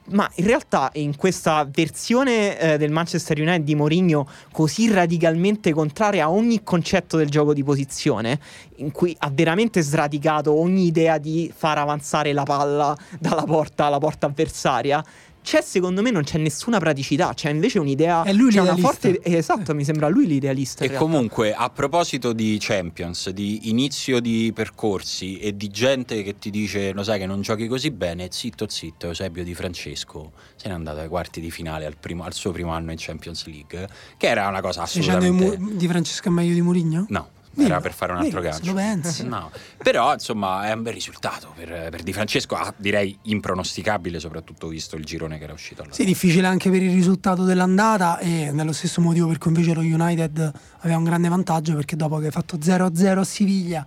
ma 0.09 0.29
in 0.35 0.45
realtà 0.45 0.89
in 0.93 1.15
questa 1.15 1.67
versione 1.71 2.59
eh, 2.59 2.77
del 2.77 2.91
Manchester 2.91 3.39
United 3.39 3.63
di 3.63 3.75
Mourinho 3.75 4.27
così 4.51 4.91
radicalmente 4.91 5.71
contraria 5.71 6.25
a 6.25 6.31
ogni 6.31 6.63
concetto 6.63 7.17
del 7.17 7.29
gioco 7.29 7.53
di 7.53 7.63
posizione, 7.63 8.39
in 8.77 8.91
cui 8.91 9.15
ha 9.19 9.29
veramente 9.31 9.81
sradicato 9.81 10.57
ogni 10.57 10.85
idea 10.85 11.17
di 11.17 11.51
far 11.55 11.77
avanzare 11.77 12.33
la 12.33 12.43
palla 12.43 12.97
dalla 13.19 13.43
porta 13.43 13.85
alla 13.85 13.99
porta 13.99 14.25
avversaria, 14.25 15.03
c'è 15.41 15.61
secondo 15.61 16.01
me 16.01 16.11
non 16.11 16.23
c'è 16.23 16.37
nessuna 16.37 16.79
praticità, 16.79 17.33
c'è 17.33 17.49
invece 17.49 17.79
un'idea. 17.79 18.23
È 18.23 18.33
lui 18.33 18.51
l'idealista. 18.51 18.81
Forte, 18.81 19.19
esatto, 19.23 19.73
mi 19.73 19.83
sembra 19.83 20.07
lui 20.07 20.27
l'idealista. 20.27 20.83
E 20.83 20.91
comunque, 20.93 21.53
a 21.53 21.69
proposito 21.69 22.33
di 22.33 22.57
Champions, 22.59 23.29
di 23.29 23.69
inizio 23.69 24.19
di 24.19 24.51
percorsi 24.53 25.39
e 25.39 25.55
di 25.55 25.69
gente 25.69 26.23
che 26.23 26.37
ti 26.37 26.49
dice, 26.49 26.91
lo 26.93 27.03
sai 27.03 27.19
che 27.19 27.25
non 27.25 27.41
giochi 27.41 27.67
così 27.67 27.91
bene, 27.91 28.27
zitto 28.31 28.67
zitto, 28.69 29.07
Eusebio 29.07 29.43
Di 29.43 29.53
Francesco 29.53 30.31
se 30.55 30.67
n'è 30.67 30.73
andato 30.73 30.99
ai 30.99 31.07
quarti 31.07 31.41
di 31.41 31.49
finale 31.49 31.85
al, 31.85 31.95
primo, 31.99 32.23
al 32.23 32.33
suo 32.33 32.51
primo 32.51 32.71
anno 32.71 32.91
in 32.91 32.97
Champions 32.99 33.45
League, 33.47 33.87
che 34.17 34.27
era 34.27 34.47
una 34.47 34.61
cosa 34.61 34.83
assolutamente... 34.83 35.57
Di 35.59 35.87
Francesco 35.87 36.27
è 36.27 36.31
meglio 36.31 36.53
di 36.53 36.61
Mourinho? 36.61 37.05
No 37.09 37.39
era 37.57 37.81
per 37.81 37.93
fare 37.93 38.13
un 38.13 38.19
altro 38.19 38.39
Dillo, 38.39 38.51
gancio. 38.51 38.65
lo 38.67 38.73
pensi. 38.73 39.25
No. 39.25 39.51
Però 39.77 40.13
insomma 40.13 40.67
è 40.67 40.73
un 40.73 40.83
bel 40.83 40.93
risultato 40.93 41.51
per, 41.55 41.89
per 41.89 42.01
Di 42.01 42.13
Francesco, 42.13 42.55
ah, 42.55 42.73
direi 42.77 43.17
impronosticabile, 43.23 44.19
soprattutto 44.19 44.67
visto 44.67 44.95
il 44.95 45.03
girone 45.03 45.37
che 45.37 45.43
era 45.43 45.53
uscito. 45.53 45.81
Allora. 45.81 45.95
Sì, 45.95 46.05
difficile 46.05 46.47
anche 46.47 46.69
per 46.69 46.81
il 46.81 46.93
risultato 46.93 47.43
dell'andata 47.43 48.19
e 48.19 48.51
nello 48.51 48.71
stesso 48.71 49.01
motivo 49.01 49.27
per 49.27 49.37
cui 49.37 49.51
invece 49.51 49.73
lo 49.73 49.81
United 49.81 50.51
aveva 50.79 50.97
un 50.97 51.03
grande 51.03 51.27
vantaggio 51.27 51.75
perché 51.75 51.95
dopo 51.95 52.17
che 52.19 52.27
ha 52.27 52.31
fatto 52.31 52.57
0-0 52.57 53.17
a 53.17 53.23
Siviglia. 53.23 53.85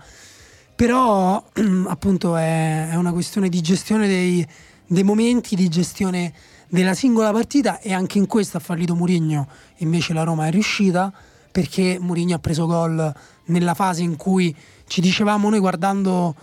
Però 0.74 1.42
appunto 1.88 2.36
è, 2.36 2.90
è 2.90 2.94
una 2.96 3.12
questione 3.12 3.48
di 3.48 3.60
gestione 3.60 4.06
dei, 4.06 4.46
dei 4.86 5.04
momenti, 5.04 5.56
di 5.56 5.68
gestione 5.68 6.32
della 6.68 6.94
singola 6.94 7.30
partita 7.30 7.80
e 7.80 7.92
anche 7.92 8.18
in 8.18 8.26
questo 8.26 8.56
ha 8.56 8.60
fallito 8.60 8.94
Mourinho, 8.94 9.46
invece 9.76 10.12
la 10.12 10.24
Roma 10.24 10.48
è 10.48 10.50
riuscita 10.50 11.12
perché 11.54 11.98
Mourinho 12.00 12.34
ha 12.34 12.40
preso 12.40 12.66
gol 12.66 13.14
nella 13.44 13.74
fase 13.74 14.02
in 14.02 14.16
cui 14.16 14.52
ci 14.88 15.00
dicevamo 15.00 15.48
noi 15.48 15.60
guardando, 15.60 16.34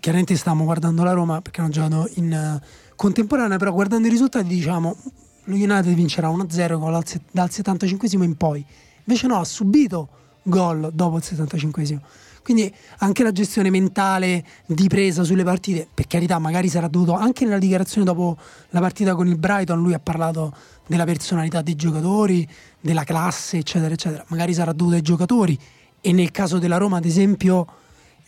chiaramente 0.00 0.34
stavamo 0.34 0.64
guardando 0.64 1.04
la 1.04 1.12
Roma 1.12 1.40
perché 1.40 1.60
hanno 1.60 1.70
giocato 1.70 2.10
in 2.14 2.32
eh, 2.32 2.60
contemporanea, 2.96 3.58
però 3.58 3.70
guardando 3.70 4.08
i 4.08 4.10
risultati 4.10 4.48
diciamo 4.48 4.96
lo 5.44 5.54
United 5.54 5.94
vincerà 5.94 6.28
1-0 6.30 6.78
gol 6.80 7.00
dal 7.30 7.48
75 7.48 8.24
in 8.24 8.36
poi. 8.36 8.66
Invece 9.04 9.28
no, 9.28 9.38
ha 9.38 9.44
subito 9.44 10.08
gol 10.42 10.90
dopo 10.92 11.18
il 11.18 11.22
75 11.22 12.00
quindi 12.46 12.72
anche 12.98 13.24
la 13.24 13.32
gestione 13.32 13.70
mentale 13.70 14.44
di 14.66 14.86
presa 14.86 15.24
sulle 15.24 15.42
partite, 15.42 15.88
per 15.92 16.06
carità, 16.06 16.38
magari 16.38 16.68
sarà 16.68 16.86
dovuto 16.86 17.14
anche 17.14 17.44
nella 17.44 17.58
dichiarazione 17.58 18.04
dopo 18.04 18.38
la 18.68 18.78
partita 18.78 19.16
con 19.16 19.26
il 19.26 19.36
Brighton, 19.36 19.82
lui 19.82 19.94
ha 19.94 19.98
parlato 19.98 20.54
della 20.86 21.02
personalità 21.02 21.60
dei 21.60 21.74
giocatori, 21.74 22.48
della 22.80 23.02
classe, 23.02 23.56
eccetera, 23.58 23.92
eccetera. 23.92 24.24
Magari 24.28 24.54
sarà 24.54 24.72
dovuto 24.72 24.94
ai 24.94 25.02
giocatori 25.02 25.58
e 26.00 26.12
nel 26.12 26.30
caso 26.30 26.60
della 26.60 26.76
Roma, 26.76 26.98
ad 26.98 27.04
esempio, 27.04 27.66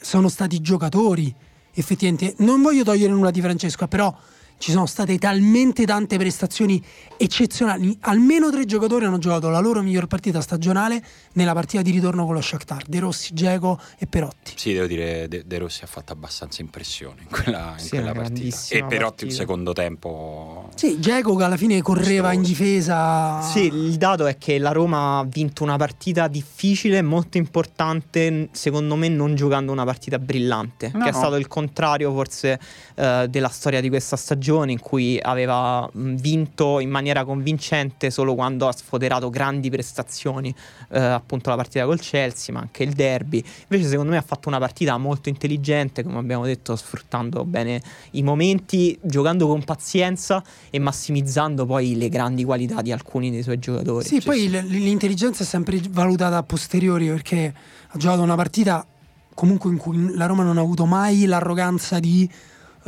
sono 0.00 0.28
stati 0.28 0.60
giocatori. 0.60 1.32
Effettivamente, 1.72 2.34
non 2.38 2.60
voglio 2.60 2.82
togliere 2.82 3.12
nulla 3.12 3.30
di 3.30 3.40
Francesco, 3.40 3.86
però 3.86 4.12
ci 4.58 4.72
sono 4.72 4.86
state 4.86 5.18
talmente 5.18 5.84
tante 5.84 6.18
prestazioni 6.18 6.82
eccezionali. 7.16 7.96
Almeno 8.00 8.50
tre 8.50 8.64
giocatori 8.64 9.04
hanno 9.04 9.18
giocato 9.18 9.48
la 9.48 9.60
loro 9.60 9.82
miglior 9.82 10.06
partita 10.06 10.40
stagionale 10.40 11.02
nella 11.34 11.52
partita 11.52 11.80
di 11.80 11.92
ritorno 11.92 12.24
con 12.26 12.34
lo 12.34 12.40
Shakhtar, 12.40 12.84
De 12.86 12.98
Rossi, 12.98 13.34
Geco 13.34 13.80
e 13.98 14.06
Perotti. 14.06 14.52
Sì, 14.56 14.72
devo 14.72 14.86
dire, 14.86 15.28
De, 15.28 15.44
De 15.46 15.58
Rossi 15.58 15.84
ha 15.84 15.86
fatto 15.86 16.12
abbastanza 16.12 16.60
impressione 16.60 17.22
in 17.22 17.28
quella, 17.28 17.74
in 17.78 17.84
Sì, 17.84 17.90
quella 17.90 18.12
partita. 18.12 18.56
E 18.70 18.84
Perotti 18.84 19.24
il 19.26 19.32
secondo 19.32 19.72
tempo... 19.72 20.68
Sì, 20.74 20.98
Geco 20.98 21.36
che 21.36 21.44
alla 21.44 21.56
fine 21.56 21.80
correva 21.80 22.32
in 22.32 22.42
difesa. 22.42 23.40
Sì, 23.42 23.66
il 23.66 23.96
dato 23.96 24.26
è 24.26 24.36
che 24.38 24.58
la 24.58 24.72
Roma 24.72 25.18
ha 25.20 25.24
vinto 25.24 25.62
una 25.62 25.76
partita 25.76 26.26
difficile, 26.26 27.00
molto 27.02 27.38
importante, 27.38 28.48
secondo 28.52 28.96
me 28.96 29.08
non 29.08 29.34
giocando 29.36 29.70
una 29.70 29.84
partita 29.84 30.18
brillante, 30.18 30.90
No, 30.92 31.04
che 31.04 31.10
è 31.10 31.12
no. 31.12 31.18
stato 31.18 31.36
il 31.36 31.46
contrario 31.46 32.12
forse 32.12 32.58
eh, 32.96 33.26
della 33.30 33.48
storia 33.48 33.80
di 33.80 33.88
questa 33.88 34.16
stagione 34.16 34.46
in 34.48 34.80
cui 34.80 35.18
aveva 35.20 35.88
vinto 35.92 36.80
in 36.80 36.90
maniera 36.90 37.24
convincente 37.24 38.10
solo 38.10 38.34
quando 38.34 38.66
ha 38.66 38.72
sfoderato 38.72 39.30
grandi 39.30 39.70
prestazioni, 39.70 40.54
eh, 40.90 40.98
appunto 40.98 41.50
la 41.50 41.56
partita 41.56 41.84
col 41.84 42.00
Chelsea, 42.00 42.54
ma 42.54 42.60
anche 42.60 42.82
il 42.82 42.92
derby. 42.92 43.42
Invece 43.68 43.88
secondo 43.88 44.12
me 44.12 44.16
ha 44.16 44.22
fatto 44.22 44.48
una 44.48 44.58
partita 44.58 44.96
molto 44.96 45.28
intelligente, 45.28 46.02
come 46.02 46.18
abbiamo 46.18 46.44
detto, 46.44 46.74
sfruttando 46.76 47.44
bene 47.44 47.80
i 48.12 48.22
momenti, 48.22 48.98
giocando 49.02 49.46
con 49.46 49.62
pazienza 49.64 50.42
e 50.70 50.78
massimizzando 50.78 51.66
poi 51.66 51.96
le 51.96 52.08
grandi 52.08 52.44
qualità 52.44 52.82
di 52.82 52.92
alcuni 52.92 53.30
dei 53.30 53.42
suoi 53.42 53.58
giocatori. 53.58 54.06
Sì, 54.06 54.20
poi 54.20 54.48
l- 54.48 54.66
l'intelligenza 54.66 55.42
è 55.42 55.46
sempre 55.46 55.80
valutata 55.90 56.36
a 56.38 56.42
posteriori 56.42 57.06
perché 57.08 57.54
ha 57.88 57.98
giocato 57.98 58.22
una 58.22 58.34
partita 58.34 58.86
comunque 59.34 59.70
in 59.70 59.76
cui 59.76 60.14
la 60.16 60.26
Roma 60.26 60.42
non 60.42 60.58
ha 60.58 60.60
avuto 60.60 60.84
mai 60.84 61.24
l'arroganza 61.24 62.00
di 62.00 62.28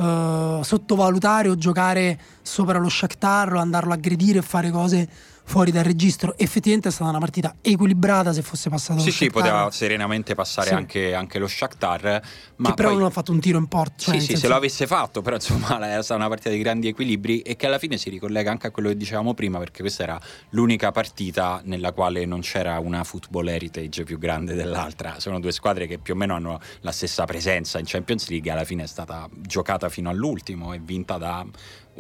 eh, 0.00 0.60
sottovalutare 0.64 1.48
o 1.48 1.56
giocare 1.56 2.18
sopra 2.42 2.78
lo 2.78 2.88
Shakhtar 2.88 3.54
o 3.54 3.58
andarlo 3.58 3.92
a 3.92 3.94
aggredire 3.94 4.38
e 4.38 4.42
fare 4.42 4.70
cose 4.70 5.08
fuori 5.50 5.72
dal 5.72 5.82
registro. 5.82 6.38
Effettivamente 6.38 6.90
è 6.90 6.92
stata 6.92 7.10
una 7.10 7.18
partita 7.18 7.56
equilibrata 7.60 8.32
se 8.32 8.40
fosse 8.40 8.70
passato 8.70 9.00
Sì, 9.00 9.10
sì, 9.10 9.30
poteva 9.30 9.68
serenamente 9.72 10.36
passare 10.36 10.68
Sì. 10.68 10.74
anche, 10.74 11.12
anche 11.12 11.40
lo 11.40 11.48
Shakhtar, 11.48 12.22
ma 12.56 12.68
che 12.68 12.74
però 12.74 12.90
poi... 12.90 12.98
non 12.98 13.06
ha 13.08 13.10
fatto 13.10 13.32
un 13.32 13.40
tiro 13.40 13.58
in 13.58 13.66
porta. 13.66 13.94
Cioè, 13.96 14.14
sì, 14.14 14.20
sì, 14.20 14.26
senso- 14.26 14.42
se 14.42 14.48
lo 14.48 14.54
avesse 14.54 14.86
fatto, 14.86 15.22
però 15.22 15.34
insomma 15.34 15.76
era 15.90 16.02
stata 16.02 16.20
una 16.20 16.28
partita 16.28 16.50
di 16.50 16.58
grandi 16.58 16.86
equilibri 16.86 17.40
e 17.40 17.56
che 17.56 17.66
alla 17.66 17.80
fine 17.80 17.96
si 17.96 18.10
ricollega 18.10 18.48
anche 18.52 18.68
a 18.68 18.70
quello 18.70 18.90
che 18.90 18.96
dicevamo 18.96 19.34
prima, 19.34 19.58
perché 19.58 19.80
questa 19.80 20.04
era 20.04 20.20
l'unica 20.50 20.92
partita 20.92 21.60
nella 21.64 21.90
quale 21.90 22.24
non 22.26 22.42
c'era 22.42 22.78
una 22.78 23.02
football 23.02 23.48
heritage 23.48 24.04
più 24.04 24.18
grande 24.18 24.54
dell'altra. 24.54 25.18
Sono 25.18 25.40
due 25.40 25.50
squadre 25.50 25.88
che 25.88 25.98
più 25.98 26.14
o 26.14 26.16
meno 26.16 26.36
hanno 26.36 26.60
la 26.82 26.92
stessa 26.92 27.24
presenza 27.24 27.80
in 27.80 27.86
Champions 27.88 28.28
League, 28.28 28.48
alla 28.52 28.64
fine 28.64 28.84
è 28.84 28.86
stata 28.86 29.28
giocata 29.32 29.88
fino 29.88 30.10
all'ultimo 30.10 30.72
e 30.72 30.78
vinta 30.78 31.18
da 31.18 31.44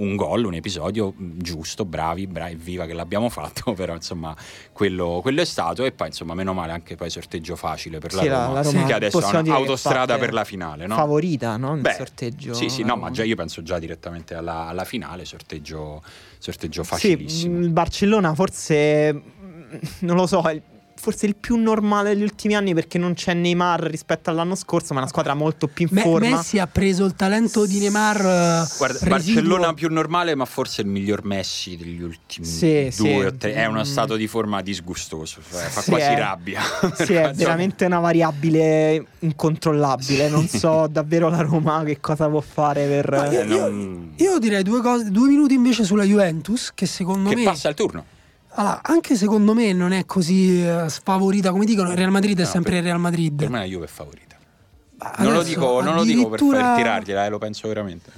un 0.00 0.16
gol, 0.16 0.44
un 0.44 0.54
episodio 0.54 1.12
mh, 1.16 1.38
giusto, 1.38 1.84
bravi, 1.84 2.26
bravi, 2.26 2.54
viva 2.54 2.86
che 2.86 2.92
l'abbiamo 2.92 3.28
fatto, 3.28 3.72
però 3.74 3.94
insomma 3.94 4.34
quello, 4.72 5.20
quello 5.22 5.40
è 5.40 5.44
stato 5.44 5.84
e 5.84 5.92
poi 5.92 6.08
insomma 6.08 6.34
meno 6.34 6.52
male 6.52 6.72
anche 6.72 6.96
poi 6.96 7.10
sorteggio 7.10 7.56
facile 7.56 7.98
per 7.98 8.14
la 8.14 8.22
Sì, 8.22 8.28
Roma, 8.28 8.52
la- 8.52 8.62
Roma 8.62 8.84
che 8.84 8.92
adesso 8.94 9.18
ha 9.18 9.38
un'autostrada 9.38 10.18
per 10.18 10.32
la 10.32 10.44
finale, 10.44 10.86
no? 10.86 10.94
Favorita, 10.94 11.56
no? 11.56 11.74
Il 11.74 11.82
Beh, 11.82 11.92
sorteggio. 11.92 12.52
Sì, 12.54 12.68
sì, 12.68 12.82
no, 12.82 12.96
ma 12.96 13.10
già 13.10 13.24
io 13.24 13.36
penso 13.36 13.62
già 13.62 13.78
direttamente 13.78 14.34
alla, 14.34 14.66
alla 14.66 14.84
finale, 14.84 15.24
sorteggio, 15.24 16.02
sorteggio 16.38 16.82
Sì, 16.82 16.88
facilissimo. 16.88 17.58
il 17.60 17.70
Barcellona 17.70 18.34
forse 18.34 19.12
mm, 19.12 19.74
non 20.00 20.16
lo 20.16 20.26
so, 20.26 20.42
forse 21.00 21.26
il 21.26 21.34
più 21.36 21.56
normale 21.56 22.12
degli 22.14 22.22
ultimi 22.22 22.54
anni 22.54 22.74
perché 22.74 22.98
non 22.98 23.14
c'è 23.14 23.32
Neymar 23.34 23.80
rispetto 23.80 24.28
all'anno 24.30 24.54
scorso, 24.54 24.88
ma 24.92 24.98
è 25.00 25.02
una 25.02 25.08
squadra 25.10 25.34
molto 25.34 25.66
più 25.66 25.86
in 25.88 25.94
Me- 25.94 26.02
forma. 26.02 26.36
Messi 26.36 26.58
ha 26.58 26.66
preso 26.66 27.04
il 27.06 27.14
talento 27.14 27.64
di 27.66 27.78
Neymar. 27.78 28.16
eh, 28.16 28.74
Guarda, 28.76 28.98
residuo. 29.00 29.08
Barcellona 29.42 29.74
più 29.74 29.88
normale, 29.90 30.34
ma 30.34 30.44
forse 30.44 30.82
il 30.82 30.88
miglior 30.88 31.24
Messi 31.24 31.76
degli 31.76 32.02
ultimi 32.02 32.46
Sì, 32.46 32.92
due 32.96 33.20
sì. 33.20 33.24
o 33.24 33.34
tre. 33.34 33.54
È 33.54 33.64
uno 33.66 33.80
Mm. 33.80 33.84
stato 33.84 34.16
di 34.16 34.26
forma 34.26 34.60
disgustoso, 34.62 35.40
cioè, 35.50 35.62
fa 35.68 35.80
Sì, 35.80 35.90
quasi 35.90 36.04
è- 36.10 36.18
rabbia. 36.18 36.60
Sì, 36.94 37.14
è 37.14 37.32
veramente 37.34 37.84
una 37.86 38.00
variabile 38.00 39.04
incontrollabile. 39.20 40.28
Non 40.28 40.46
so 40.48 40.86
davvero 40.90 41.28
la 41.28 41.40
Roma 41.40 41.82
che 41.84 41.98
cosa 42.00 42.28
può 42.28 42.40
fare 42.40 42.86
per. 42.86 43.28
Io, 43.32 43.40
Eh, 43.40 43.46
io- 43.46 44.08
io 44.16 44.38
direi 44.38 44.62
due, 44.62 44.80
cose, 44.82 45.10
due 45.10 45.28
minuti 45.28 45.54
invece 45.54 45.84
sulla 45.84 46.04
Juventus, 46.04 46.72
che 46.74 46.86
secondo 46.86 47.28
Che 47.30 47.36
me. 47.36 47.44
passa 47.44 47.68
il 47.68 47.74
turno. 47.74 48.04
Allora, 48.54 48.80
anche 48.82 49.16
secondo 49.16 49.54
me 49.54 49.72
non 49.72 49.92
è 49.92 50.04
così 50.06 50.62
eh, 50.64 50.88
sfavorita 50.88 51.50
come 51.52 51.64
dicono. 51.64 51.90
Il 51.90 51.96
Real 51.96 52.10
Madrid 52.10 52.38
è 52.38 52.42
No, 52.42 52.48
sempre 52.48 52.70
per- 52.72 52.80
il 52.80 52.86
Real 52.86 53.00
Madrid. 53.00 53.34
Per 53.36 53.48
me 53.50 53.58
la 53.58 53.64
Juve 53.64 53.84
è 53.84 53.88
favorita. 53.88 54.36
Ma 54.98 55.14
Non 55.18 55.32
lo, 55.32 55.38
adesso 55.40 55.54
dico, 55.54 55.80
non 55.82 55.94
lo 55.94 56.04
dico 56.04 56.28
per 56.28 56.40
addirittura- 56.40 56.60
far 56.60 56.76
tirargliela, 56.76 57.24
eh, 57.26 57.28
lo 57.30 57.38
penso 57.38 57.68
veramente. 57.68 58.10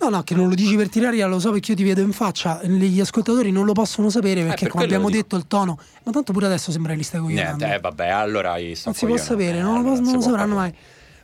No, 0.00 0.10
no, 0.10 0.22
che 0.22 0.34
non 0.36 0.48
lo 0.48 0.54
dici 0.54 0.76
per 0.76 0.88
tirare, 0.88 1.20
lo 1.26 1.40
so 1.40 1.50
perché 1.50 1.72
io 1.72 1.76
ti 1.76 1.82
vedo 1.82 2.00
in 2.02 2.12
faccia. 2.12 2.60
Gli 2.62 3.00
ascoltatori 3.00 3.50
non 3.50 3.64
lo 3.64 3.72
possono 3.72 4.10
sapere 4.10 4.42
perché, 4.44 4.54
Eh, 4.60 4.62
per 4.64 4.68
come 4.70 4.84
abbiamo 4.84 5.08
lo 5.08 5.10
detto, 5.10 5.34
il 5.34 5.48
tono. 5.48 5.76
Ma 6.04 6.12
tanto 6.12 6.32
pure 6.32 6.46
adesso 6.46 6.70
sembra 6.70 6.92
che 6.92 6.98
li 6.98 7.02
stai 7.04 7.20
cogliendo. 7.20 7.56
Niente, 7.56 7.74
eh, 7.74 7.80
vabbè, 7.80 8.08
allora 8.08 8.60
gli 8.60 8.76
sto 8.76 8.90
non 8.90 8.94
si 8.98 9.06
può 9.06 9.16
sapere, 9.16 9.58
Eh, 9.58 9.62
non, 9.62 9.72
lo, 9.72 9.78
allora 9.80 9.94
pos- 9.96 10.04
non 10.06 10.14
lo 10.14 10.20
sapranno 10.20 10.54
mai. 10.54 10.72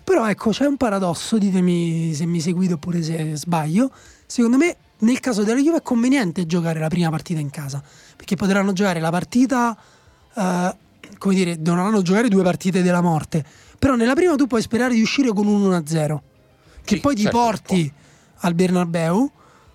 Però 0.02 0.28
ecco, 0.28 0.50
c'è 0.50 0.64
un 0.66 0.76
paradosso, 0.76 1.38
ditemi 1.38 2.12
se 2.14 2.26
mi 2.26 2.40
seguite 2.40 2.72
oppure 2.72 3.00
se 3.02 3.36
sbaglio. 3.36 3.92
Secondo 4.26 4.56
me, 4.56 4.76
nel 4.98 5.20
caso 5.20 5.44
della 5.44 5.60
Juve 5.60 5.76
è 5.76 5.82
conveniente 5.82 6.44
giocare 6.44 6.80
la 6.80 6.88
prima 6.88 7.10
partita 7.10 7.38
in 7.38 7.50
casa, 7.50 7.80
perché 8.24 8.36
potranno 8.36 8.72
giocare 8.72 9.00
la 9.00 9.10
partita, 9.10 9.76
eh, 10.34 10.76
come 11.18 11.34
dire, 11.34 11.60
dovranno 11.60 12.00
giocare 12.00 12.28
due 12.28 12.42
partite 12.42 12.82
della 12.82 13.02
morte. 13.02 13.44
Però 13.78 13.96
nella 13.96 14.14
prima 14.14 14.34
tu 14.34 14.46
puoi 14.46 14.62
sperare 14.62 14.94
di 14.94 15.02
uscire 15.02 15.28
con 15.28 15.46
un 15.46 15.62
1-0, 15.70 16.20
che 16.82 16.94
Sì, 16.96 17.00
poi 17.00 17.14
ti 17.14 17.22
certo, 17.22 17.38
porti 17.38 17.92
al 18.38 18.54
Bernabeu 18.54 19.30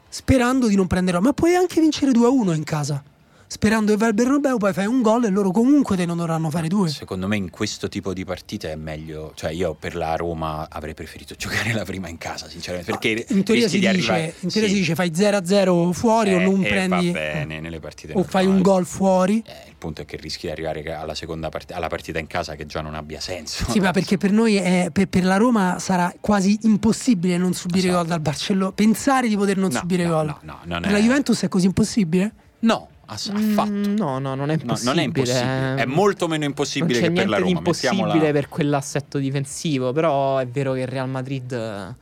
sperando 0.10 0.68
di 0.68 0.76
non 0.76 0.88
prendere, 0.88 1.20
ma 1.20 1.32
puoi 1.32 1.54
anche 1.54 1.80
vincere 1.80 2.12
2-1 2.12 2.56
in 2.56 2.64
casa. 2.64 3.04
Sperando 3.52 3.92
che 3.94 3.98
vai 3.98 4.10
al 4.10 4.14
Bernabeu, 4.14 4.58
poi 4.60 4.74
fai 4.74 4.86
un 4.86 5.02
gol 5.02 5.26
e 5.26 5.30
loro 5.30 5.50
comunque 5.50 5.96
te 5.96 6.06
non 6.06 6.18
dovranno 6.18 6.52
fare 6.52 6.68
due. 6.68 6.88
Secondo 6.90 7.28
me 7.28 7.36
in 7.36 7.50
questo 7.50 7.90
tipo 7.90 8.14
di 8.14 8.24
partite 8.24 8.72
è 8.72 8.76
meglio, 8.76 9.32
cioè 9.34 9.50
io 9.50 9.74
per 9.74 9.96
la 9.96 10.16
Roma 10.16 10.68
avrei 10.70 10.94
preferito 10.94 11.34
giocare 11.36 11.74
la 11.74 11.84
prima 11.84 12.10
in 12.10 12.20
casa, 12.20 12.48
sinceramente, 12.48 12.92
perché 12.92 13.26
in 13.30 13.42
teoria, 13.44 13.68
si 13.68 13.80
di 13.80 13.88
dice, 13.88 13.90
arrivare- 14.12 14.36
in 14.42 14.50
teoria 14.50 14.70
sì, 14.70 14.76
si 14.76 14.80
dice 14.82 14.94
fai 14.94 15.10
0-0 15.10 15.92
fuori 15.94 16.36
o 16.36 16.40
eh, 16.40 16.44
non 16.44 16.64
eh, 16.64 16.68
prendi 16.70 17.06
va 17.08 17.12
bene 17.12 17.60
nelle 17.60 17.80
partite 17.80 18.14
o 18.14 18.22
fai 18.22 18.46
un 18.46 18.58
normali. 18.58 18.72
gol 18.76 18.86
fuori. 18.86 19.44
Eh, 19.44 19.70
il 19.70 19.76
punto 19.80 20.02
è 20.04 20.06
che 20.06 20.18
rischi 20.18 20.46
di 20.46 20.52
arrivare 20.52 20.94
alla 20.94 21.16
seconda 21.16 21.50
partita, 21.50 21.76
alla 21.76 21.88
partita 21.90 22.20
in 22.20 22.28
casa 22.28 22.54
che 22.54 22.68
già 22.68 22.82
non 22.82 22.94
abbia 22.94 23.20
senso. 23.20 23.66
Sì, 23.72 23.80
ma 23.80 23.90
perché 23.90 24.20
per 24.20 24.32
noi 24.32 24.58
è- 24.58 24.90
per, 24.94 25.08
per 25.08 25.24
la 25.24 25.38
Roma 25.38 25.80
sarà 25.80 26.14
quasi 26.20 26.56
impossibile 26.64 27.38
non 27.38 27.54
subire 27.54 27.88
Esatto. 27.88 27.98
gol 27.98 28.08
dal 28.10 28.20
Barcellona, 28.20 28.72
pensare 28.74 29.28
di 29.28 29.36
poter 29.36 29.58
non 29.58 29.72
No, 29.72 29.80
subire 29.80 30.04
no, 30.06 30.10
gol. 30.14 30.26
no, 30.28 30.40
no, 30.44 30.58
non 30.66 30.82
per 30.82 30.92
la 30.92 31.00
Juventus 31.00 31.42
è 31.42 31.48
così 31.48 31.66
impossibile? 31.66 32.32
No, 32.60 32.90
ass- 33.10 33.30
affatto. 33.34 33.70
Mm, 33.72 33.96
No, 33.98 34.20
no, 34.20 34.36
non 34.36 34.50
è 34.50 34.56
No, 34.56 34.62
impossibile. 34.62 34.94
non 34.94 35.00
è 35.00 35.04
impossibile, 35.06 35.76
è 35.76 35.86
molto 35.86 36.28
meno 36.28 36.46
impossibile 36.46 37.00
che 37.00 37.12
per 37.12 37.28
la 37.30 37.38
Roma. 37.38 37.50
impossibile 37.58 38.02
mettiamola- 38.04 38.32
per 38.32 38.50
quell'assetto 38.50 39.18
difensivo, 39.18 39.92
però 39.92 40.38
è 40.38 40.48
vero 40.48 40.74
che 40.74 40.80
il 40.82 40.88
Real 40.88 41.10
Madrid 41.10 41.96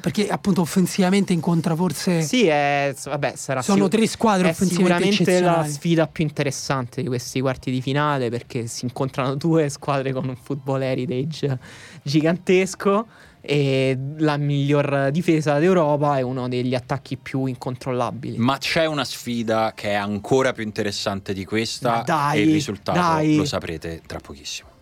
Perché 0.00 0.26
appunto 0.28 0.60
offensivamente 0.60 1.32
incontra 1.32 1.76
forse 1.76 2.20
Sì, 2.22 2.46
è, 2.48 2.92
vabbè, 3.04 3.34
sarà 3.36 3.62
sono 3.62 3.86
tre 3.86 4.08
squadre 4.08 4.48
è 4.48 4.50
offensivamente 4.50 5.12
sicuramente 5.24 5.40
la 5.40 5.64
sfida 5.68 6.08
più 6.08 6.24
interessante 6.24 7.00
di 7.02 7.06
questi 7.06 7.40
quarti 7.40 7.70
di 7.70 7.80
finale 7.80 8.28
perché 8.28 8.66
si 8.66 8.86
incontrano 8.86 9.36
due 9.36 9.68
squadre 9.68 10.12
con 10.12 10.26
un 10.28 10.34
football 10.34 10.82
heritage 10.82 11.58
gigantesco 12.02 13.06
e 13.46 13.98
la 14.18 14.38
miglior 14.38 15.10
difesa 15.12 15.58
d'Europa 15.58 16.16
è 16.16 16.22
uno 16.22 16.48
degli 16.48 16.74
attacchi 16.74 17.18
più 17.18 17.44
incontrollabili. 17.44 18.38
Ma 18.38 18.56
c'è 18.56 18.86
una 18.86 19.04
sfida 19.04 19.72
che 19.74 19.90
è 19.90 19.94
ancora 19.94 20.52
più 20.52 20.62
interessante 20.62 21.34
di 21.34 21.44
questa 21.44 22.02
dai, 22.06 22.38
e 22.38 22.42
il 22.42 22.52
risultato 22.52 22.98
dai. 22.98 23.36
lo 23.36 23.44
saprete 23.44 24.00
tra 24.06 24.18
pochissimo. 24.18 24.72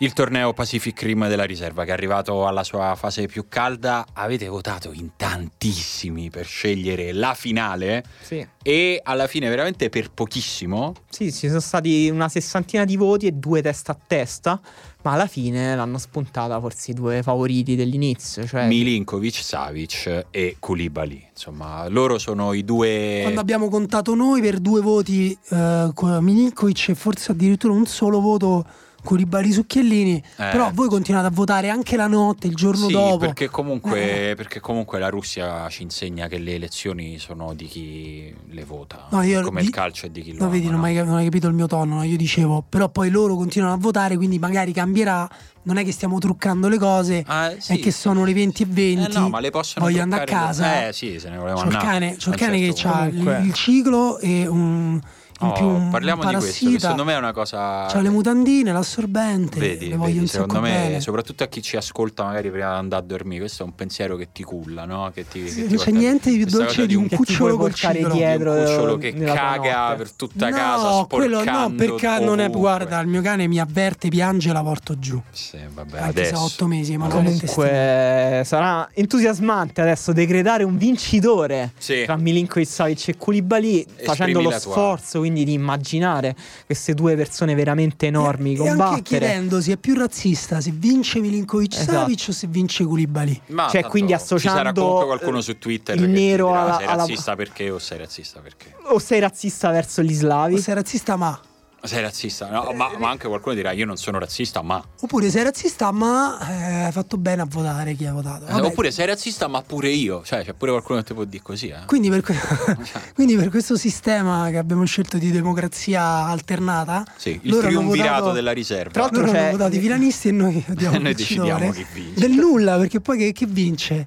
Il 0.00 0.12
torneo 0.12 0.52
Pacific 0.52 1.02
Rim 1.02 1.26
della 1.26 1.42
riserva 1.42 1.82
che 1.82 1.90
è 1.90 1.92
arrivato 1.92 2.46
alla 2.46 2.62
sua 2.62 2.94
fase 2.94 3.26
più 3.26 3.46
calda, 3.48 4.06
avete 4.12 4.46
votato 4.46 4.92
in 4.92 5.10
tantissimi 5.16 6.30
per 6.30 6.46
scegliere 6.46 7.12
la 7.12 7.34
finale 7.34 8.04
Sì. 8.20 8.46
e 8.62 9.00
alla 9.02 9.26
fine 9.26 9.48
veramente 9.48 9.88
per 9.88 10.12
pochissimo 10.12 10.94
Sì, 11.10 11.32
ci 11.32 11.48
sono 11.48 11.58
stati 11.58 12.08
una 12.10 12.28
sessantina 12.28 12.84
di 12.84 12.94
voti 12.94 13.26
e 13.26 13.32
due 13.32 13.60
testa 13.60 13.90
a 13.90 13.98
testa, 14.06 14.60
ma 15.08 15.14
alla 15.14 15.26
fine 15.26 15.74
l'hanno 15.74 15.96
spuntata 15.96 16.60
forse 16.60 16.90
i 16.90 16.94
due 16.94 17.22
favoriti 17.22 17.74
dell'inizio. 17.74 18.46
Cioè, 18.46 18.66
Milinkovic, 18.66 19.36
Savic 19.36 20.26
e 20.30 20.56
Koulibaly. 20.58 21.28
Insomma, 21.30 21.88
loro 21.88 22.18
sono 22.18 22.52
i 22.52 22.62
due 22.62 23.20
Quando 23.22 23.40
abbiamo 23.40 23.70
contato 23.70 24.14
noi 24.14 24.42
per 24.42 24.58
due 24.58 24.82
voti 24.82 25.36
eh, 25.48 25.90
con 25.94 26.22
Milinkovic 26.22 26.90
e 26.90 26.94
forse 26.94 27.32
addirittura 27.32 27.72
un 27.72 27.86
solo 27.86 28.20
voto 28.20 28.66
Curibari 29.02 29.52
su 29.52 29.64
Chiellini, 29.66 30.16
Eh. 30.16 30.22
però 30.50 30.70
voi 30.74 30.88
continuate 30.88 31.28
a 31.28 31.30
votare 31.30 31.68
anche 31.70 31.96
la 31.96 32.08
notte, 32.08 32.46
il 32.46 32.54
giorno 32.54 32.86
Sì, 32.86 32.92
dopo. 32.92 33.18
perché 33.18 33.48
comunque, 33.48 34.30
Eh. 34.30 34.34
perché 34.34 34.60
comunque 34.60 34.98
la 34.98 35.08
Russia 35.08 35.68
ci 35.70 35.82
insegna 35.84 36.26
che 36.26 36.38
le 36.38 36.54
elezioni 36.54 37.18
sono 37.18 37.54
di 37.54 37.66
chi 37.66 38.34
le 38.50 38.64
vota, 38.64 39.06
No, 39.10 39.22
io 39.22 39.40
come 39.42 39.60
di- 39.60 39.66
il 39.68 39.72
calcio 39.72 40.06
è 40.06 40.10
di 40.10 40.20
chi 40.22 40.34
lo 40.34 40.44
No, 40.44 40.50
vedi, 40.50 40.66
non, 40.68 40.80
no? 40.80 40.86
hai, 40.86 40.94
non 40.96 41.14
hai 41.16 41.24
capito 41.24 41.46
il 41.46 41.54
mio 41.54 41.66
tono, 41.66 41.96
no? 41.96 42.02
io 42.02 42.16
dicevo, 42.16 42.64
però 42.68 42.88
poi 42.88 43.08
loro 43.10 43.36
continuano 43.36 43.74
a 43.74 43.78
votare, 43.78 44.16
quindi 44.16 44.38
magari 44.38 44.72
cambierà, 44.72 45.28
non 45.62 45.76
è 45.76 45.84
che 45.84 45.92
stiamo 45.92 46.18
truccando 46.18 46.68
le 46.68 46.78
cose, 46.78 47.22
Ah, 47.26 47.54
sì, 47.58 47.74
è 47.74 47.78
che 47.78 47.92
sono 47.92 48.24
le 48.24 48.32
20 48.32 48.62
e 48.64 48.66
20, 48.68 49.16
Eh 49.16 49.18
no, 49.20 49.28
ma 49.28 49.38
le 49.40 49.50
possono 49.50 49.84
voglio 49.86 50.02
andare 50.02 50.22
a 50.22 50.26
casa. 50.26 50.86
Eh 50.88 50.92
sì, 50.92 51.18
se 51.20 51.30
ne 51.30 51.36
voleva 51.38 51.56
c'ho 51.62 51.68
il 51.68 51.74
andare. 51.76 51.86
cane, 51.86 52.16
c'ho 52.16 52.16
il 52.16 52.26
A 52.26 52.30
un 52.30 52.36
cane 52.36 52.58
che 52.58 52.74
certo 52.74 52.96
ha 52.96 53.06
punto. 53.08 53.30
il, 53.30 53.44
il 53.46 53.52
ciclo 53.54 54.18
e 54.18 54.46
un, 54.46 55.00
in 55.40 55.46
Oh, 55.48 55.52
più 55.52 55.66
un 55.66 55.88
parliamo 55.90 56.24
di 56.24 56.34
questo, 56.34 56.50
che 56.50 56.58
parassita, 56.64 56.80
secondo 56.80 57.04
me 57.04 57.12
è 57.14 57.16
una 57.18 57.32
cosa 57.32 57.86
c'ha 57.88 58.00
le 58.00 58.08
mutandine, 58.10 58.72
l'assorbente, 58.72 59.60
Vedi, 59.60 59.88
le 59.88 59.96
voglio 59.96 60.06
vedi, 60.08 60.18
un 60.20 60.26
secondo 60.26 60.60
me, 60.60 60.70
bene. 60.70 61.00
soprattutto 61.00 61.42
a 61.44 61.46
chi 61.46 61.62
ci 61.62 61.76
ascolta 61.76 62.24
magari 62.24 62.50
prima 62.50 62.70
di 62.72 62.76
andare 62.78 63.02
a 63.02 63.06
dormire, 63.06 63.40
questo 63.40 63.62
è 63.62 63.66
un 63.66 63.74
pensiero 63.74 64.16
che 64.16 64.28
ti 64.32 64.42
culla, 64.42 64.84
no? 64.84 65.10
Che 65.14 65.26
ti, 65.28 65.42
che 65.44 65.48
Sì, 65.50 65.66
ti 65.66 65.74
non 65.74 65.84
c'è 65.84 65.90
niente 65.92 66.30
di 66.30 66.36
più 66.38 66.46
dolce 66.46 66.86
di 66.86 66.94
un 66.96 67.06
che 67.08 67.16
cucciolo 67.16 67.56
col 67.56 67.70
portare 67.70 67.98
ciclo. 67.98 68.14
dietro. 68.14 68.52
di 68.54 68.58
un 68.60 68.66
cucciolo 68.66 68.98
che 68.98 69.12
caga 69.14 69.82
notte. 69.88 69.96
per 69.96 70.12
tutta 70.12 70.48
no, 70.48 70.56
casa, 70.56 71.06
quello 71.08 71.44
no, 71.44 71.72
perché 71.76 72.18
non 72.18 72.40
è, 72.40 72.50
guarda, 72.50 72.98
il 73.00 73.06
mio 73.06 73.22
cane 73.22 73.46
mi 73.46 73.60
avverte, 73.60 74.08
piange 74.08 74.50
e 74.50 74.52
la 74.52 74.62
porto 74.62 74.98
giù. 74.98 75.20
Sì, 75.30 75.58
vabbè, 75.72 75.98
Anche 76.00 76.24
se 76.24 76.28
adesso. 76.30 76.42
8 76.44 76.66
mesi, 76.66 76.96
ma. 76.96 77.06
Comunque 77.08 78.42
sarà 78.44 78.88
entusiasmante 78.92 79.80
adesso 79.80 80.12
decretare 80.12 80.64
un 80.64 80.76
vincitore 80.76 81.72
Sì. 81.78 82.02
tra 82.04 82.16
Milinkovic, 82.16 82.68
Savic 82.68 83.08
e 83.08 83.16
Koulibaly 83.16 83.86
facendo 84.04 84.40
lo 84.40 84.50
sforzo 84.50 85.24
quindi 85.28 85.44
di 85.44 85.52
immaginare 85.52 86.34
queste 86.66 86.94
due 86.94 87.14
persone 87.16 87.54
veramente 87.54 88.06
enormi 88.06 88.54
e 88.54 88.58
anche 88.60 88.68
combattere. 88.68 89.02
chiedendosi 89.02 89.72
è 89.72 89.76
più 89.76 89.94
razzista 89.94 90.60
se 90.60 90.70
vince 90.74 91.20
Milinkovic 91.20 91.74
Esatto. 91.74 91.92
Savic 91.92 92.24
o 92.28 92.32
se 92.32 92.46
vince 92.46 92.84
Koulibaly. 92.84 93.40
Ma 93.48 93.64
Cioè, 93.64 93.72
tanto 93.72 93.88
quindi 93.88 94.12
ci 94.12 94.18
sarà 94.18 94.36
associando, 94.36 94.80
comunque 94.80 95.06
qualcuno 95.06 95.38
eh, 95.38 95.42
su 95.42 95.58
Twitter 95.58 95.96
il 95.96 96.08
nero 96.08 96.46
dirà, 96.48 96.60
alla- 96.62 96.76
sei 96.76 96.86
alla- 96.86 96.96
razzista 96.96 97.36
perché 97.36 97.70
o 97.70 97.78
sei 97.78 97.98
razzista 97.98 98.40
perché? 98.40 98.74
O 98.90 98.98
sei 98.98 99.20
razzista 99.20 99.70
verso 99.70 100.02
gli 100.02 100.12
O 100.12 100.16
slavi? 100.16 100.58
sei 100.58 100.74
razzista 100.74 101.16
ma 101.16 101.38
Sei 101.80 102.02
razzista, 102.02 102.50
no, 102.50 102.72
ma, 102.74 102.90
ma 102.98 103.08
anche 103.08 103.28
qualcuno 103.28 103.54
dirà 103.54 103.70
io 103.70 103.86
non 103.86 103.96
sono 103.96 104.18
razzista, 104.18 104.62
ma 104.62 104.82
oppure 105.00 105.30
sei 105.30 105.44
razzista 105.44 105.90
ma 105.92 106.36
eh, 106.50 106.84
hai 106.86 106.92
fatto 106.92 107.16
bene 107.16 107.42
a 107.42 107.46
votare 107.48 107.94
chi 107.94 108.04
ha 108.04 108.12
votato. 108.12 108.46
Eh, 108.46 108.52
Vabbè, 108.52 108.66
oppure 108.66 108.90
sei 108.90 109.06
razzista, 109.06 109.46
ma 109.46 109.62
pure 109.62 109.88
io, 109.88 110.22
cioè 110.24 110.44
c'è 110.44 110.54
pure 110.54 110.72
qualcuno 110.72 110.98
che 110.98 111.04
ti 111.06 111.14
può 111.14 111.22
dire 111.24 111.42
così, 111.42 111.68
eh. 111.68 111.84
quindi 111.86 112.10
per, 112.10 112.20
que- 112.22 112.34
quindi 113.14 113.36
per 113.36 113.48
questo 113.48 113.76
sistema 113.76 114.50
che 114.50 114.58
abbiamo 114.58 114.84
scelto 114.84 115.18
di 115.18 115.30
democrazia 115.30 116.02
alternata, 116.26 117.04
Sì, 117.16 117.38
il 117.42 117.50
loro 117.50 117.68
hanno 117.68 117.76
triumvirato 117.78 118.12
votato- 118.18 118.32
della 118.32 118.52
riserva. 118.52 118.90
Tra 118.90 119.02
l'altro 119.02 119.20
loro 119.20 119.32
c'è- 119.32 119.38
hanno 119.38 119.50
votato 119.52 119.76
i 119.76 119.78
filanisti 119.80 120.28
e 120.28 120.32
noi 120.32 120.64
E 120.78 120.98
noi 120.98 121.14
decidiamo 121.14 121.70
chi 121.70 121.86
vince. 121.92 122.20
Del 122.20 122.32
nulla, 122.32 122.76
perché 122.76 123.00
poi 123.00 123.18
che, 123.18 123.32
che 123.32 123.46
vince? 123.46 124.06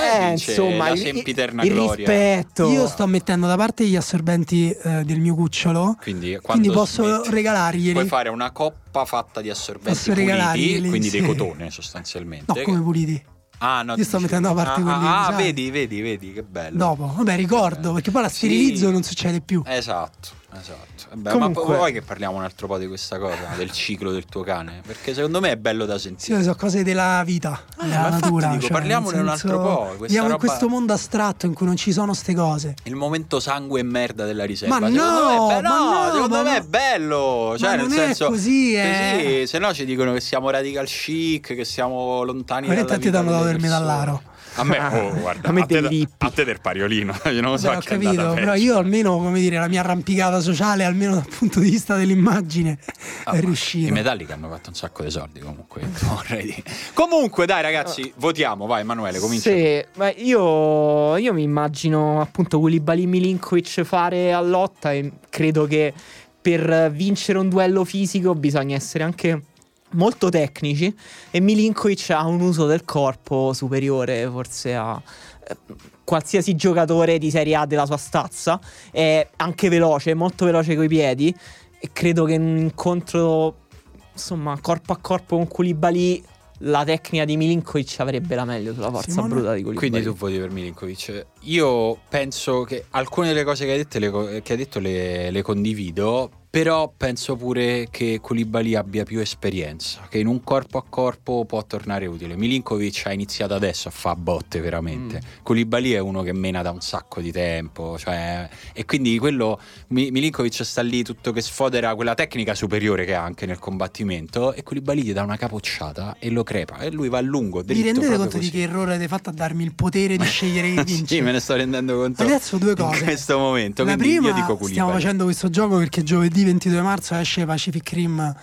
Eh, 0.00 0.26
vince 0.28 0.50
insomma, 0.50 0.88
la 0.88 0.94
il, 0.94 0.98
sempiterna 1.00 1.62
il 1.62 1.72
gloria. 1.72 1.94
rispetto. 1.94 2.70
Io 2.70 2.86
sto 2.86 3.06
mettendo 3.06 3.46
da 3.46 3.56
parte 3.56 3.86
gli 3.86 3.96
assorbenti 3.96 4.70
eh, 4.70 5.02
del 5.04 5.18
mio 5.20 5.34
cucciolo, 5.34 5.96
Quindi, 6.00 6.38
quindi 6.42 6.70
posso 6.70 7.04
smetti, 7.04 7.30
regalarglieli. 7.30 7.92
Puoi 7.92 8.06
fare 8.06 8.28
una 8.28 8.50
coppa 8.50 9.04
fatta 9.04 9.40
di 9.40 9.50
assorbenti 9.50 9.90
Posso 9.90 10.12
puliti, 10.12 10.88
quindi 10.88 11.10
dei 11.10 11.20
sì. 11.20 11.26
cotone 11.26 11.70
sostanzialmente. 11.70 12.52
No, 12.54 12.62
come 12.62 12.80
puliti? 12.80 13.22
Ah, 13.60 13.82
no, 13.82 13.94
Io 13.96 14.04
sto 14.04 14.20
mettendo 14.20 14.48
da 14.48 14.54
parte 14.54 14.80
ah, 14.80 14.82
quelli 14.84 15.04
Ah, 15.06 15.18
ah, 15.24 15.28
usati. 15.28 15.42
vedi, 15.42 15.70
vedi, 15.70 16.00
vedi, 16.00 16.32
che 16.32 16.42
bello. 16.44 16.76
Dopo, 16.76 17.12
vabbè, 17.16 17.34
ricordo, 17.34 17.92
perché 17.92 18.10
poi 18.12 18.22
la 18.22 18.28
Sì. 18.28 18.36
sterilizzo 18.36 18.88
e 18.88 18.92
non 18.92 19.02
succede 19.02 19.40
più. 19.40 19.62
Esatto, 19.66 20.28
esatto. 20.52 20.86
Vabbè, 21.10 21.30
Comunque- 21.30 21.64
Ma 21.66 21.76
vuoi 21.76 21.92
che 21.92 22.02
parliamo 22.02 22.36
un 22.36 22.42
altro 22.42 22.66
po' 22.66 22.78
di 22.78 22.86
questa 22.86 23.18
cosa, 23.18 23.36
del 23.56 23.70
ciclo 23.70 24.10
del 24.12 24.24
tuo 24.24 24.42
cane? 24.42 24.80
Perché 24.86 25.12
secondo 25.14 25.40
me 25.40 25.50
è 25.52 25.56
bello 25.56 25.84
da 25.84 25.94
Sì, 25.96 26.04
sentire. 26.08 26.42
sono 26.42 26.54
cose 26.54 26.82
della 26.82 27.22
vita, 27.24 27.60
Eh, 27.80 27.84
della 27.86 28.00
ma 28.02 28.08
natura. 28.08 28.48
dico, 28.48 28.62
cioè, 28.62 28.70
parliamone 28.70 29.18
un 29.20 29.28
altro 29.28 29.60
po', 29.60 29.96
Viviamo 30.00 30.26
in 30.26 30.32
roba- 30.32 30.46
questo 30.46 30.68
mondo 30.68 30.92
astratto 30.92 31.46
in 31.46 31.54
cui 31.54 31.66
non 31.66 31.76
ci 31.76 31.92
sono 31.92 32.14
ste 32.14 32.34
cose. 32.34 32.74
Il 32.84 32.94
momento 32.96 33.40
sangue 33.40 33.80
e 33.80 33.82
merda 33.82 34.24
della 34.24 34.44
riserva. 34.44 34.78
Ma 34.80 34.88
secondo 34.90 35.04
no, 35.04 35.26
me 35.28 35.34
è 35.34 35.60
bello. 35.60 35.68
ma 35.68 36.06
No, 36.06 36.12
secondo 36.12 36.36
ma 36.36 36.42
me 36.42 36.50
no. 36.50 36.56
è 36.56 36.60
bello. 36.62 37.54
Cioè, 37.58 37.68
Ma 37.68 37.74
nel 37.76 37.84
non 37.88 37.92
è 37.92 37.96
senso. 38.06 38.26
così, 38.28 38.74
eh. 38.74 39.40
Sì, 39.42 39.46
se 39.46 39.58
no 39.58 39.72
ci 39.74 39.84
dicono 39.84 40.12
che 40.12 40.20
siamo 40.20 40.50
radical 40.50 40.86
chic, 40.86 41.54
che 41.54 41.64
siamo 41.64 42.22
lontani 42.22 42.66
Ma 42.68 42.72
in 42.74 42.78
dalla 42.80 42.86
realtà 42.86 42.94
ti 42.94 43.06
vita 43.06 43.18
danno 43.18 43.30
da 43.30 43.36
delle 43.44 43.50
dormire 43.58 43.68
persone. 43.74 44.36
A 44.58 44.64
me, 44.64 44.78
oh, 44.92 45.14
guarda, 45.20 45.48
A 45.48 45.52
me 45.52 45.60
a, 45.62 45.66
te, 45.66 46.08
a 46.18 46.30
te 46.30 46.44
del 46.44 46.60
pariolino. 46.60 47.14
Io 47.32 47.40
non 47.40 47.52
lo 47.52 47.56
so 47.56 47.70
ho 47.70 47.78
capito, 47.80 48.32
però 48.34 48.54
io 48.54 48.76
almeno, 48.76 49.16
come 49.18 49.38
dire, 49.40 49.58
la 49.58 49.68
mia 49.68 49.80
arrampicata 49.80 50.40
sociale, 50.40 50.84
almeno 50.84 51.14
dal 51.14 51.28
punto 51.28 51.60
di 51.60 51.70
vista 51.70 51.96
dell'immagine, 51.96 52.78
Ah, 53.24 53.32
è 53.32 53.40
riuscita. 53.40 53.88
I 53.88 53.92
Metallica 53.92 54.34
hanno 54.34 54.48
fatto 54.48 54.70
un 54.70 54.74
sacco 54.74 55.02
di 55.02 55.10
soldi 55.10 55.40
comunque. 55.40 55.82
vorrei 56.02 56.44
dire. 56.44 56.62
Comunque, 56.92 57.46
dai, 57.46 57.62
ragazzi, 57.62 58.12
votiamo. 58.16 58.66
Vai, 58.66 58.80
Emanuele, 58.80 59.18
comincia. 59.18 59.50
Sì, 59.50 59.84
ma 59.94 60.10
io, 60.10 61.16
io 61.16 61.32
mi 61.32 61.42
immagino 61.42 62.20
appunto 62.20 62.58
Koulibaly 62.58 63.06
Milinkovic 63.06 63.82
fare 63.82 64.32
a 64.32 64.40
lotta 64.40 64.92
e 64.92 65.12
credo 65.28 65.66
che 65.66 65.92
per 66.40 66.90
vincere 66.92 67.38
un 67.38 67.48
duello 67.48 67.84
fisico 67.84 68.34
bisogna 68.34 68.74
essere 68.76 69.04
anche 69.04 69.42
molto 69.90 70.28
tecnici 70.28 70.94
e 71.30 71.40
Milinkovic 71.40 72.10
ha 72.10 72.26
un 72.26 72.40
uso 72.40 72.66
del 72.66 72.84
corpo 72.84 73.52
superiore 73.52 74.28
forse 74.30 74.74
a 74.74 75.00
eh, 75.46 75.56
qualsiasi 76.04 76.54
giocatore 76.54 77.18
di 77.18 77.30
Serie 77.30 77.54
A 77.54 77.66
della 77.66 77.86
sua 77.86 77.96
stazza, 77.96 78.60
è 78.90 79.28
anche 79.36 79.68
veloce, 79.68 80.14
molto 80.14 80.44
veloce 80.44 80.74
coi 80.74 80.88
piedi 80.88 81.34
e 81.78 81.90
credo 81.92 82.24
che 82.24 82.34
in 82.34 82.42
un 82.42 82.56
incontro 82.56 83.66
insomma 84.12 84.58
corpo 84.60 84.92
a 84.92 84.98
corpo 85.00 85.36
con 85.36 85.46
Koulibaly 85.46 86.24
la 86.62 86.84
tecnica 86.84 87.24
di 87.24 87.36
Milinkovic 87.36 88.00
avrebbe 88.00 88.34
la 88.34 88.44
meglio 88.44 88.72
sulla 88.72 88.90
forza 88.90 89.10
Simone? 89.10 89.34
bruta 89.34 89.54
di 89.54 89.62
Koulibaly. 89.62 89.90
Quindi 89.90 90.02
tu 90.02 90.14
voti 90.14 90.38
per 90.38 90.50
Milinkovic. 90.50 91.26
Io 91.42 91.98
penso 92.08 92.62
che 92.62 92.86
alcune 92.90 93.28
delle 93.28 93.44
cose 93.44 93.64
che 93.64 93.72
hai, 93.72 93.76
dette, 93.76 93.98
le 93.98 94.42
che 94.42 94.52
hai 94.52 94.58
detto 94.58 94.80
le, 94.80 95.30
le 95.30 95.42
condivido, 95.42 96.30
però 96.50 96.92
penso 96.96 97.36
pure 97.36 97.88
che 97.90 98.20
Koulibaly 98.22 98.74
abbia 98.74 99.04
più 99.04 99.20
esperienza, 99.20 100.06
che 100.08 100.18
in 100.18 100.26
un 100.26 100.42
corpo 100.42 100.78
a 100.78 100.84
corpo 100.88 101.44
può 101.44 101.64
tornare 101.66 102.06
utile. 102.06 102.36
Milinkovic 102.36 103.02
ha 103.06 103.12
iniziato 103.12 103.54
adesso 103.54 103.88
a 103.88 103.90
fare 103.90 104.18
botte 104.18 104.60
veramente. 104.60 105.20
Koulibaly 105.42 105.90
è 105.92 105.98
uno 105.98 106.22
che 106.22 106.32
mena 106.32 106.62
da 106.62 106.70
un 106.70 106.80
sacco 106.80 107.20
di 107.20 107.30
tempo, 107.32 107.98
cioè, 107.98 108.48
e 108.72 108.84
quindi 108.86 109.18
quello 109.18 109.60
Mi- 109.88 110.10
Milinkovic 110.10 110.64
sta 110.64 110.80
lì 110.82 111.02
tutto 111.02 111.32
che 111.32 111.42
sfodera 111.42 111.94
quella 111.94 112.14
tecnica 112.14 112.54
superiore 112.54 113.04
che 113.04 113.14
ha 113.14 113.22
anche 113.22 113.44
nel 113.46 113.58
combattimento 113.58 114.52
e 114.54 114.62
Koulibaly 114.62 115.02
gli 115.02 115.12
dà 115.12 115.22
una 115.22 115.36
capocciata 115.36 116.16
e 116.18 116.30
lo 116.30 116.42
crepa 116.44 116.78
e 116.78 116.90
lui 116.90 117.08
va 117.08 117.18
a 117.18 117.22
lungo. 117.22 117.62
Vi 117.62 117.82
rendete 117.82 118.06
conto 118.16 118.38
di 118.38 118.46
così. 118.46 118.50
che 118.50 118.62
errore 118.62 118.94
avete 118.94 119.08
fatto 119.08 119.28
a 119.30 119.32
darmi 119.32 119.64
il 119.64 119.74
potere 119.74 120.16
di 120.16 120.24
scegliere 120.24 120.68
chi 120.74 120.82
vince? 120.82 121.06
sì, 121.14 121.20
me 121.20 121.32
ne 121.32 121.40
sto 121.40 121.54
rendendo 121.56 121.96
conto. 121.96 122.22
Adesso 122.22 122.56
due 122.56 122.74
cose. 122.74 122.98
In 122.98 123.04
questo 123.04 123.38
momento. 123.38 123.84
La 123.84 123.94
Quindi 123.94 124.14
prima, 124.14 124.28
io 124.28 124.34
dico 124.34 124.46
Koulibaly. 124.56 124.70
stiamo 124.72 124.90
facendo 124.92 125.24
questo 125.24 125.50
gioco 125.50 125.76
perché 125.76 126.02
giovedì 126.02 126.37
22 126.44 126.80
marzo 126.82 127.14
esce 127.16 127.44
Pacific 127.46 127.88
Rim. 127.90 128.18
eh, 128.20 128.34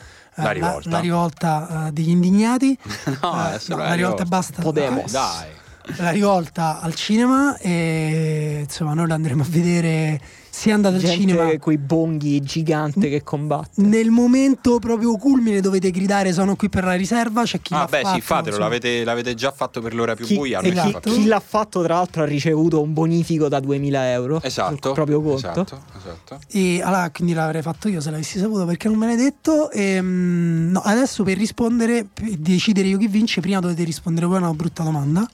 La 0.42 0.52
rivolta. 0.52 0.90
la 0.90 1.00
rivolta, 1.00 1.88
eh, 1.88 1.92
degli 1.92 2.10
indignati. 2.10 2.78
No, 3.22 3.32
adesso 3.32 3.72
no, 3.76 3.78
la 3.82 3.90
la 3.90 3.94
rivolta 3.96 4.24
rivolta. 4.24 4.26
basta. 4.26 4.62
Podemos. 4.62 5.12
Dai. 5.12 5.50
La 5.98 6.10
rivolta 6.10 6.80
al 6.82 6.96
cinema 6.96 7.58
e 7.60 8.62
insomma 8.64 8.94
noi 8.96 9.08
la 9.08 9.14
andremo 9.14 9.44
a 9.44 9.46
vedere 9.48 10.20
sia 10.56 10.74
andata 10.74 10.96
al 10.96 11.02
Gente 11.02 11.18
cinema 11.18 11.58
quei 11.58 11.78
bonghi 11.78 12.40
gigante 12.42 13.10
che 13.10 13.24
combatte. 13.24 13.82
nel 13.82 14.10
momento 14.10 14.80
proprio 14.80 15.18
culmine 15.18 15.60
dovete 15.60 15.92
gridare 15.92 16.32
sono 16.32 16.56
qui 16.56 16.70
per 16.70 16.86
la 16.86 16.94
riserva 16.94 17.44
c'è 17.44 17.60
chi 17.62 17.74
Ah, 17.74 17.80
l'ha 17.80 17.86
beh, 17.88 18.02
fatto, 18.02 18.16
sì, 18.16 18.22
fatelo. 18.22 18.58
L'avete, 18.58 19.04
l'avete 19.04 19.34
già 19.34 19.52
fatto 19.52 19.82
per 19.82 19.94
l'ora 19.94 20.16
più 20.16 20.26
Chi, 20.26 20.36
buia. 20.36 20.62
e 20.62 20.72
noi 20.72 20.94
chi- 21.02 21.10
chi 21.10 21.26
l'ha 21.26 21.42
fatto, 21.42 21.84
tra 21.84 21.96
l'altro, 21.96 22.22
ha 22.24 22.26
ricevuto 22.26 22.82
un 22.82 22.94
bonifico 22.94 23.50
da 23.50 23.60
2000 23.60 24.12
euro 24.12 24.42
Esatto. 24.42 24.78
sul 24.82 24.94
proprio 24.94 25.22
conto. 25.22 25.36
Esatto, 25.36 25.82
esatto. 25.98 26.40
E 26.52 26.82
allora 26.82 27.10
quindi 27.10 27.34
l'avrei 27.34 27.62
fatto 27.62 27.90
io 27.90 28.00
se 28.00 28.12
l'avessi 28.12 28.40
saputo 28.40 28.66
perché 28.66 28.88
non 28.88 28.98
me 28.98 29.08
l'hai 29.08 29.18
detto. 29.18 29.70
E, 29.72 30.02
mm, 30.02 30.72
no, 30.72 30.80
adesso 30.86 31.24
per 31.24 31.38
rispondere, 31.38 32.06
per 32.12 32.30
decidere 32.38 32.88
io 32.88 32.98
chi 32.98 33.08
vince, 33.08 33.42
prima 33.42 33.60
dovete 33.60 33.84
rispondere 33.84 34.26
voi 34.26 34.38
a 34.38 34.40
una 34.40 34.54
brutta 34.54 34.84
domanda. 34.84 35.28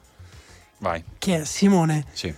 Vai. 0.80 1.04
Che 1.20 1.42
è 1.42 1.46
Simone, 1.46 2.06
Sì. 2.12 2.34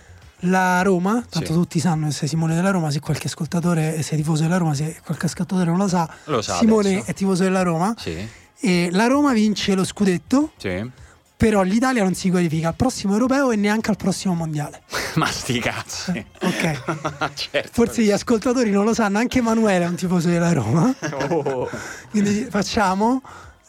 La 0.46 0.82
Roma, 0.82 1.24
tanto 1.28 1.48
Sì. 1.48 1.52
tutti 1.52 1.78
sanno 1.80 2.06
che 2.06 2.12
sei 2.12 2.28
Simone 2.28 2.54
della 2.54 2.70
Roma, 2.70 2.90
se 2.90 3.00
qualche 3.00 3.26
ascoltatore, 3.26 4.02
sei 4.02 4.18
tifoso 4.18 4.42
della 4.42 4.56
Roma, 4.58 4.74
se 4.74 5.00
qualche 5.04 5.26
ascoltatore 5.26 5.68
non 5.70 5.78
lo 5.78 5.88
sa, 5.88 6.08
Lo 6.24 6.42
sa 6.42 6.56
Simone 6.56 6.88
adesso. 6.94 7.10
è 7.10 7.14
tifoso 7.14 7.42
della 7.42 7.62
Roma. 7.62 7.94
Sì. 7.98 8.28
E 8.60 8.88
la 8.92 9.06
Roma 9.06 9.32
vince 9.32 9.74
lo 9.74 9.84
scudetto, 9.84 10.52
Sì. 10.56 10.90
però 11.36 11.62
l'Italia 11.62 12.02
non 12.02 12.14
si 12.14 12.30
qualifica 12.30 12.68
al 12.68 12.74
prossimo 12.76 13.12
europeo 13.12 13.50
e 13.50 13.56
neanche 13.56 13.90
al 13.90 13.96
prossimo 13.96 14.34
mondiale. 14.34 14.82
Ma 15.16 15.26
sti 15.26 15.58
cazzi. 15.60 16.24
Ok. 16.40 17.32
certo. 17.34 17.68
Forse 17.72 18.02
gli 18.02 18.10
ascoltatori 18.10 18.70
non 18.70 18.84
lo 18.84 18.94
sanno, 18.94 19.18
anche 19.18 19.38
Emanuele 19.38 19.84
è 19.84 19.88
un 19.88 19.96
tifoso 19.96 20.28
della 20.28 20.52
Roma. 20.52 20.94
Oh. 21.28 21.68
Quindi 22.10 22.46
facciamo. 22.48 23.20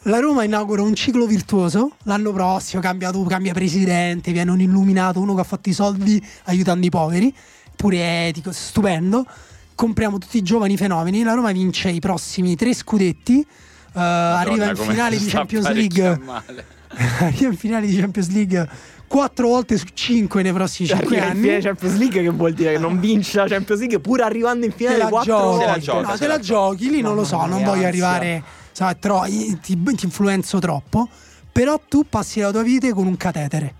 La 0.07 0.19
Roma 0.19 0.43
inaugura 0.43 0.83
un 0.83 0.93
ciclo 0.93 1.25
virtuoso. 1.25 1.91
L'anno 2.03 2.31
prossimo 2.31 2.79
cambia, 2.81 3.09
tu- 3.11 3.25
cambia 3.25 3.53
presidente, 3.53 4.31
viene 4.31 4.51
un 4.51 4.59
illuminato, 4.61 5.19
uno 5.19 5.33
che 5.33 5.41
ha 5.41 5.45
fatto 5.45 5.69
i 5.69 5.73
soldi 5.73 6.23
aiutando 6.45 6.85
i 6.85 6.89
poveri, 6.89 7.33
pure 7.75 8.27
etico, 8.27 8.51
stupendo. 8.51 9.25
Compriamo 9.73 10.19
tutti 10.19 10.37
i 10.37 10.43
giovani 10.43 10.77
fenomeni. 10.77 11.23
La 11.23 11.33
Roma 11.33 11.51
vince 11.51 11.89
i 11.89 11.99
prossimi 11.99 12.55
tre 12.55 12.73
scudetti. 12.75 13.39
eh, 13.41 13.99
arriva 13.99 14.69
in 14.69 14.75
finale 14.75 15.17
di 15.17 15.25
Champions 15.25 15.69
League. 15.71 16.19
male. 16.23 16.65
arriva 17.21 17.49
in 17.49 17.57
finale 17.57 17.87
di 17.87 17.97
Champions 17.97 18.29
League 18.29 18.69
quattro 19.07 19.47
volte 19.47 19.77
su 19.77 19.85
cinque 19.93 20.41
nei 20.43 20.53
prossimi 20.53 20.87
cinque 20.87 21.07
Arriva 21.17 21.23
in 21.25 21.29
anni. 21.31 21.41
finale 21.41 21.61
Champions 21.61 21.97
League 21.97 22.21
che 22.21 22.29
vuol 22.29 22.53
dire 22.53 22.71
che 22.73 22.77
non 22.77 22.99
vince 22.99 23.37
la 23.37 23.47
Champions 23.47 23.79
League 23.81 23.99
pur 23.99 24.21
arrivando 24.21 24.65
in 24.65 24.71
finale 24.71 24.97
la 24.97 25.07
quattro 25.07 25.33
giochi, 25.35 25.57
Se 25.59 25.65
la 25.65 25.71
volte. 25.71 25.81
gioca, 25.81 26.01
no, 26.07 26.11
se 26.13 26.17
te 26.19 26.27
la 26.27 26.33
la 26.35 26.39
giochi, 26.39 26.89
lì 26.89 27.01
non 27.01 27.15
lo 27.15 27.23
so, 27.25 27.37
non 27.45 27.63
voglio 27.63 27.71
ansia. 27.71 27.87
arrivare, 27.87 28.43
sai, 28.75 28.97
tro- 28.99 29.23
ti, 29.25 29.57
ti 29.61 29.79
influenzo 30.03 30.59
troppo, 30.59 31.07
però 31.49 31.79
tu 31.87 32.05
passi 32.09 32.41
la 32.41 32.51
tua 32.51 32.61
vita 32.61 32.91
con 32.93 33.07
un 33.07 33.15
catetere. 33.15 33.73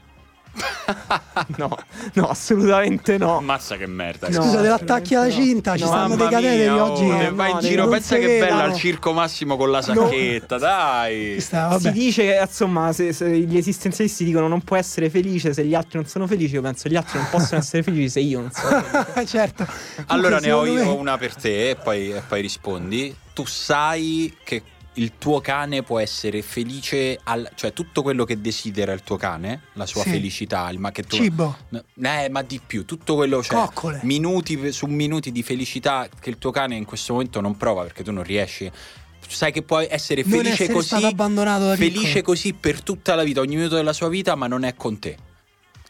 No, 1.58 1.76
no, 2.14 2.30
assolutamente 2.30 3.18
no. 3.18 3.38
Ammazza 3.38 3.76
che 3.76 3.88
merda. 3.88 4.30
No. 4.30 4.42
Scusa, 4.42 4.62
te 4.62 4.68
l'attacchi 4.70 5.14
alla 5.16 5.26
no. 5.26 5.32
cinta, 5.32 5.76
ci 5.76 5.82
No, 5.84 5.88
stanno 5.88 6.16
dei 6.16 6.28
mia, 6.58 6.84
oggi. 6.84 7.04
oh, 7.04 7.18
che- 7.18 7.32
vai 7.32 7.50
in 7.50 7.56
no, 7.56 7.62
giro, 7.62 7.88
pensa 7.90 8.16
che 8.16 8.26
bella 8.40 8.46
vedono. 8.46 8.62
al 8.64 8.74
circo 8.76 9.12
massimo 9.12 9.58
con 9.58 9.70
la 9.72 9.82
sacchetta, 9.82 10.58
dai. 10.58 11.34
Questa, 11.34 11.78
Si 11.80 11.92
dice 11.92 12.24
che 12.24 12.40
insomma, 12.42 12.94
se, 12.94 13.12
se 13.12 13.38
gli 13.38 13.58
esistenzialisti 13.58 14.24
dicono 14.24 14.48
non 14.48 14.62
può 14.62 14.78
essere 14.78 15.10
felice 15.10 15.54
se 15.54 15.66
gli 15.66 15.74
altri 15.76 15.98
non 16.00 16.08
sono 16.08 16.26
felici, 16.28 16.54
io 16.56 16.62
penso 16.62 16.88
gli 16.88 16.96
altri 16.96 17.18
non 17.20 17.28
possono 17.30 17.60
essere 17.60 17.84
felici 17.84 18.10
se 18.10 18.20
io 18.22 18.40
non 18.42 18.52
sono 18.52 18.82
felice. 18.82 19.26
certo. 19.28 19.68
Allora 20.08 20.40
ne 20.40 20.52
ho 20.52 20.66
io 20.66 20.74
me- 20.76 20.82
una 20.90 21.18
per 21.18 21.36
te 21.36 21.72
e 21.72 21.76
poi, 21.76 22.12
e 22.12 22.22
poi 22.26 22.42
rispondi. 22.42 23.14
Tu 23.34 23.46
sai 23.46 24.34
che 24.44 24.64
il 24.98 25.14
tuo 25.18 25.42
cane 25.42 25.84
può 25.84 26.00
essere 26.00 26.42
felice, 26.42 27.20
al- 27.24 27.50
cioè 27.56 27.74
tutto 27.74 28.02
quello 28.02 28.24
che 28.24 28.40
desidera 28.40 28.92
il 28.94 29.02
tuo 29.04 29.18
cane, 29.18 29.62
la 29.74 29.86
sua 29.86 30.02
Sì. 30.04 30.10
felicità, 30.12 30.70
il 30.70 30.80
ma 30.80 30.92
che 30.92 31.04
tu... 31.04 31.16
Cibo, 31.18 31.58
Eh, 32.02 32.30
ma 32.30 32.42
di 32.42 32.62
più, 32.66 32.86
tutto 32.86 33.16
quello, 33.16 33.44
cioè, 33.44 33.66
coccole. 33.66 34.00
minuti 34.04 34.72
su 34.72 34.86
minuti 34.86 35.32
di 35.32 35.44
felicità 35.44 36.08
che 36.20 36.30
il 36.30 36.38
tuo 36.38 36.52
cane 36.52 36.76
in 36.76 36.86
questo 36.86 37.14
momento 37.14 37.42
non 37.42 37.58
prova 37.58 37.84
perché 37.84 38.04
tu 38.04 38.12
non 38.12 38.24
riesci. 38.24 38.72
Sai 39.28 39.52
che 39.52 39.64
puoi 39.64 39.88
essere 39.90 40.22
Non 40.22 40.32
felice 40.38 40.54
essere 40.54 40.74
così, 40.74 40.88
stato 40.88 41.08
abbandonato 41.08 41.68
da 41.68 41.76
felice 41.76 42.00
piccolo. 42.06 42.24
così 42.24 42.54
per 42.54 42.82
tutta 42.82 43.16
la 43.16 43.24
vita, 43.24 43.42
ogni 43.42 43.56
minuto 43.56 43.76
della 43.76 43.92
sua 43.94 44.08
vita, 44.08 44.36
ma 44.36 44.48
non 44.48 44.64
è 44.64 44.76
con 44.76 45.00
te. 45.00 45.18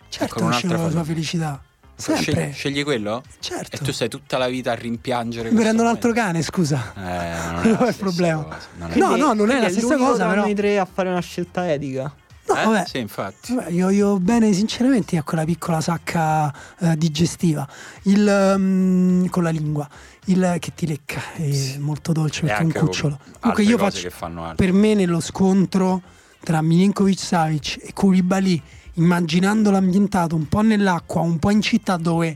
Certo, 0.07 0.35
con 0.35 0.47
uscire 0.47 0.67
un'altra 0.67 0.75
con 0.77 0.85
la 0.85 0.91
sua 0.91 1.03
felicità. 1.03 1.63
Scegli, 1.97 2.23
Sempre. 2.23 2.51
scegli 2.51 2.83
quello? 2.83 3.23
Certo. 3.39 3.75
E 3.75 3.79
tu 3.79 3.91
stai 3.93 4.09
tutta 4.09 4.37
la 4.37 4.47
vita 4.47 4.71
a 4.71 4.75
rimpiangere. 4.75 5.49
Mi 5.49 5.59
prendo 5.61 5.81
un 5.81 5.87
altro 5.87 6.11
cane, 6.11 6.41
scusa. 6.41 6.93
Eh, 6.95 7.63
non 7.69 7.77
è 7.85 7.87
il 7.87 7.95
problema. 7.95 8.47
è- 8.89 8.97
No, 8.97 9.15
no, 9.15 9.33
non 9.33 9.49
è 9.49 9.59
la 9.61 9.69
stessa 9.69 9.95
cosa, 9.95 10.27
però- 10.27 10.41
noi 10.41 10.53
tre 10.53 10.77
a 10.77 10.85
fare 10.91 11.09
una 11.09 11.21
scelta 11.21 11.71
etica. 11.71 12.13
No, 12.47 12.55
Eh? 12.55 12.63
vabbè. 12.65 12.83
Sì, 12.85 12.99
infatti. 12.99 13.55
Vabbè, 13.55 13.71
io, 13.71 13.89
io 13.89 14.19
bene 14.19 14.53
sinceramente 14.53 15.17
a 15.17 15.23
quella 15.23 15.45
piccola 15.45 15.81
sacca 15.81 16.53
eh, 16.79 16.95
digestiva 16.95 17.67
il, 18.03 18.27
ehm, 18.27 19.29
con 19.29 19.41
la 19.43 19.49
lingua 19.49 19.87
il 20.25 20.57
che 20.59 20.71
ti 20.75 20.85
lecca 20.85 21.21
è 21.33 21.77
molto 21.79 22.11
dolce 22.11 22.41
perché 22.41 22.61
è 22.61 22.65
un 22.65 22.71
cucciolo 22.71 23.19
comunque 23.39 23.63
io 23.63 23.77
faccio 23.77 24.09
per 24.55 24.73
me 24.73 24.93
nello 24.95 25.19
scontro 25.19 26.01
tra 26.43 26.61
Milinkovic 26.61 27.19
Savic 27.19 27.77
e 27.81 27.93
Koulibaly 27.93 28.61
immaginando 28.95 29.71
l'ambientato 29.71 30.35
un 30.35 30.47
po' 30.47 30.61
nell'acqua 30.61 31.21
un 31.21 31.37
po' 31.39 31.51
in 31.51 31.61
città 31.61 31.97
dove 31.97 32.35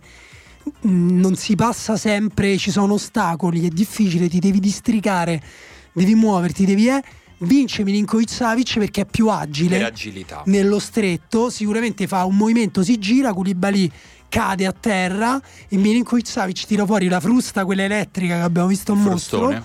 mh, 0.81 1.19
non 1.19 1.35
si 1.35 1.55
passa 1.55 1.97
sempre 1.97 2.57
ci 2.57 2.71
sono 2.71 2.93
ostacoli 2.93 3.65
è 3.65 3.69
difficile 3.69 4.29
ti 4.29 4.39
devi 4.39 4.59
districare 4.59 5.41
devi 5.93 6.15
muoverti 6.15 6.65
devi 6.65 6.87
eh, 6.89 7.03
vince 7.39 7.83
Milinkovic 7.83 8.29
Savic 8.29 8.77
perché 8.79 9.01
è 9.01 9.05
più 9.05 9.29
agile 9.29 9.77
nello 10.45 10.79
stretto, 10.79 11.49
sicuramente 11.49 12.07
fa 12.07 12.25
un 12.25 12.35
movimento, 12.35 12.83
si 12.83 12.97
gira, 12.97 13.33
Koulibaly 13.33 13.89
cade 14.27 14.65
a 14.65 14.73
terra 14.73 15.41
e 15.67 15.77
Milinkovic 15.77 16.27
Savic 16.27 16.65
tira 16.65 16.85
fuori 16.85 17.07
la 17.07 17.19
frusta, 17.19 17.65
quella 17.65 17.83
elettrica 17.83 18.35
che 18.35 18.41
abbiamo 18.41 18.67
visto 18.67 18.91
un 18.93 19.01
mostro. 19.01 19.63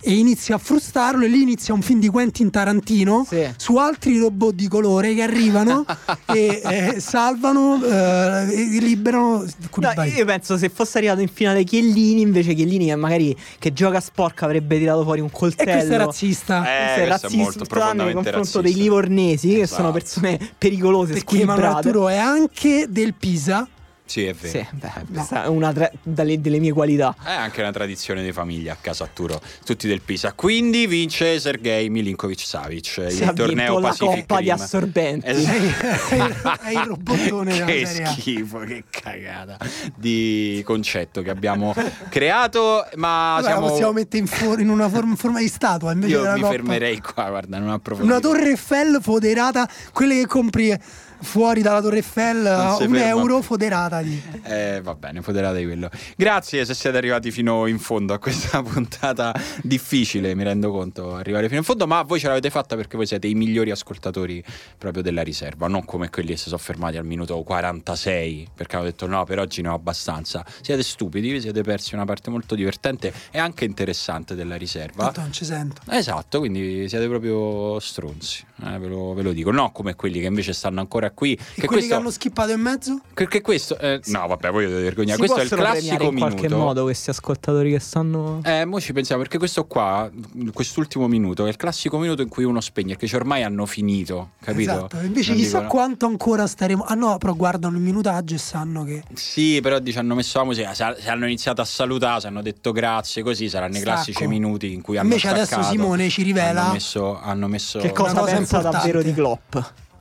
E 0.00 0.14
inizia 0.14 0.54
a 0.56 0.58
frustarlo 0.58 1.24
e 1.24 1.28
lì 1.28 1.42
inizia 1.42 1.74
un 1.74 1.82
film 1.82 2.00
di 2.00 2.08
Quentin 2.08 2.50
Tarantino 2.50 3.26
Sì. 3.28 3.48
su 3.56 3.76
altri 3.76 4.18
robot 4.18 4.54
di 4.54 4.68
colore 4.68 5.14
che 5.14 5.22
arrivano 5.22 5.84
e 6.32 6.60
eh, 6.64 7.00
salvano 7.00 7.82
eh, 7.82 8.76
e 8.76 8.78
liberano 8.80 9.44
No, 9.76 10.02
io 10.04 10.24
penso 10.24 10.56
se 10.56 10.68
fosse 10.68 10.98
arrivato 10.98 11.20
in 11.20 11.28
finale 11.28 11.64
Chiellini, 11.64 12.20
invece 12.20 12.54
Chiellini 12.54 12.86
che 12.86 12.96
magari 12.96 13.36
che 13.58 13.72
gioca 13.72 14.00
sporca 14.00 14.44
avrebbe 14.44 14.78
tirato 14.78 15.02
fuori 15.02 15.20
un 15.20 15.26
e 15.28 15.30
coltello. 15.32 15.70
questo 15.72 15.92
è 15.92 15.96
razzista 15.96 16.58
Eh, 16.58 16.84
Questo 16.84 17.00
è 17.00 17.06
razzista 17.08 17.36
molto 17.36 17.64
nei 18.04 18.12
confronto 18.14 18.38
razzista. 18.38 18.60
dei 18.62 18.74
livornesi, 18.74 19.48
che 19.54 19.66
sono 19.66 19.88
Esatto. 19.88 19.92
persone 19.92 20.50
pericolose, 20.58 21.12
perché 21.14 21.40
Emanuele 21.40 21.62
squilibrate. 21.70 21.88
Arturo 21.88 22.08
è 22.08 22.16
anche 22.16 22.86
del 22.88 23.14
Pisa 23.14 23.68
Sì, 24.06 24.24
è 24.24 24.32
vero. 24.34 24.48
Sì, 24.48 24.66
beh, 24.70 24.92
questa 25.12 25.44
è 25.44 25.48
una 25.48 25.72
tra- 25.72 25.90
dalle, 26.02 26.40
delle 26.40 26.60
mie 26.60 26.72
qualità. 26.72 27.14
È 27.22 27.32
anche 27.32 27.60
una 27.60 27.72
tradizione 27.72 28.22
di 28.22 28.30
famiglia 28.32 28.72
a 28.74 28.76
casa 28.80 29.02
Arturo, 29.04 29.40
tutti 29.64 29.88
del 29.88 30.00
Pisa. 30.00 30.32
Quindi 30.32 30.86
vince 30.86 31.40
Sergei 31.40 31.90
Milinkovic 31.90 32.38
Savic 32.40 32.96
il 32.98 33.18
è 33.18 33.32
torneo 33.32 33.46
vinto 33.74 33.78
la 33.80 33.88
Pacific 33.88 34.18
coppa 34.20 34.38
di 34.40 34.44
Rim. 34.44 34.54
assorbenti. 34.60 35.26
Esatto. 35.28 36.62
è 36.62 36.70
il 36.70 36.84
robottone 36.86 37.52
della 37.52 37.64
che 37.66 37.84
schifo, 37.86 38.58
che 38.60 38.84
cagata 38.88 39.58
di 39.96 40.62
concetto 40.64 41.22
che 41.22 41.30
abbiamo 41.30 41.74
creato, 42.08 42.86
ma 42.94 43.34
Vabbè, 43.36 43.42
la 43.42 43.48
siamo 43.54 43.68
possiamo 43.68 43.92
mettere 43.92 44.18
in, 44.22 44.26
for- 44.28 44.60
in 44.60 44.68
una 44.68 44.88
forma, 44.88 45.16
forma 45.16 45.40
di 45.40 45.48
statua 45.48 45.92
invece 45.92 46.12
io 46.12 46.20
della 46.22 46.34
mi 46.34 46.40
coppa. 46.42 46.52
fermerei 46.52 47.00
qua, 47.00 47.28
guarda, 47.28 47.58
non 47.58 47.70
approfondire. 47.70 48.16
Una 48.16 48.22
torre 48.24 48.50
Eiffel 48.50 48.98
foderata, 49.02 49.68
quelle 49.92 50.14
che 50.20 50.26
compri 50.26 50.74
fuori 51.20 51.62
dalla 51.62 51.80
Torre 51.80 51.96
Eiffel, 51.96 52.44
un 52.44 52.76
ferma 52.78 53.06
euro 53.06 53.42
foderata 53.42 54.02
di. 54.02 54.20
Eh, 54.42 54.80
va 54.82 54.94
bene, 54.94 55.22
foderate 55.22 55.64
quello. 55.64 55.90
Grazie 56.16 56.64
se 56.64 56.74
siete 56.74 56.96
arrivati 56.96 57.30
fino 57.30 57.66
in 57.66 57.78
fondo 57.78 58.12
a 58.12 58.18
questa 58.18 58.62
puntata 58.64 59.34
difficile, 59.62 60.34
mi 60.34 60.44
rendo 60.44 60.70
conto, 60.70 61.14
arrivare 61.14 61.46
fino 61.46 61.58
in 61.58 61.64
fondo, 61.64 61.86
ma 61.86 62.02
voi 62.02 62.20
ce 62.20 62.28
l'avete 62.28 62.50
fatta 62.50 62.76
perché 62.76 62.96
voi 62.96 63.06
siete 63.06 63.26
i 63.26 63.34
migliori 63.34 63.70
ascoltatori 63.70 64.42
proprio 64.78 65.02
della 65.02 65.22
riserva, 65.22 65.66
non 65.68 65.84
come 65.84 66.10
quelli 66.10 66.30
che 66.30 66.36
si 66.36 66.48
sono 66.48 66.58
fermati 66.58 66.96
al 66.96 67.04
minuto 67.04 67.42
46 67.42 68.48
perché 68.54 68.76
hanno 68.76 68.84
detto 68.84 69.06
no, 69.06 69.24
per 69.24 69.38
oggi 69.38 69.62
ne 69.62 69.68
ho 69.68 69.74
abbastanza. 69.74 70.44
Siete 70.60 70.82
stupidi, 70.82 71.30
vi 71.30 71.40
siete 71.40 71.62
persi 71.62 71.94
una 71.94 72.04
parte 72.04 72.30
molto 72.30 72.54
divertente 72.54 73.12
e 73.30 73.38
anche 73.38 73.64
interessante 73.64 74.34
della 74.34 74.56
riserva. 74.56 75.04
Tanto 75.04 75.20
non 75.20 75.32
ci 75.32 75.44
sento. 75.44 75.82
Esatto, 75.88 76.38
quindi 76.38 76.88
siete 76.88 77.06
proprio 77.08 77.78
stronzi, 77.80 78.44
eh, 78.64 78.78
ve, 78.78 78.86
lo, 78.86 79.14
ve 79.14 79.22
lo 79.22 79.32
dico, 79.32 79.50
no 79.50 79.70
come 79.70 79.94
quelli 79.94 80.20
che 80.20 80.26
invece 80.26 80.52
stanno 80.52 80.80
ancora 80.80 81.05
qui. 81.10 81.32
E 81.32 81.36
che 81.36 81.42
quelli 81.54 81.66
questo, 81.68 81.88
che 81.88 81.94
hanno 81.94 82.10
skippato 82.10 82.52
in 82.52 82.60
mezzo? 82.60 83.00
perché 83.14 83.40
questo, 83.40 83.78
eh, 83.78 84.00
no, 84.06 84.26
vabbè, 84.26 84.50
dovete 84.50 84.72
vergognare. 84.82 85.18
Questo 85.18 85.36
è 85.38 85.42
il 85.42 85.48
classico 85.48 85.72
premiare 85.96 86.04
in 86.04 86.14
minuto. 86.14 86.34
qualche 86.36 86.54
modo 86.54 86.82
questi 86.84 87.10
ascoltatori 87.10 87.70
che 87.70 87.78
stanno... 87.78 88.40
Eh, 88.44 88.64
mo 88.64 88.80
ci 88.80 88.92
pensiamo 88.92 89.22
perché 89.22 89.38
questo 89.38 89.64
qua, 89.66 90.10
quest'ultimo 90.52 91.06
minuto, 91.08 91.46
è 91.46 91.48
il 91.48 91.56
classico 91.56 91.98
minuto 91.98 92.22
in 92.22 92.28
cui 92.28 92.44
uno 92.44 92.60
spegne, 92.60 92.96
perché 92.96 93.14
ormai 93.16 93.42
hanno 93.42 93.66
finito, 93.66 94.30
capito? 94.40 94.70
Esatto. 94.72 94.96
Invece 95.02 95.30
Non 95.32 95.38
chissà 95.40 95.60
dicono- 95.60 95.68
quanto 95.68 96.06
ancora 96.06 96.46
staremo. 96.46 96.84
Ah 96.84 96.94
no, 96.94 97.18
però 97.18 97.34
guardano 97.34 97.76
il 97.76 97.82
minutaggio 97.82 98.34
e 98.34 98.38
sanno 98.38 98.84
che. 98.84 99.02
Sì, 99.14 99.60
però 99.62 99.78
dici, 99.78 99.98
hanno 99.98 100.14
messo 100.14 100.38
la 100.38 100.44
musica, 100.44 100.74
se 100.74 100.84
hanno 101.06 101.24
iniziato 101.26 101.60
a 101.60 101.64
salutare, 101.64 102.20
se 102.20 102.26
hanno 102.26 102.42
detto 102.42 102.72
grazie, 102.72 103.22
così 103.22 103.48
saranno 103.48 103.76
i 103.76 103.80
classici 103.80 104.26
minuti 104.26 104.72
in 104.72 104.82
cui 104.82 104.96
hanno 104.96 105.08
Invece 105.08 105.28
adesso 105.28 105.46
staccato, 105.46 105.70
Simone 105.70 106.08
ci 106.08 106.22
rivela- 106.22 106.62
Hanno 106.64 106.72
messo, 106.72 107.18
hanno 107.20 107.46
messo 107.48 107.78
Che 107.78 107.92
cosa 107.92 108.22
pensa 108.22 108.36
importante. 108.40 108.76
davvero 108.76 109.02
di 109.02 109.12
Klopp? 109.14 109.56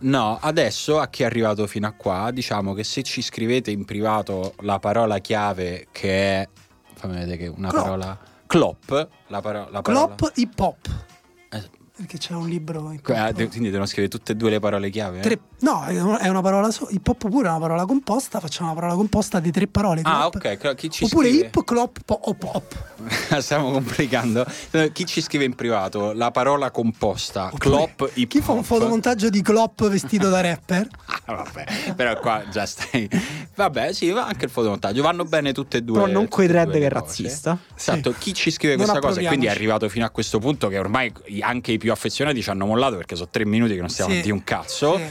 No, 0.06 0.38
adesso 0.40 1.00
a 1.00 1.08
chi 1.08 1.24
è 1.24 1.26
arrivato 1.26 1.66
fino 1.66 1.88
a 1.88 1.92
qua, 1.92 2.30
diciamo 2.32 2.74
che 2.74 2.84
se 2.84 3.02
ci 3.02 3.24
scrivete 3.24 3.72
in 3.72 3.86
privato 3.86 4.54
la 4.60 4.78
parola 4.78 5.18
chiave 5.18 5.88
che 5.92 6.42
è 6.42 6.50
fammi 6.94 7.16
vedere 7.16 7.38
che 7.38 7.48
una 7.48 7.70
Klopp. 7.70 7.84
parola 7.84 8.20
Klopp, 8.46 8.92
la, 9.28 9.42
paro- 9.42 9.68
la 9.72 9.82
parola 9.82 10.14
Klopp 10.16 10.38
hip 10.38 10.60
hop. 10.60 11.06
Eh, 11.50 11.70
Perché 11.98 12.18
c'è 12.18 12.34
un 12.34 12.50
libro 12.50 12.92
hip 12.92 13.08
eh, 13.08 13.20
hop. 13.22 13.32
de- 13.32 13.48
quindi 13.48 13.70
devono 13.70 13.86
scrivere 13.86 14.10
tutte 14.10 14.34
e 14.34 14.36
due 14.36 14.50
le 14.50 14.60
parole 14.60 14.90
chiave? 14.90 15.20
eh? 15.20 15.22
Tre- 15.22 15.40
no, 15.60 15.86
è 15.86 15.98
una, 16.28 16.42
parola 16.42 16.70
so- 16.70 16.88
hip 16.90 17.08
hop 17.08 17.30
pure 17.30 17.48
è 17.48 17.50
una 17.52 17.60
parola 17.60 17.86
composta. 17.86 18.42
Facciamo 18.42 18.72
una 18.72 18.80
parola 18.80 18.98
composta 18.98 19.40
di 19.40 19.50
tre 19.50 19.68
parole. 19.68 20.02
Ah, 20.04 20.28
Klopp. 20.30 20.36
ok, 20.36 20.58
cl- 20.58 20.76
chi 20.76 20.90
ci 20.90 21.04
Oppure 21.06 21.30
scrive? 21.30 21.46
hip, 21.46 21.64
clop, 21.64 22.00
po- 22.04 22.20
o 22.24 22.34
pop. 22.34 22.84
Stiamo 23.40 23.72
complicando. 23.72 24.46
Eh, 24.72 24.92
Chi 24.92 25.06
ci 25.06 25.22
scrive 25.22 25.46
in 25.46 25.56
privato 25.56 26.12
la 26.12 26.32
parola 26.32 26.70
composta 26.72 27.52
Klopp 27.58 28.02
hip 28.16 28.30
Chi 28.30 28.42
fa 28.42 28.52
un 28.52 28.60
hop? 28.60 28.66
fotomontaggio 28.66 29.30
di 29.30 29.42
Klopp 29.42 29.84
vestito 29.86 30.28
da 30.30 30.42
rapper? 30.42 30.88
Ah, 31.28 31.34
vabbè, 31.38 31.94
però 31.96 32.20
qua 32.20 32.44
già 32.52 32.68
stai. 32.68 33.10
Vabbè, 33.56 33.94
sì, 33.94 34.12
va 34.12 34.28
anche 34.28 34.46
il 34.46 34.52
fotomontaggio. 34.52 35.02
Vanno 35.02 35.24
bene 35.24 35.54
tutte 35.54 35.78
e 35.78 35.82
due. 35.82 36.02
Però 36.02 36.12
non 36.12 36.28
thread 36.28 36.70
due 36.70 36.80
che 36.80 36.86
è 36.86 36.90
razzista. 36.90 37.58
Esatto, 37.76 38.14
chi 38.20 38.32
ci 38.36 38.52
scrive 38.52 38.76
Non 38.76 38.86
questa 38.86 39.02
cosa 39.08 39.22
e 39.22 39.26
quindi 39.26 39.48
è 39.48 39.50
arrivato 39.50 39.90
fino 39.90 40.06
a 40.06 40.10
questo 40.12 40.38
punto 40.38 40.68
che 40.68 40.78
ormai 40.78 41.12
anche 41.40 41.72
i 41.72 41.78
più 41.86 41.94
affezionati 41.94 42.42
ci 42.42 42.50
hanno 42.50 42.66
mollato 42.66 42.96
perché 42.96 43.16
sono 43.16 43.30
tre 43.30 43.46
minuti 43.46 43.76
che 43.76 43.80
non 43.80 43.90
stiamo 43.90 44.12
Sì. 44.12 44.22
dire 44.22 44.34
un 44.34 44.44
cazzo. 44.44 44.98
Sì. 44.98 45.04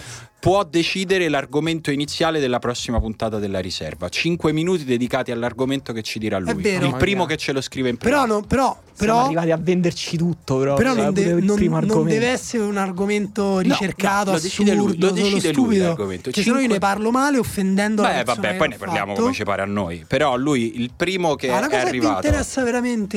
Può 0.44 0.62
decidere 0.62 1.30
l'argomento 1.30 1.90
iniziale 1.90 2.38
della 2.38 2.58
prossima 2.58 3.00
puntata 3.00 3.38
della 3.38 3.60
riserva. 3.60 4.10
Cinque 4.10 4.52
minuti 4.52 4.84
dedicati 4.84 5.30
all'argomento 5.30 5.94
che 5.94 6.02
ci 6.02 6.18
dirà 6.18 6.38
lui. 6.38 6.52
vero. 6.60 6.84
Il 6.84 6.96
primo 6.96 7.20
No, 7.22 7.26
che 7.26 7.38
ce 7.38 7.52
lo 7.52 7.62
scrive 7.62 7.88
in 7.88 7.96
Però, 7.96 8.20
privato. 8.24 8.40
no, 8.40 8.46
però, 8.46 8.64
Siamo 8.92 9.12
però, 9.14 9.24
arrivati 9.24 9.50
a 9.52 9.56
venderci 9.56 10.18
tutto, 10.18 10.58
però. 10.58 10.74
però 10.74 10.92
Cioè, 10.94 11.02
non, 11.04 11.14
de- 11.14 11.32
non- 11.40 11.84
non 11.86 12.04
deve 12.04 12.26
essere 12.26 12.62
un 12.62 12.76
argomento 12.76 13.60
ricercato, 13.60 14.32
no, 14.32 14.36
lo 14.36 14.42
decide 14.42 14.74
lui, 14.74 14.84
assurdo, 14.88 15.06
lo 15.06 15.12
decide 15.14 15.32
lui 15.32 15.40
stupido. 15.64 15.84
l'argomento. 15.86 16.30
Che 16.30 16.42
se 16.42 16.48
no 16.50 16.54
io 16.56 16.60
Cinque- 16.60 16.74
ne 16.74 16.78
parlo 16.78 17.10
male 17.10 17.38
offendendo 17.38 18.02
la 18.02 18.08
Beh, 18.08 18.14
persona 18.24 18.40
vabbè, 18.46 18.56
poi 18.58 18.68
ne 18.68 18.76
parliamo 18.76 19.06
fatto. 19.12 19.20
come 19.22 19.32
ci 19.34 19.44
pare 19.44 19.62
a 19.62 19.66
noi. 19.66 20.04
Però 20.06 20.36
lui, 20.36 20.78
il 20.78 20.90
primo 20.94 21.36
che 21.36 21.48
Ah, 21.50 21.66
è 21.66 21.74
arrivato. 21.76 22.26
interessa 22.26 22.62
veramente. 22.62 23.16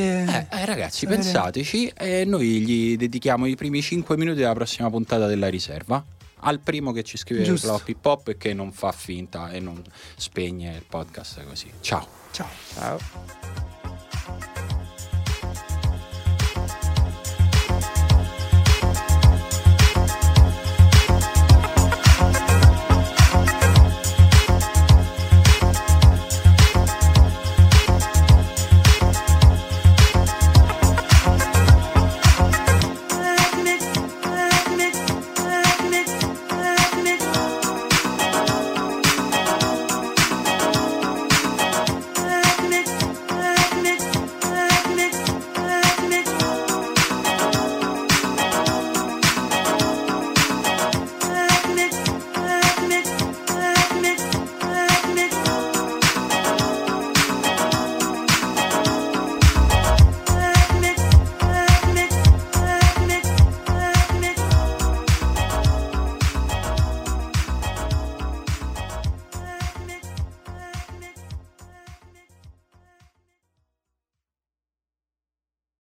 Eh, 0.49 0.61
eh, 0.61 0.65
ragazzi, 0.65 0.99
sapere. 1.01 1.21
pensateci 1.21 1.91
e 1.93 2.23
noi 2.23 2.45
gli 2.61 2.95
dedichiamo 2.95 3.47
i 3.47 3.55
primi 3.57 3.81
5 3.81 4.15
minuti 4.15 4.37
della 4.37 4.53
prossima 4.53 4.89
puntata 4.89 5.27
della 5.27 5.49
riserva. 5.49 6.01
Al 6.41 6.59
primo 6.59 6.91
che 6.91 7.03
ci 7.03 7.17
scrive 7.17 7.43
Giusto. 7.43 7.67
Floppy 7.67 7.95
Pop 7.95 8.27
e 8.29 8.37
che 8.37 8.53
non 8.53 8.71
fa 8.71 8.91
finta 8.91 9.49
e 9.51 9.59
non 9.59 9.81
spegne 10.15 10.75
il 10.75 10.85
podcast 10.87 11.43
così. 11.45 11.71
Ciao. 11.81 12.07
Ciao. 12.31 12.47
Ciao. 12.73 13.66